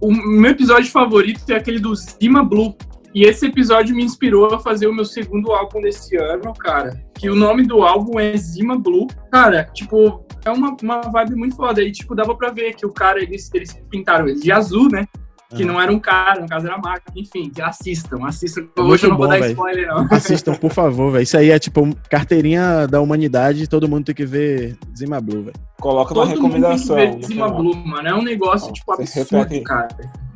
o 0.02 0.12
meu 0.12 0.52
episódio 0.52 0.90
favorito 0.92 1.42
é 1.50 1.56
aquele 1.56 1.80
do 1.80 1.94
Zima 1.96 2.44
Blue. 2.44 2.76
E 3.14 3.24
esse 3.24 3.48
episódio 3.48 3.96
me 3.96 4.04
inspirou 4.04 4.54
a 4.54 4.60
fazer 4.60 4.88
o 4.88 4.94
meu 4.94 5.04
segundo 5.04 5.52
álbum 5.52 5.82
desse 5.82 6.16
ano, 6.16 6.54
cara. 6.54 7.04
Que 7.16 7.30
o 7.30 7.36
nome 7.36 7.66
do 7.66 7.82
álbum 7.82 8.20
é 8.20 8.38
Zima 8.38 8.78
Blue. 8.78 9.08
Cara, 9.32 9.64
tipo, 9.74 10.26
é 10.46 10.52
uma, 10.52 10.78
uma 10.82 11.02
vibe 11.02 11.36
muito 11.36 11.56
foda. 11.56 11.82
E, 11.82 11.92
tipo, 11.92 12.16
dava 12.16 12.36
pra 12.36 12.52
ver 12.52 12.76
que 12.76 12.86
o 12.86 12.94
cara, 12.94 13.22
eles, 13.22 13.50
eles 13.54 13.74
pintaram 13.90 14.28
ele 14.28 14.40
de 14.40 14.52
azul, 14.52 14.90
né? 14.90 15.06
Que 15.56 15.64
Ah. 15.64 15.66
não 15.66 15.82
era 15.82 15.92
um 15.92 16.00
cara, 16.00 16.42
no 16.42 16.48
caso 16.48 16.68
era 16.68 16.78
máquina. 16.78 17.12
Enfim, 17.16 17.50
que 17.50 17.60
assistam, 17.62 18.24
assistam. 18.26 18.68
É 18.78 18.82
Hoje 18.82 19.06
eu 19.06 19.10
não 19.10 19.18
muito 19.18 19.18
vou 19.18 19.28
bom, 19.28 19.28
dar 19.28 19.40
velho. 19.40 19.52
spoiler, 19.52 19.88
não. 19.88 20.08
Assistam, 20.12 20.54
por 20.54 20.72
favor, 20.72 21.12
velho. 21.12 21.24
Isso 21.24 21.38
aí 21.38 21.50
é 21.50 21.58
tipo 21.58 21.90
carteirinha 22.10 22.86
da 22.88 23.02
humanidade, 23.02 23.68
todo 23.68 23.88
mundo 23.90 24.06
tem 24.06 24.16
que 24.16 24.26
ver 24.26 24.78
Zima 24.96 25.20
Blue, 25.20 25.44
velho. 25.44 25.56
Coloca 25.82 26.14
uma 26.14 26.28
Todo 26.28 26.42
mundo 26.42 26.52
tem 26.52 26.62
que 26.62 26.68
recomendação. 26.68 26.96
ver 26.96 27.24
Zima. 27.26 27.50
Blue, 27.50 27.76
mano. 27.76 28.08
É 28.08 28.14
um 28.14 28.22
negócio, 28.22 28.70
Ó, 28.70 28.72
tipo, 28.74 28.92
absurdo, 28.94 29.64
cara. 29.64 29.88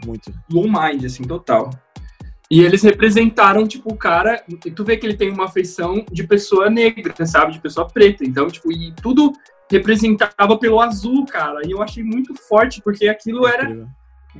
Muito. 0.05 0.33
low 0.51 0.63
mind, 0.65 1.05
assim, 1.05 1.23
total. 1.23 1.69
E 2.49 2.61
eles 2.61 2.81
representaram, 2.83 3.67
tipo, 3.67 3.93
o 3.93 3.97
cara. 3.97 4.43
E 4.65 4.71
tu 4.71 4.83
vê 4.83 4.97
que 4.97 5.05
ele 5.05 5.15
tem 5.15 5.31
uma 5.31 5.47
feição 5.47 6.03
de 6.11 6.23
pessoa 6.25 6.69
negra, 6.69 7.13
sabe? 7.25 7.53
De 7.53 7.59
pessoa 7.59 7.87
preta. 7.87 8.25
Então, 8.25 8.47
tipo, 8.47 8.71
e 8.71 8.91
tudo 9.01 9.31
representava 9.71 10.57
pelo 10.57 10.79
azul, 10.79 11.25
cara. 11.25 11.61
E 11.65 11.71
eu 11.71 11.81
achei 11.81 12.03
muito 12.03 12.33
forte, 12.35 12.81
porque 12.81 13.07
aquilo 13.07 13.47
era 13.47 13.63
Incrível. 13.63 13.87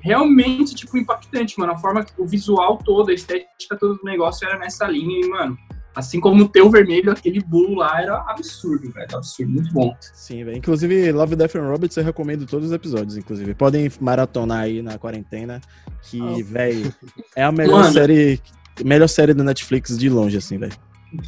Realmente, 0.01 0.75
tipo, 0.75 0.97
impactante, 0.97 1.59
mano. 1.59 1.73
A 1.73 1.77
forma 1.77 2.05
o 2.17 2.25
visual 2.25 2.77
todo, 2.77 3.09
a 3.09 3.13
estética 3.13 3.77
todo 3.79 3.95
do 3.95 4.03
negócio 4.03 4.47
era 4.47 4.57
nessa 4.57 4.87
linha. 4.87 5.25
E, 5.25 5.29
mano, 5.29 5.57
assim 5.95 6.19
como 6.19 6.43
o 6.43 6.49
teu 6.49 6.69
vermelho, 6.69 7.11
aquele 7.11 7.39
bolo 7.41 7.75
lá 7.75 8.01
era 8.01 8.17
absurdo, 8.27 8.91
velho. 8.91 9.07
Absurdo, 9.13 9.51
muito 9.51 9.71
bom. 9.73 9.95
Sim, 10.13 10.43
velho. 10.43 10.57
Inclusive, 10.57 11.11
Love, 11.11 11.35
Death 11.35 11.55
and 11.55 11.67
Robots 11.69 11.95
eu 11.97 12.03
recomendo 12.03 12.45
todos 12.45 12.67
os 12.67 12.73
episódios, 12.73 13.17
inclusive. 13.17 13.53
Podem 13.53 13.91
maratonar 13.99 14.61
aí 14.61 14.81
na 14.81 14.97
quarentena, 14.97 15.61
que, 16.01 16.21
Oh. 16.21 16.43
velho, 16.43 16.93
é 17.35 17.43
a 17.43 17.51
melhor 17.51 17.81
Mano. 17.81 17.93
série. 17.93 18.41
Melhor 18.83 19.07
série 19.07 19.35
da 19.35 19.43
Netflix 19.43 19.95
de 19.95 20.09
longe, 20.09 20.35
assim, 20.37 20.57
velho. 20.57 20.73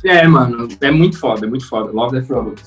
É, 0.04 0.28
mano, 0.28 0.68
é 0.82 0.90
muito 0.90 1.20
foda, 1.20 1.46
é 1.46 1.50
muito 1.50 1.68
foda. 1.70 1.92
Love 1.92 2.20
Death 2.20 2.30
Robots. 2.32 2.66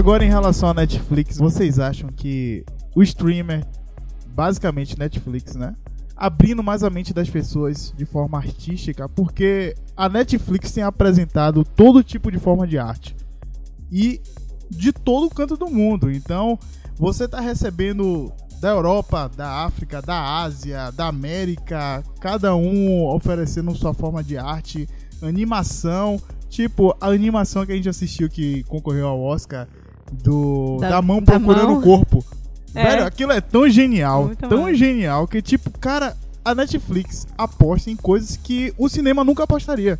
Agora, 0.00 0.24
em 0.24 0.30
relação 0.30 0.70
à 0.70 0.72
Netflix, 0.72 1.36
vocês 1.36 1.78
acham 1.78 2.08
que 2.08 2.64
o 2.96 3.02
streamer, 3.02 3.66
basicamente 4.28 4.98
Netflix, 4.98 5.56
né? 5.56 5.74
Abrindo 6.16 6.62
mais 6.62 6.82
a 6.82 6.88
mente 6.88 7.12
das 7.12 7.28
pessoas 7.28 7.92
de 7.94 8.06
forma 8.06 8.38
artística, 8.38 9.06
porque 9.10 9.74
a 9.94 10.08
Netflix 10.08 10.72
tem 10.72 10.82
apresentado 10.82 11.66
todo 11.76 12.02
tipo 12.02 12.32
de 12.32 12.38
forma 12.38 12.66
de 12.66 12.78
arte 12.78 13.14
e 13.92 14.22
de 14.70 14.90
todo 14.90 15.28
canto 15.28 15.54
do 15.54 15.68
mundo. 15.68 16.10
Então, 16.10 16.58
você 16.96 17.28
tá 17.28 17.38
recebendo 17.38 18.32
da 18.58 18.70
Europa, 18.70 19.30
da 19.36 19.66
África, 19.66 20.00
da 20.00 20.40
Ásia, 20.40 20.90
da 20.92 21.08
América, 21.08 22.02
cada 22.22 22.56
um 22.56 23.06
oferecendo 23.06 23.76
sua 23.76 23.92
forma 23.92 24.24
de 24.24 24.38
arte, 24.38 24.88
animação, 25.20 26.18
tipo 26.48 26.96
a 26.98 27.08
animação 27.08 27.66
que 27.66 27.72
a 27.72 27.76
gente 27.76 27.90
assistiu 27.90 28.30
que 28.30 28.64
concorreu 28.64 29.06
ao 29.06 29.20
Oscar 29.20 29.68
do 30.12 30.78
Da- 30.80 30.90
da, 30.90 31.02
mão 31.02 31.20
da 31.22 31.32
procurando 31.38 31.68
mão. 31.70 31.78
o 31.78 31.82
corpo. 31.82 32.24
É. 32.74 32.82
Velho, 32.84 33.04
aquilo 33.06 33.32
é 33.32 33.40
tão 33.40 33.68
genial, 33.68 34.26
Muito 34.26 34.48
tão 34.48 34.72
genial 34.74 35.26
que 35.26 35.42
tipo, 35.42 35.70
cara, 35.78 36.16
a 36.44 36.54
Netflix 36.54 37.26
aposta 37.36 37.90
em 37.90 37.96
coisas 37.96 38.36
que 38.36 38.72
o 38.78 38.88
cinema 38.88 39.24
nunca 39.24 39.42
apostaria. 39.44 39.98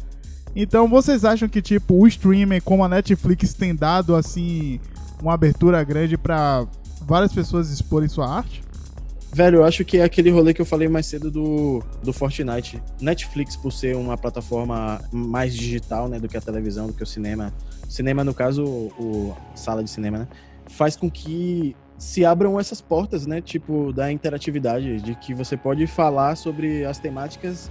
Então, 0.55 0.89
vocês 0.89 1.25
acham 1.25 1.49
que 1.49 1.61
tipo 1.63 1.95
o 1.95 2.07
streamer 2.07 2.63
como 2.63 2.85
a 2.85 2.89
Netflix 2.89 3.55
tem 3.55 3.75
dado 3.75 4.15
assim 4.15 4.81
uma 5.23 5.35
abertura 5.35 5.83
grande 5.85 6.17
pra 6.17 6.67
várias 7.03 7.33
pessoas 7.33 7.71
exporem 7.71 8.09
sua 8.09 8.29
arte? 8.37 8.63
Velho, 9.33 9.59
eu 9.59 9.65
acho 9.65 9.85
que 9.85 9.99
é 9.99 10.03
aquele 10.03 10.31
rolê 10.31 10.53
que 10.53 10.61
eu 10.61 10.67
falei 10.67 10.89
mais 10.89 11.07
cedo 11.07 11.31
do, 11.31 11.83
do 12.03 12.13
Fortnite. 12.13 12.83
Netflix, 13.01 13.57
por 13.57 13.73
ser 13.73 13.95
uma 13.95 14.19
plataforma 14.19 15.01
mais 15.13 15.55
digital, 15.55 16.09
né, 16.09 16.19
do 16.19 16.29
que 16.29 16.37
a 16.37 16.41
televisão, 16.41 16.89
do 16.89 16.93
que 16.93 17.03
o 17.03 17.07
cinema. 17.07 17.55
Cinema, 17.89 18.25
no 18.25 18.35
caso, 18.35 18.65
o, 18.65 18.93
o 18.99 19.37
sala 19.55 19.85
de 19.85 19.91
cinema, 19.91 20.19
né? 20.19 20.29
Faz 20.67 20.97
com 20.97 21.09
que 21.11 21.77
se 21.97 22.25
abram 22.25 22.59
essas 22.59 22.81
portas, 22.81 23.27
né? 23.27 23.41
Tipo, 23.41 23.93
da 23.93 24.11
interatividade, 24.11 25.01
de 25.01 25.15
que 25.15 25.33
você 25.33 25.57
pode 25.57 25.87
falar 25.87 26.37
sobre 26.37 26.85
as 26.85 26.99
temáticas 26.99 27.71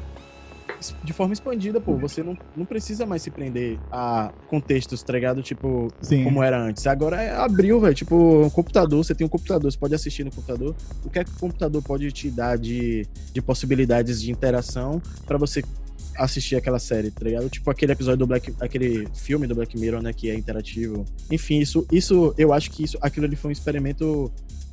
de 1.03 1.13
forma 1.13 1.33
expandida, 1.33 1.79
pô. 1.79 1.95
Você 1.97 2.23
não, 2.23 2.37
não 2.55 2.65
precisa 2.65 3.05
mais 3.05 3.21
se 3.21 3.31
prender 3.31 3.79
a 3.91 4.31
contextos, 4.47 5.03
tá 5.03 5.13
ligado? 5.13 5.41
Tipo, 5.41 5.89
Sim. 6.01 6.23
como 6.23 6.43
era 6.43 6.61
antes. 6.61 6.85
Agora 6.87 7.21
é 7.21 7.35
abriu, 7.35 7.79
velho. 7.79 7.95
Tipo, 7.95 8.45
um 8.45 8.49
computador, 8.49 9.03
você 9.03 9.13
tem 9.13 9.25
um 9.25 9.29
computador, 9.29 9.71
você 9.71 9.77
pode 9.77 9.95
assistir 9.95 10.23
no 10.23 10.31
computador. 10.31 10.75
O 11.03 11.09
que 11.09 11.19
é 11.19 11.23
que 11.23 11.31
o 11.31 11.39
computador 11.39 11.81
pode 11.81 12.11
te 12.11 12.29
dar 12.29 12.57
de, 12.57 13.05
de 13.33 13.41
possibilidades 13.41 14.21
de 14.21 14.31
interação 14.31 15.01
pra 15.25 15.37
você 15.37 15.63
assistir 16.17 16.55
aquela 16.55 16.79
série, 16.79 17.09
tá 17.11 17.23
ligado? 17.23 17.49
Tipo 17.49 17.71
aquele 17.71 17.93
episódio 17.93 18.19
do 18.19 18.27
Black, 18.27 18.53
aquele 18.59 19.07
filme 19.13 19.47
do 19.47 19.55
Black 19.55 19.77
Mirror, 19.77 20.01
né, 20.01 20.11
que 20.11 20.29
é 20.29 20.35
interativo. 20.35 21.05
Enfim, 21.31 21.59
isso, 21.59 21.87
isso, 21.91 22.33
eu 22.37 22.51
acho 22.51 22.69
que 22.71 22.83
isso, 22.83 22.97
aquilo 23.01 23.25
ali 23.25 23.35
foi 23.35 23.49
um 23.49 23.51
experimento 23.51 24.31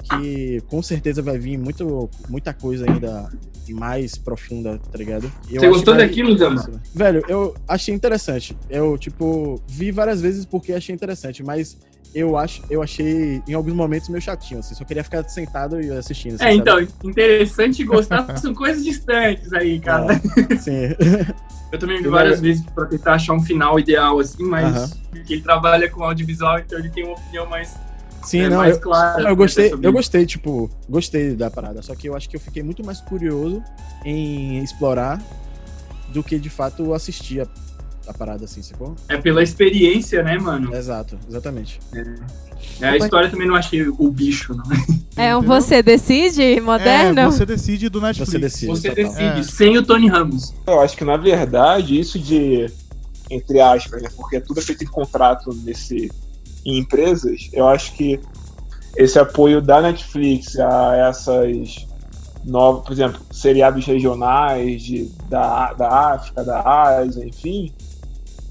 que 0.09 0.63
com 0.69 0.83
certeza 0.83 1.21
vai 1.23 1.39
vir 1.39 1.59
muito, 1.59 2.09
muita 2.29 2.53
coisa 2.55 2.85
ainda 2.87 3.29
mais 3.71 4.17
profunda, 4.17 4.79
tá 4.91 4.97
ligado? 4.99 5.31
Eu 5.51 5.61
Você 5.61 5.69
gostou 5.69 5.95
vai- 5.95 6.07
daquilo, 6.07 6.37
Zama? 6.37 6.65
Velho, 6.95 7.25
eu 7.27 7.55
achei 7.67 7.93
interessante. 7.95 8.57
Eu, 8.71 8.97
tipo, 8.97 9.61
vi 9.69 9.91
várias 9.91 10.21
vezes 10.21 10.45
porque 10.45 10.73
achei 10.73 10.95
interessante, 10.95 11.43
mas 11.43 11.77
eu 12.15 12.37
acho, 12.37 12.63
eu 12.71 12.81
achei 12.83 13.43
em 13.47 13.55
alguns 13.55 13.75
momentos 13.75 14.09
meio 14.09 14.23
chatinho, 14.23 14.61
assim, 14.61 14.75
só 14.75 14.85
queria 14.85 15.03
ficar 15.03 15.29
sentado 15.29 15.81
e 15.81 15.91
assistindo. 15.91 16.37
assim, 16.37 16.45
É, 16.45 16.49
sabe? 16.51 16.61
então, 16.61 16.89
interessante 17.11 17.83
e 17.83 17.85
gostar 17.85 18.37
são 18.39 18.55
coisas 18.55 18.85
distantes 18.85 19.53
aí, 19.53 19.81
cara. 19.81 20.15
É, 20.15 20.57
sim. 20.57 20.73
Eu 21.73 21.81
também 21.81 22.01
vi 22.01 22.09
várias 22.09 22.41
vezes 22.41 22.65
pra 22.73 22.87
tentar 22.87 23.15
achar 23.15 23.33
um 23.35 23.43
final 23.43 23.79
ideal, 23.81 24.21
assim, 24.21 24.45
mas 24.45 24.77
Aham. 24.77 24.91
porque 25.11 25.33
ele 25.35 25.43
trabalha 25.43 25.91
com 25.91 26.05
audiovisual, 26.05 26.61
então 26.61 26.79
ele 26.79 26.89
tem 26.91 27.03
uma 27.05 27.15
opinião 27.15 27.45
mais, 27.51 27.75
Sim, 28.27 28.41
é, 28.41 28.49
não, 28.49 28.59
mais 28.59 28.75
eu, 28.77 28.81
clara. 28.81 29.23
eu 29.29 29.37
gostei, 29.37 29.73
eu 29.81 29.93
gostei, 29.93 30.27
tipo, 30.27 30.71
gostei 30.89 31.35
da 31.35 31.51
parada, 31.51 31.81
só 31.83 31.95
que 31.95 32.09
eu 32.09 32.17
acho 32.17 32.29
que 32.29 32.37
eu 32.37 32.41
fiquei 32.41 32.63
muito 32.63 32.85
mais 32.85 33.01
curioso 33.01 33.63
em 34.05 34.63
explorar 34.63 35.23
do 36.13 36.23
que 36.23 36.39
de 36.39 36.51
fato 36.51 36.93
assistir 36.93 37.41
a, 37.43 37.47
a 38.07 38.13
parada 38.13 38.45
assim, 38.45 38.63
sacou? 38.63 38.95
É 39.09 39.17
pela 39.17 39.43
experiência, 39.43 40.23
né, 40.23 40.39
mano? 40.39 40.75
Exato, 40.75 41.19
exatamente. 41.29 41.79
É, 42.81 42.89
a 42.89 42.97
história 42.97 43.31
também 43.31 43.47
não 43.47 43.55
achei 43.55 43.87
o 43.89 44.11
bicho, 44.11 44.55
não. 44.55 44.65
É 45.17 45.35
um 45.35 45.39
Entendeu? 45.39 45.61
você 45.61 45.83
decide 45.83 46.61
moderno? 46.61 47.21
É, 47.21 47.25
você 47.27 47.47
decide 47.47 47.89
do 47.89 48.01
Netflix. 48.01 48.31
Você 48.31 48.39
decide. 48.39 48.67
Você 48.67 48.89
total. 48.91 49.05
decide, 49.05 49.41
É. 49.41 49.43
sem 49.43 49.79
o 49.79 49.83
Tony 49.83 50.09
Ramos. 50.09 50.53
Eu 50.67 50.81
acho 50.81 50.97
que, 50.97 51.05
na 51.05 51.17
verdade, 51.17 51.99
isso 51.99 52.19
de. 52.19 52.67
Entre 53.31 53.59
aspas, 53.61 54.03
né? 54.03 54.09
Porque 54.15 54.41
tudo 54.41 54.61
é 54.61 54.63
feito 54.63 54.85
em 54.85 54.87
contrato 54.87 55.53
nesse, 55.65 56.11
em 56.67 56.79
empresas. 56.79 57.49
Eu 57.53 57.69
acho 57.69 57.95
que 57.95 58.21
esse 58.97 59.19
apoio 59.19 59.63
da 59.63 59.81
Netflix 59.81 60.59
a 60.59 60.97
essas 61.09 61.87
novas, 62.45 62.85
por 62.85 62.93
exemplo, 62.93 63.21
seriados 63.31 63.87
regionais 63.87 64.83
de, 64.83 65.09
da, 65.31 65.73
da 65.75 66.13
África, 66.15 66.45
da 66.45 66.61
Ásia, 66.61 67.25
enfim. 67.25 67.73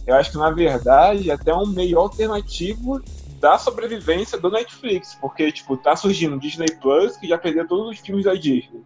Eu 0.07 0.15
acho 0.15 0.31
que, 0.31 0.37
na 0.37 0.51
verdade, 0.51 1.29
é 1.29 1.33
até 1.33 1.53
um 1.53 1.65
meio 1.67 1.99
alternativo 1.99 3.01
da 3.41 3.57
sobrevivência 3.57 4.39
do 4.39 4.49
Netflix. 4.49 5.15
Porque, 5.15 5.51
tipo, 5.51 5.75
tá 5.75 5.95
surgindo 5.95 6.35
o 6.35 6.39
Disney 6.39 6.71
Plus, 6.79 7.17
que 7.17 7.27
já 7.27 7.37
perdeu 7.37 7.67
todos 7.67 7.89
os 7.89 7.99
filmes 7.99 8.25
da 8.25 8.35
Disney 8.35 8.83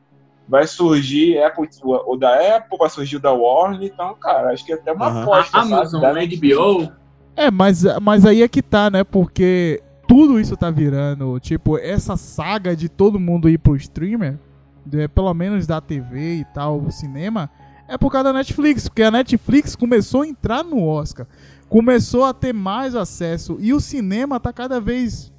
vai 0.49 0.65
surgir 0.65 1.41
Apple, 1.43 1.69
o 1.84 2.18
da 2.18 2.57
Apple, 2.57 2.76
vai 2.76 2.89
surgir 2.89 3.18
o 3.18 3.19
da 3.19 3.31
Warner, 3.31 3.84
então, 3.84 4.15
cara, 4.15 4.51
acho 4.51 4.65
que 4.65 4.72
é 4.72 4.76
até 4.76 4.91
uma 4.91 5.06
Aham. 5.06 5.22
aposta, 5.22 5.60
A 5.60 5.61
sabe? 5.61 5.73
Amazon, 5.73 6.01
Da 6.01 6.10
a 6.10 6.26
HBO, 6.26 6.91
É, 7.40 7.49
mas, 7.49 7.84
mas 8.02 8.26
aí 8.26 8.41
é 8.41 8.48
que 8.48 8.61
tá, 8.61 8.90
né? 8.90 9.03
Porque 9.03 9.82
tudo 10.07 10.40
isso 10.40 10.57
tá 10.57 10.70
virando, 10.70 11.40
tipo, 11.40 11.78
essa 11.78 12.18
saga 12.18 12.76
de 12.76 12.90
todo 12.90 13.20
mundo 13.20 13.48
ir 13.48 13.57
pro 13.60 13.76
streamer, 13.78 14.38
de- 14.86 15.07
pelo 15.07 15.34
menos 15.34 15.66
da 15.66 15.80
TV 15.80 16.36
e 16.41 16.45
tal, 16.53 16.82
o 16.82 16.91
cinema, 16.91 17.49
é 17.88 17.98
por 17.98 18.11
causa 18.11 18.26
da 18.26 18.34
Netflix, 18.34 18.90
porque 18.90 19.03
a 19.03 19.11
Netflix 19.11 19.76
começou 19.76 20.24
a 20.24 20.28
entrar 20.28 20.64
no 20.64 20.84
Oscar, 20.86 21.26
começou 21.70 22.26
a 22.26 22.34
ter 22.34 22.53
mais 22.53 22.94
acesso, 22.95 23.57
e 23.61 23.72
o 23.72 23.80
cinema 23.80 24.38
tá 24.40 24.52
cada 24.52 24.82
vez 24.82 25.32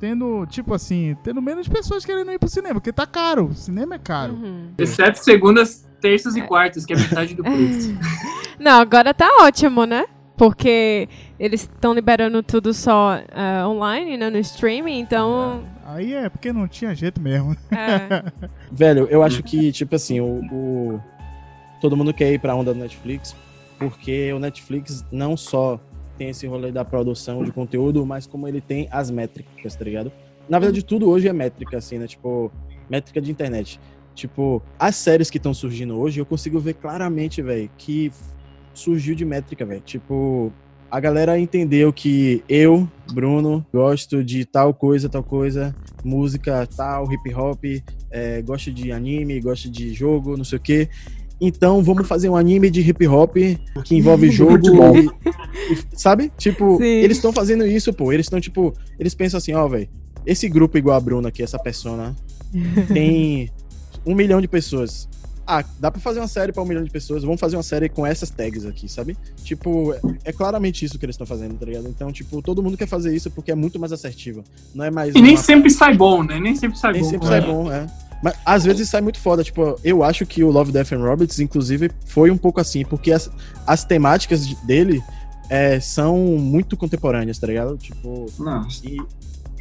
tendo, 0.00 0.46
tipo 0.46 0.74
assim, 0.74 1.16
tendo 1.22 1.40
menos 1.40 1.68
pessoas 1.68 2.04
querendo 2.04 2.32
ir 2.32 2.38
pro 2.40 2.48
cinema, 2.48 2.74
porque 2.74 2.92
tá 2.92 3.06
caro, 3.06 3.46
o 3.46 3.54
cinema 3.54 3.94
é 3.94 3.98
caro. 3.98 4.32
Uhum. 4.32 4.70
exceto 4.78 5.22
segundas, 5.22 5.86
terças 6.00 6.34
e 6.36 6.42
quartas, 6.42 6.84
que 6.84 6.92
é 6.92 6.96
metade 6.96 7.34
do 7.34 7.42
preço. 7.44 7.94
Não, 8.58 8.80
agora 8.80 9.14
tá 9.14 9.28
ótimo, 9.42 9.84
né? 9.86 10.04
Porque 10.36 11.08
eles 11.38 11.62
estão 11.62 11.94
liberando 11.94 12.42
tudo 12.42 12.74
só 12.74 13.18
ah, 13.32 13.66
online, 13.68 14.16
né? 14.16 14.28
No 14.28 14.38
streaming, 14.38 14.98
então. 15.00 15.62
Aí 15.84 16.12
é 16.12 16.28
porque 16.28 16.52
não 16.52 16.68
tinha 16.68 16.94
jeito 16.94 17.20
mesmo. 17.20 17.56
é. 17.70 18.32
Velho, 18.70 19.06
eu 19.10 19.22
acho 19.22 19.42
que, 19.42 19.72
tipo 19.72 19.94
assim, 19.94 20.20
o, 20.20 20.40
o- 20.52 21.00
todo 21.80 21.96
mundo 21.96 22.12
quer 22.12 22.32
ir 22.32 22.38
pra 22.38 22.54
onda 22.54 22.74
do 22.74 22.80
Netflix, 22.80 23.34
porque 23.78 24.32
o 24.32 24.38
Netflix 24.38 25.04
não 25.10 25.36
só 25.36 25.80
tem 26.18 26.30
esse 26.30 26.46
rolê 26.46 26.72
da 26.72 26.84
produção 26.84 27.44
de 27.44 27.52
conteúdo, 27.52 28.04
mas 28.04 28.26
como 28.26 28.46
ele 28.48 28.60
tem 28.60 28.88
as 28.90 29.10
métricas, 29.10 29.74
tá 29.74 29.84
ligado? 29.84 30.12
Na 30.48 30.58
verdade, 30.58 30.82
tudo 30.84 31.08
hoje 31.08 31.28
é 31.28 31.32
métrica, 31.32 31.78
assim, 31.78 31.98
né? 31.98 32.06
Tipo, 32.06 32.50
métrica 32.90 33.20
de 33.20 33.30
internet. 33.30 33.80
Tipo, 34.14 34.62
as 34.78 34.96
séries 34.96 35.28
que 35.28 35.36
estão 35.36 35.52
surgindo 35.52 35.98
hoje, 35.98 36.20
eu 36.20 36.24
consigo 36.26 36.58
ver 36.58 36.74
claramente, 36.74 37.42
velho, 37.42 37.70
que 37.76 38.10
surgiu 38.76 39.14
de 39.14 39.24
métrica, 39.24 39.64
velho. 39.64 39.80
Tipo, 39.80 40.52
a 40.90 41.00
galera 41.00 41.38
entendeu 41.38 41.92
que 41.92 42.44
eu, 42.48 42.88
Bruno, 43.12 43.64
gosto 43.72 44.22
de 44.22 44.44
tal 44.44 44.72
coisa, 44.74 45.08
tal 45.08 45.22
coisa, 45.22 45.74
música 46.04 46.66
tal, 46.76 47.10
hip 47.12 47.34
hop, 47.34 47.64
é, 48.10 48.42
gosto 48.42 48.70
de 48.70 48.92
anime, 48.92 49.40
gosto 49.40 49.70
de 49.70 49.92
jogo, 49.92 50.36
não 50.36 50.44
sei 50.44 50.58
o 50.58 50.60
quê. 50.60 50.88
Então 51.40 51.82
vamos 51.82 52.06
fazer 52.08 52.28
um 52.28 52.36
anime 52.36 52.70
de 52.70 52.80
hip 52.80 53.06
hop 53.06 53.34
que 53.84 53.94
envolve 53.94 54.28
jogo. 54.32 54.68
e, 54.96 55.06
e- 55.06 55.78
sabe? 55.98 56.30
Tipo, 56.36 56.78
Sim. 56.78 56.84
eles 56.84 57.18
estão 57.18 57.32
fazendo 57.32 57.66
isso, 57.66 57.92
pô. 57.92 58.12
Eles 58.12 58.26
estão, 58.26 58.40
tipo, 58.40 58.72
eles 58.98 59.14
pensam 59.14 59.38
assim, 59.38 59.52
ó, 59.52 59.66
velho, 59.68 59.88
esse 60.24 60.48
grupo 60.48 60.78
igual 60.78 60.96
a 60.96 61.00
Bruna 61.00 61.28
aqui, 61.28 61.42
essa 61.42 61.58
persona, 61.58 62.14
tem 62.92 63.50
um 64.04 64.14
milhão 64.14 64.40
de 64.40 64.48
pessoas. 64.48 65.08
Ah, 65.46 65.64
dá 65.78 65.90
pra 65.92 66.00
fazer 66.00 66.18
uma 66.18 66.26
série 66.26 66.50
pra 66.52 66.62
um 66.62 66.66
milhão 66.66 66.82
de 66.82 66.90
pessoas. 66.90 67.22
Vamos 67.22 67.38
fazer 67.38 67.56
uma 67.56 67.62
série 67.62 67.88
com 67.88 68.04
essas 68.04 68.30
tags 68.30 68.64
aqui, 68.66 68.88
sabe? 68.88 69.16
Tipo, 69.44 69.94
é, 70.24 70.32
claramente 70.32 70.84
isso 70.84 70.98
que 70.98 71.04
eles 71.06 71.14
estão 71.14 71.26
fazendo, 71.26 71.54
tá 71.56 71.64
ligado? 71.66 71.86
Então, 71.88 72.10
tipo, 72.10 72.42
todo 72.42 72.62
mundo 72.62 72.76
quer 72.76 72.88
fazer 72.88 73.14
isso 73.14 73.30
porque 73.30 73.52
é 73.52 73.54
muito 73.54 73.78
mais 73.78 73.92
assertivo. 73.92 74.42
Não 74.74 74.84
é 74.84 74.90
mais. 74.90 75.14
E 75.14 75.20
nem 75.20 75.34
uma- 75.36 75.42
sempre 75.42 75.70
sai 75.70 75.96
bom, 75.96 76.22
né? 76.24 76.40
Nem 76.40 76.56
sempre 76.56 76.76
sai 76.78 76.94
nem 76.94 77.02
bom. 77.02 77.08
sempre 77.10 77.28
cara. 77.28 77.40
sai 77.42 77.52
bom, 77.52 77.70
é. 77.70 77.86
Mas 78.22 78.34
às 78.44 78.64
vezes 78.64 78.88
sai 78.88 79.00
muito 79.00 79.20
foda. 79.20 79.44
Tipo, 79.44 79.78
eu 79.84 80.02
acho 80.02 80.26
que 80.26 80.42
o 80.42 80.50
Love, 80.50 80.72
Death 80.72 80.92
and 80.92 80.98
Robots, 81.04 81.38
inclusive, 81.38 81.90
foi 82.06 82.30
um 82.30 82.36
pouco 82.38 82.60
assim, 82.60 82.84
porque 82.84 83.12
as, 83.12 83.30
as 83.66 83.84
temáticas 83.84 84.46
de- 84.48 84.56
dele 84.66 85.00
é, 85.48 85.78
são 85.78 86.16
muito 86.18 86.76
contemporâneas, 86.76 87.38
tá 87.38 87.46
ligado? 87.46 87.76
Tipo, 87.76 88.26
e 88.82 88.96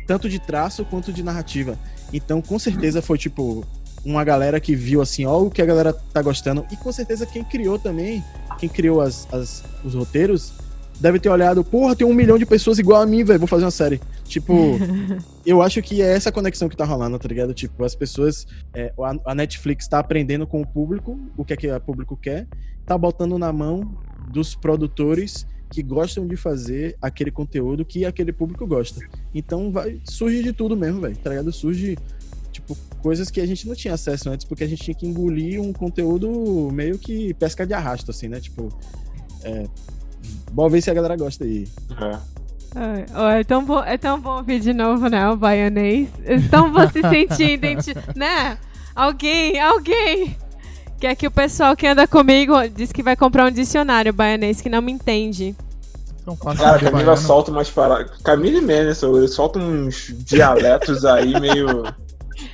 tanto 0.08 0.28
de 0.28 0.40
traço 0.40 0.84
quanto 0.86 1.14
de 1.14 1.22
narrativa. 1.22 1.78
Então, 2.14 2.42
com 2.42 2.58
certeza 2.58 3.02
foi 3.02 3.18
tipo 3.18 3.64
uma 4.06 4.24
galera 4.24 4.60
que 4.60 4.76
viu 4.76 5.02
assim, 5.02 5.26
ó, 5.26 5.40
o 5.42 5.50
que 5.50 5.62
a 5.62 5.66
galera 5.66 5.92
tá 5.92 6.22
gostando. 6.22 6.66
E 6.72 6.78
com 6.78 6.92
certeza 6.92 7.26
quem 7.26 7.44
criou 7.44 7.80
também, 7.80 8.24
quem 8.60 8.70
criou 8.70 9.02
as, 9.02 9.28
as- 9.34 9.64
os 9.84 9.94
roteiros, 9.96 10.54
deve 11.00 11.20
ter 11.20 11.30
olhado, 11.30 11.64
porra, 11.64 11.96
tem 11.96 12.06
um 12.08 12.14
milhão 12.14 12.38
de 12.38 12.46
pessoas 12.46 12.80
igual 12.80 13.02
a 13.02 13.06
mim, 13.06 13.24
velho, 13.24 13.40
vou 13.40 13.48
fazer 13.48 13.66
uma 13.66 13.72
série. 13.72 14.00
Tipo, 14.26 14.54
eu 15.46 15.62
acho 15.62 15.82
que 15.82 16.02
é 16.02 16.14
essa 16.14 16.32
conexão 16.32 16.70
que 16.70 16.78
tá 16.78 16.86
rolando, 16.86 17.18
tá 17.20 17.28
ligado? 17.28 17.54
Tipo, 17.54 17.84
as 17.84 17.96
pessoas. 17.96 18.46
é, 18.74 18.94
a, 19.26 19.32
a 19.32 19.36
Netflix 19.36 19.88
tá 19.88 20.00
aprendendo 20.00 20.46
com 20.48 20.62
o 20.62 20.66
público, 20.68 21.20
o 21.36 21.44
que 21.44 21.54
é 21.54 21.58
que 21.58 21.70
o 21.72 21.82
público 21.82 22.16
quer, 22.16 22.48
tá 22.86 22.98
botando 22.98 23.38
na 23.38 23.52
mão 23.52 23.98
dos 24.32 24.56
produtores 24.56 25.46
que 25.72 25.82
gostam 25.84 26.26
de 26.28 26.36
fazer 26.38 26.96
aquele 27.02 27.32
conteúdo 27.32 27.84
que 27.84 28.06
aquele 28.06 28.32
público 28.32 28.66
gosta. 28.68 29.02
Então 29.34 29.72
vai 29.72 30.00
surge 30.06 30.42
de 30.44 30.54
tudo 30.54 30.78
mesmo, 30.78 31.02
velho. 31.02 31.18
Tá 31.18 31.32
ligado? 31.32 31.52
Surge 31.52 31.98
tipo 32.52 32.78
coisas 33.06 33.30
que 33.30 33.40
a 33.40 33.46
gente 33.46 33.68
não 33.68 33.76
tinha 33.76 33.94
acesso 33.94 34.32
antes 34.32 34.48
porque 34.48 34.64
a 34.64 34.68
gente 34.68 34.82
tinha 34.82 34.96
que 34.96 35.06
engolir 35.06 35.62
um 35.62 35.72
conteúdo 35.72 36.72
meio 36.74 36.98
que 36.98 37.36
pesca 37.36 37.64
de 37.64 37.72
arrasto 37.72 38.10
assim, 38.10 38.28
né? 38.28 38.40
Tipo, 38.40 38.76
é, 39.44 39.68
bom 40.52 40.68
ver 40.68 40.82
se 40.82 40.90
a 40.90 40.94
galera 40.96 41.16
gosta 41.16 41.44
aí. 41.44 41.68
É. 42.02 43.06
Ó, 43.14 43.30
é, 43.30 43.44
tão 43.44 43.64
bom, 43.64 43.80
é 43.84 43.96
tão 43.96 44.20
bom 44.20 44.38
ouvir 44.38 44.60
de 44.60 44.74
novo, 44.74 45.08
né? 45.08 45.30
O 45.30 45.38
baianês. 45.38 46.10
É 46.26 46.40
tão 46.50 46.74
bom 46.74 46.90
se 46.90 47.00
sentir 47.02 47.52
identi... 47.52 47.94
né? 48.18 48.58
Alguém, 48.96 49.60
alguém. 49.60 50.36
Que 51.00 51.06
é 51.06 51.16
que 51.16 51.28
o 51.28 51.32
pessoal 51.32 51.76
que 51.76 51.86
anda 51.86 52.08
comigo 52.08 52.56
diz 52.70 52.92
que 52.92 53.04
vai 53.04 53.16
comprar 53.16 53.46
um 53.46 53.52
dicionário 53.52 54.12
baianês 54.12 54.62
que 54.62 54.70
não 54.70 54.82
me 54.82 54.92
entende. 54.92 55.56
São 56.24 56.36
quatro 56.36 56.64
Cara, 56.64 56.78
a 56.78 56.80
Camila 56.80 57.04
baiano. 57.04 57.18
solta 57.18 57.52
umas 57.52 57.70
paradas. 57.70 58.18
Camila 58.24 58.58
e 58.58 58.62
Menison, 58.62 59.16
eles 59.16 59.36
soltam 59.36 59.62
uns 59.62 60.12
dialetos 60.26 61.06
aí 61.06 61.40
meio. 61.40 61.84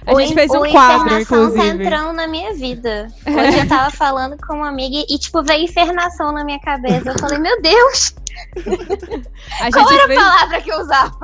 A 0.06 0.14
O 0.14 0.20
gente 0.20 0.32
in- 0.32 0.36
fez 0.36 0.52
um 0.52 0.58
o 0.60 0.70
quadro, 0.72 1.06
Infernação 1.08 1.38
tá 1.38 1.46
inclusive. 1.58 1.84
entrando 1.84 2.14
na 2.14 2.28
minha 2.28 2.54
vida. 2.54 3.08
Hoje 3.26 3.60
eu 3.60 3.68
tava 3.68 3.92
falando 3.92 4.38
com 4.38 4.56
uma 4.56 4.70
amiga 4.70 5.06
e, 5.10 5.18
tipo, 5.18 5.42
veio 5.44 5.64
Infernação 5.66 6.32
na 6.32 6.44
minha 6.44 6.60
cabeça. 6.60 7.10
Eu 7.12 7.20
falei, 7.20 7.38
meu 7.40 7.62
Deus, 7.62 8.16
A 9.62 9.72
qual 9.72 9.92
era 9.92 10.04
a 10.04 10.08
fez, 10.08 10.20
palavra 10.20 10.62
que 10.62 10.72
eu 10.72 10.80
usava? 10.80 11.18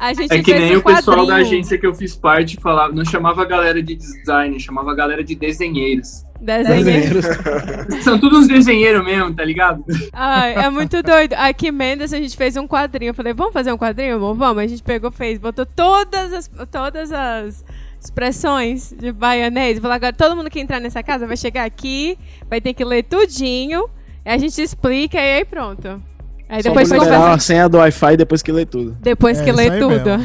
a 0.00 0.12
gente 0.14 0.32
É 0.32 0.38
que 0.42 0.44
fez 0.52 0.60
nem 0.60 0.76
um 0.76 0.80
o 0.80 0.82
pessoal 0.82 1.26
da 1.26 1.36
agência 1.36 1.78
que 1.78 1.86
eu 1.86 1.94
fiz 1.94 2.14
parte 2.16 2.56
falava, 2.60 2.92
não 2.92 3.04
chamava 3.04 3.42
a 3.42 3.44
galera 3.44 3.82
de 3.82 3.94
design, 3.94 4.58
chamava 4.60 4.90
a 4.92 4.94
galera 4.94 5.22
de 5.24 5.34
desenheiros. 5.34 6.24
Desenho. 6.40 7.22
São 8.02 8.18
todos 8.18 8.40
uns 8.40 8.48
desenheiros 8.48 9.04
mesmo, 9.04 9.34
tá 9.34 9.44
ligado? 9.44 9.84
Ai, 10.12 10.54
é 10.54 10.70
muito 10.70 11.02
doido. 11.02 11.34
Aqui, 11.34 11.70
Mendes, 11.70 12.12
a 12.12 12.18
gente 12.18 12.36
fez 12.36 12.56
um 12.56 12.66
quadrinho. 12.66 13.10
Eu 13.10 13.14
falei, 13.14 13.34
vamos 13.34 13.52
fazer 13.52 13.72
um 13.72 13.76
quadrinho, 13.78 14.16
amor? 14.16 14.34
Vamos. 14.34 14.62
A 14.62 14.66
gente 14.66 14.82
pegou, 14.82 15.10
fez, 15.10 15.38
botou 15.38 15.66
todas 15.66 16.32
as, 16.32 16.50
todas 16.70 17.12
as 17.12 17.64
expressões 18.02 18.94
de 18.98 19.12
baianês. 19.12 19.78
Falei, 19.78 19.96
agora 19.96 20.12
todo 20.12 20.34
mundo 20.34 20.48
que 20.50 20.58
entrar 20.60 20.80
nessa 20.80 21.02
casa 21.02 21.26
vai 21.26 21.36
chegar 21.36 21.64
aqui, 21.64 22.18
vai 22.48 22.60
ter 22.60 22.72
que 22.72 22.84
ler 22.84 23.02
tudinho. 23.04 23.88
Aí 24.24 24.34
a 24.34 24.38
gente 24.38 24.60
explica 24.60 25.18
e 25.18 25.38
aí 25.38 25.44
pronto. 25.44 26.02
Aí 26.48 26.62
depois 26.62 26.88
Só 26.88 26.94
conversa. 26.96 27.16
liberar 27.16 27.34
a 27.34 27.38
senha 27.38 27.68
do 27.68 27.78
Wi-Fi 27.78 28.16
depois 28.16 28.42
que 28.42 28.50
lê 28.50 28.66
tudo. 28.66 28.96
Depois 29.00 29.38
É, 29.38 29.44
que 29.44 29.52
lê 29.52 29.70
tudo. 29.78 30.18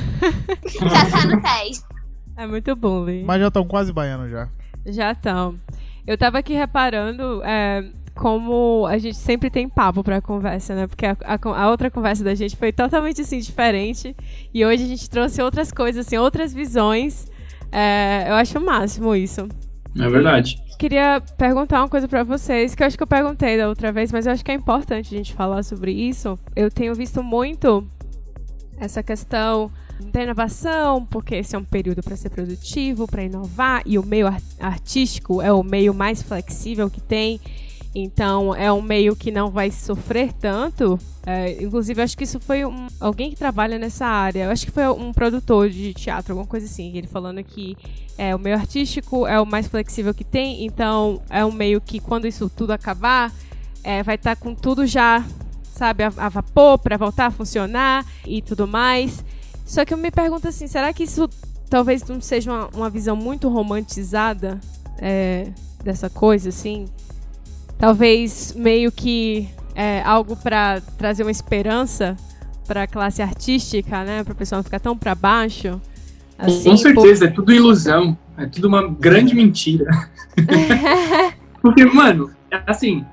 Já 0.82 1.06
tá 1.12 1.26
no 1.28 1.42
teste. 1.42 1.84
É 2.38 2.46
muito 2.46 2.76
bullying. 2.76 3.24
Mas 3.24 3.40
já 3.40 3.48
estão 3.48 3.66
quase 3.66 3.94
baianos 3.94 4.30
já. 4.30 4.50
Já 4.88 5.14
estão. 5.14 5.56
Eu 6.08 6.18
tava 6.18 6.38
aqui 6.38 6.54
reparando, 6.54 7.42
é, 7.44 7.84
como 8.14 8.86
a 8.88 8.98
gente 8.98 9.18
sempre 9.18 9.50
tem 9.50 9.68
papo 9.68 10.04
pra 10.04 10.22
conversa, 10.22 10.76
né? 10.76 10.88
Porque 10.88 11.06
a, 11.06 11.18
a, 11.26 11.64
a, 11.64 11.70
outra 11.70 11.92
conversa 11.92 12.24
da 12.24 12.34
gente 12.34 12.56
foi 12.56 12.72
totalmente 12.72 13.22
assim 13.22 13.40
diferente. 13.40 14.16
E 14.54 14.66
hoje 14.66 14.84
a 14.84 14.88
gente 14.88 15.10
trouxe 15.10 15.42
outras 15.42 15.72
coisas, 15.72 16.06
assim, 16.06 16.18
outras 16.18 16.54
visões. 16.54 17.30
É, 17.72 18.26
eu 18.30 18.36
acho 18.36 18.58
o 18.58 18.66
máximo 18.66 19.16
isso. 19.16 19.48
É 20.00 20.10
verdade. 20.10 20.62
Queria 20.78 21.22
perguntar 21.38 21.82
uma 21.82 21.90
coisa 21.90 22.08
para 22.08 22.24
vocês, 22.24 22.76
que 22.76 22.84
eu 22.84 22.88
acho 22.88 22.98
que 22.98 23.04
eu 23.04 23.08
perguntei 23.08 23.58
da 23.58 23.68
outra 23.68 23.92
vez, 23.92 24.12
mas 24.12 24.26
eu 24.26 24.34
acho 24.34 24.44
que 24.44 24.52
é 24.52 24.54
importante 24.54 25.14
a 25.14 25.18
gente 25.18 25.34
falar 25.34 25.64
sobre 25.64 25.92
isso. 25.92 26.38
Eu 26.56 26.70
tenho 26.70 26.94
visto 26.94 27.24
muito 27.24 27.86
essa 28.78 29.02
questão 29.02 29.72
da 30.00 30.24
inovação, 30.24 31.06
porque 31.06 31.36
esse 31.36 31.56
é 31.56 31.60
um 31.60 31.64
período 31.64 32.02
para 32.04 32.16
ser 32.16 32.30
produtivo, 32.30 33.08
para 33.08 33.24
inovar, 33.24 33.82
e 33.86 33.98
o 33.98 34.06
meio 34.06 34.28
artístico 34.60 35.42
é 35.42 35.52
o 35.52 35.64
meio 35.64 35.94
mais 35.94 36.22
flexível 36.22 36.90
que 36.90 37.02
tem. 37.02 37.40
Então 37.98 38.54
é 38.54 38.70
um 38.74 38.82
meio 38.82 39.16
que 39.16 39.32
não 39.32 39.50
vai 39.50 39.72
sofrer 39.72 40.34
tanto. 40.34 41.00
É, 41.26 41.64
inclusive, 41.64 42.02
acho 42.02 42.18
que 42.18 42.26
isso 42.26 42.42
foi 42.42 42.66
um, 42.66 42.88
alguém 43.00 43.30
que 43.30 43.38
trabalha 43.38 43.80
nessa 43.80 44.06
área. 44.06 44.44
Eu 44.44 44.52
acho 44.52 44.66
que 44.66 44.72
foi 44.72 44.86
um 44.90 45.14
produtor 45.14 45.70
de 45.70 45.94
teatro, 45.94 46.34
alguma 46.34 46.46
coisa 46.46 46.66
assim. 46.66 46.96
Ele 46.96 47.08
falando 47.08 47.42
que 47.42 47.78
é, 48.18 48.36
o 48.36 48.40
meio 48.40 48.58
artístico 48.58 49.26
é 49.26 49.40
o 49.40 49.46
mais 49.46 49.68
flexível 49.68 50.14
que 50.14 50.26
tem. 50.26 50.66
Então 50.66 51.22
é 51.30 51.46
um 51.46 51.54
meio 51.54 51.80
que 51.80 52.02
quando 52.02 52.28
isso 52.28 52.50
tudo 52.50 52.72
acabar, 52.72 53.34
é, 53.82 54.04
vai 54.04 54.16
estar 54.16 54.36
tá 54.36 54.42
com 54.42 54.54
tudo 54.54 54.86
já, 54.86 55.26
sabe, 55.64 56.04
a, 56.04 56.12
a 56.18 56.28
vapor 56.28 56.78
para 56.78 56.98
voltar 56.98 57.28
a 57.28 57.32
funcionar 57.32 58.06
e 58.28 58.42
tudo 58.42 58.68
mais. 58.68 59.24
Só 59.66 59.84
que 59.84 59.94
eu 59.94 59.98
me 59.98 60.12
pergunto 60.12 60.48
assim, 60.48 60.68
será 60.68 60.94
que 60.94 61.04
isso 61.04 61.28
talvez 61.70 62.04
não 62.08 62.22
seja 62.22 62.52
uma, 62.52 62.70
uma 62.74 62.90
visão 62.90 63.16
muito 63.16 63.50
romantizada 63.50 64.60
é, 65.00 65.48
dessa 65.84 66.10
coisa, 66.10 66.50
assim? 66.50 66.86
talvez 67.78 68.54
meio 68.56 68.92
que 68.92 69.48
é, 69.74 70.02
algo 70.04 70.36
para 70.36 70.82
trazer 70.98 71.24
uma 71.24 71.32
esperança 71.32 72.16
para 72.68 72.84
a 72.84 72.88
classe 72.88 73.22
artística, 73.22 74.04
né? 74.04 74.24
Para 74.24 74.34
o 74.34 74.36
pessoal 74.36 74.60
não 74.60 74.64
ficar 74.64 74.80
tão 74.80 74.98
para 74.98 75.14
baixo. 75.14 75.80
Assim, 76.38 76.70
Com 76.70 76.78
certeza, 76.78 77.26
por... 77.26 77.32
é 77.32 77.36
tudo 77.36 77.54
ilusão, 77.54 78.18
é 78.38 78.46
tudo 78.48 78.68
uma 78.68 78.88
grande 78.88 79.36
mentira. 79.36 79.86
Porque, 81.62 81.86
mano, 81.86 82.32
assim, 82.66 83.06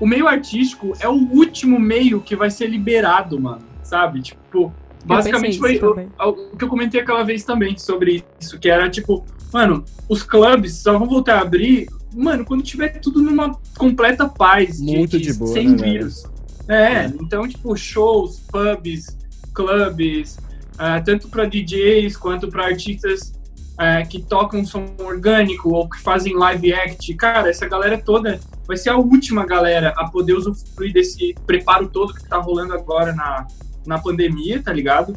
o 0.00 0.06
meio 0.06 0.28
artístico 0.28 0.92
é 1.00 1.08
o 1.08 1.14
último 1.14 1.78
meio 1.78 2.20
que 2.20 2.36
vai 2.36 2.50
ser 2.50 2.68
liberado, 2.68 3.40
mano, 3.40 3.62
sabe? 3.82 4.20
Tipo, 4.20 4.72
basicamente 5.04 5.58
foi 5.58 5.78
o, 5.78 6.28
o, 6.28 6.56
que 6.56 6.64
eu 6.64 6.68
comentei 6.68 7.00
aquela 7.00 7.22
vez 7.22 7.44
também 7.44 7.76
sobre 7.78 8.24
isso, 8.40 8.58
que 8.58 8.68
era 8.68 8.90
tipo, 8.90 9.24
mano, 9.52 9.84
os 10.08 10.22
clubes 10.22 10.78
só 10.78 10.98
vão 10.98 11.08
voltar 11.08 11.38
a 11.38 11.42
abrir 11.42 11.88
mano, 12.14 12.44
quando 12.44 12.62
tiver 12.62 13.00
tudo 13.00 13.22
numa 13.22 13.58
completa 13.76 14.28
paz. 14.28 14.80
Muito 14.80 15.18
de, 15.18 15.32
de 15.32 15.34
boa. 15.34 15.52
Sem 15.52 15.68
né, 15.68 15.76
vírus. 15.76 16.24
É, 16.68 16.74
é, 16.74 17.06
então, 17.20 17.46
tipo, 17.48 17.74
shows, 17.76 18.40
pubs, 18.50 19.16
clubes, 19.54 20.38
uh, 20.74 21.02
tanto 21.04 21.28
para 21.28 21.46
DJs 21.46 22.16
quanto 22.16 22.48
para 22.48 22.66
artistas 22.66 23.32
uh, 23.74 24.06
que 24.08 24.22
tocam 24.22 24.64
som 24.64 24.84
orgânico 24.98 25.70
ou 25.70 25.88
que 25.88 26.00
fazem 26.00 26.36
live 26.36 26.72
act. 26.72 27.14
Cara, 27.14 27.48
essa 27.48 27.66
galera 27.66 27.98
toda 27.98 28.38
vai 28.66 28.76
ser 28.76 28.90
a 28.90 28.96
última 28.96 29.46
galera 29.46 29.94
a 29.96 30.10
poder 30.10 30.34
usufruir 30.34 30.92
desse 30.92 31.34
preparo 31.46 31.88
todo 31.88 32.12
que 32.12 32.28
tá 32.28 32.36
rolando 32.36 32.74
agora 32.74 33.14
na, 33.14 33.46
na 33.88 33.98
pandemia, 33.98 34.62
tá 34.62 34.72
ligado? 34.72 35.16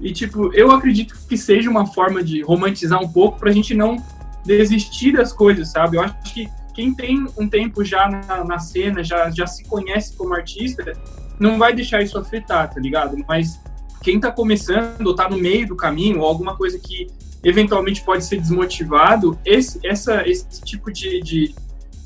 E, 0.00 0.12
tipo, 0.12 0.52
eu 0.54 0.70
acredito 0.70 1.14
que 1.28 1.36
seja 1.36 1.68
uma 1.68 1.86
forma 1.86 2.22
de 2.22 2.42
romantizar 2.42 3.02
um 3.02 3.08
pouco 3.08 3.38
pra 3.38 3.52
gente 3.52 3.74
não 3.74 3.96
desistir 4.44 5.12
das 5.12 5.32
coisas, 5.32 5.70
sabe? 5.70 5.96
Eu 5.96 6.02
acho 6.02 6.34
que 6.34 6.48
quem 6.74 6.94
tem 6.94 7.26
um 7.38 7.48
tempo 7.48 7.84
já 7.84 8.08
na, 8.08 8.44
na 8.44 8.58
cena, 8.58 9.04
já, 9.04 9.30
já 9.30 9.46
se 9.46 9.64
conhece 9.64 10.16
como 10.16 10.34
artista, 10.34 10.92
não 11.38 11.58
vai 11.58 11.74
deixar 11.74 12.02
isso 12.02 12.18
afetar, 12.18 12.72
tá 12.72 12.80
ligado? 12.80 13.16
Mas 13.28 13.60
quem 14.02 14.18
tá 14.18 14.30
começando 14.30 15.06
ou 15.06 15.14
tá 15.14 15.28
no 15.28 15.38
meio 15.38 15.66
do 15.68 15.76
caminho, 15.76 16.20
ou 16.20 16.26
alguma 16.26 16.56
coisa 16.56 16.78
que 16.78 17.06
eventualmente 17.44 18.02
pode 18.02 18.24
ser 18.24 18.40
desmotivado, 18.40 19.38
esse, 19.44 19.78
essa, 19.84 20.26
esse 20.28 20.62
tipo 20.62 20.90
de, 20.92 21.20
de, 21.20 21.54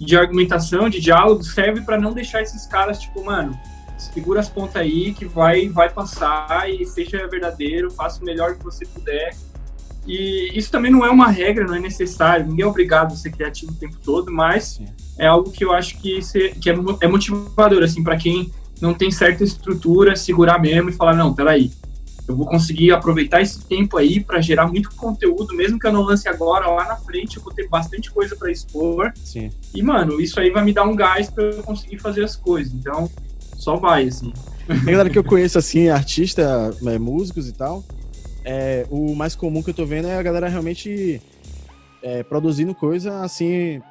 de 0.01 0.17
argumentação, 0.17 0.89
de 0.89 1.01
diálogo, 1.01 1.43
serve 1.43 1.83
para 1.83 1.99
não 1.99 2.13
deixar 2.13 2.43
esses 2.43 2.67
caras, 2.67 2.99
tipo, 3.01 3.25
mano, 3.25 3.59
segura 3.98 4.40
as 4.40 4.48
pontas 4.48 4.77
aí 4.77 5.12
que 5.14 5.24
vai, 5.24 5.68
vai 5.68 5.90
passar 5.90 6.70
e 6.70 6.85
seja 6.85 7.27
verdadeiro, 7.28 7.90
faça 7.90 8.20
o 8.23 8.24
melhor 8.24 8.56
que 8.56 8.64
você 8.64 8.85
puder 8.86 9.35
e 10.06 10.56
isso 10.56 10.70
também 10.70 10.90
não 10.90 11.05
é 11.05 11.10
uma 11.10 11.28
regra, 11.28 11.66
não 11.66 11.74
é 11.74 11.81
necessário. 11.81 12.47
Ninguém 12.47 12.64
é 12.64 12.68
obrigado 12.68 13.12
a 13.12 13.16
ser 13.16 13.32
criativo 13.32 13.73
o 13.73 13.74
tempo 13.74 13.97
todo, 14.05 14.32
mas 14.32 14.81
é 15.18 15.27
algo 15.27 15.51
que 15.51 15.64
eu 15.64 15.73
acho 15.73 15.98
que, 15.98 16.20
que 16.60 16.70
é, 16.70 16.74
é 17.01 17.09
motivador, 17.09 17.82
assim, 17.82 18.05
para 18.05 18.16
quem 18.16 18.52
não 18.81 18.94
tem 18.94 19.10
certa 19.10 19.43
estrutura, 19.43 20.14
segurar 20.14 20.60
mesmo 20.60 20.90
e 20.90 20.93
falar: 20.93 21.14
não, 21.14 21.35
peraí, 21.35 21.73
eu 22.28 22.36
vou 22.36 22.47
conseguir 22.47 22.93
aproveitar 22.93 23.40
esse 23.43 23.64
tempo 23.64 23.97
aí 23.97 24.23
para 24.23 24.40
gerar 24.40 24.68
muito 24.68 24.94
conteúdo, 24.94 25.55
mesmo 25.56 25.78
que 25.78 25.86
eu 25.89 25.93
não 25.93 26.02
lance 26.02 26.28
agora, 26.28 26.68
lá 26.68 26.86
na 26.86 26.97
frente 26.97 27.36
eu 27.36 27.43
vou 27.43 27.52
ter 27.52 27.68
bastante 27.68 28.10
coisa 28.12 28.36
para 28.36 28.51
expor. 28.51 29.12
Sim. 29.16 29.51
E, 29.74 29.82
mano, 29.82 30.20
isso 30.20 30.39
aí 30.39 30.51
vai 30.51 30.64
me 30.64 30.73
dar 30.73 30.85
um 30.85 30.94
gás 30.94 31.28
para 31.31 31.44
eu 31.44 31.62
conseguir 31.64 31.98
fazer 31.98 32.23
as 32.23 32.36
coisas. 32.36 32.73
Então, 32.73 33.10
só 33.57 33.77
vai, 33.77 34.09
assim. 34.09 34.33
Tem 34.66 34.93
galera 34.93 35.11
que 35.11 35.19
eu 35.19 35.24
conheço, 35.24 35.59
assim, 35.59 35.89
artista, 35.89 36.70
é, 36.87 36.99
músicos 36.99 37.49
e 37.49 37.53
tal, 37.53 37.85
é, 38.45 38.87
o 38.91 39.12
mais 39.16 39.35
comum 39.35 39.61
que 39.61 39.70
eu 39.70 39.74
tô 39.74 39.85
vendo 39.85 40.07
é 40.07 40.16
a 40.16 40.23
galera 40.23 40.49
realmente 40.49 41.20
é, 42.01 42.23
produzindo 42.23 42.73
coisa 42.73 43.23
assim 43.23 43.83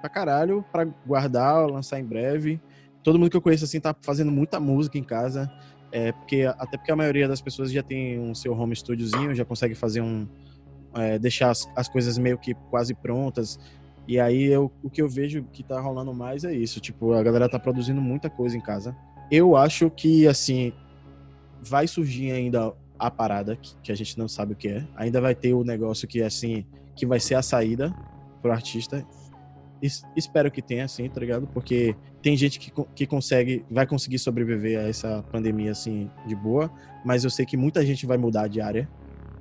pra 0.00 0.08
caralho, 0.08 0.64
pra 0.70 0.84
guardar, 1.04 1.68
lançar 1.68 1.98
em 1.98 2.04
breve. 2.04 2.60
Todo 3.02 3.18
mundo 3.18 3.30
que 3.30 3.36
eu 3.36 3.40
conheço 3.40 3.64
assim 3.64 3.80
tá 3.80 3.92
fazendo 4.00 4.30
muita 4.30 4.60
música 4.60 4.96
em 4.96 5.02
casa. 5.02 5.50
É, 5.90 6.12
porque, 6.12 6.42
até 6.58 6.76
porque 6.76 6.92
a 6.92 6.96
maioria 6.96 7.26
das 7.26 7.40
pessoas 7.40 7.72
já 7.72 7.82
tem 7.82 8.18
um 8.18 8.32
seu 8.32 8.52
home 8.52 8.76
studiozinho, 8.76 9.34
já 9.34 9.44
consegue 9.44 9.74
fazer 9.74 10.00
um. 10.00 10.26
É, 10.94 11.18
deixar 11.18 11.50
as, 11.50 11.68
as, 11.74 11.88
coisas 11.88 12.16
meio 12.16 12.38
que 12.38 12.54
quase 12.70 12.94
prontas. 12.94 13.58
E 14.06 14.20
aí 14.20 14.44
eu, 14.44 14.70
o 14.82 14.90
que 14.90 15.00
eu 15.00 15.08
vejo 15.08 15.44
que 15.52 15.62
tá 15.62 15.80
rolando 15.80 16.12
mais 16.12 16.44
é 16.44 16.52
isso. 16.52 16.80
Tipo, 16.80 17.12
a 17.12 17.22
galera 17.22 17.48
tá 17.48 17.58
produzindo 17.58 18.00
muita 18.00 18.28
coisa 18.28 18.56
em 18.56 18.60
casa. 18.60 18.94
Eu 19.30 19.56
acho 19.56 19.90
que, 19.90 20.26
assim, 20.28 20.72
vai 21.62 21.86
surgir 21.86 22.30
ainda 22.30 22.74
a 22.98 23.10
parada 23.10 23.56
que, 23.56 23.76
que, 23.82 23.92
a 23.92 23.94
gente 23.94 24.18
não 24.18 24.28
sabe 24.28 24.52
o 24.52 24.56
que 24.56 24.68
é. 24.68 24.86
Ainda 24.96 25.20
vai 25.20 25.34
ter 25.34 25.54
o 25.54 25.64
negócio 25.64 26.06
que 26.06 26.22
assim 26.22 26.64
que 26.94 27.06
vai 27.06 27.18
ser 27.18 27.34
a 27.34 27.42
saída 27.42 27.94
pro 28.40 28.52
artista. 28.52 29.04
Es, 29.82 30.04
espero 30.16 30.50
que 30.50 30.62
tenha 30.62 30.84
assim, 30.84 31.08
tá 31.08 31.20
ligado? 31.20 31.46
Porque 31.48 31.96
tem 32.22 32.36
gente 32.36 32.58
que, 32.58 32.72
que 32.94 33.06
consegue 33.06 33.64
vai 33.70 33.86
conseguir 33.86 34.18
sobreviver 34.18 34.78
a 34.78 34.88
essa 34.88 35.22
pandemia 35.30 35.72
assim 35.72 36.10
de 36.26 36.34
boa, 36.34 36.70
mas 37.04 37.24
eu 37.24 37.30
sei 37.30 37.44
que 37.44 37.56
muita 37.56 37.84
gente 37.84 38.06
vai 38.06 38.16
mudar 38.16 38.48
de 38.48 38.60
área. 38.60 38.88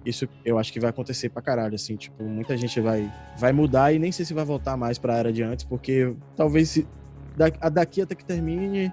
Isso 0.06 0.28
eu 0.44 0.60
acho 0.60 0.72
que 0.74 0.80
vai 0.80 0.90
acontecer 0.90 1.30
pra 1.30 1.42
caralho, 1.42 1.76
assim, 1.76 1.96
tipo, 1.96 2.24
muita 2.24 2.58
gente 2.58 2.80
vai 2.82 3.12
vai 3.38 3.54
mudar 3.54 3.94
e 3.94 4.00
nem 4.00 4.12
sei 4.12 4.26
se 4.26 4.34
vai 4.34 4.44
voltar 4.44 4.76
mais 4.76 4.98
pra 4.98 5.18
era 5.18 5.32
de 5.32 5.42
antes, 5.44 5.64
porque 5.64 6.14
talvez 6.36 6.70
se, 6.70 6.88
daqui 7.72 8.02
até 8.02 8.16
que 8.16 8.26
termine 8.26 8.92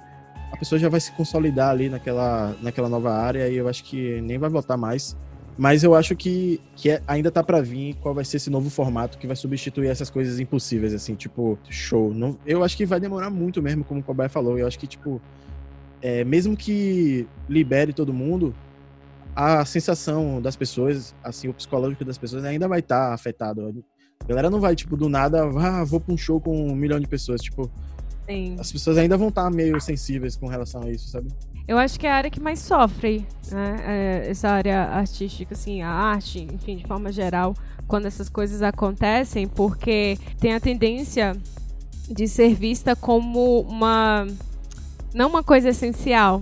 a 0.52 0.56
pessoa 0.56 0.78
já 0.78 0.88
vai 0.88 1.00
se 1.00 1.12
consolidar 1.12 1.70
ali 1.70 1.88
naquela, 1.88 2.56
naquela 2.60 2.88
nova 2.88 3.12
área 3.12 3.48
e 3.48 3.56
eu 3.56 3.68
acho 3.68 3.84
que 3.84 4.20
nem 4.20 4.38
vai 4.38 4.50
voltar 4.50 4.76
mais. 4.76 5.16
Mas 5.56 5.82
eu 5.82 5.94
acho 5.94 6.16
que, 6.16 6.60
que 6.74 6.90
é, 6.90 7.02
ainda 7.06 7.30
tá 7.30 7.42
para 7.42 7.60
vir 7.60 7.94
qual 7.96 8.14
vai 8.14 8.24
ser 8.24 8.38
esse 8.38 8.48
novo 8.48 8.70
formato 8.70 9.18
que 9.18 9.26
vai 9.26 9.36
substituir 9.36 9.88
essas 9.88 10.08
coisas 10.08 10.40
impossíveis, 10.40 10.94
assim, 10.94 11.14
tipo, 11.14 11.58
show. 11.68 12.14
Não, 12.14 12.38
eu 12.46 12.64
acho 12.64 12.76
que 12.76 12.86
vai 12.86 12.98
demorar 12.98 13.30
muito 13.30 13.62
mesmo, 13.62 13.84
como 13.84 14.00
o 14.00 14.02
Cobai 14.02 14.28
falou. 14.28 14.58
Eu 14.58 14.66
acho 14.66 14.78
que, 14.78 14.86
tipo, 14.86 15.20
é, 16.00 16.24
mesmo 16.24 16.56
que 16.56 17.26
libere 17.48 17.92
todo 17.92 18.12
mundo, 18.12 18.54
a 19.34 19.64
sensação 19.64 20.40
das 20.40 20.56
pessoas, 20.56 21.14
assim, 21.22 21.48
o 21.48 21.54
psicológico 21.54 22.04
das 22.04 22.18
pessoas 22.18 22.44
ainda 22.44 22.68
vai 22.68 22.80
estar 22.80 23.08
tá 23.08 23.14
afetado. 23.14 23.84
A 24.22 24.26
galera 24.26 24.50
não 24.50 24.60
vai, 24.60 24.76
tipo, 24.76 24.96
do 24.96 25.08
nada, 25.08 25.42
ah, 25.42 25.84
vou 25.84 26.00
pra 26.00 26.12
um 26.12 26.16
show 26.16 26.40
com 26.40 26.68
um 26.68 26.74
milhão 26.74 27.00
de 27.00 27.06
pessoas. 27.06 27.40
Tipo, 27.40 27.70
Sim. 28.30 28.56
As 28.60 28.70
pessoas 28.70 28.96
ainda 28.96 29.16
vão 29.16 29.28
estar 29.28 29.50
meio 29.50 29.80
sensíveis 29.80 30.36
com 30.36 30.46
relação 30.46 30.82
a 30.82 30.90
isso, 30.90 31.08
sabe? 31.08 31.28
Eu 31.66 31.76
acho 31.78 31.98
que 31.98 32.06
é 32.06 32.12
a 32.12 32.14
área 32.14 32.30
que 32.30 32.40
mais 32.40 32.60
sofre, 32.60 33.26
né? 33.50 33.80
É 33.84 34.30
essa 34.30 34.48
área 34.48 34.84
artística, 34.84 35.54
assim, 35.54 35.82
a 35.82 35.90
arte, 35.90 36.46
enfim, 36.52 36.76
de 36.76 36.86
forma 36.86 37.10
geral, 37.10 37.56
quando 37.88 38.06
essas 38.06 38.28
coisas 38.28 38.62
acontecem, 38.62 39.48
porque 39.48 40.16
tem 40.38 40.54
a 40.54 40.60
tendência 40.60 41.36
de 42.08 42.28
ser 42.28 42.54
vista 42.54 42.94
como 42.94 43.62
uma. 43.62 44.26
não 45.12 45.28
uma 45.28 45.42
coisa 45.42 45.70
essencial. 45.70 46.40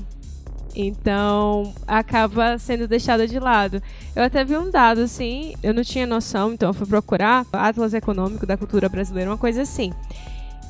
Então, 0.75 1.73
acaba 1.87 2.59
sendo 2.59 2.87
deixada 2.87 3.27
de 3.27 3.39
lado. 3.39 3.83
Eu 4.15 4.23
até 4.23 4.45
vi 4.45 4.57
um 4.57 4.71
dado, 4.71 5.01
assim, 5.01 5.55
eu 5.63 5.75
não 5.75 5.83
tinha 5.83 6.07
noção, 6.07 6.53
então 6.53 6.71
eu 6.71 6.75
fui 6.75 6.87
procurar 6.87 7.45
Atlas 7.53 7.95
Econômico 7.95 8.47
da 8.47 8.57
Cultura 8.57 8.89
Brasileira, 8.89 9.31
uma 9.31 9.39
coisa 9.39 9.63
assim. 9.63 9.93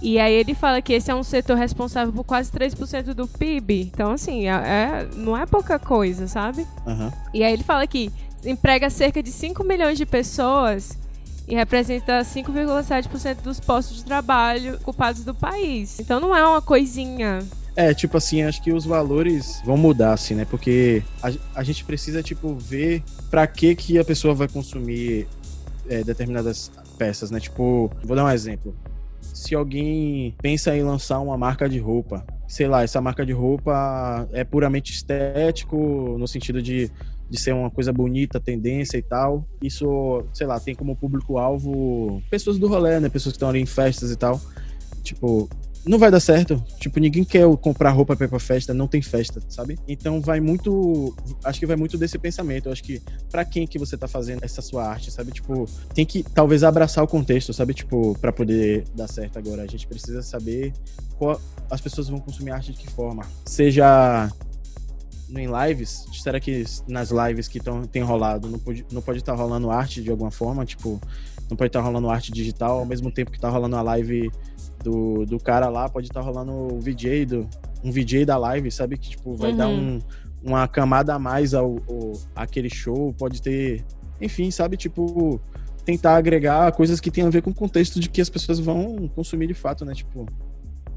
E 0.00 0.18
aí 0.18 0.32
ele 0.32 0.54
fala 0.54 0.80
que 0.80 0.92
esse 0.92 1.10
é 1.10 1.14
um 1.14 1.24
setor 1.24 1.56
responsável 1.56 2.12
por 2.12 2.24
quase 2.24 2.50
3% 2.52 3.14
do 3.14 3.26
PIB. 3.26 3.90
Então, 3.92 4.12
assim, 4.12 4.46
é, 4.46 4.52
é, 4.52 5.08
não 5.16 5.36
é 5.36 5.44
pouca 5.44 5.78
coisa, 5.78 6.28
sabe? 6.28 6.66
Uhum. 6.86 7.10
E 7.34 7.42
aí 7.42 7.52
ele 7.52 7.64
fala 7.64 7.86
que 7.86 8.10
emprega 8.44 8.88
cerca 8.88 9.22
de 9.22 9.30
5 9.30 9.64
milhões 9.64 9.98
de 9.98 10.06
pessoas 10.06 10.96
e 11.48 11.54
representa 11.54 12.20
5,7% 12.20 13.42
dos 13.42 13.58
postos 13.58 13.98
de 13.98 14.04
trabalho 14.04 14.74
ocupados 14.76 15.24
do 15.24 15.34
país. 15.34 15.98
Então 15.98 16.20
não 16.20 16.36
é 16.36 16.46
uma 16.46 16.62
coisinha. 16.62 17.40
É, 17.78 17.94
tipo 17.94 18.16
assim, 18.16 18.42
acho 18.42 18.60
que 18.60 18.72
os 18.72 18.84
valores 18.84 19.62
vão 19.64 19.76
mudar, 19.76 20.12
assim, 20.12 20.34
né? 20.34 20.44
Porque 20.44 21.00
a, 21.22 21.30
a 21.54 21.62
gente 21.62 21.84
precisa, 21.84 22.24
tipo, 22.24 22.56
ver 22.56 23.04
pra 23.30 23.46
que 23.46 23.72
que 23.76 24.00
a 24.00 24.04
pessoa 24.04 24.34
vai 24.34 24.48
consumir 24.48 25.28
é, 25.88 26.02
determinadas 26.02 26.72
peças, 26.98 27.30
né? 27.30 27.38
Tipo, 27.38 27.88
vou 28.02 28.16
dar 28.16 28.24
um 28.24 28.30
exemplo. 28.30 28.74
Se 29.20 29.54
alguém 29.54 30.34
pensa 30.42 30.76
em 30.76 30.82
lançar 30.82 31.20
uma 31.20 31.38
marca 31.38 31.68
de 31.68 31.78
roupa, 31.78 32.26
sei 32.48 32.66
lá, 32.66 32.82
essa 32.82 33.00
marca 33.00 33.24
de 33.24 33.32
roupa 33.32 34.28
é 34.32 34.42
puramente 34.42 34.92
estético, 34.92 36.16
no 36.18 36.26
sentido 36.26 36.60
de, 36.60 36.90
de 37.30 37.38
ser 37.38 37.54
uma 37.54 37.70
coisa 37.70 37.92
bonita, 37.92 38.40
tendência 38.40 38.98
e 38.98 39.02
tal. 39.02 39.46
Isso, 39.62 40.24
sei 40.34 40.48
lá, 40.48 40.58
tem 40.58 40.74
como 40.74 40.96
público-alvo 40.96 42.20
pessoas 42.28 42.58
do 42.58 42.66
rolê, 42.66 42.98
né? 42.98 43.08
Pessoas 43.08 43.34
que 43.34 43.36
estão 43.36 43.50
ali 43.50 43.60
em 43.60 43.66
festas 43.66 44.10
e 44.10 44.16
tal. 44.16 44.40
Tipo, 45.04 45.48
não 45.88 45.98
vai 45.98 46.10
dar 46.10 46.20
certo. 46.20 46.62
Tipo, 46.78 47.00
ninguém 47.00 47.24
quer 47.24 47.44
comprar 47.56 47.90
roupa 47.90 48.14
pra 48.14 48.26
ir 48.26 48.28
pra 48.28 48.38
festa, 48.38 48.74
não 48.74 48.86
tem 48.86 49.00
festa, 49.00 49.40
sabe? 49.48 49.78
Então 49.88 50.20
vai 50.20 50.38
muito. 50.38 51.16
Acho 51.42 51.58
que 51.58 51.66
vai 51.66 51.76
muito 51.76 51.96
desse 51.96 52.18
pensamento. 52.18 52.66
Eu 52.66 52.72
acho 52.72 52.82
que 52.82 53.00
para 53.30 53.44
quem 53.44 53.66
que 53.66 53.78
você 53.78 53.96
tá 53.96 54.06
fazendo 54.06 54.44
essa 54.44 54.60
sua 54.60 54.86
arte, 54.86 55.10
sabe? 55.10 55.32
Tipo, 55.32 55.66
tem 55.94 56.04
que 56.04 56.22
talvez 56.22 56.62
abraçar 56.62 57.02
o 57.02 57.08
contexto, 57.08 57.52
sabe? 57.52 57.72
Tipo, 57.72 58.16
para 58.20 58.32
poder 58.32 58.84
dar 58.94 59.08
certo 59.08 59.38
agora. 59.38 59.62
A 59.62 59.66
gente 59.66 59.86
precisa 59.86 60.22
saber 60.22 60.72
qual 61.16 61.40
as 61.70 61.80
pessoas 61.80 62.08
vão 62.08 62.18
consumir 62.18 62.50
arte 62.50 62.72
de 62.72 62.78
que 62.78 62.90
forma. 62.90 63.24
Seja 63.46 64.30
em 65.30 65.46
lives, 65.46 66.06
será 66.22 66.40
que 66.40 66.64
nas 66.86 67.10
lives 67.10 67.48
que 67.48 67.60
tão, 67.60 67.82
tem 67.84 68.02
rolado 68.02 68.48
não 68.48 68.58
pode 68.58 68.86
não 68.90 69.02
pode 69.02 69.18
estar 69.18 69.32
tá 69.32 69.38
rolando 69.38 69.70
arte 69.70 70.02
de 70.02 70.10
alguma 70.10 70.30
forma, 70.30 70.64
tipo, 70.64 70.98
não 71.50 71.56
pode 71.56 71.68
estar 71.68 71.80
tá 71.80 71.84
rolando 71.84 72.08
arte 72.08 72.32
digital 72.32 72.78
ao 72.78 72.86
mesmo 72.86 73.10
tempo 73.10 73.30
que 73.30 73.38
tá 73.38 73.50
rolando 73.50 73.76
a 73.76 73.82
live 73.82 74.30
do, 74.82 75.26
do 75.26 75.38
cara 75.38 75.68
lá, 75.68 75.88
pode 75.88 76.06
estar 76.06 76.20
tá 76.20 76.26
rolando 76.26 76.52
o 76.52 76.80
VJ, 76.80 77.26
do, 77.26 77.48
um 77.82 77.90
VJ 77.90 78.24
da 78.24 78.36
live, 78.36 78.70
sabe? 78.70 78.96
Que 78.96 79.10
tipo, 79.10 79.34
vai 79.36 79.50
uhum. 79.50 79.56
dar 79.56 79.68
um, 79.68 79.98
uma 80.42 80.66
camada 80.68 81.14
a 81.14 81.18
mais 81.18 81.54
ao, 81.54 81.76
ao 81.88 82.12
aquele 82.34 82.70
show, 82.70 83.14
pode 83.18 83.42
ter. 83.42 83.84
Enfim, 84.20 84.50
sabe, 84.50 84.76
tipo, 84.76 85.40
tentar 85.84 86.16
agregar 86.16 86.70
coisas 86.72 87.00
que 87.00 87.10
tem 87.10 87.24
a 87.24 87.30
ver 87.30 87.42
com 87.42 87.50
o 87.50 87.54
contexto 87.54 88.00
de 88.00 88.08
que 88.08 88.20
as 88.20 88.28
pessoas 88.28 88.58
vão 88.58 89.08
consumir 89.14 89.46
de 89.46 89.54
fato, 89.54 89.84
né? 89.84 89.94
Tipo, 89.94 90.26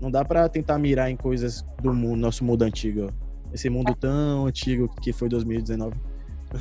não 0.01 0.09
dá 0.09 0.25
para 0.25 0.49
tentar 0.49 0.77
mirar 0.79 1.09
em 1.09 1.15
coisas 1.15 1.63
do 1.81 1.93
mundo, 1.93 2.17
nosso 2.17 2.43
mundo 2.43 2.63
antigo, 2.63 3.09
esse 3.53 3.69
mundo 3.69 3.95
tão 3.95 4.47
antigo 4.47 4.89
que 5.01 5.13
foi 5.13 5.29
2019. 5.29 5.95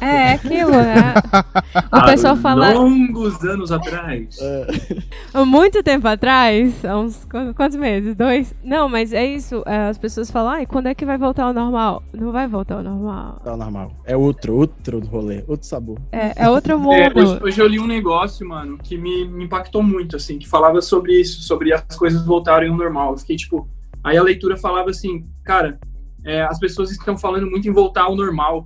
É, 0.01 0.33
aquilo, 0.33 0.71
né? 0.71 1.15
O 1.93 2.05
pessoal 2.05 2.37
fala. 2.37 2.73
Longos 2.73 3.43
anos 3.45 3.73
atrás. 3.73 4.39
É. 4.41 5.45
Muito 5.45 5.83
tempo 5.83 6.07
atrás, 6.07 6.85
há 6.85 6.99
uns 6.99 7.27
quantos 7.57 7.77
meses? 7.77 8.15
Dois? 8.15 8.55
Não, 8.62 8.89
mas 8.89 9.12
é 9.12 9.25
isso. 9.25 9.62
É, 9.67 9.89
as 9.89 9.99
pessoas 9.99 10.31
falam, 10.31 10.53
ai, 10.53 10.67
quando 10.67 10.87
é 10.87 10.95
que 10.95 11.05
vai 11.05 11.19
voltar 11.19 11.45
ao 11.45 11.53
normal? 11.53 12.03
Não 12.12 12.33
vai 12.33 12.47
voltar 12.47 12.77
ao 12.77 12.83
normal. 12.83 13.41
Tá 13.45 13.51
ao 13.51 13.57
normal. 13.57 13.93
É 14.05 14.17
outro, 14.17 14.57
outro 14.57 15.01
rolê, 15.01 15.45
outro 15.47 15.67
sabor. 15.67 15.99
É, 16.12 16.45
é 16.45 16.51
outro 16.51 16.79
mundo. 16.79 16.95
É, 16.95 17.12
hoje, 17.15 17.39
hoje, 17.43 17.61
eu 17.61 17.67
li 17.67 17.81
um 17.81 17.87
negócio, 17.87 18.47
mano, 18.49 18.79
que 18.79 18.97
me, 18.97 19.27
me 19.27 19.45
impactou 19.45 19.83
muito, 19.83 20.17
assim, 20.17 20.39
que 20.39 20.49
falava 20.49 20.81
sobre 20.81 21.21
isso, 21.21 21.43
sobre 21.43 21.73
as 21.73 21.97
coisas 21.97 22.25
voltarem 22.25 22.71
ao 22.71 22.77
normal. 22.77 23.12
Eu 23.12 23.19
fiquei 23.19 23.37
tipo. 23.37 23.69
Aí 24.03 24.17
a 24.17 24.23
leitura 24.23 24.57
falava 24.57 24.91
assim, 24.91 25.25
cara, 25.45 25.79
é, 26.25 26.43
as 26.43 26.59
pessoas 26.59 26.91
estão 26.91 27.19
falando 27.19 27.51
muito 27.51 27.69
em 27.69 27.73
voltar 27.73 28.05
ao 28.05 28.17
normal 28.17 28.65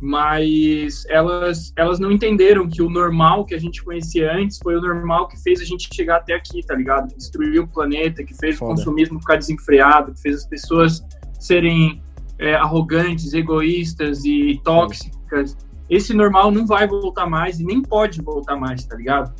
mas 0.00 1.04
elas, 1.08 1.72
elas 1.76 1.98
não 1.98 2.10
entenderam 2.12 2.68
que 2.68 2.82
o 2.82 2.90
normal 2.90 3.44
que 3.44 3.54
a 3.54 3.58
gente 3.58 3.82
conhecia 3.82 4.32
antes 4.32 4.58
foi 4.62 4.76
o 4.76 4.80
normal 4.80 5.28
que 5.28 5.42
fez 5.42 5.60
a 5.60 5.64
gente 5.64 5.88
chegar 5.94 6.16
até 6.16 6.34
aqui, 6.34 6.64
tá 6.64 6.74
ligado? 6.74 7.08
Que 7.08 7.16
destruiu 7.16 7.62
o 7.62 7.68
planeta, 7.68 8.22
que 8.22 8.34
fez 8.34 8.58
Foda. 8.58 8.72
o 8.72 8.76
consumismo 8.76 9.20
ficar 9.20 9.36
desenfreado, 9.36 10.12
que 10.12 10.20
fez 10.20 10.36
as 10.36 10.46
pessoas 10.46 11.02
serem 11.38 12.02
é, 12.38 12.54
arrogantes, 12.54 13.32
egoístas 13.32 14.24
e 14.24 14.60
tóxicas. 14.64 15.56
Esse 15.88 16.14
normal 16.14 16.50
não 16.50 16.66
vai 16.66 16.86
voltar 16.86 17.26
mais 17.26 17.60
e 17.60 17.64
nem 17.64 17.82
pode 17.82 18.20
voltar 18.22 18.56
mais, 18.56 18.84
tá 18.84 18.96
ligado? 18.96 19.34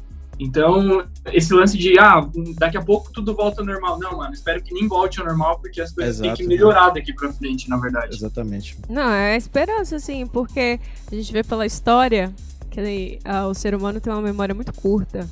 Então, 0.44 1.02
esse 1.32 1.54
lance 1.54 1.78
de, 1.78 1.98
ah, 1.98 2.28
daqui 2.58 2.76
a 2.76 2.82
pouco 2.82 3.10
tudo 3.10 3.34
volta 3.34 3.62
ao 3.62 3.66
normal. 3.66 3.98
Não, 3.98 4.18
mano, 4.18 4.34
espero 4.34 4.62
que 4.62 4.74
nem 4.74 4.86
volte 4.86 5.18
ao 5.18 5.26
normal, 5.26 5.58
porque 5.58 5.80
as 5.80 5.90
coisas 5.90 6.16
Exato, 6.16 6.36
têm 6.36 6.36
que 6.36 6.46
melhorar 6.46 6.90
daqui 6.90 7.14
pra 7.14 7.32
frente, 7.32 7.68
na 7.70 7.78
verdade. 7.78 8.14
Exatamente. 8.14 8.76
Não, 8.86 9.10
é 9.10 9.38
esperança, 9.38 9.96
assim, 9.96 10.26
porque 10.26 10.78
a 11.10 11.14
gente 11.14 11.32
vê 11.32 11.42
pela 11.42 11.64
história 11.64 12.30
que 12.70 13.18
ah, 13.24 13.46
o 13.46 13.54
ser 13.54 13.74
humano 13.74 14.00
tem 14.00 14.12
uma 14.12 14.20
memória 14.20 14.54
muito 14.54 14.72
curta. 14.74 15.26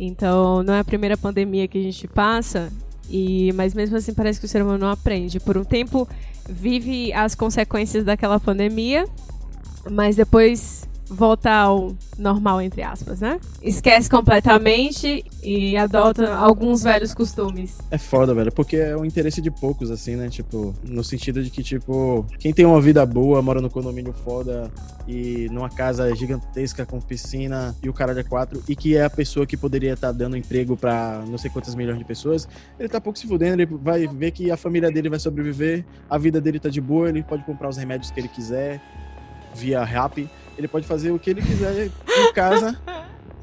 Então, 0.00 0.62
não 0.62 0.72
é 0.72 0.80
a 0.80 0.84
primeira 0.84 1.16
pandemia 1.16 1.68
que 1.68 1.78
a 1.78 1.82
gente 1.82 2.08
passa, 2.08 2.72
e 3.10 3.52
mas 3.52 3.74
mesmo 3.74 3.98
assim 3.98 4.14
parece 4.14 4.40
que 4.40 4.46
o 4.46 4.48
ser 4.48 4.62
humano 4.62 4.78
não 4.78 4.90
aprende. 4.90 5.38
Por 5.38 5.58
um 5.58 5.64
tempo, 5.64 6.08
vive 6.48 7.12
as 7.12 7.34
consequências 7.34 8.02
daquela 8.02 8.40
pandemia, 8.40 9.06
mas 9.90 10.16
depois 10.16 10.87
volta 11.08 11.50
ao 11.50 11.96
normal, 12.18 12.60
entre 12.60 12.82
aspas, 12.82 13.20
né? 13.20 13.40
Esquece 13.62 14.08
completamente 14.08 15.24
e 15.42 15.76
adota 15.76 16.34
alguns 16.34 16.82
velhos 16.82 17.14
costumes. 17.14 17.78
É 17.90 17.98
foda, 17.98 18.34
velho, 18.34 18.52
porque 18.52 18.76
é 18.76 18.96
o 18.96 19.04
interesse 19.04 19.40
de 19.40 19.50
poucos, 19.50 19.90
assim, 19.90 20.16
né? 20.16 20.28
Tipo, 20.28 20.74
no 20.84 21.02
sentido 21.02 21.42
de 21.42 21.50
que, 21.50 21.62
tipo, 21.62 22.26
quem 22.38 22.52
tem 22.52 22.66
uma 22.66 22.80
vida 22.80 23.04
boa, 23.06 23.40
mora 23.40 23.60
no 23.60 23.70
condomínio 23.70 24.12
foda 24.12 24.70
e 25.06 25.48
numa 25.50 25.70
casa 25.70 26.14
gigantesca 26.14 26.84
com 26.84 27.00
piscina 27.00 27.74
e 27.82 27.88
o 27.88 27.94
cara 27.94 28.18
é 28.18 28.22
quatro, 28.22 28.62
e 28.68 28.76
que 28.76 28.96
é 28.96 29.04
a 29.04 29.10
pessoa 29.10 29.46
que 29.46 29.56
poderia 29.56 29.94
estar 29.94 30.08
tá 30.08 30.12
dando 30.12 30.36
emprego 30.36 30.76
para 30.76 31.24
não 31.26 31.38
sei 31.38 31.50
quantas 31.50 31.74
milhões 31.74 31.98
de 31.98 32.04
pessoas, 32.04 32.46
ele 32.78 32.88
tá 32.88 33.00
pouco 33.00 33.18
se 33.18 33.26
fudendo, 33.26 33.62
ele 33.62 33.66
vai 33.66 34.06
ver 34.06 34.30
que 34.32 34.50
a 34.50 34.56
família 34.56 34.90
dele 34.90 35.08
vai 35.08 35.18
sobreviver, 35.18 35.84
a 36.10 36.18
vida 36.18 36.40
dele 36.40 36.60
tá 36.60 36.68
de 36.68 36.80
boa, 36.80 37.08
ele 37.08 37.22
pode 37.22 37.42
comprar 37.44 37.68
os 37.68 37.76
remédios 37.76 38.10
que 38.10 38.20
ele 38.20 38.28
quiser 38.28 38.80
via 39.54 39.82
rap 39.82 40.28
ele 40.58 40.68
pode 40.68 40.86
fazer 40.86 41.12
o 41.12 41.18
que 41.18 41.30
ele 41.30 41.40
quiser 41.40 41.86
em 41.86 42.32
casa. 42.34 42.76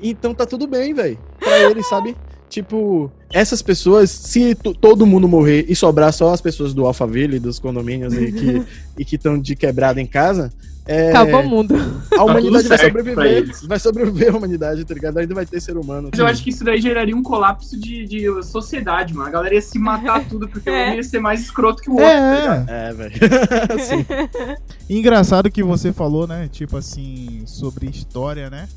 então 0.02 0.34
tá 0.34 0.46
tudo 0.46 0.68
bem, 0.68 0.94
velho. 0.94 1.18
Pra 1.40 1.58
ele, 1.60 1.82
sabe? 1.84 2.16
Tipo, 2.50 3.12
essas 3.34 3.62
pessoas, 3.62 4.12
se 4.12 4.54
todo 4.56 5.06
mundo 5.06 5.28
morrer 5.28 5.66
e 5.68 5.76
sobrar 5.76 6.14
só 6.14 6.32
as 6.32 6.42
pessoas 6.42 6.74
do 6.74 6.86
Alphaville, 6.86 7.40
dos 7.40 7.58
condomínios 7.58 8.14
e 8.20 8.32
que 8.32 8.64
e 8.98 9.06
que 9.06 9.16
estão 9.16 9.40
de 9.40 9.56
quebrada 9.56 10.00
em 10.00 10.06
casa, 10.06 10.54
é, 10.88 11.10
Acabou 11.10 11.42
o 11.42 11.50
mundo. 11.50 11.76
A 12.12 12.16
tá 12.16 12.24
humanidade 12.24 12.68
vai 12.68 12.78
sobreviver. 12.78 13.68
Vai 13.68 13.80
sobreviver 13.80 14.34
a 14.34 14.38
humanidade, 14.38 14.86
tá 14.86 14.94
ligado? 14.94 15.18
Ainda 15.18 15.34
vai 15.34 15.46
ter 15.46 15.60
ser 15.60 15.78
humano. 15.78 16.10
Mas 16.12 16.20
eu 16.20 16.28
acho 16.28 16.44
que 16.44 16.52
isso 16.52 16.64
daí 16.64 16.80
geraria 16.80 17.16
um 17.16 17.24
colapso 17.24 17.80
de, 17.80 18.06
de 18.06 18.44
sociedade, 18.44 19.14
mano. 19.14 19.28
A 19.28 19.32
galera 19.32 19.56
ia 19.56 19.62
se 19.62 19.80
matar 19.80 20.24
tudo 20.30 20.48
porque 20.48 20.70
é. 20.70 20.92
um 20.92 20.96
ia 20.96 21.04
ser 21.04 21.20
mais 21.20 21.42
escroto 21.42 21.82
que 21.82 21.90
o 21.90 21.94
outro, 21.94 22.08
é, 22.08 22.66
tá 22.66 22.66
É, 22.68 22.94
velho. 22.94 23.16
Engraçado 24.88 25.50
que 25.50 25.64
você 25.64 25.92
falou, 25.92 26.28
né? 26.28 26.48
Tipo 26.52 26.78
assim, 26.78 27.42
sobre 27.48 27.90
história, 27.90 28.50
né? 28.50 28.68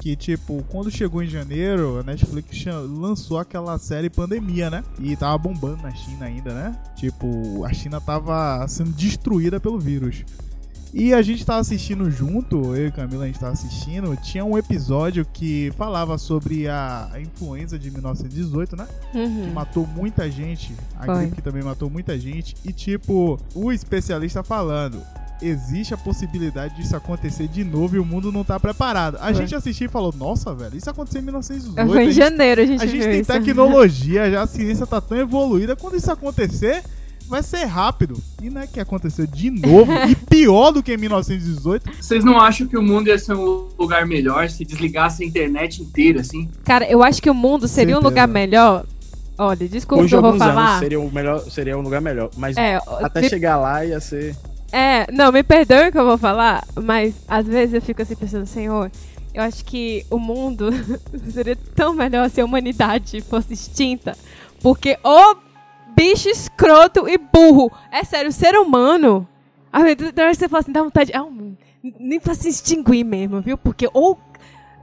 que, 0.00 0.14
tipo, 0.14 0.64
quando 0.68 0.92
chegou 0.92 1.24
em 1.24 1.26
janeiro, 1.26 1.98
a 1.98 2.02
Netflix 2.04 2.64
lançou 2.88 3.36
aquela 3.36 3.76
série 3.78 4.08
Pandemia, 4.08 4.70
né? 4.70 4.84
E 5.00 5.16
tava 5.16 5.36
bombando 5.36 5.82
na 5.82 5.90
China 5.90 6.24
ainda, 6.24 6.54
né? 6.54 6.78
Tipo, 6.94 7.64
a 7.64 7.72
China 7.72 8.00
tava 8.00 8.64
sendo 8.68 8.92
destruída 8.92 9.58
pelo 9.58 9.76
vírus. 9.76 10.24
E 10.92 11.12
a 11.12 11.20
gente 11.20 11.44
tava 11.44 11.60
assistindo 11.60 12.10
junto, 12.10 12.74
eu 12.74 12.88
e 12.88 12.90
Camila 12.92 13.24
a 13.24 13.26
gente 13.26 13.38
tava 13.38 13.52
assistindo, 13.52 14.16
tinha 14.16 14.44
um 14.44 14.56
episódio 14.56 15.26
que 15.32 15.72
falava 15.76 16.16
sobre 16.16 16.66
a, 16.68 17.08
a 17.12 17.20
influenza 17.20 17.78
de 17.78 17.90
1918, 17.90 18.74
né? 18.76 18.86
Uhum. 19.14 19.44
Que 19.44 19.50
matou 19.50 19.86
muita 19.86 20.30
gente, 20.30 20.74
a 20.98 21.04
Foi. 21.04 21.26
gripe 21.26 21.42
também 21.42 21.62
matou 21.62 21.90
muita 21.90 22.18
gente. 22.18 22.56
E 22.64 22.72
tipo, 22.72 23.38
o 23.54 23.70
especialista 23.70 24.42
falando, 24.42 25.02
existe 25.42 25.92
a 25.92 25.96
possibilidade 25.96 26.76
disso 26.76 26.96
acontecer 26.96 27.48
de 27.48 27.62
novo 27.64 27.96
e 27.96 27.98
o 27.98 28.04
mundo 28.04 28.32
não 28.32 28.42
tá 28.42 28.58
preparado. 28.58 29.16
A 29.16 29.26
Foi. 29.26 29.34
gente 29.34 29.54
assistiu 29.54 29.86
e 29.86 29.90
falou, 29.90 30.12
nossa, 30.16 30.54
velho, 30.54 30.76
isso 30.76 30.88
aconteceu 30.88 31.20
em 31.20 31.24
1918. 31.24 31.92
Foi 31.92 32.04
em 32.06 32.12
janeiro, 32.12 32.62
a 32.62 32.66
gente 32.66 32.82
A 32.82 32.86
gente 32.86 33.04
tem 33.04 33.20
isso. 33.20 33.32
tecnologia, 33.32 34.30
já 34.30 34.42
a 34.42 34.46
ciência 34.46 34.86
tá 34.86 35.00
tão 35.00 35.18
evoluída, 35.18 35.76
quando 35.76 35.96
isso 35.96 36.10
acontecer 36.10 36.82
vai 37.28 37.42
ser 37.42 37.64
rápido. 37.64 38.20
E 38.42 38.50
não 38.50 38.62
é 38.62 38.66
que 38.66 38.80
aconteceu 38.80 39.26
de 39.26 39.50
novo 39.50 39.92
e 40.08 40.14
pior 40.14 40.70
do 40.70 40.82
que 40.82 40.94
em 40.94 40.96
1918. 40.96 41.90
Vocês 42.00 42.24
não 42.24 42.40
acham 42.40 42.66
que 42.66 42.76
o 42.76 42.82
mundo 42.82 43.08
ia 43.08 43.18
ser 43.18 43.34
um 43.34 43.68
lugar 43.78 44.06
melhor 44.06 44.48
se 44.48 44.64
desligasse 44.64 45.22
a 45.22 45.26
internet 45.26 45.82
inteira, 45.82 46.20
assim? 46.20 46.48
Cara, 46.64 46.90
eu 46.90 47.02
acho 47.02 47.22
que 47.22 47.30
o 47.30 47.34
mundo 47.34 47.68
seria 47.68 47.94
Certeza. 47.94 48.00
um 48.00 48.10
lugar 48.10 48.26
melhor. 48.26 48.84
Olha, 49.36 49.68
desculpa 49.68 50.04
que 50.04 50.14
eu 50.14 50.22
vou 50.22 50.36
falar. 50.36 50.80
seria, 50.80 50.98
um 50.98 51.10
melhor, 51.10 51.40
seria 51.40 51.78
um 51.78 51.82
lugar 51.82 52.00
melhor. 52.00 52.30
Mas 52.36 52.56
é, 52.56 52.80
até 53.02 53.20
me... 53.20 53.28
chegar 53.28 53.56
lá 53.56 53.84
ia 53.84 54.00
ser. 54.00 54.34
É, 54.72 55.10
não, 55.12 55.30
me 55.30 55.42
perdoe 55.42 55.88
o 55.88 55.92
que 55.92 55.98
eu 55.98 56.04
vou 56.04 56.18
falar, 56.18 56.66
mas 56.74 57.14
às 57.26 57.46
vezes 57.46 57.74
eu 57.74 57.80
fico 57.80 58.02
assim 58.02 58.16
pensando, 58.16 58.44
Senhor, 58.44 58.90
eu 59.32 59.42
acho 59.42 59.64
que 59.64 60.04
o 60.10 60.18
mundo 60.18 60.70
seria 61.30 61.56
tão 61.74 61.94
melhor 61.94 62.28
se 62.28 62.40
a 62.40 62.44
humanidade 62.44 63.20
fosse 63.20 63.54
extinta. 63.54 64.16
Porque 64.60 64.98
o 65.04 65.36
bicho 65.98 66.28
escroto 66.28 67.08
e 67.08 67.18
burro. 67.18 67.72
É 67.90 68.04
sério, 68.04 68.30
ser 68.30 68.54
humano. 68.54 69.26
A 69.72 69.82
vezes 69.82 70.12
você 70.14 70.48
fala 70.48 70.60
assim, 70.60 70.72
dá 70.72 70.82
vontade. 70.82 71.12
Ah, 71.12 71.26
nem 71.82 72.20
pra 72.20 72.34
se 72.34 72.48
extinguir 72.48 73.04
mesmo, 73.04 73.40
viu? 73.40 73.58
Porque 73.58 73.88
ou 73.92 74.16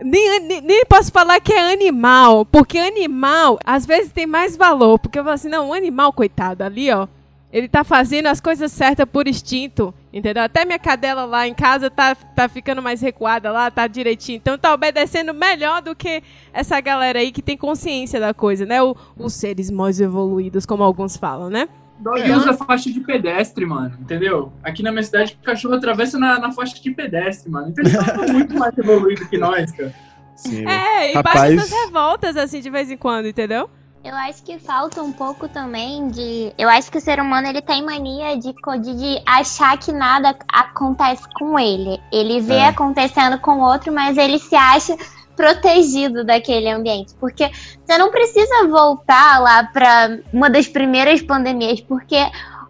Nem, 0.01 0.41
nem, 0.41 0.61
nem 0.61 0.85
posso 0.85 1.09
falar 1.09 1.39
que 1.39 1.53
é 1.53 1.71
animal, 1.71 2.45
porque 2.45 2.77
animal 2.77 3.57
às 3.63 3.85
vezes 3.85 4.11
tem 4.11 4.25
mais 4.27 4.57
valor. 4.57 4.99
Porque 4.99 5.17
eu 5.17 5.23
falo 5.23 5.33
assim, 5.33 5.47
não, 5.47 5.69
um 5.69 5.73
animal, 5.73 6.11
coitado, 6.11 6.63
ali, 6.63 6.91
ó. 6.91 7.07
Ele 7.55 7.69
tá 7.69 7.85
fazendo 7.85 8.27
as 8.27 8.41
coisas 8.41 8.69
certas 8.69 9.07
por 9.09 9.29
instinto, 9.29 9.93
entendeu? 10.11 10.43
Até 10.43 10.65
minha 10.65 10.77
cadela 10.77 11.23
lá 11.23 11.47
em 11.47 11.53
casa 11.53 11.89
tá, 11.89 12.13
tá 12.13 12.49
ficando 12.49 12.81
mais 12.81 12.99
recuada 12.99 13.49
lá, 13.49 13.71
tá 13.71 13.87
direitinho. 13.87 14.35
Então 14.35 14.57
tá 14.57 14.73
obedecendo 14.73 15.33
melhor 15.33 15.81
do 15.81 15.95
que 15.95 16.21
essa 16.51 16.81
galera 16.81 17.19
aí 17.19 17.31
que 17.31 17.41
tem 17.41 17.55
consciência 17.55 18.19
da 18.19 18.33
coisa, 18.33 18.65
né? 18.65 18.83
O, 18.83 18.93
os 19.17 19.33
seres 19.35 19.71
mais 19.71 20.01
evoluídos, 20.01 20.65
como 20.65 20.83
alguns 20.83 21.15
falam, 21.15 21.49
né? 21.49 21.69
Dog 21.97 22.29
usa 22.29 22.51
faixa 22.55 22.91
de 22.91 22.99
pedestre, 22.99 23.65
mano, 23.65 23.95
entendeu? 24.01 24.51
Aqui 24.61 24.83
na 24.83 24.91
minha 24.91 25.03
cidade, 25.03 25.39
o 25.41 25.45
cachorro 25.45 25.75
atravessa 25.75 26.19
na, 26.19 26.37
na 26.37 26.51
faixa 26.51 26.75
de 26.77 26.91
pedestre, 26.91 27.49
mano. 27.49 27.69
Então 27.69 27.85
ele 27.85 27.97
tá 27.97 28.33
muito 28.33 28.53
mais 28.59 28.77
evoluído 28.77 29.29
que 29.29 29.37
nós, 29.37 29.71
cara. 29.71 29.93
Sim, 30.35 30.67
É, 30.67 31.11
e 31.11 31.13
Rapaz- 31.13 31.39
bate 31.39 31.53
essas 31.53 31.85
revoltas 31.85 32.35
assim 32.35 32.59
de 32.59 32.69
vez 32.69 32.91
em 32.91 32.97
quando, 32.97 33.29
entendeu? 33.29 33.69
Eu 34.05 34.13
acho 34.13 34.43
que 34.43 34.59
falta 34.59 35.01
um 35.01 35.11
pouco 35.11 35.49
também 35.49 36.07
de. 36.09 36.53
Eu 36.59 36.69
acho 36.69 36.91
que 36.91 36.99
o 36.99 37.01
ser 37.01 37.19
humano 37.19 37.47
ele 37.47 37.59
tem 37.59 37.83
mania 37.83 38.37
de, 38.37 38.53
de, 38.53 38.95
de 38.95 39.23
achar 39.25 39.75
que 39.79 39.91
nada 39.91 40.37
acontece 40.47 41.23
com 41.33 41.57
ele. 41.57 41.99
Ele 42.11 42.39
vê 42.39 42.57
É. 42.57 42.67
acontecendo 42.67 43.39
com 43.39 43.53
o 43.53 43.63
outro, 43.63 43.91
mas 43.91 44.15
ele 44.15 44.37
se 44.37 44.55
acha 44.55 44.95
protegido 45.35 46.23
daquele 46.23 46.69
ambiente. 46.69 47.15
Porque 47.19 47.49
você 47.83 47.97
não 47.97 48.11
precisa 48.11 48.67
voltar 48.67 49.41
lá 49.41 49.63
para 49.73 50.19
uma 50.31 50.51
das 50.51 50.67
primeiras 50.67 51.23
pandemias, 51.23 51.81
porque 51.81 52.17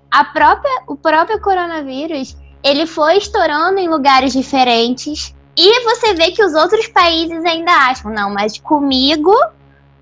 a 0.10 0.24
própria, 0.24 0.84
o 0.88 0.96
próprio 0.96 1.42
coronavírus 1.42 2.38
ele 2.64 2.88
foi 2.88 3.18
estourando 3.18 3.78
em 3.78 3.90
lugares 3.90 4.32
diferentes. 4.32 5.36
E 5.58 5.84
você 5.84 6.14
vê 6.14 6.32
que 6.32 6.44
os 6.44 6.54
outros 6.54 6.88
países 6.88 7.44
ainda 7.44 7.72
acham, 7.72 8.10
não, 8.10 8.30
mas 8.34 8.58
comigo 8.58 9.34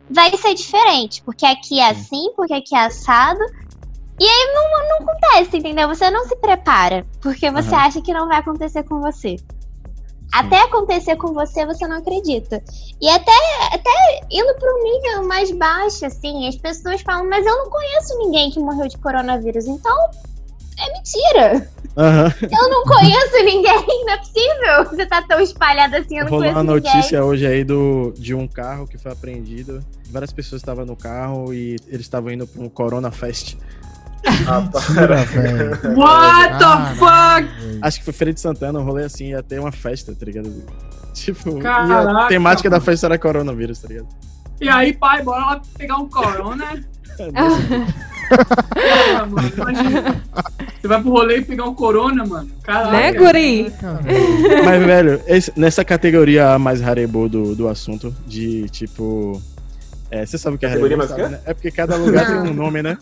vai 0.10 0.36
ser 0.38 0.54
diferente, 0.54 1.22
porque 1.24 1.46
aqui 1.46 1.80
é 1.80 1.90
assim, 1.90 2.32
porque 2.36 2.54
aqui 2.54 2.76
é 2.76 2.86
assado. 2.86 3.40
E 4.20 4.26
aí 4.26 4.54
não, 4.54 4.90
não 4.90 5.08
acontece, 5.08 5.58
entendeu? 5.58 5.88
Você 5.88 6.10
não 6.12 6.28
se 6.28 6.36
prepara, 6.36 7.06
porque 7.22 7.50
você 7.50 7.74
Aham. 7.74 7.86
acha 7.86 8.02
que 8.02 8.14
não 8.14 8.28
vai 8.28 8.38
acontecer 8.38 8.84
com 8.84 9.02
você. 9.02 9.38
Até 10.32 10.62
acontecer 10.62 11.16
com 11.16 11.34
você, 11.34 11.66
você 11.66 11.88
não 11.88 11.98
acredita. 11.98 12.64
E 13.00 13.10
até, 13.10 13.32
até 13.72 14.26
indo 14.32 14.54
para 14.56 14.76
um 14.76 14.84
nível 14.84 15.28
mais 15.28 15.52
baixo, 15.52 16.06
assim, 16.06 16.48
as 16.48 16.56
pessoas 16.56 17.02
falam, 17.02 17.30
mas 17.30 17.46
eu 17.46 17.56
não 17.56 17.70
conheço 17.70 18.18
ninguém 18.18 18.50
que 18.50 18.60
morreu 18.60 18.88
de 18.88 18.98
coronavírus, 18.98 19.68
então 19.68 20.10
é 20.80 20.94
mentira. 20.94 21.70
Aham. 21.96 22.34
Eu 22.42 22.70
não 22.70 22.84
conheço 22.84 23.44
ninguém, 23.46 23.86
não 24.06 24.14
é 24.14 24.18
possível. 24.18 24.86
Você 24.90 25.06
tá 25.06 25.22
tão 25.22 25.40
espalhado 25.40 25.96
assim, 25.96 26.18
eu 26.18 26.26
não 26.26 26.32
Rolou 26.32 26.46
conheço 26.52 26.60
uma 26.60 26.74
ninguém. 26.76 26.94
notícia 26.96 27.24
hoje 27.24 27.46
aí 27.46 27.64
do, 27.64 28.14
de 28.18 28.34
um 28.34 28.48
carro 28.48 28.88
que 28.88 28.98
foi 28.98 29.12
apreendido. 29.12 29.84
Várias 30.10 30.32
pessoas 30.32 30.62
estavam 30.62 30.86
no 30.86 30.96
carro 30.96 31.54
e 31.54 31.76
eles 31.88 32.02
estavam 32.02 32.32
indo 32.32 32.48
para 32.48 32.62
um 32.64 32.70
Corona 32.70 33.12
Fest. 33.12 33.56
Ah, 34.48 34.60
velho. 34.62 35.72
What 36.00 36.58
the 36.58 36.96
fuck? 36.96 37.80
Acho 37.82 38.00
que 38.00 38.06
foi 38.06 38.14
Feira 38.14 38.34
de 38.34 38.40
Santana, 38.40 38.80
um 38.80 38.84
rolê 38.84 39.04
assim, 39.04 39.30
ia 39.30 39.44
ter 39.44 39.60
uma 39.60 39.72
festa, 39.72 40.16
tá 40.16 40.26
ligado? 40.26 40.64
Tipo, 41.14 41.58
e 41.58 41.60
a 41.60 41.62
Caraca, 41.62 42.28
temática 42.28 42.70
da 42.70 42.78
mano. 42.78 42.86
festa 42.86 43.06
era 43.08 43.20
coronavírus, 43.20 43.80
tá 43.80 43.88
ligado? 43.90 44.08
E 44.62 44.70
aí, 44.70 44.94
pai, 44.94 45.22
bora 45.22 45.46
lá 45.46 45.62
pegar 45.78 45.98
um 45.98 46.08
corona. 46.10 46.84
Ah, 49.16 49.26
mano, 49.26 49.52
imagina. 49.56 50.24
Você 50.82 50.88
vai 50.88 51.02
pro 51.02 51.12
rolê 51.12 51.38
e 51.38 51.46
pegar 51.46 51.66
um 51.66 51.76
corona, 51.76 52.26
mano. 52.26 52.50
Caralho. 52.64 52.92
né, 52.92 53.12
guri? 53.14 53.72
Mas, 54.66 54.86
velho, 54.86 55.22
esse- 55.28 55.52
nessa 55.56 55.86
categoria 55.86 56.58
mais 56.58 56.82
harebo 56.82 57.30
do, 57.30 57.56
do 57.56 57.68
assunto, 57.68 58.14
de 58.26 58.68
tipo. 58.70 59.42
É, 60.10 60.26
você 60.26 60.38
sabe 60.38 60.56
o 60.56 60.60
que 60.60 60.66
é 60.66 60.96
mais 60.96 61.10
sabe, 61.10 61.24
né? 61.28 61.40
É 61.46 61.54
porque 61.54 61.72
cada 61.72 61.96
lugar 61.96 62.26
tem 62.28 62.52
um 62.52 62.54
nome, 62.54 62.82
né? 62.84 62.98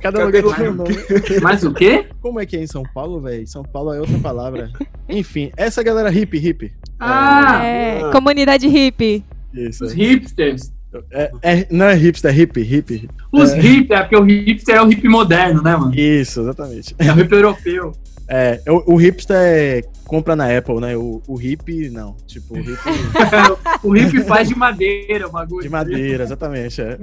Cada 0.00 0.24
lugar 0.24 0.42
tem 0.42 0.68
um 0.68 0.74
nome. 0.74 0.96
Mas 1.42 1.62
o 1.64 1.72
quê? 1.72 2.06
Como 2.20 2.40
é 2.40 2.46
que 2.46 2.56
é 2.56 2.62
em 2.62 2.66
São 2.66 2.82
Paulo, 2.94 3.20
velho? 3.20 3.46
São 3.46 3.62
Paulo 3.62 3.92
é 3.92 4.00
outra 4.00 4.18
palavra. 4.18 4.70
Enfim, 5.08 5.50
essa 5.56 5.82
galera 5.82 6.10
hip, 6.10 6.36
hip. 6.36 6.72
Ah, 7.00 7.60
É, 7.64 8.10
comunidade 8.12 8.66
hippie. 8.68 9.24
Isso. 9.52 9.84
os 9.84 9.92
hipsters. 9.92 10.72
É, 11.10 11.30
é- 11.42 11.66
não 11.70 11.86
é 11.86 11.94
hipster, 11.94 12.30
é 12.30 12.38
hip, 12.42 12.60
hip. 12.60 13.08
Os 13.32 13.52
É. 13.52 13.60
hipsters, 13.60 14.00
é 14.00 14.02
porque 14.02 14.16
o 14.16 14.22
hipster 14.24 14.76
é 14.76 14.82
o 14.82 14.90
hip 14.90 15.08
moderno, 15.08 15.62
né, 15.62 15.76
mano? 15.76 15.94
Isso, 15.94 16.40
exatamente. 16.40 16.94
É 16.98 17.12
o 17.12 17.18
hip 17.20 17.32
europeu. 17.32 17.92
É, 18.26 18.58
o, 18.68 18.94
o 18.94 18.96
hipster 18.96 19.36
é 19.38 19.82
compra 20.06 20.34
na 20.34 20.46
Apple, 20.56 20.80
né? 20.80 20.96
O, 20.96 21.20
o 21.26 21.40
hip, 21.40 21.90
não. 21.90 22.16
Tipo, 22.26 22.54
o 22.54 22.58
hip 22.58 22.78
o 23.84 23.96
hip 23.96 24.20
faz 24.24 24.48
de 24.48 24.54
madeira 24.54 25.26
o 25.26 25.30
bagulho. 25.30 25.62
de 25.62 25.68
madeira, 25.68 26.24
exatamente. 26.24 26.80
É. 26.80 26.98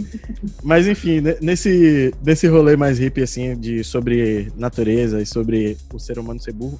Mas 0.63 0.87
enfim, 0.87 1.21
ne- 1.21 1.37
nesse, 1.41 2.11
nesse 2.23 2.47
rolê 2.47 2.75
mais 2.75 2.99
hip, 2.99 3.21
assim, 3.21 3.55
de, 3.55 3.83
sobre 3.83 4.51
natureza 4.57 5.21
e 5.21 5.25
sobre 5.25 5.77
o 5.93 5.99
ser 5.99 6.17
humano 6.17 6.39
ser 6.39 6.53
burro, 6.53 6.79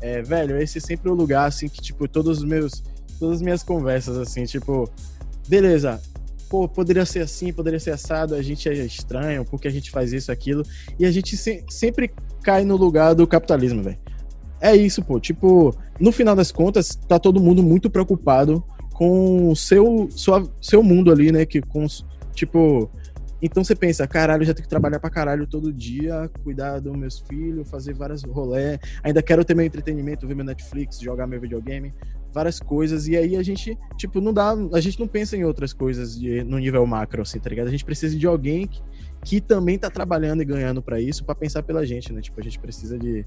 é, 0.00 0.22
velho, 0.22 0.56
esse 0.56 0.78
é 0.78 0.80
sempre 0.80 1.10
o 1.10 1.14
lugar, 1.14 1.46
assim, 1.46 1.68
que, 1.68 1.80
tipo, 1.80 2.06
todos 2.08 2.38
os 2.38 2.44
meus. 2.44 2.82
Todas 3.18 3.36
as 3.36 3.42
minhas 3.42 3.62
conversas, 3.62 4.16
assim, 4.16 4.44
tipo, 4.44 4.88
beleza. 5.48 6.00
Pô, 6.50 6.68
poderia 6.68 7.06
ser 7.06 7.20
assim, 7.20 7.52
poderia 7.52 7.78
ser 7.78 7.92
assado, 7.92 8.34
a 8.34 8.42
gente 8.42 8.68
é 8.68 8.72
estranho, 8.74 9.44
porque 9.44 9.68
a 9.68 9.70
gente 9.70 9.88
faz 9.88 10.12
isso, 10.12 10.32
aquilo. 10.32 10.64
E 10.98 11.06
a 11.06 11.10
gente 11.12 11.36
se- 11.36 11.64
sempre 11.70 12.10
cai 12.42 12.64
no 12.64 12.76
lugar 12.76 13.14
do 13.14 13.24
capitalismo, 13.24 13.84
velho. 13.84 13.96
É 14.60 14.74
isso, 14.74 15.00
pô. 15.02 15.20
Tipo, 15.20 15.72
no 16.00 16.10
final 16.10 16.34
das 16.34 16.50
contas, 16.50 16.96
tá 17.08 17.20
todo 17.20 17.40
mundo 17.40 17.62
muito 17.62 17.88
preocupado 17.88 18.64
com 18.92 19.48
o 19.48 19.54
seu, 19.54 20.08
sua, 20.10 20.44
seu 20.60 20.82
mundo 20.82 21.12
ali, 21.12 21.30
né? 21.30 21.46
Que 21.46 21.62
com, 21.62 21.86
tipo, 22.34 22.90
então 23.40 23.62
você 23.64 23.74
pensa, 23.74 24.06
caralho, 24.06 24.44
já 24.44 24.52
tenho 24.52 24.64
que 24.64 24.68
trabalhar 24.68 24.98
pra 24.98 25.08
caralho 25.08 25.46
todo 25.46 25.72
dia, 25.72 26.28
cuidar 26.42 26.80
dos 26.80 26.94
meus 26.94 27.20
filhos, 27.20 27.70
fazer 27.70 27.94
várias 27.94 28.22
rolé, 28.22 28.78
ainda 29.02 29.22
quero 29.22 29.44
ter 29.44 29.54
meu 29.54 29.64
entretenimento, 29.64 30.26
ver 30.26 30.34
meu 30.34 30.44
Netflix, 30.44 31.00
jogar 31.00 31.26
meu 31.26 31.40
videogame, 31.40 31.92
várias 32.32 32.60
coisas, 32.60 33.08
e 33.08 33.16
aí 33.16 33.36
a 33.36 33.42
gente, 33.42 33.76
tipo, 33.96 34.20
não 34.20 34.32
dá, 34.32 34.54
a 34.72 34.80
gente 34.80 34.98
não 34.98 35.08
pensa 35.08 35.36
em 35.36 35.44
outras 35.44 35.72
coisas 35.72 36.18
de, 36.18 36.42
no 36.44 36.58
nível 36.58 36.86
macro, 36.86 37.22
assim, 37.22 37.38
tá 37.38 37.50
ligado? 37.50 37.68
A 37.68 37.70
gente 37.70 37.84
precisa 37.84 38.16
de 38.16 38.26
alguém 38.26 38.66
que, 38.66 38.80
que 39.24 39.40
também 39.40 39.78
tá 39.78 39.90
trabalhando 39.90 40.42
e 40.42 40.44
ganhando 40.44 40.80
pra 40.80 41.00
isso, 41.00 41.24
pra 41.24 41.34
pensar 41.34 41.62
pela 41.62 41.84
gente, 41.84 42.12
né? 42.12 42.20
Tipo, 42.20 42.40
a 42.40 42.42
gente 42.42 42.58
precisa 42.58 42.98
de, 42.98 43.24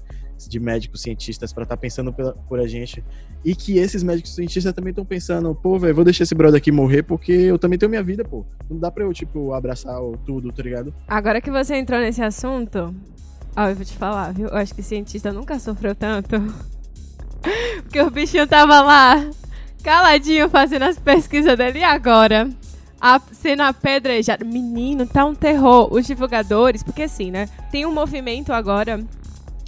de 0.48 0.60
médicos 0.60 1.02
cientistas 1.02 1.52
pra 1.52 1.62
estar 1.62 1.76
pensando 1.76 2.12
pela, 2.12 2.32
por 2.32 2.58
a 2.58 2.66
gente. 2.66 3.04
E 3.44 3.54
que 3.54 3.78
esses 3.78 4.02
médicos 4.02 4.34
cientistas 4.34 4.72
também 4.72 4.90
estão 4.90 5.04
pensando, 5.04 5.54
pô, 5.54 5.78
velho, 5.78 5.94
vou 5.94 6.04
deixar 6.04 6.24
esse 6.24 6.34
brother 6.34 6.58
aqui 6.58 6.72
morrer 6.72 7.02
porque 7.02 7.32
eu 7.32 7.58
também 7.58 7.78
tenho 7.78 7.90
minha 7.90 8.02
vida, 8.02 8.24
pô. 8.24 8.44
Não 8.68 8.78
dá 8.78 8.90
pra 8.90 9.04
eu, 9.04 9.12
tipo, 9.12 9.52
abraçar 9.52 9.96
tudo, 10.24 10.52
tá 10.52 10.62
ligado? 10.62 10.92
Agora 11.06 11.40
que 11.40 11.50
você 11.50 11.76
entrou 11.76 12.00
nesse 12.00 12.22
assunto, 12.22 12.94
ó, 13.56 13.68
eu 13.68 13.76
vou 13.76 13.84
te 13.84 13.96
falar, 13.96 14.32
viu? 14.32 14.48
Eu 14.48 14.56
acho 14.56 14.74
que 14.74 14.82
cientista 14.82 15.32
nunca 15.32 15.58
sofreu 15.58 15.94
tanto. 15.94 16.36
Porque 17.82 18.00
o 18.00 18.10
bichinho 18.10 18.46
tava 18.46 18.80
lá, 18.80 19.24
caladinho, 19.82 20.48
fazendo 20.48 20.84
as 20.84 20.98
pesquisas 20.98 21.56
dele. 21.56 21.80
E 21.80 21.84
agora? 21.84 22.48
A, 23.00 23.20
sendo 23.32 23.62
apedrejado. 23.62 24.44
Menino, 24.44 25.06
tá 25.06 25.24
um 25.24 25.34
terror. 25.34 25.92
Os 25.92 26.06
divulgadores, 26.06 26.82
porque 26.82 27.02
assim, 27.02 27.30
né? 27.30 27.48
Tem 27.70 27.84
um 27.84 27.92
movimento 27.92 28.52
agora, 28.52 29.04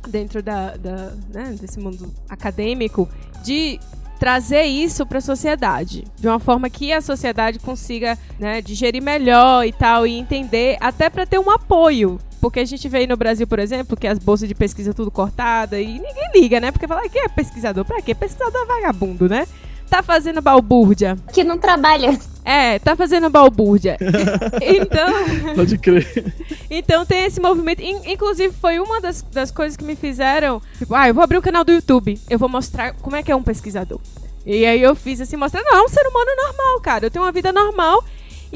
dentro 0.09 0.43
da, 0.43 0.77
da, 0.77 1.13
né, 1.33 1.55
desse 1.61 1.79
mundo 1.79 2.13
acadêmico, 2.29 3.09
de 3.45 3.79
trazer 4.19 4.63
isso 4.63 5.05
para 5.05 5.19
a 5.19 5.21
sociedade, 5.21 6.05
de 6.19 6.27
uma 6.27 6.39
forma 6.39 6.71
que 6.71 6.93
a 6.93 7.01
sociedade 7.01 7.59
consiga 7.59 8.19
né, 8.39 8.63
digerir 8.63 9.03
melhor 9.03 9.67
e 9.67 9.73
tal 9.73 10.07
e 10.07 10.19
entender, 10.19 10.77
até 10.81 11.11
para 11.11 11.27
ter 11.27 11.39
um 11.39 11.51
apoio. 11.51 12.19
Porque 12.41 12.61
a 12.61 12.65
gente 12.65 12.89
vê 12.89 12.99
aí 12.99 13.07
no 13.07 13.17
Brasil, 13.17 13.47
por 13.47 13.59
exemplo, 13.59 13.97
que 13.97 14.07
as 14.07 14.19
bolsas 14.19 14.49
de 14.49 14.55
pesquisa 14.55 14.93
tudo 14.95 15.11
cortada 15.11 15.81
e 15.81 15.87
ninguém 15.99 16.31
liga, 16.35 16.61
né? 16.61 16.71
Porque 16.71 16.87
fala, 16.87 17.03
"Ah, 17.05 17.09
quem 17.09 17.23
é 17.23 17.29
pesquisador? 17.29 17.85
Pra 17.85 18.01
quê? 18.03 18.15
Pesquisador 18.15 18.63
é 18.63 18.67
vagabundo, 18.67 19.29
né? 19.29 19.47
Tá 19.89 20.03
fazendo 20.03 20.43
balbúrdia. 20.43 21.17
Que 21.33 21.45
não 21.45 21.59
trabalha. 21.59 22.19
É, 22.45 22.79
tá 22.81 22.97
fazendo 22.97 23.31
balbúrdia. 23.31 23.97
então, 24.61 25.55
Pode 25.55 25.79
crer. 25.79 26.35
então 26.71 27.07
tem 27.07 27.25
esse 27.25 27.41
movimento. 27.41 27.81
In- 27.83 28.03
inclusive, 28.13 28.53
foi 28.61 28.79
uma 28.81 29.01
das, 29.01 29.23
das 29.23 29.51
coisas 29.51 29.77
que 29.77 29.85
me 29.85 29.95
fizeram. 29.97 30.61
Tipo, 30.79 30.95
ah, 30.95 31.09
eu 31.09 31.15
vou 31.15 31.23
abrir 31.23 31.39
o 31.39 31.43
canal 31.43 31.65
do 31.65 31.73
YouTube. 31.73 32.19
Eu 32.29 32.39
vou 32.39 32.49
mostrar 32.49 32.95
como 32.95 33.15
é 33.17 33.23
que 33.23 33.31
é 33.31 33.37
um 33.37 33.43
pesquisador. 33.43 34.01
E 34.45 34.65
aí 34.67 34.81
eu 34.83 34.95
fiz 34.95 35.21
assim, 35.21 35.37
mostrando, 35.37 35.65
não, 35.67 35.79
é 35.79 35.83
um 35.85 35.89
ser 35.89 36.07
humano 36.07 36.31
normal, 36.37 36.81
cara. 36.81 37.07
Eu 37.07 37.11
tenho 37.11 37.25
uma 37.25 37.33
vida 37.33 37.53
normal. 37.53 38.05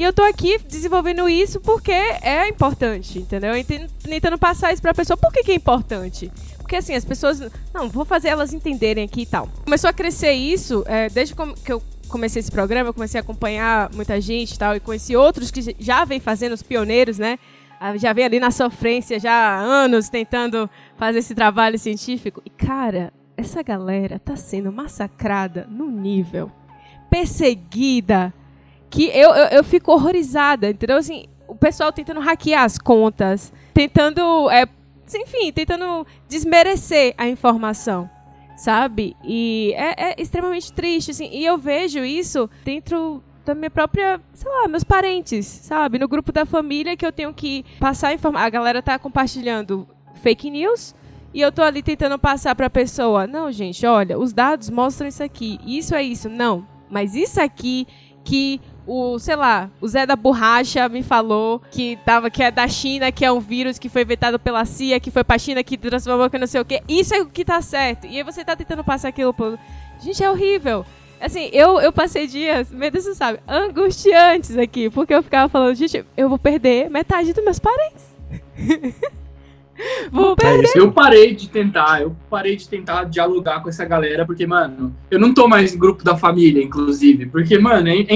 E 0.01 0.03
eu 0.03 0.11
tô 0.11 0.23
aqui 0.23 0.57
desenvolvendo 0.67 1.29
isso 1.29 1.59
porque 1.59 1.91
é 1.91 2.47
importante, 2.47 3.19
entendeu? 3.19 3.55
E 3.55 3.63
ten- 3.63 3.85
Tentando 4.01 4.35
passar 4.35 4.73
isso 4.73 4.81
pra 4.81 4.95
pessoa. 4.95 5.15
Por 5.15 5.31
que, 5.31 5.43
que 5.43 5.51
é 5.51 5.53
importante? 5.53 6.31
Porque 6.57 6.75
assim, 6.75 6.95
as 6.95 7.05
pessoas. 7.05 7.39
Não, 7.71 7.87
vou 7.87 8.03
fazer 8.03 8.29
elas 8.29 8.51
entenderem 8.51 9.03
aqui 9.03 9.21
e 9.21 9.25
tal. 9.27 9.47
Começou 9.63 9.87
a 9.87 9.93
crescer 9.93 10.31
isso, 10.31 10.83
é, 10.87 11.07
desde 11.07 11.35
que 11.63 11.71
eu 11.71 11.83
comecei 12.09 12.39
esse 12.39 12.51
programa, 12.51 12.89
eu 12.89 12.95
comecei 12.95 13.19
a 13.19 13.21
acompanhar 13.21 13.91
muita 13.93 14.19
gente 14.19 14.53
e 14.55 14.57
tal, 14.57 14.75
e 14.75 14.79
conheci 14.79 15.15
outros 15.15 15.51
que 15.51 15.75
já 15.77 16.03
vem 16.03 16.19
fazendo, 16.19 16.53
os 16.53 16.63
pioneiros, 16.63 17.19
né? 17.19 17.37
Já 17.97 18.11
vem 18.11 18.25
ali 18.25 18.39
na 18.39 18.49
sofrência 18.49 19.19
já 19.19 19.31
há 19.31 19.59
anos 19.59 20.09
tentando 20.09 20.67
fazer 20.97 21.19
esse 21.19 21.35
trabalho 21.35 21.77
científico. 21.77 22.41
E, 22.43 22.49
cara, 22.49 23.13
essa 23.37 23.61
galera 23.61 24.17
tá 24.17 24.35
sendo 24.35 24.71
massacrada 24.71 25.67
no 25.69 25.91
nível 25.91 26.51
perseguida 27.07 28.33
que 28.91 29.05
eu, 29.05 29.33
eu, 29.33 29.45
eu 29.47 29.63
fico 29.63 29.91
horrorizada, 29.91 30.69
entendeu? 30.69 30.97
Assim, 30.97 31.25
o 31.47 31.55
pessoal 31.55 31.91
tentando 31.91 32.19
hackear 32.19 32.63
as 32.63 32.77
contas, 32.77 33.51
tentando, 33.73 34.49
é, 34.51 34.67
enfim, 35.15 35.51
tentando 35.51 36.05
desmerecer 36.27 37.15
a 37.17 37.27
informação, 37.27 38.09
sabe? 38.55 39.15
E 39.23 39.73
é, 39.75 40.11
é 40.11 40.21
extremamente 40.21 40.71
triste, 40.73 41.11
assim, 41.11 41.29
e 41.31 41.45
eu 41.45 41.57
vejo 41.57 42.03
isso 42.03 42.49
dentro 42.65 43.23
da 43.45 43.55
minha 43.55 43.71
própria, 43.71 44.19
sei 44.33 44.51
lá, 44.51 44.67
meus 44.67 44.83
parentes, 44.83 45.47
sabe? 45.47 45.97
No 45.97 46.07
grupo 46.07 46.31
da 46.31 46.45
família 46.45 46.95
que 46.95 47.05
eu 47.05 47.11
tenho 47.11 47.33
que 47.33 47.65
passar 47.79 48.13
informação. 48.13 48.45
A 48.45 48.49
galera 48.49 48.81
tá 48.81 48.99
compartilhando 48.99 49.87
fake 50.21 50.49
news 50.49 50.93
e 51.33 51.41
eu 51.41 51.51
tô 51.51 51.61
ali 51.61 51.81
tentando 51.81 52.19
passar 52.19 52.53
pra 52.55 52.69
pessoa. 52.69 53.25
Não, 53.25 53.51
gente, 53.51 53.85
olha, 53.85 54.19
os 54.19 54.33
dados 54.33 54.69
mostram 54.69 55.07
isso 55.07 55.23
aqui. 55.23 55.59
Isso 55.65 55.95
é 55.95 56.03
isso. 56.03 56.29
Não. 56.29 56.67
Mas 56.89 57.15
isso 57.15 57.41
aqui 57.41 57.87
que 58.23 58.61
o, 58.85 59.19
sei 59.19 59.35
lá, 59.35 59.69
o 59.79 59.87
Zé 59.87 60.05
da 60.05 60.15
Borracha 60.15 60.89
me 60.89 61.03
falou 61.03 61.61
que 61.71 61.97
tava 62.05 62.29
que 62.29 62.41
é 62.41 62.49
da 62.49 62.67
China, 62.67 63.11
que 63.11 63.23
é 63.23 63.31
um 63.31 63.39
vírus 63.39 63.77
que 63.77 63.89
foi 63.89 64.01
inventado 64.01 64.39
pela 64.39 64.65
CIA, 64.65 64.99
que 64.99 65.11
foi 65.11 65.23
pra 65.23 65.37
China, 65.37 65.63
que 65.63 65.77
transformou 65.77 66.29
que 66.29 66.37
não 66.37 66.47
sei 66.47 66.61
o 66.61 66.65
quê. 66.65 66.81
Isso 66.87 67.13
é 67.13 67.21
o 67.21 67.27
que 67.27 67.45
tá 67.45 67.61
certo. 67.61 68.07
E 68.07 68.17
aí 68.17 68.23
você 68.23 68.43
tá 68.43 68.55
tentando 68.55 68.83
passar 68.83 69.09
aquilo 69.09 69.33
pro. 69.33 69.57
Gente, 70.01 70.23
é 70.23 70.29
horrível. 70.29 70.85
Assim, 71.19 71.49
eu, 71.53 71.79
eu 71.79 71.93
passei 71.93 72.25
dias, 72.25 72.71
medo 72.71 72.99
você 72.99 73.13
sabe, 73.13 73.39
angustiantes 73.47 74.57
aqui, 74.57 74.89
porque 74.89 75.13
eu 75.13 75.21
ficava 75.21 75.47
falando, 75.47 75.75
gente, 75.75 76.03
eu 76.17 76.27
vou 76.27 76.39
perder 76.39 76.89
metade 76.89 77.31
dos 77.31 77.43
meus 77.43 77.59
parentes. 77.59 78.05
vou 80.11 80.35
perder. 80.35 80.71
É 80.75 80.79
eu 80.79 80.91
parei 80.91 81.35
de 81.35 81.47
tentar, 81.47 82.01
eu 82.01 82.15
parei 82.27 82.55
de 82.55 82.67
tentar 82.67 83.03
dialogar 83.03 83.61
com 83.61 83.69
essa 83.69 83.85
galera, 83.85 84.25
porque, 84.25 84.47
mano, 84.47 84.95
eu 85.11 85.19
não 85.19 85.31
tô 85.31 85.47
mais 85.47 85.75
em 85.75 85.77
grupo 85.77 86.03
da 86.03 86.17
família, 86.17 86.63
inclusive, 86.63 87.27
porque, 87.27 87.59
mano, 87.59 87.87
é, 87.87 88.01
é 88.01 88.15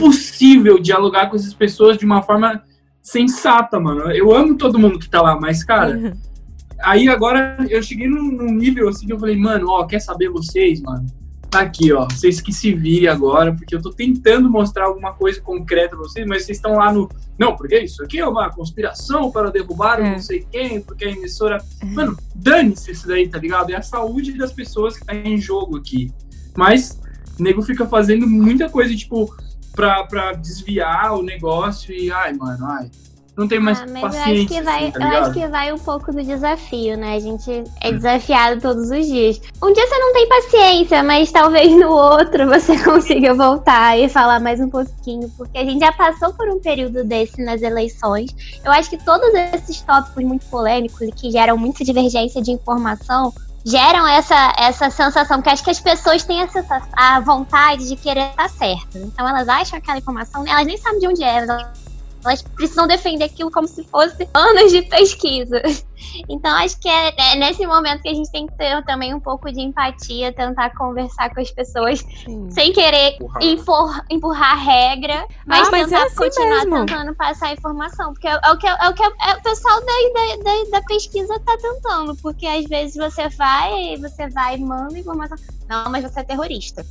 impossível 0.00 0.78
dialogar 0.78 1.28
com 1.28 1.36
essas 1.36 1.52
pessoas 1.52 1.98
de 1.98 2.06
uma 2.06 2.22
forma 2.22 2.62
sensata, 3.02 3.78
mano. 3.78 4.10
Eu 4.10 4.34
amo 4.34 4.56
todo 4.56 4.78
mundo 4.78 4.98
que 4.98 5.08
tá 5.08 5.20
lá, 5.20 5.38
mas, 5.38 5.62
cara. 5.62 5.96
Uhum. 5.96 6.12
Aí 6.82 7.08
agora 7.08 7.58
eu 7.68 7.82
cheguei 7.82 8.08
num, 8.08 8.32
num, 8.32 8.54
nível 8.54 8.88
assim 8.88 9.06
que 9.06 9.12
eu 9.12 9.18
falei, 9.18 9.36
mano, 9.36 9.68
ó, 9.68 9.84
quer 9.84 10.00
saber 10.00 10.30
vocês, 10.30 10.80
mano? 10.80 11.06
Tá 11.50 11.60
aqui, 11.60 11.92
ó. 11.92 12.06
Vocês 12.08 12.40
que 12.40 12.52
se 12.52 12.72
virem 12.72 13.08
agora, 13.08 13.52
porque 13.52 13.74
eu 13.74 13.82
tô 13.82 13.90
tentando 13.90 14.48
mostrar 14.48 14.86
alguma 14.86 15.12
coisa 15.12 15.40
concreta 15.40 15.90
pra 15.90 15.98
vocês, 15.98 16.26
mas 16.26 16.44
vocês 16.44 16.56
estão 16.56 16.76
lá 16.76 16.92
no. 16.92 17.08
Não, 17.38 17.54
porque 17.56 17.78
isso 17.80 18.02
aqui 18.02 18.18
é 18.20 18.26
uma 18.26 18.48
conspiração 18.50 19.30
para 19.30 19.50
derrubar 19.50 20.00
é. 20.00 20.12
não 20.12 20.20
sei 20.20 20.46
quem, 20.50 20.80
porque 20.80 21.04
a 21.04 21.10
emissora. 21.10 21.58
É. 21.82 21.86
Mano, 21.86 22.16
dane-se 22.34 22.92
isso 22.92 23.06
daí, 23.06 23.28
tá 23.28 23.38
ligado? 23.38 23.70
É 23.70 23.76
a 23.76 23.82
saúde 23.82 24.32
das 24.38 24.52
pessoas 24.52 24.96
que 24.96 25.04
tá 25.04 25.14
em 25.14 25.38
jogo 25.38 25.76
aqui. 25.76 26.10
Mas 26.56 26.98
o 27.38 27.42
nego 27.42 27.62
fica 27.62 27.84
fazendo 27.84 28.26
muita 28.26 28.70
coisa, 28.70 28.94
tipo, 28.94 29.34
pra, 29.80 30.04
pra 30.04 30.32
desviar 30.32 31.14
o 31.14 31.22
negócio 31.22 31.90
e, 31.94 32.12
ai, 32.12 32.34
mano, 32.34 32.66
ai. 32.66 32.90
Não 33.34 33.48
tem 33.48 33.58
mais 33.58 33.80
ah, 33.80 33.86
mas 33.88 34.02
paciência. 34.02 34.30
Eu 34.30 34.36
acho, 34.36 34.46
que 34.48 34.62
vai, 34.62 34.82
assim, 34.82 34.92
tá 34.92 35.00
eu 35.00 35.22
acho 35.22 35.32
que 35.32 35.48
vai 35.48 35.72
um 35.72 35.78
pouco 35.78 36.12
do 36.12 36.22
desafio, 36.22 36.98
né? 36.98 37.14
A 37.14 37.20
gente 37.20 37.64
é 37.80 37.90
desafiado 37.90 38.60
todos 38.60 38.90
os 38.90 39.06
dias. 39.06 39.40
Um 39.62 39.72
dia 39.72 39.86
você 39.86 39.98
não 39.98 40.12
tem 40.12 40.28
paciência, 40.28 41.02
mas 41.02 41.32
talvez 41.32 41.72
no 41.72 41.88
outro 41.88 42.46
você 42.46 42.76
consiga 42.84 43.32
voltar 43.32 43.98
e 43.98 44.10
falar 44.10 44.40
mais 44.40 44.60
um 44.60 44.68
pouquinho, 44.68 45.30
porque 45.38 45.56
a 45.56 45.64
gente 45.64 45.80
já 45.80 45.92
passou 45.92 46.34
por 46.34 46.46
um 46.50 46.60
período 46.60 47.02
desse 47.02 47.42
nas 47.42 47.62
eleições. 47.62 48.60
Eu 48.62 48.72
acho 48.72 48.90
que 48.90 49.02
todos 49.02 49.32
esses 49.54 49.80
tópicos 49.80 50.22
muito 50.22 50.44
polêmicos 50.46 51.00
e 51.00 51.12
que 51.12 51.30
geram 51.30 51.56
muita 51.56 51.82
divergência 51.82 52.42
de 52.42 52.50
informação 52.50 53.32
geram 53.64 54.06
essa, 54.06 54.54
essa 54.58 54.90
sensação, 54.90 55.42
que 55.42 55.48
acho 55.48 55.62
que 55.62 55.70
as 55.70 55.80
pessoas 55.80 56.22
têm 56.24 56.40
essa, 56.40 56.64
a 56.92 57.20
vontade 57.20 57.88
de 57.88 57.96
querer 57.96 58.30
estar 58.30 58.48
certo. 58.48 58.98
Então 58.98 59.28
elas 59.28 59.48
acham 59.48 59.78
aquela 59.78 59.98
informação, 59.98 60.46
elas 60.46 60.66
nem 60.66 60.76
sabem 60.76 60.98
de 60.98 61.08
onde 61.08 61.22
é, 61.22 61.36
elas 61.36 61.89
elas 62.24 62.42
precisam 62.42 62.86
defender 62.86 63.24
aquilo 63.24 63.50
como 63.50 63.66
se 63.66 63.82
fosse 63.84 64.28
anos 64.34 64.72
de 64.72 64.82
pesquisa. 64.82 65.62
Então, 66.28 66.50
acho 66.56 66.78
que 66.80 66.88
é, 66.88 67.14
é, 67.16 67.36
nesse 67.36 67.66
momento 67.66 68.02
que 68.02 68.08
a 68.08 68.14
gente 68.14 68.30
tem 68.30 68.46
que 68.46 68.56
ter 68.56 68.82
também 68.84 69.14
um 69.14 69.20
pouco 69.20 69.50
de 69.52 69.60
empatia, 69.60 70.32
tentar 70.32 70.70
conversar 70.70 71.32
com 71.32 71.40
as 71.40 71.50
pessoas 71.50 72.00
Sim. 72.24 72.50
sem 72.50 72.72
querer 72.72 73.18
empurrar, 73.40 74.04
empurrar 74.10 74.52
a 74.52 74.54
regra, 74.54 75.26
mas, 75.46 75.68
ah, 75.68 75.70
mas 75.70 75.84
tentar 75.86 76.00
é 76.00 76.06
assim 76.06 76.16
continuar 76.16 76.64
mesmo. 76.64 76.86
tentando 76.86 77.14
passar 77.14 77.48
a 77.48 77.52
informação. 77.52 78.12
Porque 78.12 78.28
é, 78.28 78.32
é 78.32 78.50
o 78.50 78.56
que, 78.56 78.66
é 78.66 78.88
o, 78.88 78.94
que 78.94 79.02
é 79.02 79.08
o 79.08 79.42
pessoal 79.42 79.80
da, 79.80 80.42
da, 80.42 80.78
da 80.78 80.86
pesquisa 80.86 81.34
está 81.34 81.56
tentando. 81.56 82.16
Porque 82.16 82.46
às 82.46 82.64
vezes 82.66 82.96
você 82.96 83.28
vai, 83.28 83.96
você 83.98 84.28
vai 84.28 84.56
e 84.56 84.60
manda 84.60 84.98
informação. 84.98 85.36
Não, 85.68 85.90
mas 85.90 86.02
você 86.02 86.20
é 86.20 86.24
terrorista. 86.24 86.84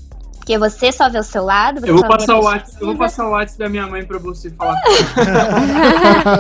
Porque 0.49 0.57
você 0.57 0.91
só 0.91 1.07
vê 1.07 1.19
o 1.19 1.23
seu 1.23 1.43
lado. 1.43 1.85
Eu 1.85 1.93
vou, 1.93 2.07
passar 2.07 2.35
o 2.35 2.43
WhatsApp, 2.43 2.77
eu 2.81 2.87
vou 2.87 2.95
passar 2.95 3.27
o 3.27 3.29
WhatsApp 3.33 3.59
da 3.59 3.69
minha 3.69 3.85
mãe 3.85 4.03
pra 4.03 4.17
você 4.17 4.49
falar. 4.49 4.81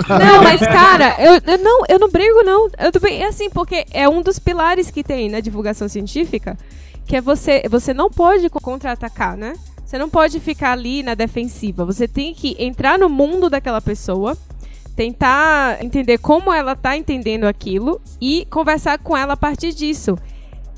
não, 0.09 0.43
mas 0.43 0.59
cara, 0.61 1.15
eu, 1.19 1.39
eu, 1.45 1.57
não, 1.59 1.83
eu 1.87 1.99
não 1.99 2.09
brigo, 2.09 2.41
não. 2.41 2.71
Eu 2.79 2.91
tô 2.91 2.99
bem, 2.99 3.21
é 3.21 3.27
assim, 3.27 3.51
porque 3.51 3.85
é 3.91 4.09
um 4.09 4.23
dos 4.23 4.39
pilares 4.39 4.89
que 4.89 5.03
tem 5.03 5.29
na 5.29 5.39
divulgação 5.41 5.87
científica, 5.87 6.57
que 7.05 7.17
é 7.17 7.21
você, 7.21 7.61
você 7.69 7.93
não 7.93 8.09
pode 8.09 8.49
contra-atacar, 8.49 9.37
né? 9.37 9.53
Você 9.85 9.99
não 9.99 10.09
pode 10.09 10.39
ficar 10.39 10.71
ali 10.71 11.03
na 11.03 11.13
defensiva. 11.13 11.85
Você 11.85 12.07
tem 12.07 12.33
que 12.33 12.55
entrar 12.57 12.97
no 12.97 13.09
mundo 13.09 13.47
daquela 13.47 13.79
pessoa, 13.79 14.35
tentar 14.95 15.83
entender 15.85 16.17
como 16.17 16.51
ela 16.51 16.75
tá 16.75 16.97
entendendo 16.97 17.43
aquilo 17.43 18.01
e 18.19 18.47
conversar 18.49 18.97
com 18.97 19.15
ela 19.15 19.33
a 19.33 19.37
partir 19.37 19.71
disso. 19.71 20.17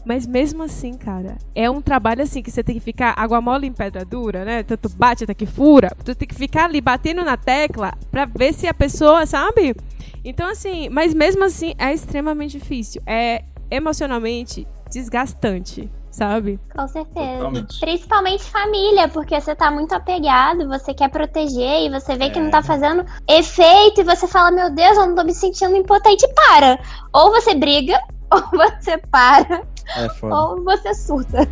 Mas 0.06 0.26
mesmo 0.26 0.64
assim, 0.64 0.98
cara, 0.98 1.38
é 1.54 1.70
um 1.70 1.82
trabalho 1.82 2.24
assim 2.24 2.42
que 2.42 2.50
você 2.50 2.64
tem 2.64 2.76
que 2.76 2.82
ficar 2.82 3.14
água 3.16 3.40
mole 3.40 3.68
em 3.68 3.74
pedra 3.74 4.04
dura, 4.04 4.44
né? 4.44 4.64
Tanto 4.64 4.90
bate 4.90 5.24
até 5.24 5.34
que 5.34 5.46
fura. 5.46 5.92
Tu 6.04 6.16
tem 6.16 6.28
que 6.28 6.36
ficar 6.36 6.66
ali 6.66 6.82
batendo 6.82 7.24
na 7.24 7.38
tecla 7.38 7.94
pra 8.10 8.26
ver 8.26 8.54
se 8.54 8.68
a 8.68 8.74
pessoa, 8.74 9.26
sabe? 9.26 9.76
Então, 10.24 10.48
assim, 10.50 10.90
mas 10.90 11.14
mesmo 11.14 11.44
assim 11.44 11.74
é 11.78 11.94
extremamente 11.94 12.58
difícil. 12.58 13.02
É 13.06 13.44
emocionalmente 13.70 14.68
desgastante, 14.92 15.90
sabe? 16.12 16.60
Com 16.76 16.88
certeza. 16.88 17.38
Totalmente. 17.38 17.80
Principalmente 17.80 18.44
família, 18.44 19.08
porque 19.08 19.40
você 19.40 19.56
tá 19.56 19.72
muito 19.72 19.94
apegado, 19.94 20.68
você 20.68 20.94
quer 20.94 21.10
proteger 21.10 21.86
e 21.86 21.90
você 21.90 22.16
vê 22.16 22.26
é. 22.26 22.30
que 22.30 22.40
não 22.40 22.52
tá 22.52 22.60
é. 22.60 22.64
fazendo 22.64 23.06
efeito 23.28 24.02
e 24.02 24.04
você 24.04 24.28
fala, 24.28 24.52
meu 24.52 24.70
Deus, 24.70 24.98
eu 24.98 25.08
não 25.08 25.16
tô 25.16 25.24
me 25.24 25.34
sentindo 25.34 25.76
impotente. 25.76 26.28
Para! 26.36 26.80
Ou 27.14 27.32
você 27.32 27.56
briga, 27.56 28.00
ou 28.34 28.42
você 28.52 28.98
para, 28.98 29.64
é 29.96 30.26
ou 30.26 30.64
você 30.64 30.94
surta. 30.94 31.48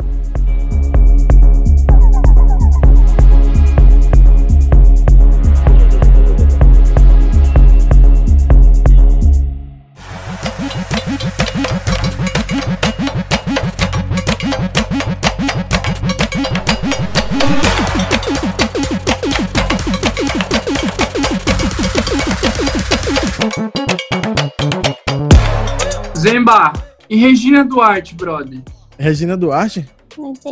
Zemba, 26.19 26.73
e 27.09 27.15
Regina 27.15 27.63
Duarte, 27.63 28.13
brother? 28.13 28.59
Regina 28.97 29.37
Duarte? 29.37 29.87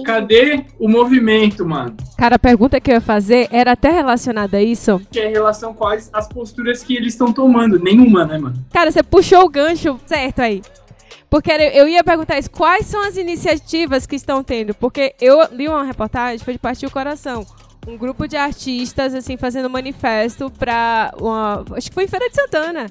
Cadê 0.06 0.64
o 0.80 0.88
movimento, 0.88 1.65
mano? 1.65 1.94
Cara, 2.18 2.38
a 2.38 2.39
pergunta 2.39 2.80
que 2.80 2.89
eu 2.89 2.95
ia 2.95 3.02
fazer 3.02 3.49
era 3.52 3.73
até 3.73 3.91
relacionada 3.91 4.56
a 4.56 4.64
isso. 4.64 5.02
Que 5.11 5.19
é 5.19 5.30
em 5.30 5.34
relação 5.34 5.76
as, 5.81 6.10
as 6.14 6.30
posturas 6.30 6.84
que 6.84 6.95
eles 6.95 7.15
estão 7.15 7.34
tomando. 7.34 7.77
Nenhuma, 7.77 8.23
né, 8.23 8.38
mano? 8.38 8.56
Cara, 8.72 8.89
você 8.89 9.03
puxou 9.03 9.44
o 9.44 9.49
gancho 9.49 9.99
certo 10.06 10.39
aí. 10.39 10.61
Porque 11.30 11.52
eu 11.52 11.85
ia 11.85 12.02
perguntar 12.02 12.39
isso, 12.39 12.49
quais 12.49 12.85
são 12.85 13.06
as 13.06 13.18
iniciativas 13.18 14.07
que 14.07 14.15
estão 14.15 14.41
tendo? 14.41 14.73
Porque 14.73 15.15
eu 15.19 15.49
li 15.52 15.68
uma 15.68 15.84
reportagem, 15.84 16.39
foi 16.39 16.53
de 16.53 16.60
partir 16.60 16.85
o 16.85 16.91
coração. 16.91 17.45
Um 17.85 17.98
grupo 17.98 18.26
de 18.26 18.38
artistas, 18.38 19.14
assim, 19.14 19.35
fazendo 19.35 19.69
manifesto 19.69 20.49
pra 20.49 21.11
uma. 21.19 21.65
Acho 21.73 21.89
que 21.89 21.94
foi 21.94 22.06
em 22.06 22.07
Feira 22.07 22.30
de 22.30 22.35
Santana 22.35 22.88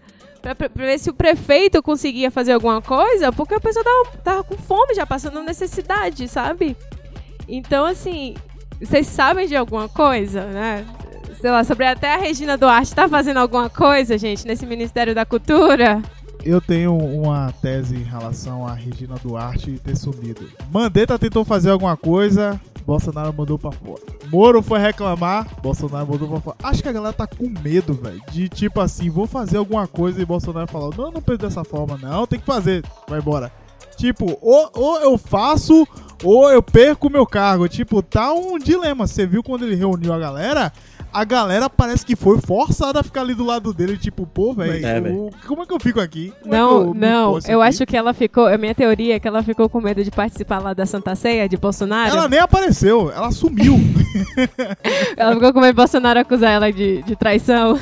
Pra, 0.54 0.68
pra, 0.68 0.86
ver 0.86 0.98
se 0.98 1.10
o 1.10 1.14
prefeito 1.14 1.82
conseguia 1.82 2.30
fazer 2.30 2.52
alguma 2.52 2.80
coisa, 2.80 3.32
porque 3.32 3.54
a 3.54 3.60
pessoa 3.60 3.84
tava, 3.84 4.18
tava 4.22 4.44
com 4.44 4.56
fome, 4.56 4.94
já 4.94 5.04
passando 5.04 5.42
necessidade, 5.42 6.28
sabe? 6.28 6.76
Então, 7.48 7.84
assim, 7.84 8.36
vocês 8.80 9.08
sabem 9.08 9.48
de 9.48 9.56
alguma 9.56 9.88
coisa, 9.88 10.44
né? 10.44 10.86
Sei 11.40 11.50
lá, 11.50 11.64
sobre 11.64 11.86
até 11.86 12.14
a 12.14 12.16
Regina 12.16 12.56
Duarte 12.56 12.94
tá 12.94 13.08
fazendo 13.08 13.38
alguma 13.38 13.68
coisa, 13.68 14.16
gente, 14.16 14.46
nesse 14.46 14.64
Ministério 14.64 15.16
da 15.16 15.26
Cultura? 15.26 16.00
Eu 16.44 16.60
tenho 16.60 16.96
uma 16.96 17.52
tese 17.60 17.96
em 17.96 18.04
relação 18.04 18.64
a 18.64 18.72
Regina 18.72 19.16
Duarte 19.20 19.80
ter 19.82 19.96
sumido. 19.96 20.48
Mandetta 20.70 21.18
tentou 21.18 21.44
fazer 21.44 21.70
alguma 21.70 21.96
coisa, 21.96 22.60
Bolsonaro 22.86 23.34
mandou 23.34 23.58
pra 23.58 23.72
fora. 23.72 24.00
Moro 24.30 24.62
foi 24.62 24.78
reclamar, 24.78 25.48
Bolsonaro 25.60 26.06
mandou 26.06 26.28
pra 26.28 26.40
fora. 26.40 26.56
Acho 26.62 26.82
que 26.82 26.88
a 26.88 26.92
galera 26.92 27.12
tá 27.12 27.26
com 27.26 27.48
medo, 27.48 27.94
velho. 27.94 28.22
De 28.30 28.48
tipo 28.48 28.80
assim, 28.80 29.10
vou 29.10 29.26
fazer 29.26 29.56
alguma 29.56 29.88
coisa 29.88 30.22
e 30.22 30.24
Bolsonaro 30.24 30.70
falou: 30.70 30.94
Não, 30.96 31.10
não 31.10 31.20
penso 31.20 31.38
dessa 31.38 31.64
forma, 31.64 31.98
não, 32.00 32.26
tem 32.26 32.38
que 32.38 32.46
fazer. 32.46 32.84
Vai 33.08 33.18
embora. 33.18 33.50
Tipo, 33.96 34.38
ou, 34.40 34.70
ou 34.74 35.00
eu 35.00 35.18
faço, 35.18 35.86
ou 36.22 36.50
eu 36.50 36.62
perco 36.62 37.10
meu 37.10 37.26
cargo. 37.26 37.66
Tipo, 37.66 38.02
tá 38.02 38.32
um 38.32 38.58
dilema. 38.58 39.06
Você 39.06 39.26
viu 39.26 39.42
quando 39.42 39.64
ele 39.64 39.74
reuniu 39.74 40.12
a 40.12 40.18
galera? 40.18 40.72
A 41.18 41.24
galera 41.24 41.70
parece 41.70 42.04
que 42.04 42.14
foi 42.14 42.38
forçada 42.38 43.00
a 43.00 43.02
ficar 43.02 43.22
ali 43.22 43.34
do 43.34 43.42
lado 43.42 43.72
dele, 43.72 43.96
tipo, 43.96 44.26
pô, 44.26 44.52
velho, 44.52 44.86
É, 44.86 45.00
o- 45.00 45.30
como 45.46 45.62
é 45.62 45.66
que 45.66 45.72
eu 45.72 45.80
fico 45.80 45.98
aqui? 45.98 46.30
Como 46.42 46.54
é 46.54 46.58
Não, 46.58 46.80
eu 46.82 46.94
me 46.94 47.00
não, 47.00 47.38
eu 47.48 47.62
aqui? 47.62 47.68
acho 47.74 47.86
que 47.86 47.96
ela 47.96 48.12
ficou. 48.12 48.46
A 48.46 48.58
minha 48.58 48.74
teoria 48.74 49.16
é 49.16 49.18
que 49.18 49.26
ela 49.26 49.42
ficou 49.42 49.66
com 49.68 49.80
medo 49.80 50.04
de 50.04 50.10
participar 50.10 50.58
lá 50.58 50.74
da 50.74 50.84
Santa 50.84 51.14
Ceia 51.14 51.48
de 51.48 51.56
Bolsonaro. 51.56 52.10
Ela 52.10 52.28
nem 52.28 52.38
apareceu, 52.38 53.10
ela 53.10 53.30
sumiu. 53.32 53.76
Ela 55.16 55.32
ficou 55.34 55.52
com 55.54 55.60
medo 55.60 55.70
de 55.72 55.76
Bolsonaro 55.76 56.20
acusar 56.20 56.50
ela 56.52 56.70
de, 56.72 57.02
de 57.02 57.16
traição. 57.16 57.78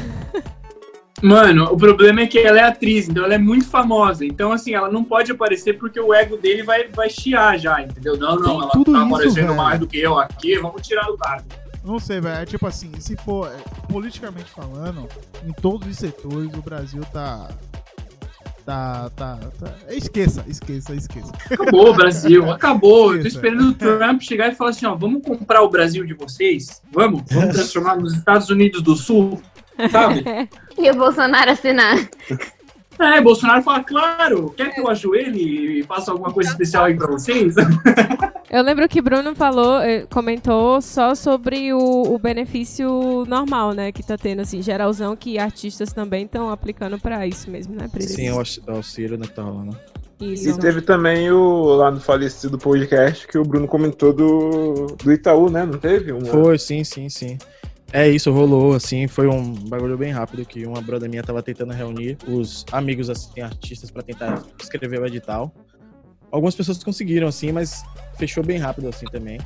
Mano, 1.22 1.64
o 1.72 1.76
problema 1.76 2.20
é 2.20 2.26
que 2.26 2.38
ela 2.38 2.58
é 2.58 2.62
atriz, 2.64 3.08
então 3.08 3.24
ela 3.24 3.34
é 3.34 3.38
muito 3.38 3.66
famosa. 3.66 4.24
Então, 4.24 4.52
assim, 4.52 4.74
ela 4.74 4.90
não 4.90 5.02
pode 5.02 5.32
aparecer 5.32 5.78
porque 5.78 5.98
o 5.98 6.12
ego 6.12 6.36
dele 6.36 6.62
vai, 6.62 6.86
vai 6.88 7.08
chiar 7.08 7.58
já, 7.58 7.80
entendeu? 7.80 8.16
Não, 8.18 8.36
não, 8.36 8.42
Tem 8.42 8.54
ela 8.60 8.68
tudo 8.70 8.92
tá 8.92 8.98
isso, 8.98 9.14
aparecendo 9.14 9.46
velho. 9.46 9.56
mais 9.56 9.80
do 9.80 9.86
que 9.86 9.98
eu 9.98 10.18
aqui, 10.18 10.58
vamos 10.58 10.86
tirar 10.86 11.06
do 11.06 11.16
cargo. 11.16 11.44
Não 11.84 11.98
sei, 11.98 12.20
velho. 12.20 12.42
É 12.42 12.46
tipo 12.46 12.66
assim, 12.66 12.90
se 12.98 13.16
for 13.16 13.46
é, 13.48 13.56
politicamente 13.92 14.50
falando, 14.50 15.06
em 15.46 15.52
todos 15.52 15.86
os 15.86 15.96
setores 15.96 16.52
o 16.54 16.62
Brasil 16.62 17.02
tá. 17.12 17.48
Tá, 18.64 19.10
tá, 19.14 19.38
tá. 19.60 19.74
Esqueça, 19.90 20.42
esqueça, 20.48 20.94
esqueça. 20.94 21.30
Acabou 21.50 21.90
o 21.90 21.94
Brasil, 21.94 22.48
acabou. 22.50 23.14
Eu 23.14 23.20
tô 23.20 23.28
esperando 23.28 23.68
o 23.68 23.74
Trump 23.74 24.22
chegar 24.22 24.50
e 24.50 24.54
falar 24.54 24.70
assim, 24.70 24.86
ó, 24.86 24.94
vamos 24.94 25.22
comprar 25.22 25.60
o 25.60 25.68
Brasil 25.68 26.02
de 26.06 26.14
vocês? 26.14 26.80
Vamos? 26.90 27.24
Vamos 27.30 27.52
transformar 27.54 27.96
nos 27.96 28.14
Estados 28.14 28.48
Unidos 28.48 28.80
do 28.80 28.96
Sul? 28.96 29.42
Sabe? 29.90 30.24
E 30.76 30.90
o 30.90 30.94
Bolsonaro 30.96 31.52
assinar. 31.52 31.96
É, 32.98 33.20
Bolsonaro 33.20 33.62
fala, 33.62 33.82
claro, 33.82 34.50
quer 34.56 34.72
que 34.74 34.80
eu 34.80 34.88
ajoelhe 34.88 35.80
e 35.80 35.82
faça 35.82 36.10
alguma 36.12 36.32
coisa 36.32 36.50
especial 36.50 36.84
aí 36.84 36.94
pra 36.96 37.06
vocês? 37.08 37.54
Eu 38.50 38.62
lembro 38.62 38.88
que 38.88 39.00
Bruno 39.02 39.34
falou, 39.34 39.80
eh, 39.80 40.06
comentou 40.12 40.80
só 40.80 41.14
sobre 41.16 41.72
o, 41.72 41.78
o 42.14 42.18
benefício 42.20 43.24
normal, 43.26 43.72
né? 43.72 43.90
Que 43.90 44.00
tá 44.00 44.16
tendo, 44.16 44.42
assim, 44.42 44.62
geralzão, 44.62 45.16
que 45.16 45.38
artistas 45.40 45.92
também 45.92 46.24
estão 46.24 46.48
aplicando 46.50 46.96
pra 46.98 47.26
isso 47.26 47.50
mesmo, 47.50 47.74
né? 47.74 47.90
Eles- 47.92 48.12
Sim, 48.12 48.30
o 48.30 48.38
aux- 48.38 48.60
o 48.68 48.70
auxílio, 48.70 49.18
né, 49.18 49.26
que 49.26 49.32
tá 49.32 49.42
rolando. 49.42 49.76
Isso. 50.20 50.50
E 50.50 50.58
teve 50.58 50.80
também 50.82 51.32
o 51.32 51.64
lá 51.74 51.90
no 51.90 52.00
falecido 52.00 52.56
podcast 52.56 53.26
que 53.26 53.36
o 53.36 53.42
Bruno 53.42 53.66
comentou 53.66 54.12
do, 54.12 54.86
do 55.02 55.12
Itaú, 55.12 55.50
né? 55.50 55.66
Não 55.66 55.78
teve? 55.78 56.12
Uma... 56.12 56.26
Foi, 56.26 56.56
sim, 56.56 56.84
sim, 56.84 57.08
sim. 57.08 57.36
É 57.96 58.08
isso, 58.08 58.32
rolou, 58.32 58.74
assim, 58.74 59.06
foi 59.06 59.28
um 59.28 59.54
bagulho 59.54 59.96
bem 59.96 60.10
rápido 60.10 60.44
que 60.44 60.66
uma 60.66 60.80
brother 60.80 61.08
minha 61.08 61.22
tava 61.22 61.40
tentando 61.40 61.72
reunir 61.72 62.18
os 62.26 62.66
amigos, 62.72 63.08
assim, 63.08 63.40
artistas 63.40 63.88
pra 63.88 64.02
tentar 64.02 64.42
escrever 64.60 65.00
o 65.00 65.06
edital. 65.06 65.54
Algumas 66.28 66.56
pessoas 66.56 66.82
conseguiram, 66.82 67.28
assim, 67.28 67.52
mas 67.52 67.84
fechou 68.18 68.42
bem 68.44 68.58
rápido, 68.58 68.88
assim, 68.88 69.06
também. 69.06 69.38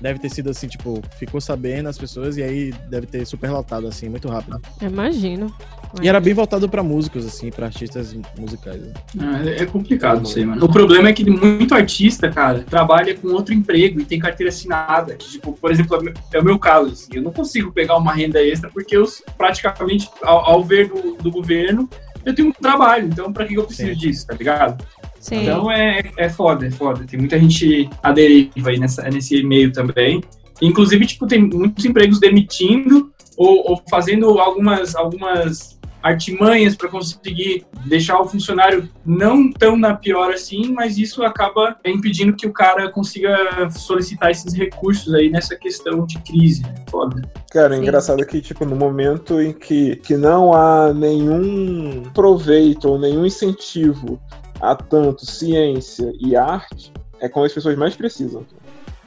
Deve 0.00 0.18
ter 0.18 0.30
sido, 0.30 0.48
assim, 0.50 0.66
tipo, 0.66 1.02
ficou 1.18 1.40
sabendo 1.40 1.88
as 1.88 1.98
pessoas 1.98 2.36
e 2.38 2.42
aí 2.42 2.72
deve 2.88 3.06
ter 3.06 3.26
super 3.26 3.50
lotado, 3.50 3.86
assim, 3.86 4.08
muito 4.08 4.28
rápido. 4.28 4.60
Imagino. 4.80 5.52
E 6.00 6.08
era 6.08 6.20
bem 6.20 6.32
voltado 6.32 6.68
pra 6.68 6.82
músicos, 6.82 7.26
assim, 7.26 7.50
pra 7.50 7.66
artistas 7.66 8.16
musicais. 8.38 8.80
né? 9.14 9.52
É, 9.58 9.62
é 9.62 9.66
complicado 9.66 10.24
isso 10.24 10.38
aí, 10.38 10.46
mano. 10.46 10.64
O 10.64 10.68
problema 10.72 11.08
é 11.08 11.12
que 11.12 11.28
muito 11.28 11.74
artista, 11.74 12.30
cara, 12.30 12.60
trabalha 12.60 13.14
com 13.16 13.28
outro 13.28 13.52
emprego 13.52 14.00
e 14.00 14.04
tem 14.04 14.18
carteira 14.18 14.48
assinada. 14.50 15.14
que, 15.16 15.28
Tipo, 15.30 15.52
por 15.52 15.70
exemplo, 15.70 15.96
é 15.96 15.98
o 15.98 16.02
meu- 16.02 16.14
é 16.32 16.38
o 16.38 16.44
meu 16.44 16.58
caso. 16.58 16.92
Assim, 16.92 17.10
eu 17.14 17.22
não 17.22 17.32
consigo 17.32 17.72
pegar 17.72 17.96
uma 17.96 18.12
renda 18.14 18.42
extra 18.42 18.70
porque 18.70 18.96
eu 18.96 19.04
praticamente, 19.36 20.08
ao, 20.22 20.38
ao 20.50 20.64
ver 20.64 20.88
do, 20.88 21.16
do 21.16 21.30
governo, 21.30 21.88
eu 22.24 22.34
tenho 22.34 22.48
um 22.48 22.52
trabalho. 22.52 23.06
Então, 23.08 23.32
pra 23.32 23.44
que 23.46 23.54
eu 23.54 23.64
preciso 23.64 23.90
Sim. 23.90 23.96
disso, 23.96 24.26
tá 24.26 24.34
ligado? 24.34 24.84
Sim. 25.20 25.42
Então 25.42 25.70
é, 25.70 26.02
é 26.16 26.28
foda, 26.28 26.66
é 26.66 26.70
foda. 26.70 27.04
Tem 27.06 27.20
muita 27.20 27.38
gente 27.38 27.88
à 28.02 28.10
deriva 28.10 28.70
aí 28.70 28.78
nessa, 28.78 29.02
nesse 29.02 29.42
meio 29.44 29.70
também. 29.70 30.22
Inclusive, 30.60 31.06
tipo, 31.06 31.26
tem 31.26 31.42
muitos 31.42 31.84
empregos 31.84 32.18
demitindo 32.18 33.12
ou, 33.36 33.70
ou 33.70 33.82
fazendo 33.88 34.26
algumas, 34.38 34.96
algumas 34.96 35.78
artimanhas 36.02 36.74
para 36.74 36.88
conseguir 36.88 37.66
deixar 37.86 38.18
o 38.18 38.26
funcionário 38.26 38.88
não 39.04 39.52
tão 39.52 39.76
na 39.76 39.94
pior 39.94 40.32
assim, 40.32 40.72
mas 40.72 40.96
isso 40.96 41.22
acaba 41.22 41.76
impedindo 41.84 42.34
que 42.34 42.46
o 42.46 42.52
cara 42.52 42.90
consiga 42.90 43.36
solicitar 43.70 44.30
esses 44.30 44.54
recursos 44.54 45.12
aí 45.12 45.30
nessa 45.30 45.54
questão 45.56 46.06
de 46.06 46.18
crise. 46.20 46.62
Foda. 46.90 47.20
Cara, 47.50 47.74
é 47.74 47.76
Sim. 47.76 47.82
engraçado 47.82 48.24
que, 48.24 48.40
tipo, 48.40 48.64
no 48.64 48.76
momento 48.76 49.40
em 49.40 49.52
que, 49.52 49.96
que 49.96 50.16
não 50.16 50.54
há 50.54 50.94
nenhum 50.94 52.04
proveito 52.14 52.88
ou 52.88 52.98
nenhum 52.98 53.26
incentivo 53.26 54.18
a 54.60 54.74
tanto 54.74 55.24
ciência 55.24 56.12
e 56.20 56.36
arte, 56.36 56.92
é 57.20 57.28
quando 57.28 57.46
as 57.46 57.52
pessoas 57.52 57.76
mais 57.76 57.94
precisam. 57.96 58.44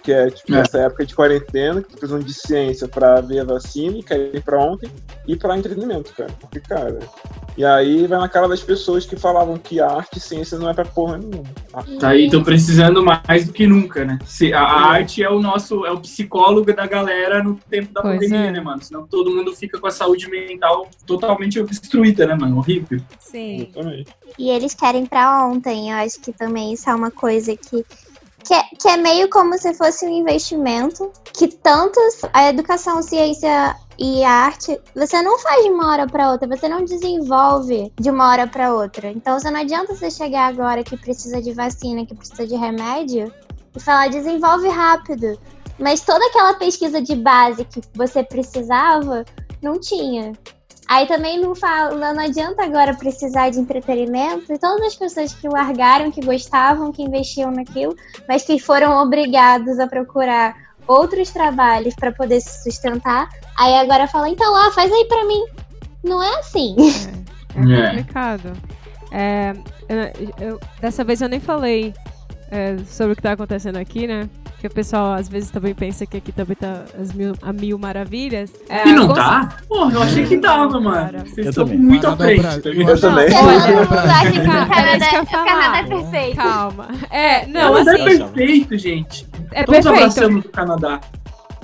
Que 0.04 0.12
é, 0.12 0.30
tipo, 0.30 0.52
É. 0.54 0.58
nessa 0.58 0.80
época 0.80 1.06
de 1.06 1.16
quarentena, 1.16 1.82
que 1.82 1.90
tu 1.90 1.98
precisam 1.98 2.20
de 2.20 2.34
ciência 2.34 2.88
pra 2.88 3.22
ver 3.22 3.40
a 3.40 3.44
vacina 3.46 3.98
e 3.98 4.04
querem 4.04 4.32
ir 4.36 4.44
pra 4.44 4.60
ontem, 4.60 4.92
e 5.26 5.36
pra 5.36 5.58
entretenimento, 5.58 6.14
cara. 6.14 6.32
Porque, 6.42 6.60
cara. 6.60 7.00
E 7.56 7.64
aí 7.64 8.08
vai 8.08 8.20
na 8.20 8.28
cara 8.28 8.48
das 8.48 8.64
pessoas 8.64 9.06
que 9.06 9.16
falavam 9.16 9.58
que 9.58 9.80
arte 9.80 10.18
e 10.18 10.20
ciência 10.20 10.58
não 10.58 10.70
é 10.70 10.74
pra 10.74 10.86
porra 10.86 11.18
nenhuma. 11.18 11.44
Tá 12.00 12.10
aí, 12.10 12.26
estão 12.26 12.44
precisando 12.44 13.04
mais 13.04 13.46
do 13.46 13.54
que 13.54 13.68
nunca, 13.68 14.04
né? 14.04 14.18
Se, 14.26 14.54
a, 14.54 14.62
a 14.62 14.92
arte 14.92 15.24
é 15.24 15.30
o 15.30 15.40
nosso, 15.40 15.86
é 15.86 15.92
o 15.92 16.00
psicólogo 16.00 16.74
da 16.74 16.88
galera 16.88 17.44
no 17.44 17.56
tempo 17.70 17.94
da 17.94 18.02
Pois 18.02 18.16
pandemia, 18.16 18.48
é. 18.48 18.52
né, 18.52 18.60
mano? 18.60 18.82
Senão 18.82 19.06
todo 19.06 19.32
mundo 19.32 19.56
fica 19.56 19.80
com 19.80 19.88
a 19.88 19.92
saúde 19.92 20.30
mental 20.30 20.88
totalmente 21.06 21.62
destruída, 21.64 22.26
né, 22.26 22.36
mano? 22.36 22.58
Horrível. 22.58 23.00
Sim. 23.20 23.68
Exatamente. 23.70 24.12
E 24.38 24.50
eles 24.50 24.74
querem 24.74 25.06
pra 25.06 25.46
ontem. 25.46 25.92
Eu 25.92 25.98
acho 25.98 26.20
que 26.20 26.32
também 26.32 26.74
isso 26.74 26.90
é 26.90 26.96
uma 26.96 27.12
coisa 27.12 27.56
que. 27.56 27.86
Que 28.46 28.54
é, 28.54 28.64
que 28.78 28.88
é 28.90 28.98
meio 28.98 29.30
como 29.30 29.58
se 29.58 29.74
fosse 29.74 30.06
um 30.06 30.10
investimento 30.10 31.12
que 31.34 31.48
tantos 31.48 32.22
a 32.34 32.50
educação, 32.50 33.02
ciência 33.02 33.76
e 33.98 34.24
arte 34.24 34.80
você 34.96 35.22
não 35.22 35.38
faz 35.40 35.64
de 35.64 35.70
uma 35.70 35.92
hora 35.92 36.08
pra 36.08 36.32
outra, 36.32 36.48
você 36.48 36.68
não 36.68 36.84
desenvolve 36.84 37.92
de 38.00 38.10
uma 38.10 38.30
hora 38.30 38.48
pra 38.48 38.74
outra. 38.74 39.10
Então 39.10 39.40
você 39.40 39.50
não 39.50 39.62
adianta 39.62 39.96
você 39.96 40.12
chegar 40.12 40.48
agora 40.48 40.84
que 40.84 40.98
precisa 40.98 41.42
de 41.42 41.54
vacina, 41.54 42.06
que 42.06 42.16
precisa 42.16 42.46
de 42.46 42.56
remédio 42.56 43.32
e 43.76 43.80
falar 43.80 44.10
desenvolve 44.10 44.68
rápido. 44.68 45.40
Mas 45.80 46.02
toda 46.02 46.26
aquela 46.28 46.54
pesquisa 46.54 47.02
de 47.02 47.16
base 47.16 47.66
que 47.66 47.82
você 47.96 48.24
precisava 48.24 49.26
não 49.62 49.80
tinha. 49.80 50.34
Aí 50.94 51.08
também 51.08 51.40
não 51.42 51.56
fala, 51.56 52.14
não 52.14 52.24
adianta 52.24 52.64
agora 52.64 52.94
precisar 52.94 53.50
de 53.50 53.60
entretenimento 53.60 54.54
e 54.54 54.60
todas 54.60 54.86
as 54.86 54.96
pessoas 54.96 55.34
que 55.34 55.48
largaram, 55.50 56.12
que 56.12 56.22
gostavam, 56.22 56.92
que 56.92 57.02
investiam 57.02 57.50
naquilo, 57.50 57.96
mas 58.30 58.44
que 58.44 58.60
foram 58.60 59.02
obrigados 59.02 59.80
a 59.80 59.88
procurar 59.88 60.56
outros 60.88 61.32
trabalhos 61.32 61.96
para 61.96 62.12
poder 62.12 62.42
se 62.42 62.62
sustentar. 62.62 63.28
Aí 63.58 63.74
agora 63.78 64.08
fala, 64.08 64.30
então, 64.30 64.56
ah, 64.56 64.70
faz 64.72 64.92
aí 64.92 65.06
pra 65.06 65.26
mim. 65.26 65.44
Não 66.04 66.22
é 66.22 66.40
assim. 66.40 66.76
É 67.56 67.60
É. 67.60 67.88
complicado. 67.90 68.54
É, 69.12 69.54
eu- 69.88 70.48
eu- 70.48 70.60
dessa 70.82 71.04
vez 71.04 71.22
eu 71.22 71.30
nem 71.30 71.40
falei 71.40 71.94
é, 72.52 72.78
sobre 72.88 73.14
o 73.14 73.16
que 73.16 73.22
tá 73.22 73.32
acontecendo 73.32 73.78
aqui, 73.78 74.06
né? 74.08 74.28
Que 74.64 74.68
o 74.68 74.72
pessoal 74.72 75.16
às 75.16 75.28
vezes 75.28 75.50
também 75.50 75.76
pensa 75.76 76.06
que 76.06 76.16
aqui 76.16 76.32
também 76.32 76.56
tá 76.56 76.86
as 76.98 77.12
mil, 77.12 77.34
a 77.42 77.52
mil 77.52 77.78
maravilhas. 77.78 78.50
É, 78.70 78.88
e 78.88 78.94
não 78.94 79.14
tá? 79.14 79.58
Porra, 79.68 79.92
eu 79.92 80.02
achei 80.02 80.26
que 80.26 80.38
tava, 80.38 80.80
mano. 80.80 81.20
Vocês 81.20 81.48
Eu 81.48 81.50
estão 81.50 81.68
muito 81.68 82.08
à 82.08 82.16
frente. 82.16 82.46
é 82.46 82.60
tá 82.62 82.70
ligado? 82.70 82.90
Eu 82.92 83.02
também. 83.02 83.26
Olha, 83.26 83.82
o 83.82 83.88
Canadá, 85.28 85.78
é 85.80 85.84
perfeito. 85.84 86.38
Calma. 86.38 86.88
É, 87.10 87.46
não, 87.48 87.74
Canadá 87.74 87.92
é 87.92 88.06
assim, 88.06 88.18
perfeito, 88.20 88.78
gente. 88.78 89.28
é 89.52 89.64
Todos 89.66 89.84
perfeito. 89.84 89.88
abraçamos 89.90 90.46
o 90.46 90.50
Canadá. 90.50 91.02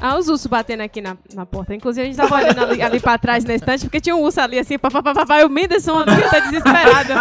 Ah, 0.02 0.18
os 0.18 0.28
ursos 0.28 0.48
batendo 0.48 0.82
aqui 0.82 1.02
na, 1.02 1.18
na 1.34 1.46
porta. 1.46 1.76
Inclusive, 1.76 2.04
a 2.04 2.06
gente 2.06 2.16
tava 2.16 2.36
olhando 2.36 2.62
ali, 2.62 2.82
ali 2.82 3.00
pra 3.00 3.18
trás 3.18 3.44
na 3.44 3.54
estante, 3.54 3.86
porque 3.86 4.00
tinha 4.00 4.16
um 4.16 4.22
urso 4.22 4.40
ali 4.40 4.58
assim, 4.58 4.78
papapá, 4.78 5.46
o 5.46 5.50
Menderson 5.50 6.06
tá 6.06 6.40
desesperado. 6.40 7.14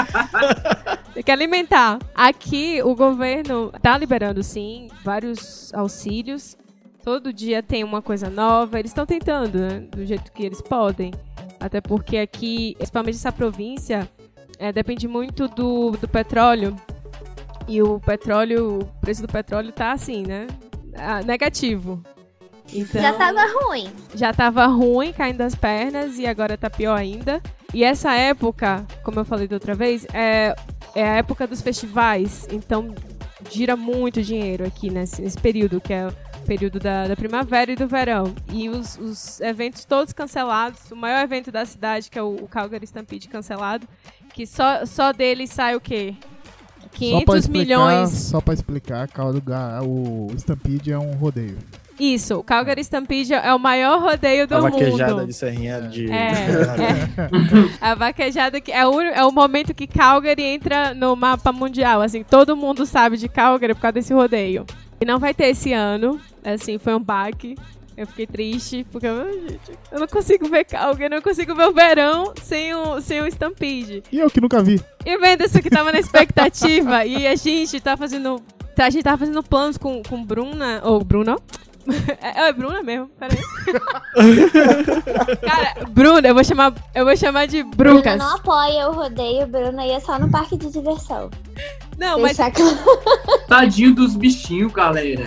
Tem 1.12 1.22
que 1.22 1.32
alimentar. 1.32 1.98
Aqui, 2.14 2.80
o 2.82 2.94
governo 2.94 3.72
tá 3.82 3.98
liberando, 3.98 4.42
sim, 4.42 4.88
vários 5.04 5.72
auxílios. 5.74 6.56
Todo 7.04 7.32
dia 7.32 7.62
tem 7.62 7.82
uma 7.82 8.02
coisa 8.02 8.28
nova. 8.28 8.78
Eles 8.78 8.90
estão 8.90 9.06
tentando, 9.06 9.58
né, 9.58 9.80
do 9.90 10.04
jeito 10.04 10.30
que 10.30 10.44
eles 10.44 10.60
podem. 10.60 11.12
Até 11.58 11.80
porque 11.80 12.18
aqui, 12.18 12.76
principalmente 12.78 13.16
essa 13.16 13.32
província, 13.32 14.08
é, 14.58 14.70
depende 14.70 15.08
muito 15.08 15.48
do, 15.48 15.92
do 15.92 16.06
petróleo. 16.06 16.76
E 17.66 17.82
o 17.82 17.98
petróleo, 17.98 18.80
o 18.80 18.84
preço 19.00 19.22
do 19.22 19.28
petróleo 19.28 19.72
tá 19.72 19.92
assim, 19.92 20.22
né? 20.22 20.46
ah, 20.98 21.22
negativo. 21.22 22.02
Então, 22.72 23.00
Já 23.00 23.12
tava 23.14 23.40
ruim. 23.46 23.92
já 24.14 24.32
tava 24.32 24.66
ruim, 24.66 25.12
caindo 25.12 25.38
das 25.38 25.54
pernas, 25.54 26.18
e 26.18 26.26
agora 26.26 26.56
tá 26.56 26.68
pior 26.68 26.94
ainda. 26.98 27.40
E 27.72 27.84
essa 27.84 28.14
época, 28.14 28.86
como 29.02 29.20
eu 29.20 29.24
falei 29.24 29.46
da 29.48 29.56
outra 29.56 29.74
vez, 29.74 30.06
é, 30.12 30.54
é 30.94 31.04
a 31.04 31.16
época 31.16 31.46
dos 31.46 31.60
festivais. 31.62 32.46
Então, 32.50 32.94
gira 33.50 33.76
muito 33.76 34.22
dinheiro 34.22 34.66
aqui 34.66 34.90
nesse, 34.90 35.22
nesse 35.22 35.38
período, 35.38 35.80
que 35.80 35.92
é 35.92 36.08
o 36.08 36.46
período 36.46 36.78
da, 36.78 37.08
da 37.08 37.16
primavera 37.16 37.72
e 37.72 37.76
do 37.76 37.86
verão. 37.86 38.34
E 38.52 38.68
os, 38.68 38.96
os 38.98 39.40
eventos 39.40 39.84
todos 39.84 40.12
cancelados. 40.12 40.90
O 40.90 40.96
maior 40.96 41.22
evento 41.22 41.50
da 41.52 41.64
cidade, 41.66 42.10
que 42.10 42.18
é 42.18 42.22
o, 42.22 42.36
o 42.36 42.48
Calgary 42.48 42.84
Stampede 42.86 43.28
cancelado. 43.28 43.86
Que 44.32 44.46
só, 44.46 44.84
só 44.86 45.12
dele 45.12 45.46
sai 45.46 45.74
o 45.76 45.80
quê? 45.80 46.14
Só 46.20 46.88
pra 46.88 46.98
500 46.98 47.34
explicar, 47.36 47.58
milhões. 47.64 48.10
Só 48.10 48.40
pra 48.40 48.54
explicar, 48.54 49.08
o 49.84 50.28
Stampede 50.36 50.92
é 50.92 50.98
um 50.98 51.12
rodeio. 51.12 51.58
Isso, 51.98 52.36
o 52.36 52.44
Calgary 52.44 52.80
Stampede 52.82 53.34
é 53.34 53.52
o 53.52 53.58
maior 53.58 54.00
rodeio 54.00 54.46
do 54.46 54.54
A 54.54 54.60
vaquejada 54.60 55.14
mundo. 55.16 55.26
de 55.26 55.32
serrinha 55.32 55.80
de. 55.82 56.10
É, 56.10 56.28
A 57.80 57.94
vaquejada 57.94 58.60
que 58.60 58.70
é 58.70 58.86
o, 58.86 59.00
é 59.00 59.24
o 59.24 59.32
momento 59.32 59.74
que 59.74 59.86
Calgary 59.86 60.42
entra 60.44 60.94
no 60.94 61.16
mapa 61.16 61.52
mundial. 61.52 62.00
Assim, 62.00 62.22
todo 62.22 62.56
mundo 62.56 62.86
sabe 62.86 63.16
de 63.16 63.28
Calgary 63.28 63.74
por 63.74 63.80
causa 63.80 63.94
desse 63.94 64.14
rodeio. 64.14 64.64
E 65.00 65.04
não 65.04 65.18
vai 65.18 65.34
ter 65.34 65.46
esse 65.46 65.72
ano. 65.72 66.20
Assim, 66.44 66.78
foi 66.78 66.94
um 66.94 67.00
baque. 67.00 67.56
Eu 67.96 68.06
fiquei 68.06 68.28
triste, 68.28 68.86
porque 68.92 69.08
eu, 69.08 69.24
gente, 69.48 69.72
eu 69.90 69.98
não 69.98 70.06
consigo 70.06 70.48
ver 70.48 70.64
Calgary, 70.64 71.04
eu 71.06 71.10
não 71.16 71.20
consigo 71.20 71.52
ver 71.52 71.66
o 71.66 71.72
verão 71.72 72.32
sem 72.40 72.72
o, 72.72 73.00
sem 73.00 73.20
o 73.20 73.26
Stampede. 73.26 74.04
E 74.12 74.20
eu 74.20 74.30
que 74.30 74.40
nunca 74.40 74.62
vi. 74.62 74.80
E 75.04 75.16
o 75.16 75.20
Venderson 75.20 75.58
que 75.58 75.68
tava 75.68 75.90
na 75.90 75.98
expectativa, 75.98 77.04
e 77.04 77.26
a 77.26 77.34
gente 77.34 77.80
tá 77.80 77.96
fazendo. 77.96 78.40
A 78.78 78.88
gente 78.90 79.02
tava 79.02 79.18
fazendo 79.18 79.42
planos 79.42 79.76
com, 79.76 80.00
com 80.04 80.24
Bruna. 80.24 80.80
Ou 80.84 81.02
Bruno? 81.02 81.42
É, 82.20 82.48
é 82.48 82.52
Bruna 82.52 82.82
mesmo, 82.82 83.08
peraí. 83.18 83.38
Cara, 85.40 85.86
Bruna, 85.88 86.28
eu 86.28 86.34
vou 86.34 86.44
chamar. 86.44 86.74
Eu 86.94 87.04
vou 87.04 87.16
chamar 87.16 87.46
de 87.46 87.62
Bruna 87.62 87.94
Brucas. 87.94 88.18
não 88.18 88.36
apoia 88.36 88.88
o 88.88 88.92
rodeio, 88.92 89.46
Bruna 89.46 89.86
ia 89.86 90.00
só 90.00 90.18
no 90.18 90.30
parque 90.30 90.56
de 90.56 90.70
diversão. 90.70 91.30
Não, 91.98 92.20
mas 92.20 92.36
Deixar 92.36 92.52
claro. 92.52 92.76
Tadinho 93.48 93.92
dos 93.92 94.14
bichinhos, 94.14 94.72
galera. 94.72 95.26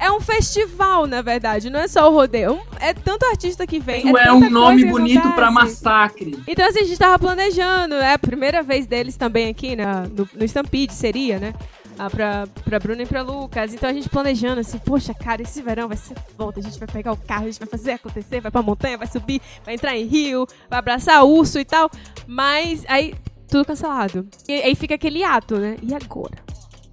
é 0.00 0.10
um 0.10 0.20
festival, 0.20 1.06
na 1.06 1.22
verdade, 1.22 1.70
não 1.70 1.78
é 1.78 1.86
só 1.86 2.10
o 2.10 2.14
rodeio. 2.14 2.60
É 2.80 2.92
tanto 2.92 3.24
artista 3.26 3.66
que 3.66 3.78
vem. 3.78 4.06
Isso 4.06 4.18
é, 4.18 4.24
tanta 4.24 4.46
um 4.46 4.50
nome 4.50 4.84
bonito 4.84 5.30
pra 5.32 5.48
acontece. 5.48 5.52
massacre. 5.52 6.42
Então, 6.48 6.66
assim, 6.66 6.80
a 6.80 6.84
gente 6.84 6.98
tava 6.98 7.18
planejando, 7.18 7.94
é 7.94 8.14
a 8.14 8.18
primeira 8.18 8.62
vez 8.62 8.86
deles 8.86 9.16
também 9.16 9.48
aqui 9.48 9.76
na, 9.76 10.06
no, 10.08 10.28
no 10.34 10.44
Stampede, 10.44 10.92
seria, 10.92 11.38
né? 11.38 11.54
Ah, 11.98 12.08
pra, 12.08 12.46
pra 12.64 12.78
Bruna 12.78 13.02
e 13.02 13.06
pra 13.06 13.22
Lucas. 13.22 13.74
Então 13.74 13.88
a 13.88 13.92
gente 13.92 14.08
planejando 14.08 14.60
assim, 14.60 14.78
poxa, 14.78 15.12
cara, 15.12 15.42
esse 15.42 15.60
verão 15.60 15.88
vai 15.88 15.96
ser 15.96 16.16
foda. 16.36 16.60
A 16.60 16.62
gente 16.62 16.78
vai 16.78 16.88
pegar 16.88 17.12
o 17.12 17.16
carro, 17.16 17.44
a 17.44 17.50
gente 17.50 17.58
vai 17.58 17.68
fazer 17.68 17.92
acontecer, 17.92 18.40
vai 18.40 18.50
pra 18.50 18.62
montanha, 18.62 18.96
vai 18.96 19.06
subir, 19.06 19.40
vai 19.64 19.74
entrar 19.74 19.96
em 19.96 20.04
rio, 20.04 20.46
vai 20.68 20.78
abraçar 20.78 21.24
urso 21.24 21.58
e 21.58 21.64
tal. 21.64 21.90
Mas 22.26 22.84
aí, 22.88 23.14
tudo 23.48 23.64
cancelado. 23.64 24.26
E 24.48 24.52
aí 24.52 24.74
fica 24.74 24.94
aquele 24.94 25.22
ato, 25.22 25.58
né? 25.58 25.76
E 25.82 25.94
agora? 25.94 26.38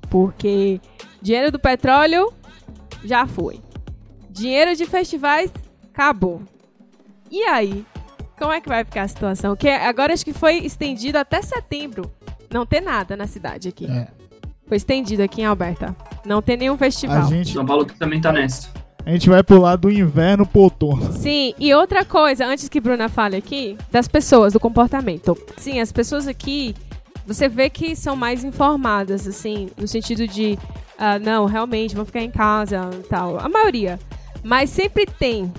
Porque 0.10 0.82
dinheiro 1.22 1.52
do 1.52 1.60
petróleo 1.60 2.34
já 3.04 3.26
foi. 3.26 3.62
Dinheiro 4.30 4.76
de 4.76 4.86
festivais 4.86 5.52
acabou. 5.94 6.42
E 7.32 7.44
aí? 7.44 7.86
Como 8.38 8.52
é 8.52 8.62
que 8.62 8.70
vai 8.70 8.84
ficar 8.84 9.04
a 9.04 9.08
situação? 9.08 9.56
Que 9.56 9.68
agora 9.68 10.14
acho 10.14 10.24
que 10.24 10.34
foi 10.34 10.58
estendido 10.58 11.18
até 11.18 11.42
setembro. 11.42 12.12
Não 12.54 12.66
ter 12.66 12.82
nada 12.82 13.18
na 13.18 13.26
cidade 13.26 13.68
aqui. 13.70 13.86
É. 13.90 14.08
Foi 14.68 14.78
estendido 14.78 15.24
aqui 15.24 15.42
em 15.42 15.46
Alberta. 15.46 15.96
Não 16.26 16.42
tem 16.42 16.58
nenhum 16.58 16.74
A 16.74 16.78
festival. 16.78 17.28
gente, 17.30 17.54
São 17.54 17.66
Paulo 17.66 17.86
também 17.86 18.20
tá 18.20 18.32
nessa. 18.32 18.70
a 19.06 19.12
gente 19.12 19.30
vai 19.30 19.42
pular 19.42 19.76
do 19.78 19.90
inverno 19.90 20.46
pro 20.46 20.62
outono. 20.62 21.14
Sim, 21.14 21.54
e 21.58 21.74
outra 21.74 22.04
coisa, 22.04 22.46
antes 22.46 22.68
que 22.68 22.82
Bruna 22.82 23.08
fale 23.08 23.38
aqui, 23.38 23.78
das 23.92 24.08
pessoas, 24.08 24.54
do 24.54 24.60
comportamento. 24.60 25.38
Sim, 25.58 25.80
as 25.80 25.92
pessoas 25.92 26.28
aqui, 26.28 26.76
você 27.26 27.48
vê 27.48 27.70
que 27.70 27.96
são 27.96 28.16
mais 28.16 28.44
informadas, 28.44 29.26
assim, 29.26 29.70
no 29.78 29.88
sentido 29.88 30.28
de, 30.28 30.60
ah, 31.00 31.18
não, 31.18 31.46
realmente, 31.46 31.96
vão 31.96 32.04
ficar 32.06 32.22
em 32.22 32.32
casa 32.32 32.90
e 32.94 33.04
tal. 33.08 33.40
A 33.40 33.48
maioria. 33.48 33.98
Mas 34.44 34.70
sempre 34.70 35.06
tem 35.06 35.52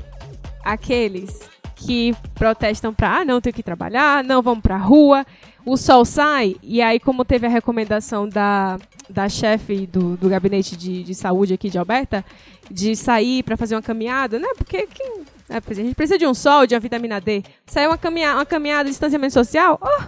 aqueles 0.64 1.40
que 1.76 2.14
protestam 2.34 2.92
pra, 2.92 3.18
ah, 3.20 3.24
não, 3.24 3.40
tenho 3.40 3.54
que 3.54 3.62
trabalhar, 3.62 4.22
não, 4.24 4.42
vamos 4.42 4.62
pra 4.62 4.76
rua. 4.76 5.24
O 5.68 5.76
sol 5.76 6.04
sai, 6.04 6.56
e 6.62 6.80
aí, 6.80 6.98
como 6.98 7.24
teve 7.24 7.46
a 7.46 7.50
recomendação 7.50 8.28
da, 8.28 8.78
da 9.08 9.28
chefe 9.28 9.86
do, 9.86 10.16
do 10.16 10.28
gabinete 10.28 10.76
de, 10.76 11.02
de 11.02 11.14
saúde 11.14 11.52
aqui 11.54 11.68
de 11.68 11.78
Alberta, 11.78 12.24
de 12.70 12.96
sair 12.96 13.42
pra 13.42 13.56
fazer 13.56 13.74
uma 13.74 13.82
caminhada, 13.82 14.38
né? 14.38 14.48
Porque 14.56 14.86
quem, 14.86 15.22
é, 15.48 15.56
a 15.58 15.74
gente 15.74 15.94
precisa 15.94 16.18
de 16.18 16.26
um 16.26 16.32
sol, 16.34 16.66
de 16.66 16.74
uma 16.74 16.80
vitamina 16.80 17.20
D. 17.20 17.42
Saiu 17.66 17.90
uma, 17.90 17.98
caminha, 17.98 18.34
uma 18.34 18.46
caminhada 18.46 18.84
de 18.84 18.90
distanciamento 18.90 19.34
social, 19.34 19.78
oh, 19.82 20.04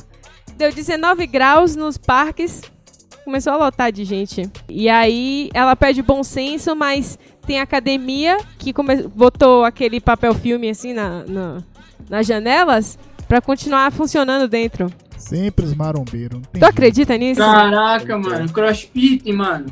deu 0.57 0.73
19 0.73 1.27
graus 1.27 1.77
nos 1.77 1.99
parques, 1.99 2.63
começou 3.25 3.53
a 3.53 3.57
lotar 3.57 3.93
de 3.93 4.05
gente. 4.05 4.49
E 4.69 4.89
aí 4.89 5.51
ela 5.53 5.77
pede 5.77 6.01
bom 6.03 6.23
senso, 6.25 6.75
mas 6.75 7.19
tem 7.47 7.61
academia 7.61 8.39
que 8.59 8.73
come- 8.73 9.03
botou 9.09 9.65
aquele 9.65 10.01
papel 10.01 10.35
filme 10.35 10.71
assim 10.71 10.93
na, 10.95 11.25
na- 11.25 11.63
nas 12.09 12.27
janelas 12.27 12.99
pra 13.29 13.41
continuar 13.43 13.93
funcionando 13.93 14.49
dentro. 14.49 14.91
Sempre 15.21 15.65
os 15.67 15.75
marombeiros. 15.75 16.41
Tu 16.59 16.65
acredita 16.65 17.17
nisso? 17.17 17.41
Caraca, 17.41 18.19
mano. 18.19 18.51
Crossfit, 18.53 19.31
mano. 19.33 19.67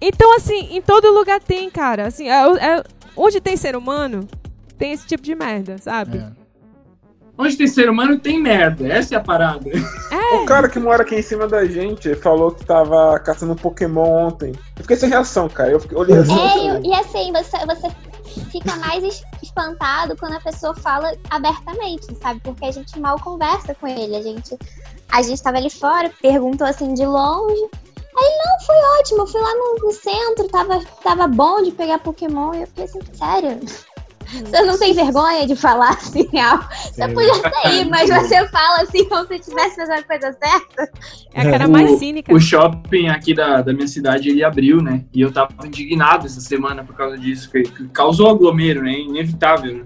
Então, 0.00 0.36
assim, 0.36 0.68
em 0.70 0.80
todo 0.80 1.10
lugar 1.12 1.40
tem, 1.40 1.68
cara. 1.68 2.06
Assim, 2.06 2.28
é- 2.28 2.56
é- 2.78 2.84
onde 3.16 3.40
tem 3.40 3.56
ser 3.56 3.76
humano, 3.76 4.26
tem 4.78 4.92
esse 4.92 5.06
tipo 5.06 5.22
de 5.22 5.34
merda, 5.34 5.76
sabe? 5.78 6.18
É. 6.18 6.44
Onde 7.36 7.56
tem 7.56 7.66
ser 7.66 7.90
humano 7.90 8.16
tem 8.18 8.40
merda. 8.40 8.86
Essa 8.86 9.16
é 9.16 9.18
a 9.18 9.20
parada. 9.20 9.68
O 10.40 10.44
cara 10.46 10.68
que 10.68 10.78
mora 10.78 11.02
aqui 11.02 11.16
em 11.16 11.22
cima 11.22 11.48
da 11.48 11.64
gente 11.66 12.14
falou 12.14 12.52
que 12.52 12.64
tava 12.64 13.18
caçando 13.18 13.56
Pokémon 13.56 14.26
ontem. 14.28 14.52
Eu 14.76 14.82
fiquei 14.82 14.96
sem 14.96 15.08
reação, 15.08 15.48
cara. 15.48 15.72
Eu 15.72 15.80
fiquei, 15.80 15.98
olhei 15.98 16.16
assim. 16.16 16.38
É, 16.38 16.80
e, 16.80 16.86
e 16.90 16.94
assim, 16.94 17.32
você, 17.32 17.58
você 17.66 17.88
fica 18.40 18.76
mais 18.76 19.02
es- 19.02 19.22
espantado 19.42 20.16
quando 20.16 20.34
a 20.34 20.40
pessoa 20.40 20.74
fala 20.74 21.12
abertamente, 21.30 22.06
sabe? 22.20 22.40
Porque 22.40 22.64
a 22.64 22.70
gente 22.72 22.98
mal 22.98 23.18
conversa 23.20 23.74
com 23.74 23.86
ele. 23.86 24.16
A 24.16 24.22
gente, 24.22 24.58
a 25.10 25.22
gente 25.22 25.42
ali 25.46 25.70
fora, 25.70 26.10
perguntou 26.20 26.66
assim 26.66 26.94
de 26.94 27.04
longe. 27.06 27.68
Aí, 28.16 28.38
não, 28.44 28.60
foi 28.64 28.76
ótimo, 29.00 29.22
eu 29.22 29.26
fui 29.26 29.40
lá 29.40 29.54
no, 29.54 29.86
no 29.86 29.92
centro, 29.92 30.48
tava, 30.48 30.84
tava 31.02 31.26
bom 31.26 31.62
de 31.62 31.72
pegar 31.72 31.98
Pokémon. 31.98 32.54
E 32.54 32.60
eu 32.62 32.66
fiquei 32.68 32.84
assim, 32.84 33.00
sério? 33.12 33.60
Você 34.26 34.62
não 34.62 34.78
tem 34.78 34.94
vergonha 34.94 35.46
de 35.46 35.54
falar 35.56 35.90
assim 35.90 36.28
algo? 36.38 36.64
Você 36.92 37.08
podia 37.08 37.36
até 37.36 37.74
ir, 37.74 37.88
mas 37.88 38.08
você 38.10 38.46
fala 38.48 38.82
assim 38.82 39.08
como 39.08 39.26
se 39.26 39.34
estivesse 39.34 39.76
fazendo 39.76 39.98
a 39.98 40.02
coisa 40.02 40.32
certa. 40.32 40.92
É 41.32 41.40
a 41.42 41.50
cara 41.50 41.68
O- 41.68 41.70
mais 41.70 41.98
cínica. 41.98 42.32
O 42.34 42.40
shopping 42.40 43.08
aqui 43.08 43.34
da, 43.34 43.62
da 43.62 43.72
minha 43.72 43.88
cidade, 43.88 44.28
ele 44.28 44.42
abriu, 44.42 44.82
né? 44.82 45.04
E 45.12 45.20
eu 45.20 45.32
tava 45.32 45.52
indignado 45.64 46.26
essa 46.26 46.40
semana 46.40 46.82
por 46.84 46.94
causa 46.96 47.18
disso. 47.18 47.50
Que, 47.50 47.62
que 47.62 47.88
causou 47.88 48.30
aglomero, 48.30 48.82
né? 48.82 48.92
Inevitável, 48.92 49.78
né? 49.78 49.84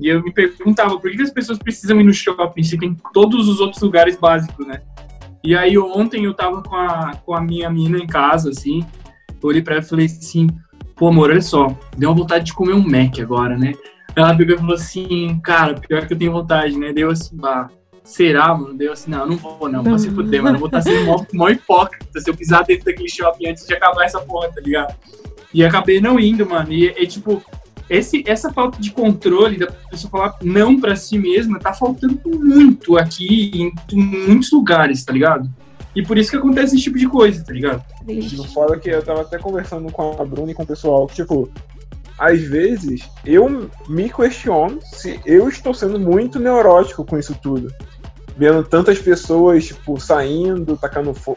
E 0.00 0.08
eu 0.08 0.22
me 0.22 0.32
perguntava, 0.32 0.98
por 0.98 1.10
que, 1.10 1.16
que 1.16 1.22
as 1.22 1.30
pessoas 1.30 1.58
precisam 1.58 2.00
ir 2.00 2.04
no 2.04 2.12
shopping 2.12 2.62
se 2.62 2.76
tem 2.76 2.96
todos 3.12 3.48
os 3.48 3.60
outros 3.60 3.80
lugares 3.80 4.16
básicos, 4.16 4.66
né? 4.66 4.82
E 5.42 5.54
aí 5.54 5.76
ontem 5.78 6.24
eu 6.24 6.34
tava 6.34 6.62
com 6.62 6.74
a, 6.74 7.12
com 7.24 7.34
a 7.34 7.40
minha 7.40 7.70
mina 7.70 7.98
em 7.98 8.06
casa, 8.06 8.50
assim. 8.50 8.84
Eu 9.42 9.48
olhei 9.48 9.60
pra 9.62 9.74
ela 9.74 9.84
e 9.84 9.86
falei 9.86 10.06
assim, 10.06 10.48
pô, 10.96 11.08
amor, 11.08 11.30
olha 11.30 11.42
só, 11.42 11.76
deu 11.96 12.10
uma 12.10 12.16
vontade 12.16 12.46
de 12.46 12.54
comer 12.54 12.74
um 12.74 12.82
Mac 12.82 13.18
agora, 13.20 13.56
né? 13.56 13.72
Ela 14.16 14.36
pegou 14.36 14.54
e 14.54 14.58
falou 14.58 14.74
assim, 14.74 15.40
cara, 15.42 15.74
pior 15.74 16.06
que 16.06 16.14
eu 16.14 16.18
tenho 16.18 16.32
vontade, 16.32 16.78
né? 16.78 16.92
Deu 16.92 17.10
assim, 17.10 17.36
bah, 17.36 17.68
será, 18.04 18.54
mano? 18.54 18.74
Deu 18.74 18.92
assim, 18.92 19.10
não, 19.10 19.26
não 19.26 19.36
vou, 19.36 19.68
não, 19.68 19.98
se 19.98 20.10
fuder, 20.10 20.42
mano. 20.42 20.56
Eu 20.56 20.60
vou 20.60 20.68
estar 20.68 20.82
sendo 20.82 21.04
mó, 21.32 21.48
hipócrita 21.48 22.20
se 22.20 22.30
eu 22.30 22.36
pisar 22.36 22.64
dentro 22.64 22.84
daquele 22.84 23.08
shopping 23.08 23.48
antes 23.48 23.66
de 23.66 23.74
acabar 23.74 24.04
essa 24.04 24.20
porra, 24.20 24.52
tá 24.52 24.60
ligado? 24.60 24.94
E 25.52 25.64
acabei 25.64 26.00
não 26.00 26.20
indo, 26.20 26.48
mano. 26.48 26.72
E 26.72 26.88
é 26.88 27.06
tipo, 27.06 27.42
esse, 27.88 28.22
essa 28.26 28.52
falta 28.52 28.80
de 28.80 28.90
controle 28.90 29.58
da 29.58 29.66
pessoa 29.66 30.10
falar 30.10 30.36
não 30.42 30.80
pra 30.80 30.96
si 30.96 31.18
mesma 31.18 31.58
tá 31.58 31.72
faltando 31.72 32.20
muito 32.24 32.96
aqui 32.96 33.72
em 33.92 34.00
muitos 34.00 34.52
lugares, 34.52 35.04
tá 35.04 35.12
ligado? 35.12 35.50
E 35.94 36.02
por 36.02 36.18
isso 36.18 36.30
que 36.30 36.36
acontece 36.36 36.74
esse 36.74 36.84
tipo 36.84 36.98
de 36.98 37.08
coisa, 37.08 37.44
tá 37.44 37.52
ligado? 37.52 37.84
O 38.38 38.44
foda 38.44 38.76
é 38.76 38.78
que 38.78 38.90
eu 38.90 39.02
tava 39.02 39.22
até 39.22 39.38
conversando 39.38 39.90
com 39.92 40.20
a 40.20 40.24
Bruna 40.24 40.50
e 40.50 40.54
com 40.54 40.64
o 40.64 40.66
pessoal, 40.66 41.06
que, 41.06 41.14
tipo, 41.14 41.48
às 42.18 42.40
vezes 42.40 43.08
eu 43.24 43.70
me 43.88 44.10
questiono 44.10 44.80
se 44.82 45.20
eu 45.24 45.48
estou 45.48 45.72
sendo 45.72 45.98
muito 45.98 46.38
neurótico 46.38 47.04
com 47.04 47.18
isso 47.18 47.36
tudo. 47.40 47.72
Vendo 48.36 48.64
tantas 48.64 48.98
pessoas, 48.98 49.66
tipo, 49.66 50.00
saindo, 50.00 50.76
tacando, 50.76 51.14
fo 51.14 51.36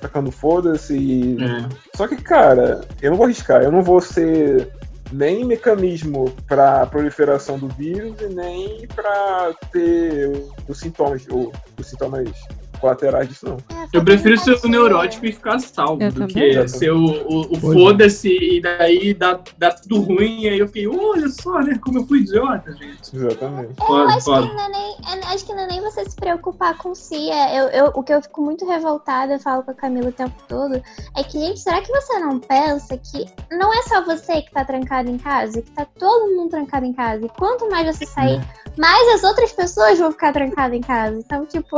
tacando 0.00 0.30
foda-se. 0.30 0.96
E... 0.96 1.36
É. 1.42 1.68
Só 1.94 2.08
que, 2.08 2.16
cara, 2.16 2.80
eu 3.02 3.10
não 3.10 3.18
vou 3.18 3.26
arriscar, 3.26 3.62
eu 3.62 3.72
não 3.72 3.82
vou 3.82 4.00
ser 4.00 4.70
nem 5.12 5.44
mecanismo 5.44 6.30
pra 6.46 6.86
proliferação 6.86 7.58
do 7.58 7.68
vírus 7.68 8.20
e 8.20 8.28
nem 8.28 8.86
pra 8.94 9.52
ter 9.72 10.30
os 10.68 10.78
sintomas, 10.78 11.26
ou 11.30 11.52
os 11.78 11.86
sintomas 11.86 12.30
colaterais 12.78 13.28
disso, 13.28 13.46
não. 13.46 13.56
É, 13.76 13.88
Eu 13.92 14.04
prefiro 14.04 14.38
ser 14.38 14.58
o 14.64 14.68
neurótico 14.68 15.26
e 15.26 15.32
ficar 15.32 15.58
salvo 15.58 16.02
Eu 16.02 16.10
do 16.12 16.26
também. 16.26 16.50
que 16.62 16.68
ser 16.68 16.90
o, 16.92 17.04
o, 17.04 17.52
o 17.52 17.56
é. 17.56 17.60
foda-se 17.60 18.28
e 18.30 18.60
daí 18.60 19.14
dá, 19.14 19.40
dá 19.56 19.70
tudo 19.72 20.00
ruim. 20.00 20.42
E 20.42 20.48
aí 20.48 20.58
eu 20.58 20.66
fiquei, 20.66 20.86
olha 20.86 21.28
só, 21.28 21.60
né? 21.60 21.78
Como 21.82 21.98
eu 21.98 22.06
fui 22.06 22.20
idiota, 22.20 22.72
gente. 22.72 23.14
Exatamente. 23.14 23.74
Eu 23.80 23.86
Foda, 23.86 24.12
acho 24.14 24.24
foda. 24.24 24.46
que, 24.46 24.54
não 24.54 24.64
é 24.64 24.68
nem, 24.68 24.96
é- 25.06 25.26
acho 25.34 25.44
que 25.46 25.52
não 25.52 25.60
é 25.62 25.66
nem 25.66 25.80
você 25.80 26.04
se 26.08 26.16
preocupar 26.16 26.76
com 26.78 26.94
si. 26.94 27.30
É, 27.30 27.60
eu, 27.60 27.68
eu- 27.68 27.92
o 27.94 28.02
que 28.02 28.12
eu 28.12 28.22
fico 28.22 28.42
muito 28.42 28.66
revoltada, 28.66 29.34
eu 29.34 29.38
falo 29.40 29.62
com 29.62 29.70
a 29.70 29.74
Camila 29.74 30.08
o 30.08 30.12
tempo 30.12 30.34
todo, 30.48 30.80
é 31.16 31.22
que, 31.24 31.38
gente, 31.38 31.60
será 31.60 31.80
que 31.80 31.90
você 31.92 32.18
não 32.18 32.38
pensa 32.38 32.96
que 32.98 33.26
não 33.50 33.72
é 33.72 33.82
só 33.82 34.04
você 34.04 34.42
que 34.42 34.50
tá 34.52 34.64
trancado 34.64 35.08
em 35.10 35.18
casa, 35.18 35.60
que 35.62 35.70
tá 35.70 35.86
todo 35.98 36.34
mundo 36.34 36.50
trancado 36.50 36.86
em 36.86 36.92
casa. 36.92 37.24
E 37.24 37.28
quanto 37.30 37.68
mais 37.70 37.96
você 37.96 38.06
sair, 38.06 38.40
mais 38.76 39.14
as 39.14 39.24
outras 39.24 39.52
pessoas 39.52 39.98
vão 39.98 40.10
ficar 40.12 40.32
trancadas 40.32 40.76
em 40.76 40.80
casa. 40.80 41.18
Então, 41.18 41.44
tipo, 41.46 41.76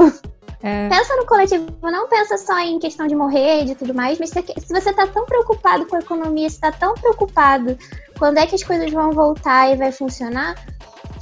É, 0.63 0.89
Pensa 0.89 1.17
no 1.17 1.25
coletivo, 1.25 1.67
não 1.83 2.07
pensa 2.09 2.37
só 2.37 2.59
em 2.59 2.79
questão 2.79 3.07
de 3.07 3.15
morrer, 3.15 3.65
de 3.65 3.75
tudo 3.75 3.95
mais, 3.95 4.19
mas 4.19 4.29
se, 4.31 4.43
se 4.43 4.73
você 4.73 4.93
tá 4.93 5.07
tão 5.07 5.25
preocupado 5.25 5.87
com 5.87 5.97
a 5.97 6.01
economia, 6.01 6.51
se 6.51 6.61
tá 6.61 6.71
tão 6.71 6.95
preocupado 6.95 7.79
quando 8.21 8.37
é 8.37 8.47
que 8.47 8.55
as 8.55 8.63
coisas 8.63 8.93
vão 8.93 9.13
voltar 9.13 9.73
e 9.73 9.77
vai 9.77 9.91
funcionar, 9.91 10.55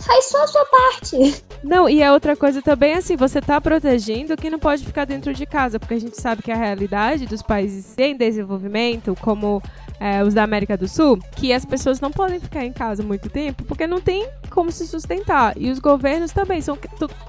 faz 0.01 0.25
só 0.25 0.43
a 0.43 0.47
sua 0.49 0.65
parte. 0.67 1.45
Não, 1.63 1.89
e 1.89 2.03
a 2.03 2.13
outra 2.13 2.37
coisa 2.37 2.61
também 2.61 2.95
assim, 2.95 3.17
você 3.17 3.41
tá 3.41 3.61
protegendo 3.61 4.37
quem 4.37 4.51
não 4.51 4.59
pode 4.59 4.85
ficar 4.85 5.05
dentro 5.05 5.33
de 5.33 5.47
casa, 5.47 5.79
porque 5.79 5.95
a 5.95 6.01
gente 6.01 6.21
sabe 6.21 6.43
que 6.43 6.51
a 6.51 6.57
realidade 6.57 7.25
dos 7.25 7.41
países 7.41 7.97
em 7.97 8.17
desenvolvimento, 8.17 9.17
como 9.21 9.63
é, 10.01 10.25
os 10.25 10.35
da 10.35 10.43
América 10.43 10.77
do 10.77 10.89
Sul, 10.89 11.21
que 11.37 11.53
as 11.53 11.65
pessoas 11.65 12.01
não 12.01 12.11
podem 12.11 12.41
ficar 12.41 12.65
em 12.65 12.73
casa 12.73 13.01
muito 13.01 13.31
tempo, 13.31 13.65
porque 13.65 13.87
não 13.87 14.01
tem 14.01 14.29
como 14.51 14.73
se 14.73 14.85
sustentar. 14.87 15.55
E 15.57 15.71
os 15.71 15.79
governos 15.79 16.33
também 16.33 16.61
são 16.61 16.77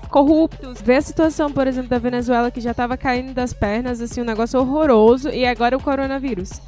corruptos. 0.09 0.81
Vê 0.81 0.95
a 0.95 1.01
situação, 1.01 1.51
por 1.51 1.67
exemplo, 1.67 1.89
da 1.89 1.99
Venezuela, 1.99 2.49
que 2.49 2.59
já 2.59 2.73
tava 2.73 2.97
caindo 2.97 3.35
das 3.35 3.53
pernas, 3.53 4.01
assim, 4.01 4.21
um 4.21 4.25
negócio 4.25 4.59
horroroso, 4.59 5.29
e 5.29 5.45
agora 5.45 5.77
o 5.77 5.81
coronavírus. 5.81 6.59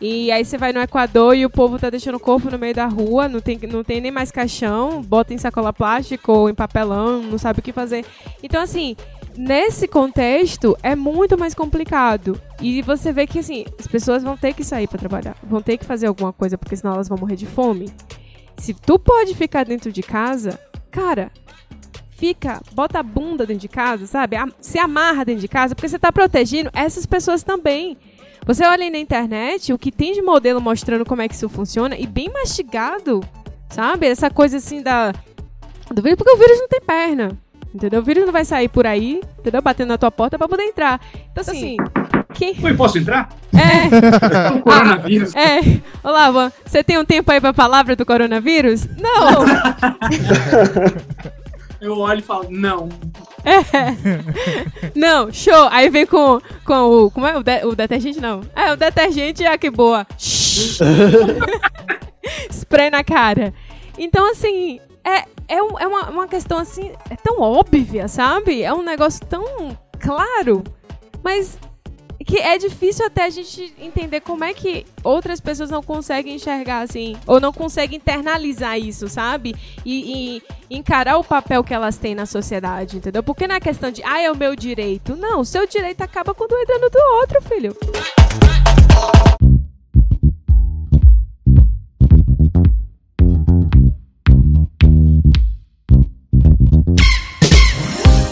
E 0.00 0.30
aí 0.30 0.44
você 0.44 0.58
vai 0.58 0.72
no 0.72 0.80
Equador 0.80 1.34
e 1.34 1.46
o 1.46 1.50
povo 1.50 1.78
tá 1.78 1.88
deixando 1.88 2.16
o 2.16 2.20
corpo 2.20 2.50
no 2.50 2.58
meio 2.58 2.74
da 2.74 2.86
rua, 2.86 3.28
não 3.28 3.40
tem, 3.40 3.58
não 3.70 3.82
tem 3.82 4.00
nem 4.00 4.10
mais 4.10 4.30
caixão, 4.30 5.00
bota 5.00 5.32
em 5.32 5.38
sacola 5.38 5.72
plástica 5.72 6.30
ou 6.30 6.50
em 6.50 6.54
papelão, 6.54 7.22
não 7.22 7.38
sabe 7.38 7.60
o 7.60 7.62
que 7.62 7.72
fazer. 7.72 8.04
Então, 8.42 8.60
assim, 8.60 8.94
nesse 9.36 9.88
contexto 9.88 10.76
é 10.82 10.94
muito 10.94 11.38
mais 11.38 11.54
complicado. 11.54 12.38
E 12.60 12.82
você 12.82 13.10
vê 13.10 13.26
que, 13.26 13.38
assim, 13.38 13.64
as 13.78 13.86
pessoas 13.86 14.22
vão 14.22 14.36
ter 14.36 14.52
que 14.52 14.62
sair 14.62 14.86
pra 14.86 14.98
trabalhar, 14.98 15.34
vão 15.42 15.62
ter 15.62 15.78
que 15.78 15.84
fazer 15.86 16.06
alguma 16.06 16.32
coisa, 16.32 16.58
porque 16.58 16.76
senão 16.76 16.92
elas 16.92 17.08
vão 17.08 17.16
morrer 17.18 17.36
de 17.36 17.46
fome. 17.46 17.90
Se 18.58 18.74
tu 18.74 18.98
pode 18.98 19.34
ficar 19.34 19.64
dentro 19.64 19.90
de 19.90 20.02
casa, 20.02 20.60
cara, 20.90 21.30
fica, 22.10 22.60
bota 22.72 22.98
a 22.98 23.02
bunda 23.02 23.46
dentro 23.46 23.62
de 23.62 23.68
casa, 23.68 24.06
sabe? 24.06 24.36
Se 24.60 24.78
amarra 24.78 25.24
dentro 25.24 25.40
de 25.40 25.48
casa, 25.48 25.74
porque 25.74 25.88
você 25.88 25.98
tá 25.98 26.12
protegendo 26.12 26.70
essas 26.74 27.06
pessoas 27.06 27.42
também. 27.42 27.96
Você 28.46 28.64
olha 28.64 28.84
aí 28.84 28.90
na 28.90 28.98
internet, 28.98 29.72
o 29.72 29.78
que 29.78 29.90
tem 29.90 30.12
de 30.12 30.22
modelo 30.22 30.60
mostrando 30.60 31.04
como 31.04 31.20
é 31.20 31.28
que 31.28 31.34
isso 31.34 31.48
funciona, 31.48 31.96
e 31.98 32.06
bem 32.06 32.30
mastigado, 32.32 33.20
sabe? 33.68 34.06
Essa 34.06 34.30
coisa 34.30 34.58
assim 34.58 34.82
da. 34.82 35.12
Do 35.92 36.00
vírus, 36.02 36.16
porque 36.16 36.32
o 36.32 36.38
vírus 36.38 36.58
não 36.60 36.68
tem 36.68 36.80
perna. 36.80 37.36
Entendeu? 37.74 38.00
O 38.00 38.04
vírus 38.04 38.24
não 38.24 38.32
vai 38.32 38.44
sair 38.44 38.68
por 38.68 38.86
aí, 38.86 39.20
entendeu? 39.38 39.60
Batendo 39.60 39.88
na 39.88 39.98
tua 39.98 40.10
porta 40.10 40.38
pra 40.38 40.48
poder 40.48 40.62
entrar. 40.62 40.98
Então, 41.30 41.42
assim, 41.42 41.76
quem. 42.32 42.56
Oi, 42.62 42.74
posso 42.74 42.96
entrar? 42.98 43.28
É, 43.52 44.54
O 44.56 44.62
coronavírus. 44.62 45.34
é. 45.34 45.60
Olá, 46.02 46.30
Van, 46.30 46.50
você 46.64 46.82
tem 46.82 46.96
um 46.96 47.04
tempo 47.04 47.30
aí 47.30 47.40
pra 47.40 47.52
palavra 47.52 47.94
do 47.94 48.06
coronavírus? 48.06 48.86
Não! 48.96 49.44
Eu 51.80 51.98
olho 51.98 52.20
e 52.20 52.22
falo, 52.22 52.46
não. 52.50 52.88
Não, 54.94 55.32
show! 55.32 55.68
Aí 55.70 55.88
vem 55.90 56.06
com, 56.06 56.40
com 56.64 56.74
o. 56.74 57.10
Como 57.10 57.26
é? 57.26 57.36
O, 57.36 57.42
de- 57.42 57.64
o 57.64 57.74
detergente? 57.76 58.20
Não. 58.20 58.40
É, 58.54 58.72
o 58.72 58.76
detergente, 58.76 59.44
ah, 59.44 59.56
que 59.58 59.70
boa. 59.70 60.06
Spray 62.50 62.90
na 62.90 63.04
cara. 63.04 63.52
Então, 63.98 64.30
assim, 64.30 64.80
é, 65.04 65.24
é, 65.48 65.62
um- 65.62 65.78
é 65.78 65.86
uma, 65.86 66.10
uma 66.10 66.26
questão 66.28 66.58
assim, 66.58 66.90
é 67.10 67.16
tão 67.16 67.40
óbvia, 67.40 68.08
sabe? 68.08 68.62
É 68.62 68.72
um 68.72 68.82
negócio 68.82 69.24
tão 69.26 69.76
claro, 70.00 70.64
mas 71.22 71.58
que 72.26 72.38
é 72.38 72.58
difícil 72.58 73.06
até 73.06 73.24
a 73.24 73.30
gente 73.30 73.72
entender 73.78 74.20
como 74.20 74.42
é 74.42 74.52
que 74.52 74.84
outras 75.04 75.40
pessoas 75.40 75.70
não 75.70 75.80
conseguem 75.80 76.34
enxergar 76.34 76.80
assim, 76.80 77.16
ou 77.24 77.40
não 77.40 77.52
conseguem 77.52 77.98
internalizar 77.98 78.76
isso, 78.76 79.06
sabe? 79.06 79.54
E, 79.84 80.40
e 80.68 80.76
encarar 80.76 81.18
o 81.18 81.24
papel 81.24 81.62
que 81.62 81.72
elas 81.72 81.96
têm 81.96 82.16
na 82.16 82.26
sociedade, 82.26 82.96
entendeu? 82.96 83.22
Porque 83.22 83.46
não 83.46 83.54
é 83.54 83.60
questão 83.60 83.92
de, 83.92 84.02
ah, 84.02 84.20
é 84.20 84.30
o 84.30 84.36
meu 84.36 84.56
direito. 84.56 85.14
Não, 85.14 85.40
o 85.40 85.44
seu 85.44 85.68
direito 85.68 86.02
acaba 86.02 86.34
quando 86.34 86.58
entra 86.58 86.78
no 86.80 86.90
do 86.90 86.98
outro, 87.20 87.40
filho. 87.42 87.76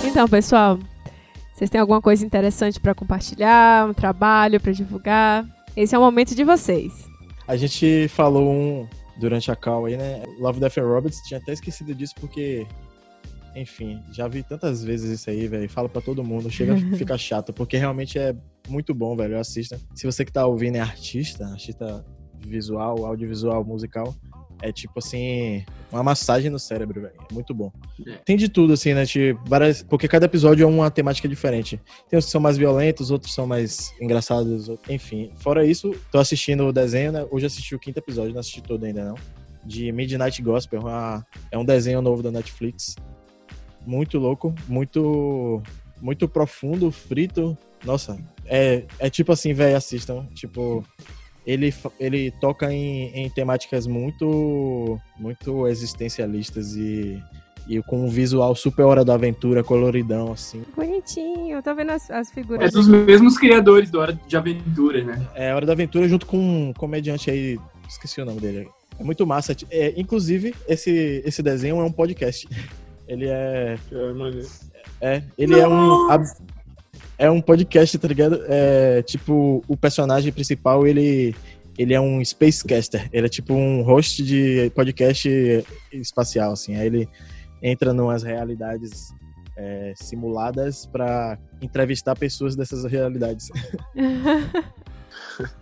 Então, 0.04 0.28
pessoal, 0.28 0.78
vocês 1.64 1.70
têm 1.70 1.80
alguma 1.80 2.02
coisa 2.02 2.24
interessante 2.24 2.78
pra 2.78 2.94
compartilhar, 2.94 3.88
um 3.88 3.94
trabalho 3.94 4.60
pra 4.60 4.70
divulgar? 4.70 5.46
Esse 5.74 5.94
é 5.94 5.98
o 5.98 6.02
momento 6.02 6.34
de 6.34 6.44
vocês. 6.44 7.08
A 7.48 7.56
gente 7.56 8.06
falou 8.08 8.50
um 8.50 8.86
durante 9.18 9.50
a 9.50 9.56
call 9.56 9.86
aí, 9.86 9.96
né? 9.96 10.22
Love, 10.38 10.60
Death 10.60 10.76
and 10.78 10.86
Robots. 10.86 11.18
Tinha 11.26 11.40
até 11.40 11.54
esquecido 11.54 11.94
disso 11.94 12.14
porque, 12.20 12.66
enfim, 13.56 14.02
já 14.12 14.28
vi 14.28 14.42
tantas 14.42 14.84
vezes 14.84 15.20
isso 15.20 15.30
aí, 15.30 15.48
velho. 15.48 15.68
Fala 15.68 15.88
pra 15.88 16.02
todo 16.02 16.22
mundo. 16.22 16.50
Chega 16.50 16.74
a 16.74 16.76
ficar 16.98 17.16
chato, 17.16 17.52
porque 17.52 17.78
realmente 17.78 18.18
é 18.18 18.36
muito 18.68 18.94
bom, 18.94 19.16
velho. 19.16 19.38
Assista. 19.38 19.80
Se 19.94 20.04
você 20.04 20.22
que 20.22 20.32
tá 20.32 20.46
ouvindo 20.46 20.76
é 20.76 20.80
artista, 20.80 21.46
artista 21.46 22.04
visual, 22.46 23.06
audiovisual, 23.06 23.64
musical, 23.64 24.14
é 24.62 24.72
tipo 24.72 24.98
assim, 24.98 25.64
uma 25.92 26.02
massagem 26.02 26.50
no 26.50 26.58
cérebro, 26.58 27.00
velho. 27.00 27.14
É 27.30 27.34
muito 27.34 27.52
bom. 27.54 27.70
É. 28.06 28.12
Tem 28.24 28.36
de 28.36 28.48
tudo, 28.48 28.72
assim, 28.72 28.94
né? 28.94 29.04
Tipo, 29.06 29.40
várias... 29.46 29.82
Porque 29.82 30.08
cada 30.08 30.26
episódio 30.26 30.64
é 30.64 30.66
uma 30.66 30.90
temática 30.90 31.28
diferente. 31.28 31.80
Tem 32.08 32.18
uns 32.18 32.24
que 32.26 32.30
são 32.30 32.40
mais 32.40 32.56
violentos, 32.56 33.10
outros 33.10 33.34
são 33.34 33.46
mais 33.46 33.92
engraçados, 34.00 34.68
enfim. 34.88 35.30
Fora 35.36 35.64
isso, 35.66 35.94
tô 36.10 36.18
assistindo 36.18 36.66
o 36.66 36.72
desenho, 36.72 37.12
né? 37.12 37.26
Hoje 37.30 37.46
assisti 37.46 37.74
o 37.74 37.78
quinto 37.78 37.98
episódio, 37.98 38.32
não 38.32 38.40
assisti 38.40 38.62
todo 38.62 38.84
ainda 38.84 39.04
não. 39.04 39.14
De 39.64 39.90
Midnight 39.92 40.40
Gospel, 40.42 40.80
uma- 40.80 41.26
é 41.50 41.58
um 41.58 41.64
desenho 41.64 42.02
novo 42.02 42.22
da 42.22 42.30
Netflix. 42.30 42.96
Muito 43.86 44.18
louco, 44.18 44.54
muito 44.68 45.62
muito 46.00 46.28
profundo, 46.28 46.90
frito. 46.90 47.56
Nossa, 47.84 48.18
é, 48.46 48.84
é 48.98 49.08
tipo 49.08 49.32
assim, 49.32 49.52
velho, 49.54 49.76
assistam. 49.76 50.26
Tipo, 50.34 50.84
ele, 51.46 51.72
ele 52.00 52.30
toca 52.40 52.72
em, 52.72 53.08
em 53.14 53.30
temáticas 53.30 53.86
muito 53.86 54.98
muito 55.18 55.66
existencialistas 55.68 56.74
e, 56.76 57.22
e 57.68 57.82
com 57.82 58.04
um 58.06 58.08
visual 58.08 58.54
super 58.54 58.82
hora 58.84 59.04
da 59.04 59.14
aventura, 59.14 59.62
coloridão, 59.64 60.32
assim. 60.32 60.62
Bonitinho, 60.76 61.62
tô 61.62 61.74
vendo 61.74 61.90
as, 61.92 62.10
as 62.10 62.30
É 62.30 62.34
figuras. 62.34 62.72
dos 62.72 62.88
mesmos 62.88 63.38
criadores 63.38 63.90
do 63.90 63.98
Hora 64.00 64.18
de 64.26 64.36
Aventura, 64.36 65.02
né? 65.04 65.26
É 65.34 65.54
Hora 65.54 65.66
da 65.66 65.72
Aventura 65.72 66.08
junto 66.08 66.26
com 66.26 66.38
um 66.38 66.72
comediante 66.72 67.30
aí, 67.30 67.58
esqueci 67.88 68.20
o 68.20 68.24
nome 68.24 68.40
dele. 68.40 68.68
É 68.98 69.02
muito 69.02 69.26
massa. 69.26 69.56
É, 69.70 69.92
inclusive, 69.96 70.54
esse, 70.68 71.22
esse 71.24 71.42
desenho 71.42 71.80
é 71.80 71.84
um 71.84 71.90
podcast. 71.92 72.48
Ele 73.06 73.26
é. 73.28 73.76
É. 75.00 75.16
É, 75.16 75.22
ele 75.36 75.58
é 75.58 75.68
um. 75.68 76.08
É 77.18 77.30
um 77.30 77.40
podcast, 77.40 77.96
tá 77.98 78.08
ligado? 78.08 78.40
É, 78.48 79.02
tipo, 79.02 79.62
o 79.68 79.76
personagem 79.76 80.32
principal, 80.32 80.86
ele. 80.86 81.34
Ele 81.76 81.92
é 81.92 82.00
um 82.00 82.24
Spacecaster. 82.24 83.08
Ele 83.12 83.26
é 83.26 83.28
tipo 83.28 83.52
um 83.52 83.82
host 83.82 84.22
de 84.22 84.70
podcast 84.76 85.28
espacial, 85.92 86.52
assim. 86.52 86.76
Aí 86.76 86.86
ele 86.86 87.08
entra 87.60 87.92
numas 87.92 88.22
realidades 88.22 89.12
é, 89.56 89.92
simuladas 89.96 90.86
pra 90.86 91.36
entrevistar 91.60 92.14
pessoas 92.14 92.54
dessas 92.54 92.84
realidades. 92.84 93.48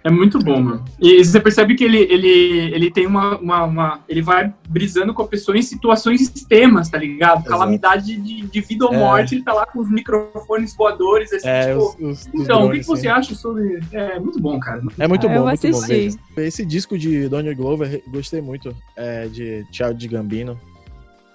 É 0.05 0.11
muito 0.11 0.39
bom, 0.39 0.61
mano. 0.61 0.85
E 1.01 1.25
você 1.25 1.41
percebe 1.41 1.75
que 1.75 1.83
ele, 1.85 1.99
ele, 1.99 2.29
ele 2.75 2.91
tem 2.91 3.07
uma, 3.07 3.39
uma, 3.39 3.65
uma- 3.65 4.01
Ele 4.09 4.21
vai 4.21 4.53
brisando 4.69 5.15
com 5.15 5.23
a 5.23 5.27
pessoa 5.29 5.57
em 5.57 5.63
situações 5.63 6.21
extremas, 6.21 6.91
tá 6.91 6.99
ligado? 6.99 7.39
Exato. 7.39 7.49
Calamidade 7.49 8.17
de, 8.17 8.43
de 8.43 8.61
vida 8.61 8.85
ou 8.87 8.93
É. 8.95 8.99
morte, 8.99 9.35
ele 9.35 9.43
tá 9.45 9.53
lá 9.53 9.65
com 9.67 9.81
os 9.81 9.91
microfones 9.91 10.75
voadores, 10.77 11.33
assim, 11.33 11.49
É, 11.49 11.73
tipo. 11.73 11.79
os, 11.81 11.95
os- 11.95 12.21
os 12.21 12.27
Então, 12.27 12.41
o 12.41 12.43
que, 12.43 12.47
drones, 12.47 12.79
que 12.81 12.87
você 12.87 13.09
assim. 13.09 13.19
acha 13.21 13.35
sobre. 13.35 13.81
É 13.93 14.19
muito 14.19 14.39
bom, 14.41 14.59
cara. 14.61 14.83
É 14.99 15.09
muito 15.09 15.27
Ah, 15.27 15.31
bom, 15.31 15.37
eu 15.37 15.45
muito 15.47 15.61
bom 15.63 15.69
assistir. 15.79 15.93
mesmo. 15.93 16.21
Esse 16.37 16.67
disco 16.67 16.99
de 16.99 17.29
Donald 17.29 17.55
Glover, 17.55 18.03
gostei 18.09 18.41
muito, 18.43 18.77
é, 18.97 19.27
de 19.29 19.65
Child 19.73 19.95
de 19.95 20.09
Gambino. 20.09 20.61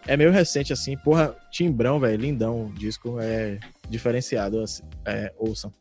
É 0.06 0.16
meio 0.16 0.32
recente, 0.32 0.72
assim, 0.72 0.96
porra, 0.98 1.36
timbrão, 1.52 2.00
velho, 2.00 2.22
lindão 2.22 2.68
o 2.68 2.72
disco, 2.74 3.18
é 3.20 3.60
diferenciado, 3.90 4.62
assim, 4.62 4.84
é, 5.06 5.34
ouçam. 5.38 5.72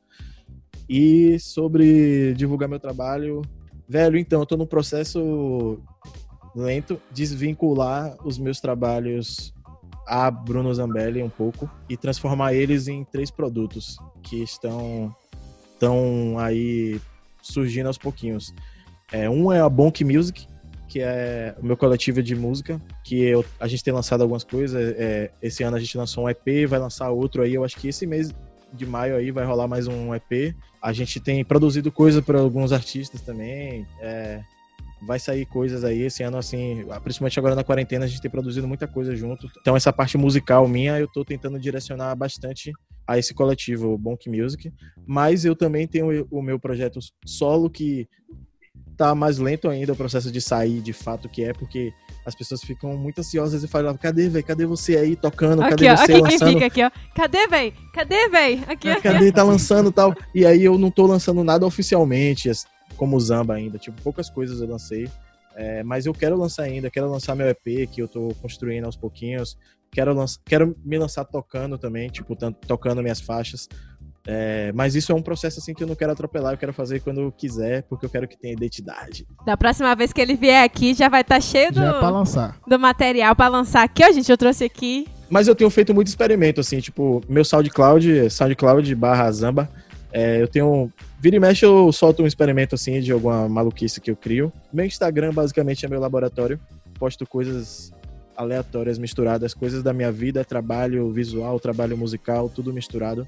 E 0.88 1.38
sobre 1.40 2.34
divulgar 2.34 2.68
meu 2.68 2.78
trabalho, 2.78 3.42
velho, 3.88 4.16
então, 4.16 4.40
eu 4.40 4.46
tô 4.46 4.56
num 4.56 4.66
processo 4.66 5.78
lento, 6.54 7.00
desvincular 7.12 8.16
os 8.24 8.38
meus 8.38 8.60
trabalhos 8.60 9.52
a 10.06 10.30
Bruno 10.30 10.72
Zambelli 10.72 11.22
um 11.22 11.28
pouco 11.28 11.68
e 11.88 11.96
transformar 11.96 12.54
eles 12.54 12.86
em 12.86 13.04
três 13.04 13.30
produtos 13.30 13.98
que 14.22 14.42
estão, 14.42 15.14
estão 15.72 16.38
aí 16.38 17.00
surgindo 17.42 17.86
aos 17.86 17.98
pouquinhos. 17.98 18.54
É, 19.12 19.28
um 19.28 19.52
é 19.52 19.60
a 19.60 19.68
Bonk 19.68 20.04
Music, 20.04 20.46
que 20.88 21.00
é 21.00 21.54
o 21.60 21.66
meu 21.66 21.76
coletivo 21.76 22.22
de 22.22 22.34
música, 22.36 22.80
que 23.04 23.20
eu- 23.20 23.44
a 23.58 23.66
gente 23.66 23.82
tem 23.82 23.92
lançado 23.92 24.22
algumas 24.22 24.44
coisas. 24.44 24.94
é, 24.96 25.30
esse 25.42 25.62
ano 25.64 25.76
a 25.76 25.80
gente 25.80 25.98
lançou 25.98 26.24
um 26.24 26.28
EP, 26.30 26.66
vai 26.66 26.78
lançar 26.78 27.10
outro 27.10 27.42
aí. 27.42 27.54
Eu 27.54 27.64
acho 27.64 27.76
que 27.76 27.88
esse 27.88 28.06
mês 28.06 28.32
de 28.76 28.86
maio 28.86 29.16
aí 29.16 29.30
vai 29.30 29.44
rolar 29.44 29.66
mais 29.66 29.86
um 29.86 30.14
EP. 30.14 30.54
A 30.80 30.92
gente 30.92 31.18
tem 31.18 31.44
produzido 31.44 31.90
coisa 31.90 32.22
para 32.22 32.38
alguns 32.38 32.72
artistas 32.72 33.20
também. 33.20 33.86
é, 34.00 34.42
vai 35.02 35.18
sair 35.18 35.44
coisas 35.46 35.84
aí 35.84 36.02
esse 36.02 36.22
ano, 36.22 36.38
assim, 36.38 36.84
principalmente 37.02 37.38
agora 37.38 37.54
na 37.54 37.64
quarentena, 37.64 38.04
a 38.04 38.08
gente 38.08 38.20
tem 38.20 38.30
produzido 38.30 38.66
muita 38.66 38.86
coisa 38.86 39.14
junto. 39.14 39.48
Então, 39.60 39.76
essa 39.76 39.92
parte 39.92 40.16
musical 40.16 40.66
minha, 40.66 40.98
eu 40.98 41.06
tô 41.06 41.24
tentando 41.24 41.58
direcionar 41.58 42.14
bastante 42.14 42.72
a 43.06 43.18
esse 43.18 43.34
coletivo 43.34 43.96
Bonk 43.96 44.28
Music, 44.28 44.72
mas 45.06 45.44
eu 45.44 45.54
também 45.54 45.86
tenho 45.86 46.26
o 46.30 46.42
meu 46.42 46.58
projeto 46.58 46.98
solo 47.24 47.70
que 47.70 48.08
tá 48.96 49.14
mais 49.14 49.38
lento 49.38 49.68
ainda 49.68 49.92
o 49.92 49.96
processo 49.96 50.32
de 50.32 50.40
sair 50.40 50.80
de 50.80 50.92
fato 50.92 51.28
que 51.28 51.44
é, 51.44 51.52
porque 51.52 51.92
as 52.26 52.34
pessoas 52.34 52.60
ficam 52.60 52.96
muito 52.96 53.20
ansiosas 53.20 53.62
e 53.62 53.68
falam, 53.68 53.96
cadê, 53.96 54.28
velho? 54.28 54.44
Cadê 54.44 54.66
você 54.66 54.96
aí 54.96 55.14
tocando? 55.14 55.62
Cadê 55.62 55.88
Aqui, 55.88 55.88
ó. 55.88 55.96
você 55.96 56.02
Aqui 56.02 56.12
quem 56.12 56.22
lançando? 56.32 56.52
fica 56.54 56.66
aqui, 56.66 56.82
ó. 56.84 56.90
Cadê, 57.14 57.46
véi? 57.46 57.72
Cadê, 57.94 58.28
véi? 58.28 58.64
Aqui, 58.66 58.90
ó. 58.90 59.00
Cadê? 59.00 59.30
Tá 59.32 59.42
lançando 59.44 59.90
e 59.90 59.92
tal. 59.92 60.14
E 60.34 60.44
aí 60.44 60.64
eu 60.64 60.76
não 60.76 60.90
tô 60.90 61.06
lançando 61.06 61.44
nada 61.44 61.64
oficialmente, 61.64 62.50
como 62.96 63.18
Zamba 63.20 63.54
ainda. 63.54 63.78
Tipo, 63.78 64.02
poucas 64.02 64.28
coisas 64.28 64.60
eu 64.60 64.66
lancei. 64.68 65.08
É, 65.54 65.82
mas 65.84 66.04
eu 66.04 66.12
quero 66.12 66.36
lançar 66.36 66.64
ainda, 66.64 66.90
quero 66.90 67.10
lançar 67.10 67.34
meu 67.34 67.48
EP, 67.48 67.86
que 67.90 68.02
eu 68.02 68.08
tô 68.08 68.28
construindo 68.42 68.84
aos 68.84 68.96
pouquinhos. 68.96 69.56
Quero, 69.90 70.12
lanç- 70.12 70.38
quero 70.44 70.76
me 70.84 70.98
lançar 70.98 71.24
tocando 71.24 71.78
também, 71.78 72.08
tipo, 72.10 72.36
tocando 72.66 73.00
minhas 73.02 73.20
faixas. 73.20 73.68
É, 74.26 74.72
mas 74.74 74.94
isso 74.96 75.12
é 75.12 75.14
um 75.14 75.22
processo 75.22 75.60
assim 75.60 75.72
que 75.72 75.82
eu 75.82 75.86
não 75.86 75.94
quero 75.94 76.10
atropelar, 76.10 76.54
eu 76.54 76.58
quero 76.58 76.72
fazer 76.72 77.00
quando 77.00 77.20
eu 77.20 77.30
quiser, 77.30 77.84
porque 77.84 78.04
eu 78.04 78.10
quero 78.10 78.26
que 78.26 78.36
tenha 78.36 78.52
identidade. 78.54 79.26
Da 79.44 79.56
próxima 79.56 79.94
vez 79.94 80.12
que 80.12 80.20
ele 80.20 80.34
vier 80.34 80.64
aqui, 80.64 80.94
já 80.94 81.08
vai 81.08 81.20
estar 81.20 81.40
cheio 81.40 81.70
do, 81.70 81.80
Já 81.80 81.96
é 81.96 81.98
pra 81.98 82.10
lançar. 82.10 82.58
do 82.66 82.78
material 82.78 83.36
pra 83.36 83.46
lançar 83.48 83.84
aqui, 83.84 84.04
ó, 84.04 84.10
gente. 84.10 84.30
Eu 84.30 84.36
trouxe 84.36 84.64
aqui. 84.64 85.06
Mas 85.30 85.46
eu 85.48 85.54
tenho 85.54 85.70
feito 85.70 85.94
muito 85.94 86.08
experimento, 86.08 86.60
assim, 86.60 86.80
tipo, 86.80 87.20
meu 87.28 87.44
SoundCloud, 87.44 88.30
SoundCloud 88.30 88.94
barra 88.94 89.30
Zamba, 89.30 89.68
é, 90.12 90.40
eu 90.40 90.48
tenho. 90.48 90.90
Vira 91.20 91.36
e 91.36 91.40
mexe, 91.40 91.64
eu 91.64 91.90
solto 91.92 92.22
um 92.22 92.26
experimento 92.26 92.74
assim 92.74 93.00
de 93.00 93.10
alguma 93.12 93.48
maluquice 93.48 94.00
que 94.00 94.10
eu 94.10 94.16
crio. 94.16 94.52
Meu 94.72 94.84
Instagram, 94.84 95.32
basicamente, 95.32 95.84
é 95.84 95.88
meu 95.88 96.00
laboratório. 96.00 96.60
Posto 96.98 97.26
coisas 97.26 97.92
aleatórias, 98.36 98.98
misturadas, 98.98 99.54
coisas 99.54 99.82
da 99.82 99.92
minha 99.92 100.12
vida, 100.12 100.44
trabalho 100.44 101.10
visual, 101.10 101.58
trabalho 101.58 101.96
musical, 101.96 102.48
tudo 102.48 102.72
misturado. 102.72 103.26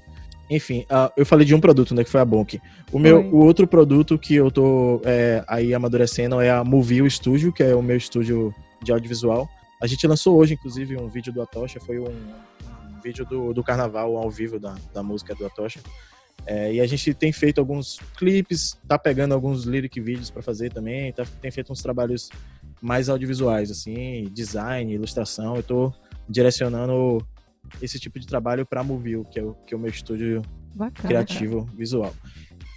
Enfim, 0.49 0.85
ah, 0.89 1.11
eu 1.15 1.25
falei 1.25 1.45
de 1.45 1.53
um 1.53 1.59
produto, 1.59 1.93
né, 1.93 2.03
que 2.03 2.09
foi 2.09 2.19
a 2.19 2.25
Bonk. 2.25 2.59
O, 2.91 2.97
meu, 2.97 3.21
o 3.21 3.37
outro 3.37 3.67
produto 3.67 4.17
que 4.17 4.33
eu 4.33 4.49
tô 4.49 4.99
é, 5.05 5.43
aí 5.47 5.73
amadurecendo 5.73 6.41
é 6.41 6.49
a 6.49 6.63
Movie 6.63 7.09
Studio, 7.09 7.53
que 7.53 7.61
é 7.61 7.75
o 7.75 7.83
meu 7.83 7.97
estúdio 7.97 8.53
de 8.83 8.91
audiovisual. 8.91 9.47
A 9.81 9.85
gente 9.85 10.05
lançou 10.07 10.37
hoje, 10.37 10.55
inclusive, 10.55 10.97
um 10.97 11.07
vídeo 11.07 11.31
do 11.31 11.41
Atocha, 11.41 11.79
foi 11.79 11.99
um, 11.99 12.07
um 12.09 13.01
vídeo 13.03 13.25
do, 13.25 13.53
do 13.53 13.63
carnaval 13.63 14.17
ao 14.17 14.29
vivo 14.29 14.59
da, 14.59 14.75
da 14.93 15.03
música 15.03 15.35
do 15.35 15.45
Atocha. 15.45 15.79
É, 16.45 16.73
e 16.73 16.81
a 16.81 16.87
gente 16.87 17.13
tem 17.13 17.31
feito 17.31 17.59
alguns 17.59 17.99
clipes, 18.17 18.77
tá 18.87 18.97
pegando 18.97 19.33
alguns 19.33 19.65
lyric 19.65 19.99
vídeos 20.01 20.31
para 20.31 20.41
fazer 20.41 20.71
também, 20.71 21.13
tá, 21.13 21.23
tem 21.41 21.51
feito 21.51 21.71
uns 21.71 21.81
trabalhos 21.81 22.29
mais 22.81 23.07
audiovisuais, 23.07 23.69
assim, 23.69 24.27
design, 24.31 24.93
ilustração. 24.93 25.55
Eu 25.55 25.63
tô 25.63 25.93
direcionando 26.27 27.25
esse 27.81 27.99
tipo 27.99 28.19
de 28.19 28.27
trabalho 28.27 28.65
para 28.65 28.83
Movie, 28.83 29.23
que 29.31 29.39
é 29.39 29.43
o, 29.43 29.53
que 29.65 29.73
é 29.73 29.77
o 29.77 29.79
meu 29.79 29.89
estúdio 29.89 30.41
Bacana. 30.73 31.07
criativo 31.07 31.67
visual. 31.77 32.13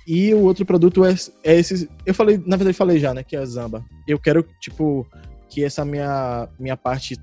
E 0.06 0.34
o 0.34 0.40
outro 0.40 0.64
produto 0.66 1.04
é, 1.04 1.14
é 1.44 1.58
esse. 1.58 1.88
Eu 2.04 2.14
falei, 2.14 2.42
na 2.44 2.56
verdade, 2.56 2.76
falei 2.76 2.98
já, 2.98 3.14
né? 3.14 3.22
Que 3.22 3.36
é 3.36 3.38
a 3.38 3.44
Zamba. 3.44 3.84
Eu 4.06 4.18
quero, 4.18 4.44
tipo, 4.60 5.06
que 5.48 5.64
essa 5.64 5.84
minha, 5.84 6.48
minha 6.58 6.76
parte 6.76 7.16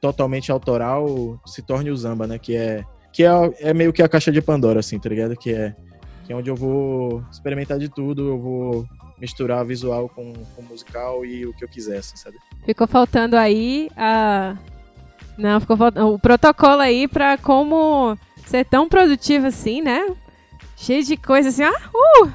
totalmente 0.00 0.50
autoral 0.50 1.38
se 1.46 1.62
torne 1.62 1.90
o 1.90 1.96
Zamba, 1.96 2.26
né? 2.26 2.38
Que 2.38 2.56
é. 2.56 2.84
Que 3.12 3.24
é, 3.24 3.30
é 3.60 3.74
meio 3.74 3.92
que 3.92 4.02
a 4.02 4.08
caixa 4.08 4.30
de 4.30 4.42
Pandora, 4.42 4.80
assim, 4.80 4.98
tá 4.98 5.08
ligado? 5.08 5.36
Que 5.36 5.52
é, 5.52 5.74
que 6.26 6.32
é 6.32 6.36
onde 6.36 6.50
eu 6.50 6.56
vou 6.56 7.24
experimentar 7.30 7.78
de 7.78 7.88
tudo, 7.88 8.28
eu 8.28 8.38
vou 8.38 8.86
misturar 9.18 9.64
visual 9.64 10.08
com, 10.08 10.32
com 10.54 10.62
musical 10.62 11.24
e 11.24 11.46
o 11.46 11.54
que 11.54 11.64
eu 11.64 11.68
quiser, 11.68 11.98
assim, 11.98 12.16
sabe? 12.16 12.36
Ficou 12.64 12.86
faltando 12.86 13.36
aí 13.36 13.88
a. 13.96 14.56
Não, 15.36 15.60
ficou 15.60 15.76
faltando. 15.76 16.14
O 16.14 16.18
protocolo 16.18 16.80
aí 16.80 17.06
pra 17.06 17.36
como 17.38 18.16
ser 18.46 18.64
tão 18.64 18.88
produtivo 18.88 19.46
assim, 19.46 19.80
né? 19.82 20.06
Cheio 20.76 21.02
de 21.02 21.16
coisa 21.16 21.48
assim, 21.48 21.62
ah, 21.62 21.72
uh! 22.22 22.32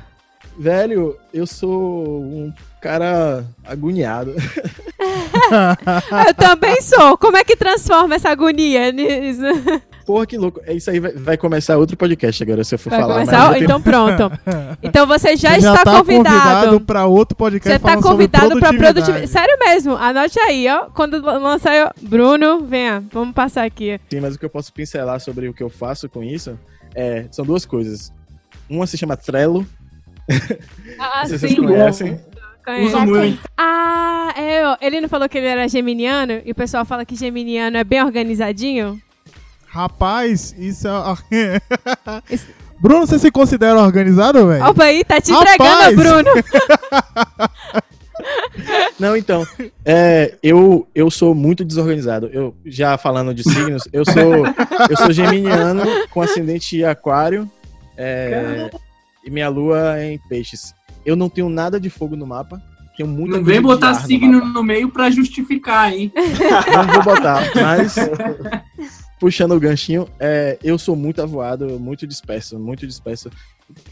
Velho, 0.58 1.18
eu 1.34 1.48
sou 1.48 2.22
um 2.22 2.54
cara 2.82 3.46
agoniado. 3.64 4.36
Eu 6.28 6.34
também 6.36 6.82
sou. 6.82 7.18
Como 7.18 7.38
é 7.38 7.44
que 7.44 7.56
transforma 7.56 8.16
essa 8.16 8.30
agonia 8.30 8.92
nisso? 8.92 9.42
Porra, 10.06 10.26
que 10.26 10.38
louco. 10.38 10.60
É 10.66 10.74
isso 10.74 10.90
aí, 10.90 11.00
vai, 11.00 11.12
vai 11.14 11.38
começar 11.38 11.78
outro 11.78 11.96
podcast 11.96 12.42
agora, 12.44 12.64
se 12.64 12.76
eu 12.76 12.80
for 12.80 12.90
Vai 12.90 13.00
falar. 13.02 13.14
começar? 13.14 13.32
mas 13.38 13.48
eu 13.48 13.54
tenho- 13.54 13.64
Então 13.66 13.82
pronto. 13.82 14.32
Então 14.84 15.06
você 15.08 15.36
já 15.38 15.52
Você 15.52 15.58
está 15.58 15.84
tá 15.84 15.98
convidado. 16.00 16.82
pra 16.82 17.06
outro 17.06 17.36
podcast 17.38 17.72
Você 17.74 17.80
tá 17.80 17.94
sobre 17.94 18.10
convidado 18.10 18.60
pra 18.60 18.74
produtividade. 18.74 19.28
Sério 19.28 19.58
mesmo, 19.60 19.96
anote 19.96 20.40
aí, 20.40 20.68
ó. 20.68 20.86
Quando 20.94 21.22
lançar, 21.22 21.76
eu... 21.76 21.90
Bruno, 22.02 22.62
venha, 22.66 23.04
vamos 23.12 23.34
passar 23.36 23.64
aqui. 23.64 24.00
Sim, 24.10 24.20
mas 24.22 24.36
o 24.36 24.40
que 24.40 24.46
eu 24.46 24.50
posso 24.50 24.74
pincelar 24.74 25.20
sobre 25.20 25.48
o 25.48 25.54
que 25.54 25.62
eu 25.64 25.70
faço 25.70 26.10
com 26.10 26.24
isso 26.24 26.58
é, 26.96 27.26
são 27.32 27.46
duas 27.46 27.66
coisas. 27.66 28.12
Uma 28.70 28.88
se 28.88 28.98
chama 28.98 29.16
Trello, 29.16 29.66
Ah, 31.00 31.26
se 31.28 31.38
vocês 31.38 31.56
conhecem. 31.56 32.20
Usa 32.86 33.00
muito. 33.06 33.40
Ah, 33.58 34.34
é, 34.38 34.66
ó, 34.66 34.78
ele 34.82 35.02
não 35.02 35.10
falou 35.10 35.28
que 35.28 35.38
ele 35.38 35.48
era 35.48 35.68
geminiano? 35.68 36.42
E 36.46 36.52
o 36.52 36.56
pessoal 36.56 36.86
fala 36.86 37.04
que 37.06 37.16
geminiano 37.16 37.76
é 37.78 37.84
bem 37.84 38.02
organizadinho? 38.04 39.02
Rapaz, 39.72 40.54
isso 40.58 40.86
é. 41.32 41.62
Bruno, 42.78 43.08
você 43.08 43.18
se 43.18 43.32
considera 43.32 43.80
organizado, 43.80 44.46
velho? 44.48 44.66
Opa 44.66 44.84
aí, 44.84 45.02
tá 45.06 45.22
te 45.22 45.32
Rapaz! 45.32 45.54
entregando, 45.54 45.96
Bruno. 45.96 46.30
Não, 49.00 49.16
então, 49.16 49.48
é, 49.86 50.36
eu, 50.44 50.86
eu 50.94 51.10
sou 51.10 51.34
muito 51.34 51.64
desorganizado. 51.64 52.30
Eu, 52.34 52.54
já 52.66 52.98
falando 52.98 53.34
de 53.34 53.44
signos, 53.44 53.84
eu 53.94 54.04
sou, 54.04 54.46
eu 54.90 54.98
sou 54.98 55.12
geminiano 55.12 55.84
com 56.10 56.22
ascendente 56.22 56.84
aquário 56.84 57.50
é, 57.98 58.70
e 59.24 59.30
minha 59.32 59.48
lua 59.48 59.98
é 59.98 60.12
em 60.14 60.20
peixes. 60.28 60.74
Eu 61.06 61.16
não 61.16 61.30
tenho 61.30 61.48
nada 61.50 61.80
de 61.80 61.90
fogo 61.90 62.16
no 62.18 62.28
mapa. 62.28 62.62
Tenho 62.98 63.08
muita 63.08 63.38
Não 63.38 63.44
vem 63.44 63.62
botar 63.62 63.90
ar 63.90 64.02
no 64.02 64.08
signo 64.08 64.34
mapa. 64.40 64.48
no 64.48 64.64
meio 64.64 64.90
pra 64.90 65.10
justificar, 65.10 65.94
hein? 65.94 66.12
Não 66.16 66.94
vou 66.94 67.04
botar, 67.04 67.42
mas 67.56 67.96
puxando 69.22 69.52
o 69.52 69.60
ganchinho, 69.60 70.08
é, 70.20 70.58
eu 70.64 70.80
sou 70.80 70.96
muito 70.96 71.22
avoado, 71.22 71.80
muito 71.80 72.08
disperso, 72.08 72.58
muito 72.60 72.88
disperso. 72.88 73.30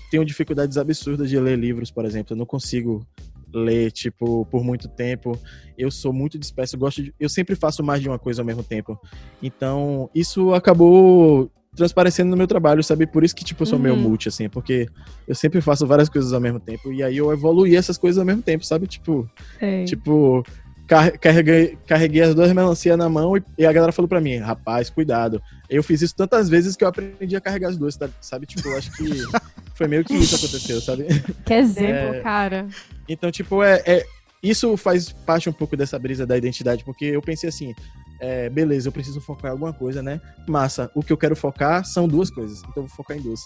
Tenho 0.09 0.25
dificuldades 0.25 0.75
absurdas 0.75 1.29
de 1.29 1.39
ler 1.39 1.55
livros, 1.57 1.91
por 1.91 2.03
exemplo. 2.03 2.33
Eu 2.33 2.37
não 2.37 2.47
consigo 2.47 3.05
ler, 3.53 3.91
tipo, 3.91 4.43
por 4.47 4.63
muito 4.63 4.87
tempo. 4.87 5.39
Eu 5.77 5.91
sou 5.91 6.11
muito 6.11 6.37
disperso, 6.39 6.75
eu 6.75 6.79
gosto 6.79 7.03
de, 7.03 7.13
eu 7.19 7.29
sempre 7.29 7.55
faço 7.55 7.83
mais 7.83 8.01
de 8.01 8.09
uma 8.09 8.17
coisa 8.17 8.41
ao 8.41 8.45
mesmo 8.45 8.63
tempo. 8.63 8.99
Então, 9.41 10.09
isso 10.15 10.51
acabou 10.55 11.49
transparecendo 11.75 12.31
no 12.31 12.35
meu 12.35 12.47
trabalho, 12.47 12.83
sabe? 12.83 13.05
Por 13.05 13.23
isso 13.23 13.35
que, 13.35 13.45
tipo, 13.45 13.61
eu 13.61 13.67
sou 13.67 13.77
meio 13.77 13.93
Uhum. 13.93 14.01
multi, 14.01 14.27
assim, 14.29 14.49
porque 14.49 14.87
eu 15.27 15.35
sempre 15.35 15.61
faço 15.61 15.85
várias 15.85 16.09
coisas 16.09 16.33
ao 16.33 16.41
mesmo 16.41 16.59
tempo. 16.59 16.91
E 16.91 17.03
aí 17.03 17.15
eu 17.17 17.31
evoluí 17.31 17.75
essas 17.75 17.99
coisas 17.99 18.17
ao 18.17 18.25
mesmo 18.25 18.41
tempo, 18.41 18.65
sabe? 18.65 18.87
Tipo, 18.87 19.29
Sei. 19.59 19.85
Tipo, 19.85 20.43
car- 20.89 21.17
carreguei, 21.19 21.77
carreguei 21.87 22.21
as 22.23 22.33
duas 22.35 22.51
melancia 22.51 22.97
na 22.97 23.07
mão 23.07 23.37
e, 23.37 23.43
e 23.59 23.65
a 23.65 23.71
galera 23.71 23.91
falou 23.93 24.09
pra 24.09 24.19
mim, 24.19 24.37
rapaz, 24.37 24.89
cuidado. 24.89 25.41
Eu 25.69 25.83
fiz 25.83 26.01
isso 26.01 26.15
tantas 26.15 26.49
vezes 26.49 26.75
que 26.75 26.83
eu 26.83 26.87
aprendi 26.87 27.35
a 27.35 27.41
carregar 27.41 27.69
as 27.69 27.77
duas, 27.77 27.97
sabe? 28.19 28.45
Tipo, 28.47 28.67
eu 28.69 28.77
acho 28.77 28.91
que 28.97 29.03
foi 29.75 29.87
meio 29.87 30.03
que 30.03 30.15
isso 30.15 30.35
aconteceu, 30.35 30.81
sabe? 30.81 31.05
Que 31.45 31.53
exemplo, 31.53 32.15
É. 32.15 32.21
cara. 32.21 32.67
Então, 33.07 33.31
tipo, 33.31 33.63
é, 33.63 33.81
é- 33.85 34.05
isso 34.41 34.75
faz 34.75 35.11
parte 35.11 35.47
um 35.49 35.53
pouco 35.53 35.77
dessa 35.77 35.99
brisa 35.99 36.25
da 36.25 36.37
identidade, 36.37 36.83
porque 36.83 37.05
eu 37.05 37.21
pensei 37.21 37.49
assim, 37.49 37.73
é, 38.19 38.49
beleza, 38.49 38.87
eu 38.87 38.91
preciso 38.91 39.21
focar 39.21 39.49
em 39.49 39.53
alguma 39.53 39.71
coisa, 39.73 40.01
né? 40.01 40.19
Massa, 40.47 40.89
o 40.95 41.03
que 41.03 41.13
eu 41.13 41.17
quero 41.17 41.35
focar 41.35 41.85
são 41.85 42.07
duas 42.07 42.29
coisas, 42.31 42.59
então 42.59 42.73
eu 42.77 42.83
vou 42.83 42.89
focar 42.89 43.15
em 43.17 43.21
duas, 43.21 43.41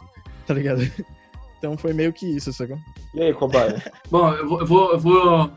tá 0.47 0.53
ligado? 0.53 0.81
Então 1.57 1.77
foi 1.77 1.93
meio 1.93 2.11
que 2.11 2.25
isso, 2.25 2.51
sacou? 2.51 2.77
E 3.15 3.21
aí, 3.21 3.33
cobaia? 3.33 3.81
Bom, 4.11 4.33
eu 4.33 4.45
vou, 4.49 4.59
eu 4.59 4.67
vou, 4.67 4.91
eu 4.91 4.99
vou 4.99 5.51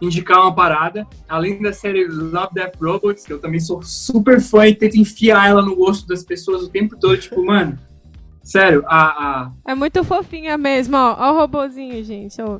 indicar 0.00 0.40
uma 0.40 0.54
parada. 0.54 1.06
Além 1.28 1.60
da 1.62 1.72
série 1.72 2.06
Love, 2.06 2.54
Death, 2.54 2.74
Robots, 2.80 3.24
que 3.24 3.32
eu 3.32 3.38
também 3.40 3.60
sou 3.60 3.82
super 3.82 4.40
fã 4.40 4.66
e 4.66 4.74
tento 4.74 4.96
enfiar 4.96 5.48
ela 5.48 5.62
no 5.62 5.74
gosto 5.76 6.06
das 6.06 6.22
pessoas 6.22 6.62
o 6.62 6.68
tempo 6.68 6.96
todo. 6.98 7.16
Tipo, 7.18 7.44
mano, 7.44 7.78
sério, 8.42 8.84
a, 8.86 9.04
a- 9.44 9.50
É 9.66 9.74
muito 9.74 10.02
fofinha 10.04 10.56
mesmo, 10.58 10.96
ó. 10.96 11.16
Ó 11.18 11.32
o 11.32 11.38
robozinho, 11.40 12.02
gente. 12.04 12.40
Ó. 12.40 12.58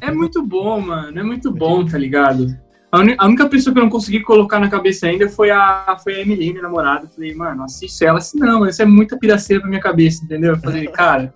é 0.00 0.10
muito 0.10 0.42
bom, 0.42 0.80
mano. 0.80 1.18
É 1.18 1.22
muito 1.22 1.50
bom, 1.50 1.84
tá 1.84 1.96
ligado? 1.98 2.56
A, 2.90 2.98
a 3.18 3.26
única 3.26 3.46
pessoa 3.48 3.72
que 3.74 3.78
eu 3.80 3.84
não 3.84 3.90
consegui 3.90 4.20
colocar 4.20 4.58
na 4.58 4.68
cabeça 4.68 5.06
ainda 5.06 5.28
foi 5.28 5.50
a, 5.50 5.96
foi 6.02 6.14
a 6.14 6.20
Emily, 6.20 6.50
minha 6.50 6.62
namorada. 6.62 7.04
Eu 7.04 7.10
falei, 7.10 7.34
mano, 7.34 7.62
assiste 7.64 8.04
ela. 8.04 8.18
Assim, 8.18 8.38
não, 8.38 8.66
isso 8.66 8.80
é 8.80 8.86
muita 8.86 9.18
piraceira 9.18 9.60
pra 9.60 9.68
minha 9.68 9.80
cabeça, 9.82 10.24
entendeu? 10.24 10.52
Eu 10.54 10.58
falei, 10.60 10.86
cara, 10.86 11.34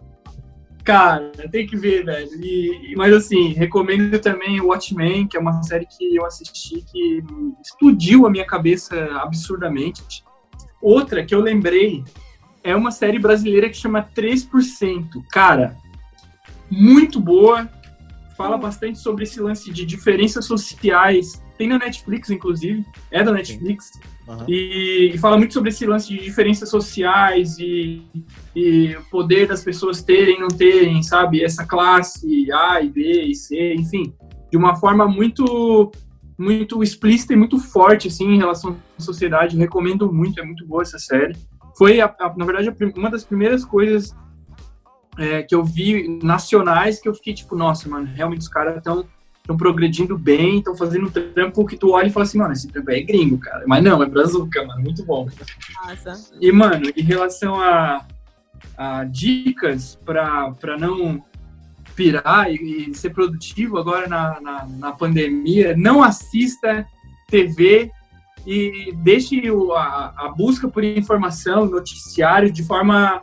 cara, 0.85 1.33
tem 1.51 1.67
que 1.67 1.77
ver, 1.77 2.05
velho. 2.05 2.29
E, 2.45 2.95
mas 2.97 3.13
assim, 3.13 3.53
recomendo 3.53 4.19
também 4.19 4.61
o 4.61 4.69
Watchmen, 4.69 5.27
que 5.27 5.37
é 5.37 5.41
uma 5.41 5.63
série 5.63 5.87
que 5.87 6.17
eu 6.17 6.25
assisti 6.25 6.83
que 6.83 7.23
explodiu 7.63 8.27
a 8.27 8.31
minha 8.31 8.47
cabeça 8.47 8.97
absurdamente. 9.17 10.25
Outra 10.81 11.25
que 11.25 11.35
eu 11.35 11.41
lembrei 11.41 12.03
é 12.65 12.75
uma 12.75 12.91
série 12.91 13.19
brasileira 13.19 13.69
que 13.69 13.77
chama 13.77 14.09
3%. 14.15 15.09
Cara, 15.31 15.77
muito 16.71 17.21
boa. 17.21 17.69
Fala 18.37 18.57
bastante 18.57 18.99
sobre 18.99 19.25
esse 19.25 19.41
lance 19.41 19.71
de 19.73 19.85
diferenças 19.85 20.45
sociais. 20.45 21.43
Tem 21.63 21.69
na 21.69 21.79
Netflix, 21.79 22.29
inclusive, 22.29 22.85
é 23.11 23.23
da 23.23 23.31
Netflix, 23.31 23.93
Aham. 24.29 24.45
e, 24.49 25.13
e 25.15 25.19
fala 25.19 25.39
muito 25.39 25.55
sobre 25.55 25.69
esse 25.71 25.87
lance 25.87 26.09
de 26.09 26.19
diferenças 26.19 26.69
sociais 26.69 27.57
e, 27.61 28.03
e 28.55 28.97
o 28.97 29.05
poder 29.11 29.47
das 29.47 29.63
pessoas 29.63 30.03
terem, 30.03 30.41
não 30.41 30.49
terem, 30.49 31.01
sabe? 31.05 31.43
Essa 31.43 31.65
classe 31.65 32.51
A 32.53 32.81
e 32.83 32.91
B 32.91 33.23
e 33.27 33.35
C, 33.35 33.75
enfim, 33.75 34.13
de 34.51 34.57
uma 34.57 34.75
forma 34.77 35.07
muito 35.07 35.93
muito 36.37 36.83
explícita 36.83 37.35
e 37.35 37.37
muito 37.37 37.57
forte, 37.61 38.09
assim, 38.09 38.25
em 38.35 38.39
relação 38.39 38.77
à 38.99 39.03
sociedade. 39.03 39.55
Eu 39.55 39.61
recomendo 39.61 40.13
muito, 40.13 40.41
é 40.41 40.45
muito 40.45 40.67
boa 40.67 40.83
essa 40.83 40.99
série. 40.99 41.37
Foi, 41.79 42.01
a- 42.01 42.13
a- 42.19 42.35
na 42.37 42.45
verdade, 42.45 42.69
a 42.69 42.99
uma 42.99 43.09
das 43.11 43.23
primeiras 43.25 43.65
coisas 43.65 44.13
é, 45.19 45.43
que 45.43 45.55
eu 45.55 45.63
vi 45.63 46.19
nacionais 46.23 46.99
que 47.01 47.09
eu 47.09 47.15
fiquei 47.15 47.35
tipo, 47.35 47.55
nossa, 47.55 47.89
mano, 47.89 48.09
realmente 48.13 48.41
os 48.41 48.49
caras 48.49 48.77
estão 48.79 49.05
estão 49.43 49.57
progredindo 49.57 50.17
bem, 50.17 50.59
estão 50.59 50.77
fazendo 50.77 51.07
um 51.07 51.11
trampo 51.11 51.67
que 51.67 51.77
tu 51.77 51.91
olha 51.91 52.07
e 52.07 52.11
fala 52.11 52.25
assim, 52.25 52.39
mano, 52.39 52.53
esse 52.53 52.69
trampo 52.69 52.91
é 52.91 53.01
gringo, 53.03 53.39
cara. 53.39 53.65
Mas 53.67 53.83
não, 53.83 54.01
é 54.03 54.07
brazuca, 54.07 54.65
mano, 54.65 54.83
muito 54.83 55.05
bom. 55.05 55.29
Nossa. 55.85 56.33
E, 56.41 56.53
mano, 56.53 56.91
em 56.97 57.03
relação 57.03 57.61
a, 57.61 58.07
a 58.77 59.05
dicas 59.05 59.99
pra 60.05 60.55
não 60.79 61.23
pirar 61.97 62.51
e, 62.51 62.91
e 62.91 62.95
ser 62.95 63.11
produtivo 63.11 63.79
agora 63.79 64.09
na, 64.09 64.41
na, 64.41 64.67
na 64.67 64.93
pandemia, 64.93 65.77
não 65.77 66.03
assista 66.03 66.87
TV 67.29 67.91
e 68.47 68.93
deixe 69.03 69.51
o- 69.51 69.73
a, 69.73 70.15
a 70.17 70.29
busca 70.29 70.69
por 70.69 70.85
informação, 70.85 71.67
noticiário, 71.67 72.51
de 72.51 72.63
forma 72.63 73.21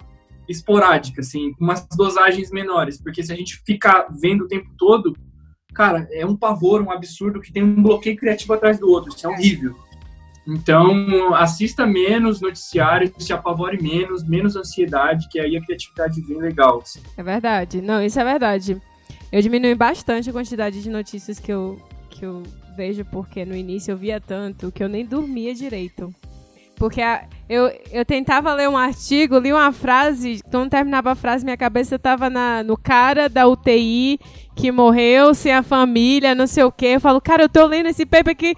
esporádica, 0.47 1.21
assim, 1.21 1.53
com 1.53 1.63
umas 1.63 1.87
dosagens 1.95 2.51
menores, 2.51 3.01
porque 3.01 3.23
se 3.23 3.31
a 3.31 3.35
gente 3.35 3.61
ficar 3.65 4.07
vendo 4.19 4.45
o 4.45 4.47
tempo 4.47 4.69
todo, 4.77 5.15
cara, 5.79 6.09
é 6.11 6.25
um 6.25 6.35
pavor, 6.35 6.81
um 6.81 6.91
absurdo 6.91 7.39
que 7.39 7.53
tem 7.53 7.63
um 7.63 7.81
bloqueio 7.81 8.17
criativo 8.17 8.51
atrás 8.51 8.77
do 8.77 8.89
outro, 8.89 9.15
isso 9.15 9.25
é 9.25 9.29
horrível. 9.29 9.77
Então, 10.45 11.33
assista 11.33 11.85
menos 11.85 12.41
noticiário, 12.41 13.13
se 13.17 13.31
apavore 13.31 13.81
menos, 13.81 14.27
menos 14.27 14.57
ansiedade, 14.57 15.29
que 15.29 15.39
aí 15.39 15.55
a 15.55 15.61
criatividade 15.61 16.19
vem 16.19 16.37
legal. 16.37 16.81
assim. 16.83 16.99
É 17.15 17.23
verdade. 17.23 17.81
Não, 17.81 18.03
isso 18.03 18.19
é 18.19 18.25
verdade. 18.25 18.81
Eu 19.31 19.41
diminui 19.41 19.73
bastante 19.73 20.29
a 20.29 20.33
quantidade 20.33 20.83
de 20.83 20.89
notícias 20.89 21.39
que 21.39 21.53
eu, 21.53 21.81
que 22.09 22.25
eu 22.25 22.43
vejo, 22.75 23.05
porque 23.05 23.45
no 23.45 23.55
início 23.55 23.93
eu 23.93 23.97
via 23.97 24.19
tanto 24.19 24.73
que 24.73 24.83
eu 24.83 24.89
nem 24.89 25.05
dormia 25.05 25.55
direito. 25.55 26.13
Porque 26.79 27.01
a- 27.01 27.25
eu, 27.49 27.69
eu 27.91 28.05
tentava 28.05 28.53
ler 28.53 28.69
um 28.69 28.77
artigo, 28.77 29.37
li 29.37 29.51
uma 29.51 29.71
frase, 29.73 30.39
quando 30.49 30.69
terminava 30.69 31.11
a 31.11 31.15
frase, 31.15 31.43
minha 31.43 31.57
cabeça 31.57 31.99
tava 31.99 32.29
na, 32.29 32.63
no 32.63 32.77
cara 32.77 33.27
da 33.27 33.47
UTI 33.47 34.19
que 34.55 34.71
morreu 34.71 35.33
sem 35.33 35.53
a 35.53 35.63
família, 35.63 36.35
não 36.35 36.45
sei 36.45 36.63
o 36.63 36.71
quê. 36.71 36.87
Eu 36.95 36.99
falo, 37.01 37.19
cara, 37.21 37.43
eu 37.43 37.49
tô 37.49 37.65
lendo 37.65 37.87
esse 37.87 38.05
paper 38.05 38.31
aqui, 38.33 38.53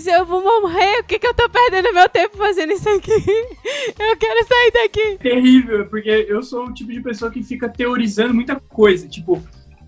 se 0.00 0.10
eu 0.10 0.24
vou 0.26 0.42
morrer, 0.42 1.00
o 1.00 1.04
que, 1.04 1.18
que 1.18 1.26
eu 1.26 1.34
tô 1.34 1.48
perdendo 1.48 1.92
meu 1.94 2.08
tempo 2.08 2.36
fazendo 2.36 2.72
isso 2.72 2.88
aqui? 2.88 3.10
Eu 3.98 4.16
quero 4.18 4.46
sair 4.46 4.70
daqui. 4.72 5.18
terrível, 5.18 5.86
porque 5.86 6.26
eu 6.28 6.42
sou 6.42 6.66
o 6.66 6.74
tipo 6.74 6.92
de 6.92 7.00
pessoa 7.00 7.30
que 7.30 7.42
fica 7.42 7.68
teorizando 7.68 8.34
muita 8.34 8.56
coisa. 8.56 9.08
Tipo, 9.08 9.42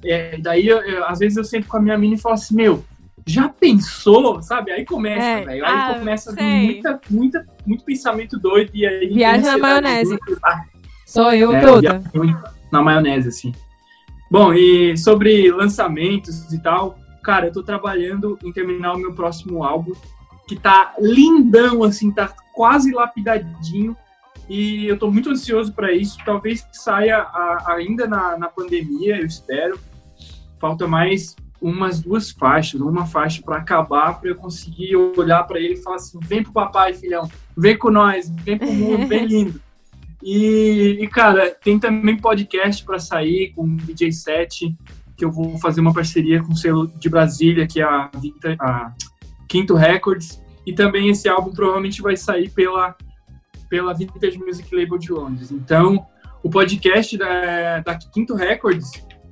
é, 0.05 0.37
daí 0.39 0.67
eu- 0.67 0.81
eu- 0.83 1.05
às 1.05 1.19
vezes 1.19 1.37
eu 1.37 1.45
sento 1.45 1.67
com 1.69 1.77
a 1.77 1.81
minha 1.81 1.97
mina 1.99 2.15
e 2.15 2.19
falo 2.19 2.35
assim, 2.35 2.55
meu, 2.55 2.83
já 3.29 3.49
pensou? 3.49 4.43
Sabe? 4.43 4.73
Aí 4.73 4.85
começa, 4.85 5.25
É, 5.27 5.45
velho. 5.45 5.65
Aí 5.65 5.73
ah, 5.73 5.95
começa 5.99 6.33
muita, 6.33 7.01
muita, 7.11 7.47
muito 7.67 7.85
pensamento 7.85 8.39
doido 8.39 8.71
e 8.75 8.87
aí. 8.87 9.09
Viagem 9.09 9.45
na 9.47 9.59
maionese. 9.59 10.19
Ah, 10.45 10.63
Sou 11.07 11.33
eu 11.33 11.53
É, 11.53 11.61
toda. 11.61 12.03
na 12.73 12.83
maionese, 12.83 13.29
assim. 13.29 13.53
Bom, 14.31 14.53
e 14.53 14.97
sobre 14.97 15.51
lançamentos 15.51 16.53
e 16.53 16.61
tal, 16.61 16.99
cara, 17.23 17.47
eu 17.47 17.53
tô 17.53 17.63
trabalhando 17.63 18.39
em 18.45 18.53
terminar 18.53 18.93
o 18.95 18.99
meu 18.99 19.15
próximo 19.15 19.65
álbum, 19.65 19.93
que 20.47 20.55
tá 20.57 20.95
lindão, 20.99 21.83
assim, 21.83 22.11
tá 22.11 22.33
quase 22.55 22.93
lapidadinho. 22.93 23.97
E 24.49 24.87
eu 24.87 24.99
tô 24.99 25.11
muito 25.11 25.31
ansioso 25.31 25.73
para 25.75 25.93
isso. 25.93 26.19
Talvez 26.25 26.67
saia 26.73 27.19
a- 27.19 27.75
ainda 27.75 28.07
na, 28.07 28.37
na 28.39 28.49
pandemia, 28.49 29.19
eu 29.19 29.27
espero. 29.27 29.79
Falta 30.61 30.87
mais 30.87 31.37
umas 31.61 32.01
duas 32.01 32.31
faixas, 32.31 32.81
uma 32.81 33.07
faixa 33.07 33.43
para 33.43 33.57
acabar, 33.57 34.21
para 34.21 34.31
eu 34.31 34.37
conseguir 34.37 34.97
olhar 34.97 35.43
para 35.45 35.59
ele 35.59 35.75
e 35.75 35.83
falar 35.83 35.97
assim: 35.97 36.19
vem 36.23 36.43
pro 36.43 36.53
papai, 36.53 36.95
filhão, 36.95 37.29
vem 37.57 37.77
com 37.77 37.91
nós, 37.91 38.31
vem 38.45 38.59
pro 38.59 38.73
mundo, 38.73 39.07
vem 39.07 39.27
lindo. 39.27 39.61
E, 40.23 40.99
e, 41.01 41.09
cara, 41.09 41.55
tem 41.63 41.79
também 41.79 42.17
podcast 42.17 42.85
para 42.85 42.99
sair 42.99 43.53
com 43.55 43.63
o 43.63 43.77
DJ 43.77 44.11
Set, 44.13 44.77
que 45.17 45.25
eu 45.25 45.31
vou 45.31 45.59
fazer 45.59 45.81
uma 45.81 45.93
parceria 45.93 46.43
com 46.43 46.53
o 46.53 46.57
selo 46.57 46.89
de 46.89 47.09
Brasília, 47.09 47.67
que 47.67 47.81
é 47.81 47.85
a, 47.85 48.11
a 48.61 48.93
Quinto 49.49 49.75
Records. 49.75 50.43
E 50.67 50.73
também 50.73 51.09
esse 51.09 51.29
álbum 51.29 51.53
provavelmente 51.53 52.03
vai 52.03 52.17
sair 52.17 52.51
pela, 52.51 52.95
pela 53.71 53.95
Vintage 53.95 54.39
Music 54.39 54.75
Label 54.75 54.99
de 54.99 55.13
Londres. 55.13 55.51
Então, 55.51 56.05
o 56.43 56.51
podcast 56.51 57.17
da, 57.17 57.81
da 57.81 57.95
Quinto 57.97 58.35
Records, 58.35 58.91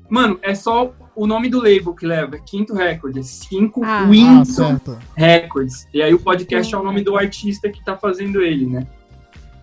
mano, 0.09 0.39
é 0.40 0.55
só 0.55 0.94
o 1.17 1.27
nome 1.27 1.49
do 1.49 1.59
label 1.59 1.95
que 1.95 2.07
leva, 2.07 2.37
é 2.37 2.39
Quinto 2.39 2.75
Records, 2.75 3.19
é 3.19 3.23
5 3.49 3.83
Ah. 3.83 4.01
Ah, 4.01 4.05
Winton 4.05 4.45
certo. 4.45 4.99
Records. 5.17 5.89
E 5.93 6.03
aí 6.03 6.13
o 6.13 6.21
podcast 6.21 6.73
é 6.73 6.79
o 6.79 6.83
nome 6.83 7.03
do 7.03 7.17
artista 7.17 7.71
que 7.71 7.83
tá 7.83 7.97
fazendo 7.97 8.43
ele, 8.43 8.67
né? 8.67 8.87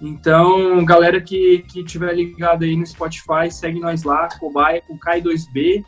Então, 0.02 0.84
galera 0.84 1.22
que, 1.22 1.60
que 1.70 1.84
tiver 1.84 2.14
ligado 2.14 2.64
aí 2.64 2.76
no 2.76 2.86
Spotify, 2.86 3.50
segue 3.50 3.80
nós 3.80 4.04
lá, 4.04 4.28
Cobaia 4.40 4.82
com 4.82 4.98
K2B. 4.98 5.86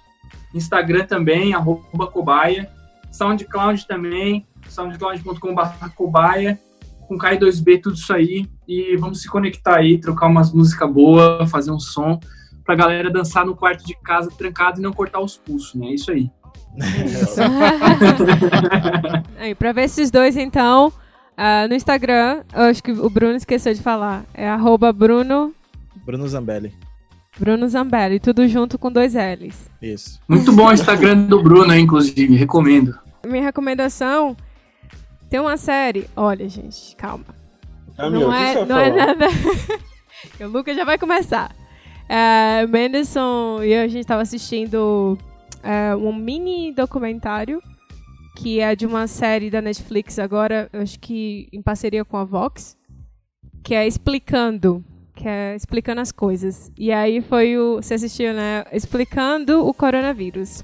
Instagram 0.53 1.05
também, 1.05 1.53
arroba 1.53 2.07
Cobaia. 2.07 2.69
SoundCloud 3.11 3.87
também, 3.87 4.45
soundcloud.com.br 4.69 5.89
Cobaia. 5.95 6.59
Com 7.07 7.17
K2B, 7.17 7.81
tudo 7.81 7.95
isso 7.95 8.13
aí. 8.13 8.47
E 8.67 8.95
vamos 8.97 9.21
se 9.21 9.27
conectar 9.27 9.77
aí, 9.77 9.97
trocar 9.97 10.27
umas 10.27 10.53
músicas 10.53 10.89
boas, 10.91 11.49
fazer 11.49 11.71
um 11.71 11.79
som 11.79 12.19
pra 12.65 12.75
galera 12.75 13.11
dançar 13.11 13.45
no 13.45 13.55
quarto 13.55 13.85
de 13.85 13.95
casa 14.03 14.29
trancado 14.37 14.79
e 14.79 14.83
não 14.83 14.91
cortar 14.91 15.19
os 15.19 15.37
pulsos, 15.37 15.75
né? 15.75 15.87
É 15.87 15.93
isso 15.93 16.11
aí. 16.11 16.29
Aí, 19.39 19.55
pra 19.55 19.71
ver 19.71 19.83
esses 19.83 20.11
dois, 20.11 20.35
então, 20.35 20.91
ah, 21.37 21.65
no 21.69 21.73
Instagram, 21.73 22.43
eu 22.53 22.63
acho 22.63 22.83
que 22.83 22.91
o 22.91 23.09
Bruno 23.09 23.35
esqueceu 23.35 23.73
de 23.73 23.81
falar. 23.81 24.25
É 24.33 24.49
arroba 24.49 24.91
Bruno, 24.91 25.53
Bruno 26.05 26.27
Zambelli. 26.27 26.73
Bruno 27.37 27.67
Zambelli, 27.67 28.19
tudo 28.19 28.47
junto 28.47 28.77
com 28.77 28.91
dois 28.91 29.13
L's. 29.13 29.69
Isso. 29.81 30.19
Muito 30.27 30.51
bom 30.53 30.67
o 30.67 30.73
Instagram 30.73 31.23
do 31.23 31.41
Bruno, 31.41 31.75
inclusive, 31.75 32.35
recomendo. 32.35 32.97
Minha 33.25 33.43
recomendação 33.43 34.37
tem 35.29 35.39
uma 35.39 35.57
série. 35.57 36.07
Olha, 36.15 36.47
gente, 36.47 36.95
calma. 36.95 37.25
Camila, 37.97 38.19
não 38.19 38.29
o 38.29 38.33
que 38.33 38.37
é, 38.37 38.65
não 38.65 38.75
vai 38.75 38.87
é 38.87 38.91
falar? 38.91 39.05
nada. 39.07 39.27
o 40.41 40.47
Lucas 40.47 40.75
já 40.75 40.85
vai 40.85 40.97
começar. 40.97 41.51
É, 42.07 42.63
e 42.63 43.71
eu, 43.71 43.81
a 43.81 43.87
gente 43.87 44.05
tava 44.05 44.21
assistindo 44.21 45.17
é, 45.63 45.95
um 45.95 46.13
mini 46.13 46.71
documentário 46.71 47.61
que 48.35 48.59
é 48.59 48.75
de 48.75 48.85
uma 48.85 49.07
série 49.07 49.49
da 49.49 49.61
Netflix 49.61 50.19
agora, 50.19 50.69
acho 50.73 50.99
que 50.99 51.47
em 51.53 51.61
parceria 51.61 52.03
com 52.03 52.17
a 52.17 52.25
Vox, 52.25 52.77
que 53.63 53.73
é 53.73 53.87
explicando, 53.87 54.83
que 55.15 55.27
é 55.27 55.55
explicando 55.55 56.01
as 56.01 56.11
coisas. 56.11 56.71
E 56.77 56.91
aí 56.91 57.21
foi 57.21 57.57
o, 57.57 57.77
você 57.77 57.93
assistiu, 57.93 58.33
né? 58.33 58.65
Explicando 58.71 59.65
o 59.65 59.73
coronavírus. 59.73 60.63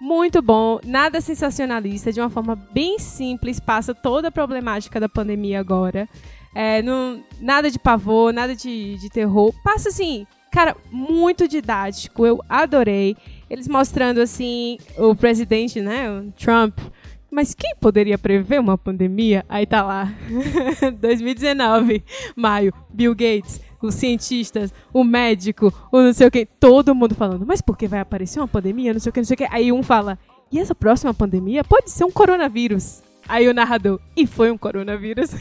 Muito 0.00 0.40
bom, 0.40 0.78
nada 0.84 1.20
sensacionalista, 1.20 2.12
de 2.12 2.20
uma 2.20 2.30
forma 2.30 2.54
bem 2.54 2.98
simples, 2.98 3.60
passa 3.60 3.94
toda 3.94 4.28
a 4.28 4.32
problemática 4.32 5.00
da 5.00 5.08
pandemia 5.08 5.60
agora. 5.60 6.08
É, 6.54 6.82
não, 6.82 7.22
nada 7.40 7.70
de 7.70 7.78
pavor, 7.78 8.32
nada 8.32 8.54
de, 8.54 8.96
de 8.96 9.08
terror. 9.08 9.54
Passa 9.62 9.88
assim, 9.88 10.26
cara, 10.50 10.76
muito 10.90 11.46
didático. 11.46 12.26
Eu 12.26 12.40
adorei. 12.48 13.16
Eles 13.48 13.68
mostrando 13.68 14.20
assim 14.20 14.78
o 14.96 15.14
presidente, 15.14 15.80
né, 15.80 16.10
o 16.10 16.32
Trump. 16.32 16.78
Mas 17.30 17.54
quem 17.54 17.74
poderia 17.80 18.18
prever 18.18 18.58
uma 18.58 18.76
pandemia? 18.76 19.44
Aí 19.48 19.64
tá 19.64 19.84
lá, 19.84 20.12
2019, 21.00 22.02
maio, 22.34 22.74
Bill 22.92 23.14
Gates, 23.14 23.60
os 23.80 23.94
cientistas, 23.94 24.74
o 24.92 25.04
médico, 25.04 25.72
o 25.92 26.00
não 26.00 26.12
sei 26.12 26.26
o 26.26 26.30
que, 26.30 26.44
todo 26.44 26.94
mundo 26.94 27.14
falando, 27.14 27.46
mas 27.46 27.60
por 27.60 27.78
que 27.78 27.86
vai 27.86 28.00
aparecer 28.00 28.40
uma 28.40 28.48
pandemia, 28.48 28.92
não 28.92 28.98
sei 28.98 29.10
o 29.10 29.12
que, 29.12 29.20
não 29.20 29.24
sei 29.24 29.34
o 29.34 29.38
que. 29.38 29.46
Aí 29.48 29.70
um 29.70 29.80
fala, 29.80 30.18
e 30.50 30.58
essa 30.58 30.74
próxima 30.74 31.14
pandemia 31.14 31.62
pode 31.62 31.88
ser 31.90 32.04
um 32.04 32.10
coronavírus. 32.10 33.00
Aí 33.30 33.48
o 33.48 33.54
narrador, 33.54 34.00
e 34.16 34.26
foi 34.26 34.50
um 34.50 34.58
coronavírus. 34.58 35.30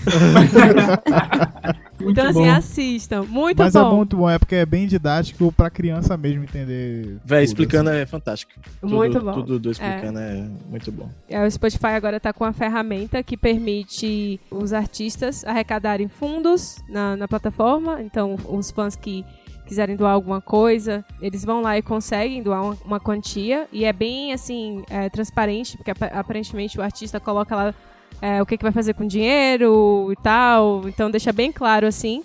Então, 2.01 2.27
assim, 2.27 2.39
bom. 2.39 2.49
assistam. 2.49 3.23
Muito 3.23 3.57
Mas 3.57 3.75
é 3.75 3.81
bom. 3.81 3.97
muito 3.97 4.15
bom, 4.15 4.29
é 4.29 4.39
porque 4.39 4.55
é 4.55 4.65
bem 4.65 4.87
didático 4.87 5.51
pra 5.51 5.69
criança 5.69 6.15
mesmo 6.15 6.43
entender. 6.43 7.17
Véi, 7.25 7.41
tudo, 7.41 7.49
explicando 7.49 7.89
é 7.89 8.05
fantástico. 8.05 8.53
Muito 8.81 9.19
tudo, 9.19 9.25
bom. 9.25 9.33
Tudo 9.33 9.59
do 9.59 9.71
explicando 9.71 10.19
é. 10.19 10.47
muito 10.69 10.91
bom. 10.91 11.09
É, 11.27 11.45
O 11.45 11.51
Spotify 11.51 11.87
agora 11.87 12.19
tá 12.19 12.31
com 12.31 12.45
uma 12.45 12.53
ferramenta 12.53 13.21
que 13.21 13.35
permite 13.35 14.39
os 14.49 14.71
artistas 14.71 15.43
arrecadarem 15.43 16.07
fundos 16.07 16.77
na, 16.87 17.17
na 17.17 17.27
plataforma. 17.27 18.01
Então, 18.01 18.37
os 18.47 18.71
fãs 18.71 18.95
que 18.95 19.25
quiserem 19.69 19.95
doar 19.95 20.13
alguma 20.13 20.41
coisa, 20.41 21.05
eles 21.21 21.45
vão 21.45 21.61
lá 21.61 21.77
e 21.77 21.81
conseguem 21.81 22.41
doar 22.41 22.63
uma, 22.63 22.77
uma 22.83 22.99
quantia. 22.99 23.67
E 23.71 23.85
é 23.85 23.93
bem, 23.93 24.33
assim, 24.33 24.83
é, 24.89 25.07
transparente, 25.09 25.77
porque 25.77 25.91
ap- 25.91 26.11
aparentemente 26.13 26.77
o 26.77 26.81
artista 26.81 27.19
coloca 27.19 27.55
lá 27.55 27.75
é, 28.21 28.41
o 28.41 28.45
que, 28.45 28.57
que 28.57 28.63
vai 28.63 28.71
fazer 28.71 28.95
com 28.95 29.03
o 29.03 29.07
dinheiro 29.07 30.09
e 30.11 30.15
tal. 30.21 30.87
Então 30.89 31.09
deixa 31.11 31.31
bem 31.31 31.51
claro, 31.51 31.85
assim. 31.85 32.23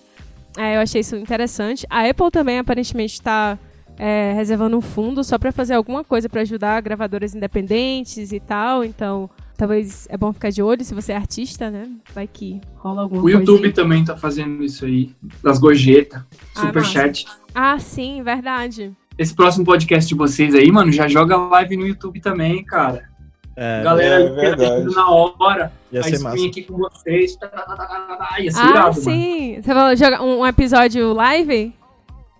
É, 0.56 0.76
eu 0.76 0.80
achei 0.80 1.02
isso 1.02 1.16
interessante. 1.16 1.86
A 1.90 2.08
Apple 2.08 2.30
também, 2.30 2.58
aparentemente, 2.58 3.14
está 3.14 3.58
é, 3.98 4.32
reservando 4.34 4.76
um 4.76 4.80
fundo 4.80 5.22
só 5.22 5.38
para 5.38 5.52
fazer 5.52 5.74
alguma 5.74 6.02
coisa 6.02 6.28
para 6.28 6.40
ajudar 6.40 6.80
gravadoras 6.80 7.34
independentes 7.34 8.32
e 8.32 8.40
tal. 8.40 8.82
Então, 8.82 9.28
talvez 9.56 10.06
é 10.10 10.16
bom 10.16 10.32
ficar 10.32 10.50
de 10.50 10.62
olho 10.62 10.84
se 10.84 10.94
você 10.94 11.12
é 11.12 11.16
artista, 11.16 11.70
né? 11.70 11.88
Vai 12.14 12.26
que 12.26 12.60
rola 12.76 13.02
alguma 13.02 13.20
O 13.20 13.22
coisa. 13.22 13.38
YouTube 13.38 13.72
também 13.72 14.04
tá 14.04 14.16
fazendo 14.16 14.62
isso 14.62 14.84
aí. 14.84 15.14
Das 15.42 15.58
gorjetas, 15.58 16.22
Ah, 16.54 16.60
superchat. 16.66 17.26
Ah, 17.54 17.78
sim, 17.78 18.22
verdade. 18.22 18.92
Esse 19.16 19.34
próximo 19.34 19.64
podcast 19.64 20.08
de 20.08 20.14
vocês 20.14 20.54
aí, 20.54 20.70
mano, 20.72 20.90
já 20.90 21.06
joga 21.06 21.36
live 21.36 21.76
no 21.76 21.86
YouTube 21.86 22.20
também, 22.20 22.64
cara. 22.64 23.08
É, 23.56 23.84
Galera 23.84 24.24
é 24.24 24.30
verdade. 24.32 24.94
na 24.94 25.08
hora. 25.08 25.72
ia 25.92 26.00
a 26.00 26.02
ser 26.02 26.14
stream 26.14 26.32
massa. 26.32 26.46
aqui 26.48 26.62
com 26.64 26.76
vocês. 26.76 27.36
Tá, 27.36 27.46
tá, 27.46 27.62
tá, 27.62 27.76
tá, 27.76 27.86
tá, 27.86 28.16
tá. 28.16 28.40
Ia 28.40 28.50
ser 28.50 28.58
ah, 28.60 28.70
irado, 28.70 28.80
mano. 28.88 28.94
sim. 28.94 29.54
Você 29.62 29.72
falou 29.72 29.94
jogar 29.96 30.22
um, 30.22 30.40
um 30.40 30.46
episódio 30.46 31.12
live? 31.12 31.72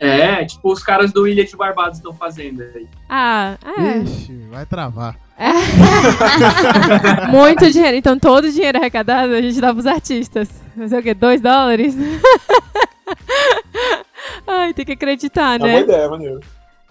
É, 0.01 0.45
tipo 0.45 0.73
os 0.73 0.83
caras 0.83 1.13
do 1.13 1.27
Ilha 1.29 1.45
de 1.45 1.57
Barbados 1.57 1.99
estão 1.99 2.13
fazendo 2.13 2.63
aí. 2.63 2.89
Ah, 3.09 3.57
é. 3.79 3.99
Ixi, 3.99 4.37
vai 4.51 4.67
travar. 4.67 5.17
Muito 7.31 7.71
dinheiro. 7.71 7.97
Então, 7.97 8.19
todo 8.19 8.45
o 8.47 8.53
dinheiro 8.53 8.79
arrecadado 8.79 9.33
a 9.35 9.43
gente 9.43 9.61
dá 9.61 9.73
pros 9.73 9.87
artistas. 9.87 10.49
Não 10.77 10.89
sei 10.89 11.01
o 11.01 11.03
quê, 11.03 11.15
dois 11.15 11.41
dólares? 11.41 11.95
Ai, 14.47 14.73
tem 14.75 14.85
que 14.85 14.93
acreditar, 14.93 15.55
É 15.55 15.59
uma 15.59 15.67
né? 15.67 15.73
boa 15.73 15.83
ideia, 15.85 16.09
maneiro. 16.09 16.41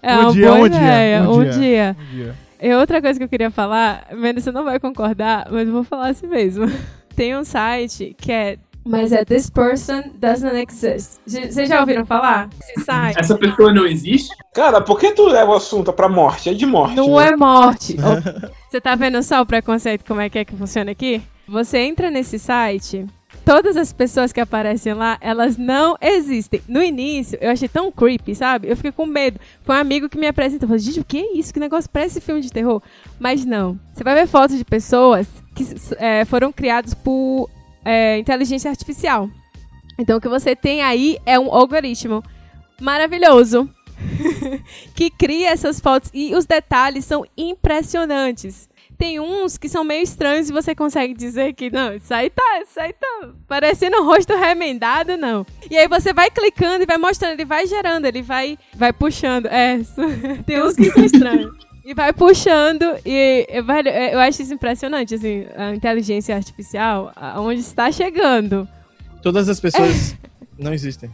É 0.02 0.16
Um 0.16 0.20
uma 0.20 0.32
dia, 0.32 0.46
boa 0.48 0.58
um 0.60 0.68
dia, 0.68 0.78
ideia. 0.78 1.22
um 1.22 1.32
Um 1.32 1.42
dia. 1.44 1.52
dia. 1.52 1.96
Um 1.98 2.14
dia. 2.16 2.34
E 2.60 2.74
outra 2.74 3.00
coisa 3.02 3.18
que 3.18 3.24
eu 3.24 3.28
queria 3.28 3.50
falar, 3.50 4.06
Menos 4.12 4.44
você 4.44 4.52
não 4.52 4.64
vai 4.64 4.78
concordar, 4.78 5.48
mas 5.50 5.66
eu 5.66 5.72
vou 5.72 5.84
falar 5.84 6.08
assim 6.08 6.26
mesmo. 6.26 6.66
Tem 7.16 7.36
um 7.36 7.44
site 7.44 8.14
que 8.18 8.32
é. 8.32 8.58
Mas 8.84 9.12
é 9.12 9.24
This 9.24 9.48
Person 9.48 10.02
Doesn't 10.14 10.54
Exist. 10.54 11.18
Vocês 11.26 11.68
já 11.68 11.80
ouviram 11.80 12.04
falar? 12.04 12.50
Esse 12.60 12.84
site. 12.84 13.18
Essa 13.18 13.38
pessoa 13.38 13.72
não 13.72 13.86
existe? 13.86 14.36
Cara, 14.52 14.80
por 14.80 15.00
que 15.00 15.12
tu 15.12 15.26
leva 15.26 15.52
o 15.52 15.54
assunto 15.54 15.92
pra 15.92 16.08
morte? 16.08 16.50
É 16.50 16.54
de 16.54 16.66
morte. 16.66 16.94
Não 16.94 17.16
né? 17.16 17.28
é 17.28 17.36
morte. 17.36 17.96
Oh, 18.04 18.50
Você 18.70 18.80
tá 18.80 18.94
vendo 18.94 19.22
só 19.22 19.40
o 19.40 19.46
preconceito, 19.46 20.04
como 20.04 20.20
é 20.20 20.28
que 20.28 20.38
é 20.38 20.44
que 20.44 20.54
funciona 20.54 20.90
aqui? 20.90 21.22
Você 21.48 21.78
entra 21.78 22.10
nesse 22.10 22.38
site, 22.38 23.06
todas 23.44 23.76
as 23.76 23.92
pessoas 23.92 24.32
que 24.32 24.40
aparecem 24.40 24.94
lá, 24.94 25.16
elas 25.20 25.56
não 25.56 25.96
existem. 26.00 26.60
No 26.68 26.82
início, 26.82 27.38
eu 27.40 27.50
achei 27.50 27.68
tão 27.68 27.92
creepy, 27.92 28.34
sabe? 28.34 28.68
Eu 28.68 28.76
fiquei 28.76 28.92
com 28.92 29.06
medo. 29.06 29.38
Foi 29.62 29.76
um 29.76 29.78
amigo 29.78 30.08
que 30.08 30.18
me 30.18 30.26
apresentou. 30.26 30.68
Falei, 30.68 30.82
gente, 30.82 31.00
o 31.00 31.04
que 31.04 31.18
é 31.18 31.38
isso? 31.38 31.52
Que 31.52 31.60
negócio 31.60 31.88
parece 31.90 32.20
filme 32.20 32.40
de 32.40 32.50
terror. 32.50 32.82
Mas 33.18 33.44
não. 33.44 33.78
Você 33.92 34.02
vai 34.02 34.14
ver 34.14 34.26
fotos 34.26 34.58
de 34.58 34.64
pessoas 34.64 35.26
que 35.54 35.66
é, 35.98 36.24
foram 36.24 36.52
criadas 36.52 36.94
por 36.94 37.48
é, 37.84 38.18
inteligência 38.18 38.70
artificial. 38.70 39.28
Então, 39.98 40.18
o 40.18 40.20
que 40.20 40.28
você 40.28 40.56
tem 40.56 40.82
aí 40.82 41.18
é 41.24 41.38
um 41.38 41.52
algoritmo 41.52 42.22
maravilhoso 42.80 43.68
que 44.94 45.10
cria 45.10 45.50
essas 45.50 45.80
fotos 45.80 46.10
e 46.12 46.34
os 46.34 46.46
detalhes 46.46 47.04
são 47.04 47.24
impressionantes. 47.36 48.68
Tem 48.96 49.18
uns 49.18 49.58
que 49.58 49.68
são 49.68 49.82
meio 49.82 50.02
estranhos 50.02 50.48
e 50.48 50.52
você 50.52 50.74
consegue 50.74 51.14
dizer 51.14 51.52
que 51.54 51.68
não, 51.68 51.94
isso 51.94 52.14
aí 52.14 52.30
tá, 52.30 52.60
isso 52.62 52.78
aí 52.78 52.92
tá 52.92 53.30
parecendo 53.48 54.00
um 54.00 54.04
rosto 54.04 54.34
remendado, 54.36 55.16
não. 55.16 55.44
E 55.68 55.76
aí 55.76 55.88
você 55.88 56.12
vai 56.12 56.30
clicando 56.30 56.84
e 56.84 56.86
vai 56.86 56.96
mostrando, 56.96 57.32
ele 57.32 57.44
vai 57.44 57.66
gerando, 57.66 58.06
ele 58.06 58.22
vai, 58.22 58.56
vai 58.74 58.92
puxando. 58.92 59.46
É, 59.46 59.80
tem 60.46 60.62
uns 60.62 60.76
que 60.76 60.90
são 60.90 61.04
estranhos. 61.04 61.63
E 61.84 61.92
vai 61.92 62.12
puxando 62.14 62.82
e, 63.04 63.46
velho, 63.62 63.88
eu 63.90 64.18
acho 64.18 64.40
isso 64.40 64.54
impressionante, 64.54 65.14
assim, 65.14 65.44
a 65.54 65.74
inteligência 65.74 66.34
artificial, 66.34 67.12
aonde 67.14 67.60
está 67.60 67.92
chegando. 67.92 68.66
Todas 69.22 69.48
as 69.50 69.60
pessoas 69.60 70.16
não 70.58 70.72
existem. 70.72 71.10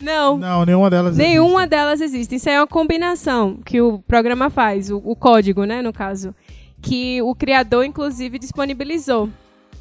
Não, 0.00 0.36
Não, 0.38 0.64
nenhuma 0.64 0.90
delas 0.90 1.16
Nenhuma 1.16 1.60
existe. 1.60 1.70
delas 1.70 2.00
existe. 2.00 2.34
Isso 2.36 2.48
aí 2.48 2.54
é 2.54 2.60
uma 2.60 2.66
combinação 2.66 3.58
que 3.64 3.80
o 3.80 3.98
programa 4.00 4.50
faz, 4.50 4.90
o, 4.90 4.98
o 5.04 5.16
código, 5.16 5.64
né, 5.64 5.82
no 5.82 5.92
caso. 5.92 6.34
Que 6.80 7.20
o 7.22 7.34
criador, 7.34 7.84
inclusive, 7.84 8.38
disponibilizou. 8.38 9.28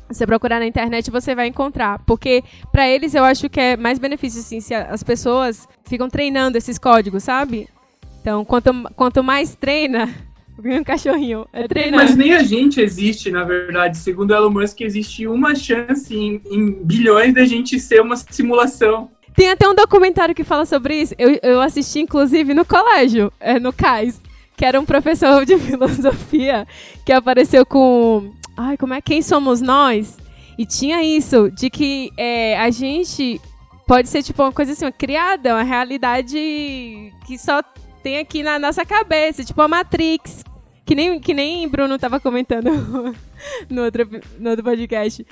Você 0.07 0.25
procurar 0.25 0.59
na 0.59 0.65
internet, 0.67 1.09
você 1.11 1.33
vai 1.35 1.47
encontrar. 1.47 1.99
Porque, 2.05 2.43
pra 2.71 2.87
eles, 2.87 3.13
eu 3.15 3.23
acho 3.23 3.49
que 3.49 3.59
é 3.59 3.77
mais 3.77 3.99
benefício, 3.99 4.39
assim, 4.39 4.59
se 4.59 4.73
as 4.73 5.03
pessoas 5.03 5.67
ficam 5.85 6.09
treinando 6.09 6.57
esses 6.57 6.77
códigos, 6.77 7.23
sabe? 7.23 7.67
Então, 8.23 8.45
quanto, 8.45 8.71
quanto 8.95 9.21
mais 9.21 9.53
treina. 9.53 10.09
Um 10.63 10.83
cachorrinho. 10.83 11.47
É 11.51 11.67
treinar. 11.67 11.99
Mas 11.99 12.15
nem 12.15 12.31
a 12.31 12.43
gente 12.43 12.79
existe, 12.79 13.31
na 13.31 13.43
verdade. 13.43 13.97
Segundo 13.97 14.35
Elon 14.35 14.51
Musk, 14.51 14.81
existe 14.81 15.25
uma 15.25 15.55
chance 15.55 16.15
em, 16.15 16.39
em 16.45 16.71
bilhões 16.71 17.33
da 17.33 17.43
gente 17.43 17.79
ser 17.79 17.99
uma 18.01 18.15
simulação. 18.15 19.09
Tem 19.35 19.49
até 19.49 19.67
um 19.67 19.73
documentário 19.73 20.35
que 20.35 20.43
fala 20.43 20.63
sobre 20.63 21.01
isso. 21.01 21.15
Eu, 21.17 21.39
eu 21.41 21.59
assisti, 21.59 22.01
inclusive, 22.01 22.53
no 22.53 22.63
colégio, 22.63 23.33
é, 23.39 23.59
no 23.59 23.73
CAIS, 23.73 24.21
que 24.55 24.63
era 24.63 24.79
um 24.79 24.85
professor 24.85 25.43
de 25.43 25.57
filosofia 25.59 26.67
que 27.03 27.11
apareceu 27.11 27.65
com. 27.65 28.31
Ai, 28.55 28.77
como 28.77 28.93
é? 28.93 29.01
Quem 29.01 29.23
somos 29.23 29.59
nós? 29.59 30.17
E 30.55 30.67
tinha 30.67 31.03
isso, 31.03 31.49
de 31.49 31.67
que 31.67 32.11
é, 32.15 32.59
a 32.59 32.69
gente 32.69 33.41
pode 33.87 34.07
ser 34.07 34.21
tipo 34.21 34.41
uma 34.43 34.51
coisa 34.51 34.71
assim, 34.71 34.85
uma 34.85 34.91
criada, 34.91 35.55
uma 35.55 35.63
realidade 35.63 36.37
que 37.25 37.37
só 37.37 37.61
tem 38.03 38.19
aqui 38.19 38.43
na 38.43 38.59
nossa 38.59 38.85
cabeça, 38.85 39.43
tipo 39.43 39.61
a 39.61 39.67
Matrix. 39.67 40.43
Que 40.85 40.93
nem, 40.95 41.17
que 41.17 41.33
nem 41.33 41.67
Bruno 41.69 41.97
tava 41.97 42.19
comentando 42.19 42.69
no 43.69 43.83
outro, 43.85 44.09
no 44.37 44.49
outro 44.49 44.65
podcast 44.65 45.25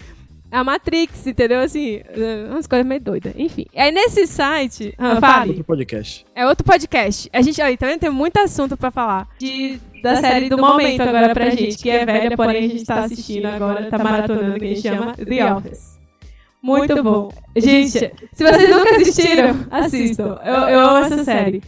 a 0.51 0.63
Matrix, 0.63 1.25
entendeu? 1.25 1.61
Assim, 1.61 2.01
é, 2.05 2.47
umas 2.49 2.67
coisas 2.67 2.85
meio 2.85 2.99
doidas. 2.99 3.33
Enfim. 3.37 3.65
Aí 3.75 3.91
nesse 3.91 4.27
site. 4.27 4.93
Ah, 4.97 5.19
fale. 5.19 5.51
Outro 5.51 5.63
podcast. 5.63 6.25
É 6.35 6.45
outro 6.45 6.65
podcast. 6.65 7.29
A 7.31 7.41
gente, 7.41 7.61
olha, 7.61 7.77
tá 7.77 7.87
vendo? 7.87 7.99
Tem 8.01 8.09
muito 8.09 8.37
assunto 8.37 8.75
pra 8.75 8.91
falar. 8.91 9.29
De, 9.39 9.79
da, 10.03 10.17
série 10.17 10.49
do 10.49 10.57
momento 10.57 11.01
agora 11.01 11.33
pra 11.33 11.49
gente, 11.51 11.77
que 11.77 11.89
é 11.89 12.05
velha, 12.05 12.35
porém 12.35 12.65
a 12.65 12.67
gente 12.67 12.83
tá 12.83 13.05
assistindo 13.05 13.45
agora, 13.45 13.89
tá 13.89 13.97
maratonando, 13.97 14.59
que 14.59 14.65
a 14.65 14.67
gente 14.67 14.81
chama 14.81 15.13
The 15.13 15.53
Office. 15.53 15.99
Muito 16.61 17.01
bom. 17.01 17.31
Gente, 17.55 18.11
se 18.33 18.43
vocês 18.43 18.69
nunca 18.69 18.95
assistiram, 18.95 19.65
assistam. 19.71 20.39
Eu, 20.43 20.53
eu 20.53 20.79
amo 20.81 21.05
essa 21.05 21.23
série. 21.23 21.63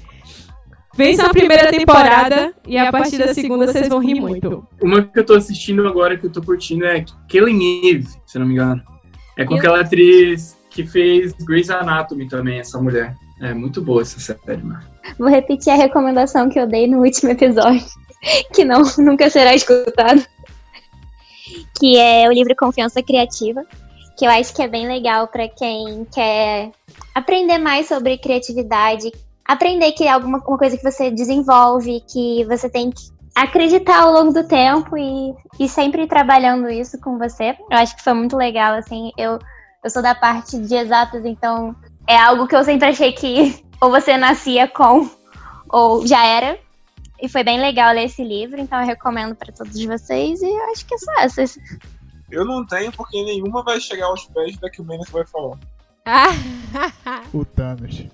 Vençam 0.95 1.25
a 1.25 1.29
primeira 1.29 1.71
temporada 1.71 2.53
e 2.67 2.77
a 2.77 2.91
partir 2.91 3.17
da 3.17 3.33
segunda 3.33 3.67
vocês 3.67 3.87
vão 3.87 3.99
rir 3.99 4.19
muito. 4.19 4.65
Uma 4.81 5.01
que 5.01 5.19
eu 5.19 5.25
tô 5.25 5.33
assistindo 5.33 5.87
agora, 5.87 6.17
que 6.17 6.25
eu 6.25 6.31
tô 6.31 6.41
curtindo, 6.41 6.85
é 6.85 7.03
Killing 7.27 7.87
Eve, 7.87 8.07
se 8.25 8.37
não 8.37 8.45
me 8.45 8.53
engano. 8.53 8.81
É 9.35 9.43
com 9.43 9.55
aquela 9.55 9.81
atriz 9.81 10.55
que 10.69 10.85
fez 10.85 11.33
Grey's 11.33 11.69
Anatomy 11.69 12.27
também, 12.27 12.59
essa 12.59 12.79
mulher. 12.79 13.15
É 13.41 13.53
muito 13.53 13.81
boa 13.81 14.03
essa 14.03 14.19
série, 14.19 14.61
mano. 14.61 14.83
Vou 15.17 15.27
repetir 15.27 15.73
a 15.73 15.75
recomendação 15.75 16.49
que 16.49 16.59
eu 16.59 16.67
dei 16.67 16.87
no 16.87 17.03
último 17.03 17.31
episódio, 17.31 17.83
que 18.53 18.63
não 18.63 18.83
nunca 18.99 19.29
será 19.29 19.55
escutado. 19.55 20.23
Que 21.79 21.97
é 21.97 22.29
o 22.29 22.31
livro 22.31 22.55
Confiança 22.55 23.01
Criativa, 23.01 23.65
que 24.17 24.25
eu 24.25 24.29
acho 24.29 24.53
que 24.55 24.61
é 24.61 24.67
bem 24.67 24.87
legal 24.87 25.27
para 25.27 25.47
quem 25.49 26.05
quer 26.13 26.71
aprender 27.13 27.57
mais 27.57 27.87
sobre 27.87 28.17
criatividade, 28.17 29.11
aprender 29.45 29.91
que 29.91 30.05
é 30.05 30.11
alguma 30.11 30.37
uma 30.37 30.57
coisa 30.57 30.77
que 30.77 30.83
você 30.83 31.11
desenvolve, 31.11 32.01
que 32.01 32.45
você 32.45 32.69
tem 32.69 32.91
que 32.91 33.13
acreditar 33.35 34.01
ao 34.01 34.11
longo 34.11 34.31
do 34.31 34.47
tempo 34.47 34.97
e, 34.97 35.33
e 35.59 35.67
sempre 35.67 36.07
trabalhando 36.07 36.69
isso 36.69 36.99
com 36.99 37.17
você. 37.17 37.57
Eu 37.69 37.77
acho 37.77 37.95
que 37.95 38.03
foi 38.03 38.13
muito 38.13 38.37
legal, 38.37 38.75
assim, 38.75 39.11
eu, 39.17 39.39
eu 39.83 39.89
sou 39.89 40.01
da 40.01 40.13
parte 40.13 40.57
de 40.57 40.75
exatas, 40.75 41.25
então 41.25 41.75
é 42.07 42.17
algo 42.17 42.47
que 42.47 42.55
eu 42.55 42.63
sempre 42.63 42.89
achei 42.89 43.11
que 43.11 43.63
ou 43.81 43.89
você 43.89 44.17
nascia 44.17 44.67
com 44.67 45.09
ou 45.69 46.05
já 46.05 46.25
era. 46.25 46.57
E 47.21 47.29
foi 47.29 47.43
bem 47.43 47.59
legal 47.59 47.93
ler 47.93 48.05
esse 48.05 48.23
livro, 48.23 48.59
então 48.59 48.79
eu 48.79 48.85
recomendo 48.85 49.33
para 49.33 49.53
todos 49.53 49.81
vocês 49.85 50.41
e 50.41 50.45
eu 50.45 50.71
acho 50.71 50.85
que 50.85 50.93
é 50.93 50.97
só 50.97 51.11
essas. 51.19 51.57
Eu 52.29 52.43
não 52.43 52.65
tenho 52.65 52.91
porque 52.91 53.23
nenhuma 53.23 53.63
vai 53.63 53.79
chegar 53.79 54.07
aos 54.07 54.25
pés 54.25 54.57
da 54.57 54.69
que 54.69 54.81
o 54.81 54.85
Menes 54.85 55.09
vai 55.09 55.25
falar. 55.25 55.57
O 57.33 57.45
Thanos. 57.45 58.05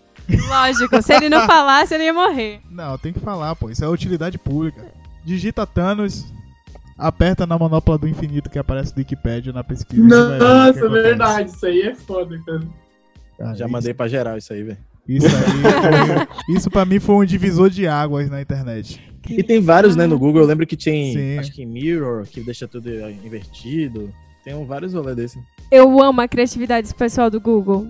Lógico, 0.47 1.01
se 1.01 1.13
ele 1.13 1.29
não 1.29 1.45
falasse, 1.45 1.93
ele 1.95 2.05
ia 2.05 2.13
morrer. 2.13 2.59
Não, 2.69 2.97
tem 2.97 3.13
que 3.13 3.19
falar, 3.19 3.55
pô. 3.55 3.69
Isso 3.69 3.83
é 3.83 3.87
utilidade 3.87 4.37
pública. 4.37 4.85
Digita 5.25 5.65
Thanos, 5.65 6.25
aperta 6.97 7.45
na 7.45 7.57
manopla 7.57 7.97
do 7.97 8.07
infinito 8.07 8.49
que 8.49 8.59
aparece 8.59 8.91
no 8.93 8.99
Wikipedia 8.99 9.51
na 9.53 9.63
pesquisa. 9.63 10.03
Nossa, 10.03 10.69
acontece. 10.79 10.89
verdade, 11.03 11.49
isso 11.51 11.65
aí 11.65 11.81
é 11.81 11.95
foda, 11.95 12.39
cara. 12.45 12.61
Cara, 13.37 13.55
Já 13.55 13.65
isso- 13.65 13.71
mandei 13.71 13.93
pra 13.93 14.07
geral 14.07 14.37
isso 14.37 14.51
aí, 14.53 14.63
velho. 14.63 14.77
Isso 15.07 15.27
aí. 15.27 15.33
foi- 15.33 16.27
isso 16.55 16.69
pra 16.69 16.85
mim 16.85 16.99
foi 16.99 17.15
um 17.15 17.25
divisor 17.25 17.69
de 17.69 17.87
águas 17.87 18.29
na 18.29 18.41
internet. 18.41 19.01
E 19.29 19.43
tem 19.43 19.59
vários, 19.61 19.95
né, 19.95 20.07
no 20.07 20.17
Google. 20.17 20.41
Eu 20.41 20.47
lembro 20.47 20.65
que 20.65 20.77
tem, 20.77 21.13
Sim. 21.13 21.37
acho 21.39 21.51
que 21.51 21.65
Mirror, 21.65 22.25
que 22.25 22.41
deixa 22.41 22.67
tudo 22.67 22.89
invertido. 23.23 24.11
Tem 24.43 24.65
vários 24.65 24.93
rolês 24.93 25.15
desse. 25.15 25.39
Eu 25.71 26.01
amo 26.01 26.21
a 26.21 26.27
criatividade 26.27 26.93
pessoal 26.95 27.29
do 27.29 27.39
Google. 27.39 27.87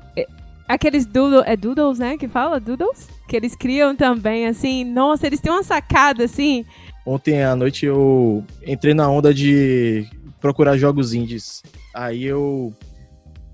Aqueles 0.70 1.06
doodle, 1.06 1.41
é 1.46 1.58
doodles, 1.58 1.98
né? 1.98 2.16
Que 2.16 2.28
fala? 2.28 2.60
Doodles? 2.60 3.10
Que 3.28 3.36
eles 3.36 3.56
criam 3.56 3.96
também, 3.96 4.46
assim. 4.46 4.84
Nossa, 4.86 5.26
eles 5.26 5.40
têm 5.41 5.52
uma 5.52 5.64
sacada, 5.64 6.24
assim. 6.26 6.64
Ontem 7.06 7.44
à 7.44 7.56
noite 7.56 7.88
eu 7.88 8.44
entrei 8.66 8.94
na 8.94 9.10
onda 9.10 9.34
de 9.34 10.06
procurar 10.40 10.78
jogos 10.78 11.12
indies. 11.14 11.64
Aí 11.94 12.24
eu 12.24 12.72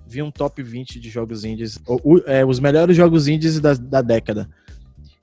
vi 0.06 0.22
um 0.22 0.30
top 0.30 0.62
20 0.62 1.00
de 1.00 1.10
jogos 1.10 1.46
indies. 1.46 1.80
o- 1.88 2.16
o- 2.16 2.22
é, 2.28 2.46
os 2.46 2.60
melhores 2.60 2.98
jogos 2.98 3.30
indies 3.30 3.60
da, 3.62 3.74
da 3.74 4.02
década. 4.02 4.50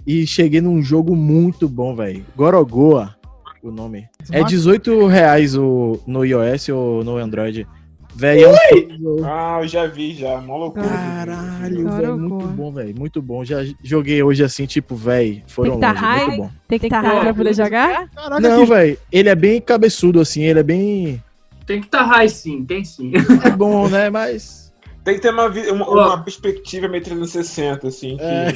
E 0.06 0.26
cheguei 0.26 0.60
num 0.62 0.82
jogo 0.82 1.14
muito 1.14 1.68
bom, 1.68 1.94
velho. 1.94 2.24
Gorogoa, 2.34 3.14
o 3.62 3.70
nome. 3.70 4.08
É 4.30 4.38
Smart- 4.38 4.48
18 4.50 5.06
reais 5.06 5.54
o, 5.56 6.00
no 6.06 6.24
iOS 6.24 6.70
ou 6.70 7.04
no 7.04 7.18
Android. 7.18 7.66
Velho, 8.14 8.50
é 8.50 8.86
Ah, 9.24 9.58
eu 9.62 9.68
já 9.68 9.86
vi 9.86 10.14
já. 10.14 10.40
Mó 10.40 10.56
loucura. 10.58 10.86
Caralho, 10.86 11.90
velho, 11.90 12.18
muito 12.18 12.46
bom, 12.48 12.72
velho, 12.72 12.94
muito 12.98 13.22
bom. 13.22 13.44
Já 13.44 13.64
joguei 13.82 14.22
hoje 14.22 14.44
assim, 14.44 14.66
tipo, 14.66 14.94
velho, 14.94 15.42
foram 15.46 15.70
Tem 15.72 15.80
que 15.80 15.86
tá 15.86 15.92
longe, 15.92 16.04
high. 16.04 16.26
muito 16.26 16.42
bom. 16.42 16.50
Tem 16.68 16.78
que 16.78 16.86
estar 16.86 17.00
Tem 17.00 17.08
que- 17.10 17.14
raro 17.16 17.24
pra 17.26 17.34
poder 17.34 17.54
jogar? 17.54 18.08
Caraca, 18.10 18.40
Não, 18.40 18.60
que 18.64 18.66
velho, 18.70 18.98
ele 19.10 19.28
é 19.28 19.34
bem 19.34 19.60
cabeçudo 19.60 20.20
assim, 20.20 20.42
ele 20.42 20.60
é 20.60 20.62
bem 20.62 21.22
Tem 21.66 21.80
que 21.80 21.86
estar 21.86 22.02
high 22.04 22.28
sim, 22.28 22.64
tem 22.64 22.84
sim. 22.84 23.12
é 23.44 23.50
bom, 23.50 23.88
né, 23.88 24.10
mas 24.10 24.72
Tem 25.04 25.14
que 25.14 25.20
ter 25.22 25.30
uma, 25.30 25.46
uma, 25.46 25.88
uma 25.88 26.22
perspectiva 26.22 26.88
meio 26.88 27.02
360, 27.02 27.88
assim. 27.88 28.16
Que... 28.18 28.22
É. 28.22 28.52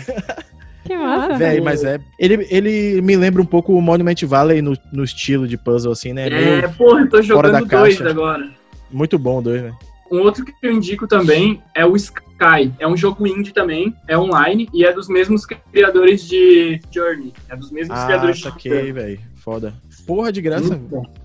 Que 0.86 0.96
massa. 0.96 1.34
velho, 1.36 1.64
mas 1.64 1.82
é, 1.82 1.98
ele, 2.16 2.46
ele 2.48 3.00
me 3.02 3.16
lembra 3.16 3.42
um 3.42 3.46
pouco 3.46 3.72
o 3.74 3.82
Monument 3.82 4.14
Valley 4.24 4.62
no, 4.62 4.76
no 4.92 5.02
estilo 5.02 5.48
de 5.48 5.56
puzzle 5.58 5.90
assim, 5.90 6.12
né? 6.12 6.30
Meio- 6.30 6.64
É, 6.64 6.68
porra, 6.68 7.00
eu 7.00 7.08
tô 7.08 7.20
jogando 7.22 7.66
dois 7.66 7.98
caixa. 7.98 8.08
agora. 8.08 8.48
Muito 8.90 9.18
bom 9.18 9.42
dois, 9.42 9.62
né? 9.62 9.74
Um 10.10 10.20
outro 10.20 10.44
que 10.44 10.52
eu 10.62 10.72
indico 10.72 11.06
também 11.06 11.62
é 11.74 11.84
o 11.84 11.96
Sky. 11.96 12.72
É 12.78 12.86
um 12.86 12.96
jogo 12.96 13.26
indie 13.26 13.52
também, 13.52 13.94
é 14.06 14.16
online 14.16 14.68
e 14.72 14.84
é 14.84 14.92
dos 14.92 15.08
mesmos 15.08 15.44
criadores 15.44 16.22
de 16.22 16.80
Journey. 16.92 17.32
É 17.48 17.56
dos 17.56 17.70
mesmos 17.70 17.98
Ah, 17.98 18.06
criadores 18.06 18.36
de 18.36 18.42
saquei, 18.44 18.92
velho. 18.92 19.20
Foda. 19.36 19.74
Porra 20.06 20.30
de 20.30 20.40
graça. 20.40 20.80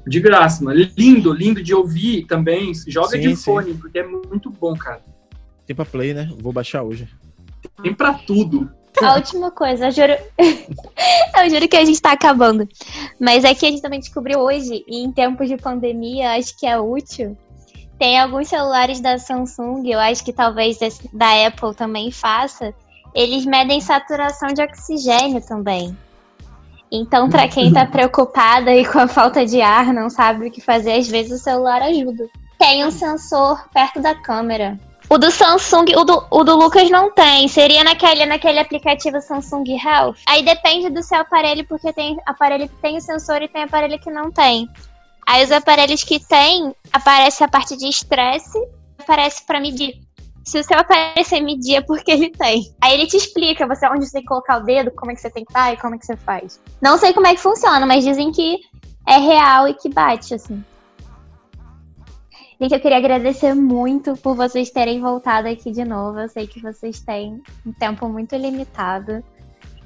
De 0.07 0.19
graça, 0.19 0.63
mano. 0.63 0.79
Lindo, 0.97 1.31
lindo 1.33 1.61
de 1.61 1.73
ouvir 1.73 2.25
também. 2.25 2.71
Joga 2.87 3.09
Sim, 3.09 3.19
de 3.19 3.35
sim. 3.35 3.43
fone, 3.43 3.73
porque 3.75 3.99
é 3.99 4.07
muito 4.07 4.49
bom, 4.49 4.75
cara. 4.75 5.01
Tem 5.67 5.75
pra 5.75 5.85
play, 5.85 6.13
né? 6.13 6.29
Vou 6.39 6.51
baixar 6.51 6.81
hoje. 6.81 7.07
Tem 7.83 7.93
pra 7.93 8.13
tudo. 8.13 8.69
A 9.01 9.15
última 9.15 9.51
coisa, 9.51 9.87
eu 9.87 9.91
juro. 9.91 10.13
eu 11.43 11.49
juro 11.49 11.67
que 11.67 11.77
a 11.77 11.85
gente 11.85 12.01
tá 12.01 12.11
acabando. 12.11 12.67
Mas 13.19 13.43
é 13.43 13.53
que 13.53 13.65
a 13.65 13.69
gente 13.69 13.81
também 13.81 13.99
descobriu 13.99 14.39
hoje, 14.39 14.83
e 14.87 15.03
em 15.03 15.11
tempos 15.11 15.47
de 15.47 15.57
pandemia, 15.57 16.33
acho 16.33 16.57
que 16.59 16.65
é 16.65 16.79
útil. 16.79 17.37
Tem 18.01 18.19
alguns 18.19 18.47
celulares 18.47 18.99
da 18.99 19.19
Samsung, 19.19 19.87
eu 19.87 19.99
acho 19.99 20.25
que 20.25 20.33
talvez 20.33 20.79
da 21.13 21.45
Apple 21.45 21.75
também 21.75 22.09
faça. 22.09 22.73
Eles 23.13 23.45
medem 23.45 23.79
saturação 23.79 24.49
de 24.49 24.59
oxigênio 24.59 25.39
também. 25.45 25.95
Então, 26.91 27.29
pra 27.29 27.47
quem 27.47 27.71
tá 27.71 27.85
preocupada 27.85 28.73
e 28.73 28.83
com 28.87 28.97
a 28.97 29.07
falta 29.07 29.45
de 29.45 29.61
ar, 29.61 29.93
não 29.93 30.09
sabe 30.09 30.47
o 30.47 30.51
que 30.51 30.59
fazer, 30.59 30.93
às 30.93 31.07
vezes 31.07 31.39
o 31.39 31.43
celular 31.43 31.83
ajuda. 31.83 32.27
Tem 32.57 32.83
um 32.83 32.89
sensor 32.89 33.69
perto 33.71 34.01
da 34.01 34.15
câmera. 34.15 34.79
O 35.07 35.19
do 35.19 35.29
Samsung, 35.29 35.95
o 35.95 36.03
do, 36.03 36.25
o 36.31 36.43
do 36.43 36.57
Lucas 36.57 36.89
não 36.89 37.11
tem. 37.11 37.47
Seria 37.47 37.83
naquele, 37.83 38.25
naquele 38.25 38.57
aplicativo 38.57 39.21
Samsung 39.21 39.77
Health. 39.77 40.15
Aí 40.27 40.43
depende 40.43 40.89
do 40.89 41.03
seu 41.03 41.19
aparelho, 41.19 41.67
porque 41.67 41.93
tem 41.93 42.17
aparelho 42.25 42.67
que 42.67 42.75
tem 42.77 42.97
o 42.97 43.01
sensor 43.01 43.43
e 43.43 43.47
tem 43.47 43.61
aparelho 43.61 43.99
que 43.99 44.09
não 44.09 44.31
tem. 44.31 44.67
Aí 45.31 45.45
os 45.45 45.51
aparelhos 45.53 46.03
que 46.03 46.19
tem, 46.19 46.75
aparece 46.91 47.41
a 47.41 47.47
parte 47.47 47.77
de 47.77 47.87
estresse, 47.87 48.61
aparece 48.99 49.45
pra 49.45 49.61
medir. 49.61 50.01
Se 50.43 50.59
o 50.59 50.63
seu 50.63 50.77
aparelho 50.77 51.45
medir 51.45 51.75
é 51.75 51.81
porque 51.81 52.11
ele 52.11 52.31
tem. 52.31 52.75
Aí 52.81 52.95
ele 52.95 53.07
te 53.07 53.15
explica 53.15 53.65
você 53.65 53.87
onde 53.87 54.05
você 54.05 54.11
tem 54.11 54.23
que 54.23 54.27
colocar 54.27 54.57
o 54.57 54.65
dedo, 54.65 54.91
como 54.91 55.09
é 55.09 55.15
que 55.15 55.21
você 55.21 55.29
tem 55.29 55.45
que 55.45 55.51
estar 55.51 55.71
e 55.71 55.77
como 55.77 55.95
é 55.95 55.97
que 55.97 56.05
você 56.05 56.17
faz. 56.17 56.59
Não 56.81 56.97
sei 56.97 57.13
como 57.13 57.27
é 57.27 57.33
que 57.33 57.39
funciona, 57.39 57.85
mas 57.85 58.03
dizem 58.03 58.29
que 58.33 58.57
é 59.07 59.19
real 59.19 59.69
e 59.69 59.73
que 59.73 59.87
bate, 59.87 60.33
assim. 60.33 60.61
Gente, 62.59 62.73
eu 62.73 62.81
queria 62.81 62.97
agradecer 62.97 63.53
muito 63.53 64.17
por 64.17 64.35
vocês 64.35 64.69
terem 64.69 64.99
voltado 64.99 65.47
aqui 65.47 65.71
de 65.71 65.85
novo. 65.85 66.19
Eu 66.19 66.27
sei 66.27 66.45
que 66.45 66.61
vocês 66.61 66.99
têm 66.99 67.41
um 67.65 67.71
tempo 67.71 68.09
muito 68.09 68.35
limitado. 68.35 69.23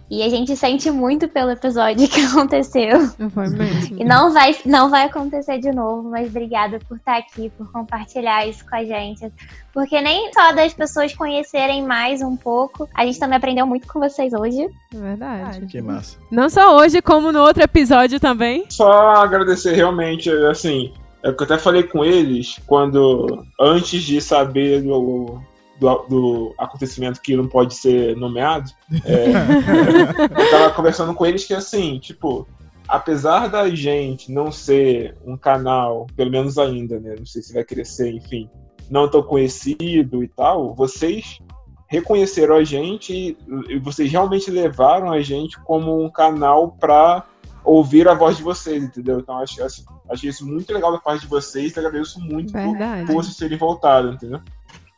E 0.10 0.22
a 0.22 0.30
gente 0.30 0.56
sente 0.56 0.92
muito 0.92 1.28
pelo 1.28 1.52
episódio 1.52 2.08
que 2.10 2.22
aconteceu. 2.22 3.10
Não 3.18 3.30
foi 3.30 3.50
mesmo. 3.50 4.00
E 4.00 4.04
não 4.04 4.32
vai, 4.32 4.56
não 4.66 4.90
vai 4.90 5.06
acontecer 5.06 5.60
de 5.60 5.72
novo, 5.72 6.10
mas 6.10 6.30
obrigada 6.30 6.80
por 6.88 6.98
estar 6.98 7.18
aqui, 7.18 7.52
por 7.58 7.72
compartilhar 7.72 8.48
isso 8.48 8.64
com 8.66 8.76
a 8.76 8.84
gente. 8.84 9.32
Porque 9.74 10.00
nem 10.02 10.32
só 10.34 10.54
das 10.54 10.74
pessoas 10.74 11.14
conhecerem 11.14 11.84
mais 11.84 12.22
um 12.22 12.36
pouco, 12.36 12.88
a 12.94 13.06
gente 13.06 13.20
também 13.20 13.38
aprendeu 13.38 13.66
muito 13.66 13.88
com 13.88 14.00
vocês 14.00 14.34
hoje. 14.34 14.64
É 14.94 14.98
verdade. 14.98 15.66
Que 15.66 15.82
massa. 15.82 16.18
Não 16.32 16.50
só 16.50 16.78
hoje, 16.78 17.02
como 17.02 17.32
no 17.32 17.42
outro 17.42 17.64
episódio 17.64 18.20
também. 18.20 18.66
Só 18.70 19.16
agradecer 19.16 19.74
realmente, 19.74 20.30
assim, 20.30 20.94
é 21.24 21.32
que 21.32 21.42
eu 21.42 21.46
até 21.46 21.58
falei 21.58 21.84
com 21.84 22.06
eles 22.06 22.60
quando, 22.68 23.44
antes 23.60 24.04
de 24.04 24.22
saber 24.22 24.84
do, 24.84 25.42
do, 25.80 25.96
do 26.08 26.56
acontecimento 26.58 27.22
que 27.22 27.36
não 27.36 27.48
pode 27.48 27.76
ser 27.76 28.16
nomeado, 28.16 28.72
é, 29.04 29.28
eu 30.42 30.50
tava 30.52 30.74
conversando 30.74 31.14
com 31.14 31.26
eles 31.26 31.46
que, 31.46 31.54
assim, 31.54 32.00
tipo, 32.00 32.48
apesar 32.88 33.48
da 33.48 33.70
gente 33.70 34.32
não 34.32 34.52
ser 34.52 35.18
um 35.26 35.38
canal, 35.38 36.08
pelo 36.16 36.32
menos 36.32 36.58
ainda, 36.58 37.00
né, 37.00 37.16
não 37.18 37.26
sei 37.26 37.42
se 37.42 37.54
vai 37.54 37.64
crescer, 37.64 38.12
enfim, 38.12 38.50
não 38.90 39.10
tão 39.10 39.24
conhecido 39.24 40.24
e 40.24 40.28
tal, 40.28 40.74
vocês 40.74 41.40
reconheceram 41.88 42.56
a 42.56 42.64
gente 42.64 43.38
e- 43.70 43.80
vocês 43.80 44.12
realmente 44.12 44.50
levaram 44.50 45.12
a 45.12 45.22
gente 45.22 45.60
como 45.62 46.04
um 46.04 46.10
canal 46.10 46.72
pra 46.72 47.26
ouvir 47.64 48.08
a 48.08 48.14
voz 48.14 48.38
de 48.38 48.44
vocês, 48.44 48.84
entendeu? 48.84 49.20
Então 49.20 49.40
achei 49.40 50.30
isso 50.30 50.46
muito 50.46 50.72
legal 50.72 50.92
da 50.92 51.00
parte 51.00 51.22
de 51.22 51.28
vocês 51.28 51.76
e 51.76 51.80
agradeço 51.80 52.20
muito 52.20 52.54
Verdade. 52.54 53.08
por 53.08 53.16
vocês 53.16 53.36
terem 53.36 53.58
voltado, 53.58 54.14
entendeu? 54.14 54.40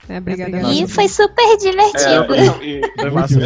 É, 0.09 0.17
obrigada. 0.19 0.61
Nossa. 0.61 0.73
E 0.83 0.87
foi 0.87 1.07
super 1.07 1.57
divertido. 1.57 2.33
É, 2.33 2.65
e- 2.65 2.81
Foi 2.99 3.11
massa 3.11 3.37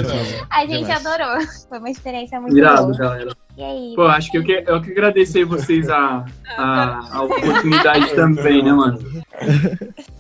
a 0.50 0.66
gente 0.66 0.78
demais. 0.86 1.06
adorou. 1.06 1.48
Foi 1.70 1.80
uma 1.80 1.90
experiência 1.90 2.40
muito 2.40 2.56
Irado, 2.58 2.86
boa. 2.88 2.98
galera. 2.98 3.36
E 3.58 3.64
aí? 3.64 3.94
Pô, 3.96 4.04
acho 4.04 4.32
que 4.32 4.38
eu 4.38 4.44
que, 4.44 4.64
eu 4.68 4.82
que 4.82 4.92
agradecer 4.92 5.44
vocês 5.44 5.90
a, 5.90 6.24
a, 6.58 7.18
a 7.18 7.24
oportunidade 7.24 8.14
também, 8.16 8.64
né, 8.64 8.72
mano? 8.74 9.00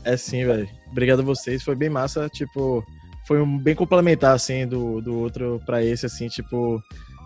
É 0.03 0.17
sim, 0.17 0.45
velho. 0.45 0.67
Obrigado 0.91 1.19
a 1.19 1.23
vocês. 1.23 1.63
Foi 1.63 1.75
bem 1.75 1.89
massa, 1.89 2.27
tipo, 2.29 2.83
foi 3.27 3.41
um 3.41 3.57
bem 3.57 3.75
complementar 3.75 4.33
assim 4.35 4.67
do, 4.67 4.99
do 5.01 5.17
outro 5.19 5.61
pra 5.65 5.83
esse 5.83 6.05
assim, 6.05 6.27
tipo, 6.27 6.81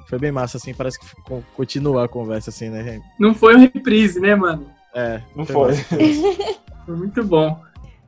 foi 0.10 0.20
bem 0.20 0.32
massa 0.32 0.58
assim, 0.58 0.74
parece 0.74 1.00
que 1.00 1.06
co- 1.24 1.44
continuar 1.56 2.04
a 2.06 2.08
conversa 2.10 2.50
assim, 2.50 2.70
né? 2.70 3.00
Não 3.20 3.34
foi 3.34 3.56
um 3.56 3.60
reprise, 3.60 4.20
né, 4.20 4.36
mano? 4.36 4.70
É, 4.94 5.22
Não 5.36 5.46
foi. 5.46 5.70
massa. 5.70 5.86
Foi 6.86 6.96
muito 6.96 7.24
bom. 7.24 7.60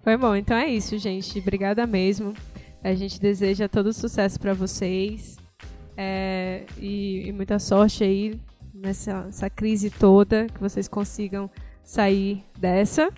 Foi 0.07 0.15
bom, 0.15 0.33
então 0.37 0.55
é 0.55 0.69
isso, 0.69 0.97
gente. 0.97 1.37
Obrigada 1.37 1.85
mesmo. 1.85 2.33
A 2.81 2.93
gente 2.93 3.19
deseja 3.19 3.67
todo 3.67 3.91
sucesso 3.91 4.39
pra 4.39 4.53
vocês. 4.53 5.35
É, 5.97 6.63
e, 6.79 7.27
e 7.27 7.31
muita 7.33 7.59
sorte 7.59 8.05
aí 8.05 8.39
nessa 8.73 9.25
essa 9.27 9.49
crise 9.49 9.89
toda. 9.89 10.47
Que 10.47 10.61
vocês 10.61 10.87
consigam 10.87 11.49
sair 11.83 12.41
dessa 12.57 13.09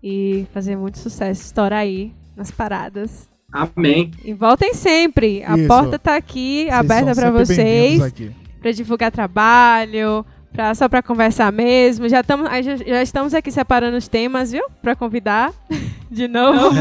e 0.00 0.46
fazer 0.54 0.76
muito 0.76 1.00
sucesso. 1.00 1.46
Estourar 1.46 1.80
aí 1.80 2.14
nas 2.36 2.48
paradas. 2.48 3.28
Amém. 3.50 4.12
E 4.24 4.32
voltem 4.32 4.72
sempre. 4.72 5.42
A 5.42 5.58
Isso. 5.58 5.66
porta 5.66 5.98
tá 5.98 6.14
aqui, 6.14 6.66
Vocês 6.66 6.78
aberta 6.78 7.12
bem-vindos 7.12 7.48
vocês. 7.48 8.14
Pra 8.60 8.70
divulgar 8.70 9.10
trabalho. 9.10 10.24
Pra, 10.54 10.72
só 10.72 10.88
pra 10.88 11.02
conversar 11.02 11.50
mesmo. 11.52 12.08
Já, 12.08 12.22
tamo, 12.22 12.44
já, 12.62 12.76
já 12.76 13.02
estamos 13.02 13.34
aqui 13.34 13.50
separando 13.50 13.96
os 13.96 14.06
temas, 14.06 14.52
viu? 14.52 14.64
Pra 14.80 14.94
convidar 14.94 15.52
de 16.08 16.28
novo. 16.28 16.76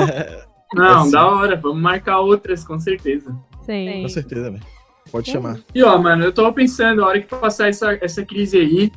Não, 0.76 1.02
Assim. 1.02 1.12
da 1.12 1.28
hora. 1.28 1.56
Vamos 1.56 1.82
marcar 1.82 2.20
outras, 2.20 2.64
com 2.64 2.80
certeza. 2.80 3.36
Sim. 3.66 4.04
Com 4.04 4.10
certeza, 4.10 4.52
velho. 4.52 4.64
Pode 5.12 5.32
chamar. 5.32 5.58
E 5.74 5.84
ó, 5.84 5.98
mano, 5.98 6.24
eu 6.24 6.32
tava 6.32 6.54
pensando, 6.54 7.04
a 7.04 7.08
hora 7.08 7.20
que 7.20 7.28
passar 7.28 7.68
essa, 7.68 7.98
essa 8.00 8.24
crise 8.24 8.58
aí, 8.58 8.92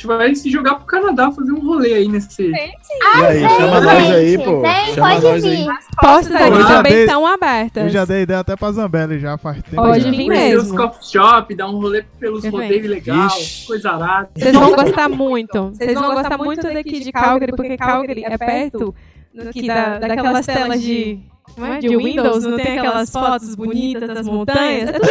gente 0.00 0.06
vai 0.06 0.34
se 0.34 0.50
jogar 0.50 0.76
pro 0.76 0.86
Canadá, 0.86 1.30
fazer 1.30 1.52
um 1.52 1.60
rolê 1.60 1.92
aí 1.94 2.08
nesse. 2.08 2.42
e 2.50 2.54
aí, 2.54 3.40
chama 3.48 3.80
nós 3.80 4.10
aí, 4.10 4.38
pô. 4.38 4.60
Vem, 4.62 4.94
Chama 4.94 5.08
pode 5.10 5.22
nós 5.24 5.42
vir. 5.44 5.50
aí. 5.50 5.66
Portas 6.00 6.32
aqui 6.34 6.66
também 6.66 6.92
dei- 6.92 7.04
estão 7.04 7.26
abertas. 7.26 7.82
Eu 7.84 7.88
já 7.90 8.04
dei 8.06 8.22
ideia 8.22 8.40
até 8.40 8.56
pra 8.56 8.72
Zambelli 8.72 9.18
já 9.18 9.36
faz 9.36 9.62
tempo. 9.62 9.76
Pode 9.76 10.00
já. 10.04 10.10
vir 10.10 10.26
Conhecer 10.26 10.56
os 10.56 10.62
mesmo. 10.64 10.76
coffee 10.78 11.10
shop, 11.10 11.54
dar 11.54 11.68
um 11.68 11.78
rolê 11.80 12.02
pelos 12.18 12.44
rodeios 12.46 12.86
legal, 12.86 13.28
coisa 13.66 13.90
arada. 13.90 14.30
Vocês 14.34 14.54
vão 14.56 14.72
gostar 14.74 15.08
muito. 15.10 15.68
Vocês 15.70 15.94
vão 15.94 16.14
gostar 16.14 16.38
muito 16.38 16.62
daqui 16.62 17.00
de 17.00 17.12
Calgary, 17.12 17.52
porque 17.52 17.76
Calgary 17.76 18.24
é 18.24 18.38
perto 18.38 18.94
aqui 19.48 19.66
da, 19.66 19.98
daquelas 19.98 20.46
telas 20.46 20.80
de, 20.80 21.20
é? 21.62 21.78
de 21.78 21.94
Windows, 21.96 22.44
não 22.44 22.56
tem 22.56 22.78
aquelas 22.78 23.10
fotos 23.10 23.54
bonitas 23.54 24.08
das 24.08 24.26
montanhas. 24.26 24.88
É 24.88 24.92
tudo 24.92 25.10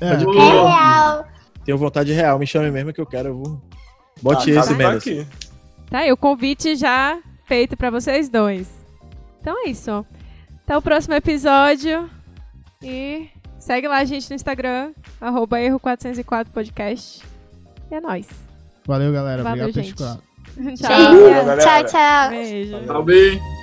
É, 0.00 0.16
Tipo, 0.18 0.30
É 0.32 0.34
Pô, 0.34 0.66
real. 0.66 1.24
Tenho 1.64 1.78
vontade 1.78 2.12
real, 2.12 2.38
me 2.38 2.46
chame 2.46 2.70
mesmo 2.70 2.92
que 2.92 3.00
eu 3.00 3.06
quero, 3.06 3.28
eu 3.30 3.36
vou. 3.38 3.62
Bote 4.22 4.56
Ah, 4.56 4.60
esse, 4.60 4.74
tá 4.76 4.90
aqui. 4.92 5.26
Tá 5.90 5.98
aí, 6.00 6.12
o 6.12 6.16
convite 6.16 6.76
já 6.76 7.18
feito 7.46 7.76
pra 7.76 7.90
vocês 7.90 8.28
dois. 8.28 8.68
Então 9.40 9.66
é 9.66 9.68
isso. 9.70 10.04
Até 10.64 10.76
o 10.76 10.82
próximo 10.82 11.14
episódio. 11.14 12.08
E 12.82 13.28
segue 13.58 13.86
lá 13.88 13.98
a 13.98 14.04
gente 14.04 14.28
no 14.30 14.36
Instagram, 14.36 14.92
arroba 15.20 15.58
erro404podcast. 15.58 17.22
E 17.90 17.94
é 17.94 18.00
nóis. 18.00 18.28
Valeu, 18.86 19.12
galera. 19.12 19.42
Valeu, 19.42 19.68
Obrigado 19.68 19.68
por 19.68 19.74
ter 19.74 19.82
gente. 19.82 19.94
escutado. 19.94 20.22
Tchau. 20.76 21.10
Beijo. 21.10 21.30
galera. 21.34 21.62
Tchau, 21.62 21.84
tchau. 21.84 22.30
Beijo. 22.30 23.53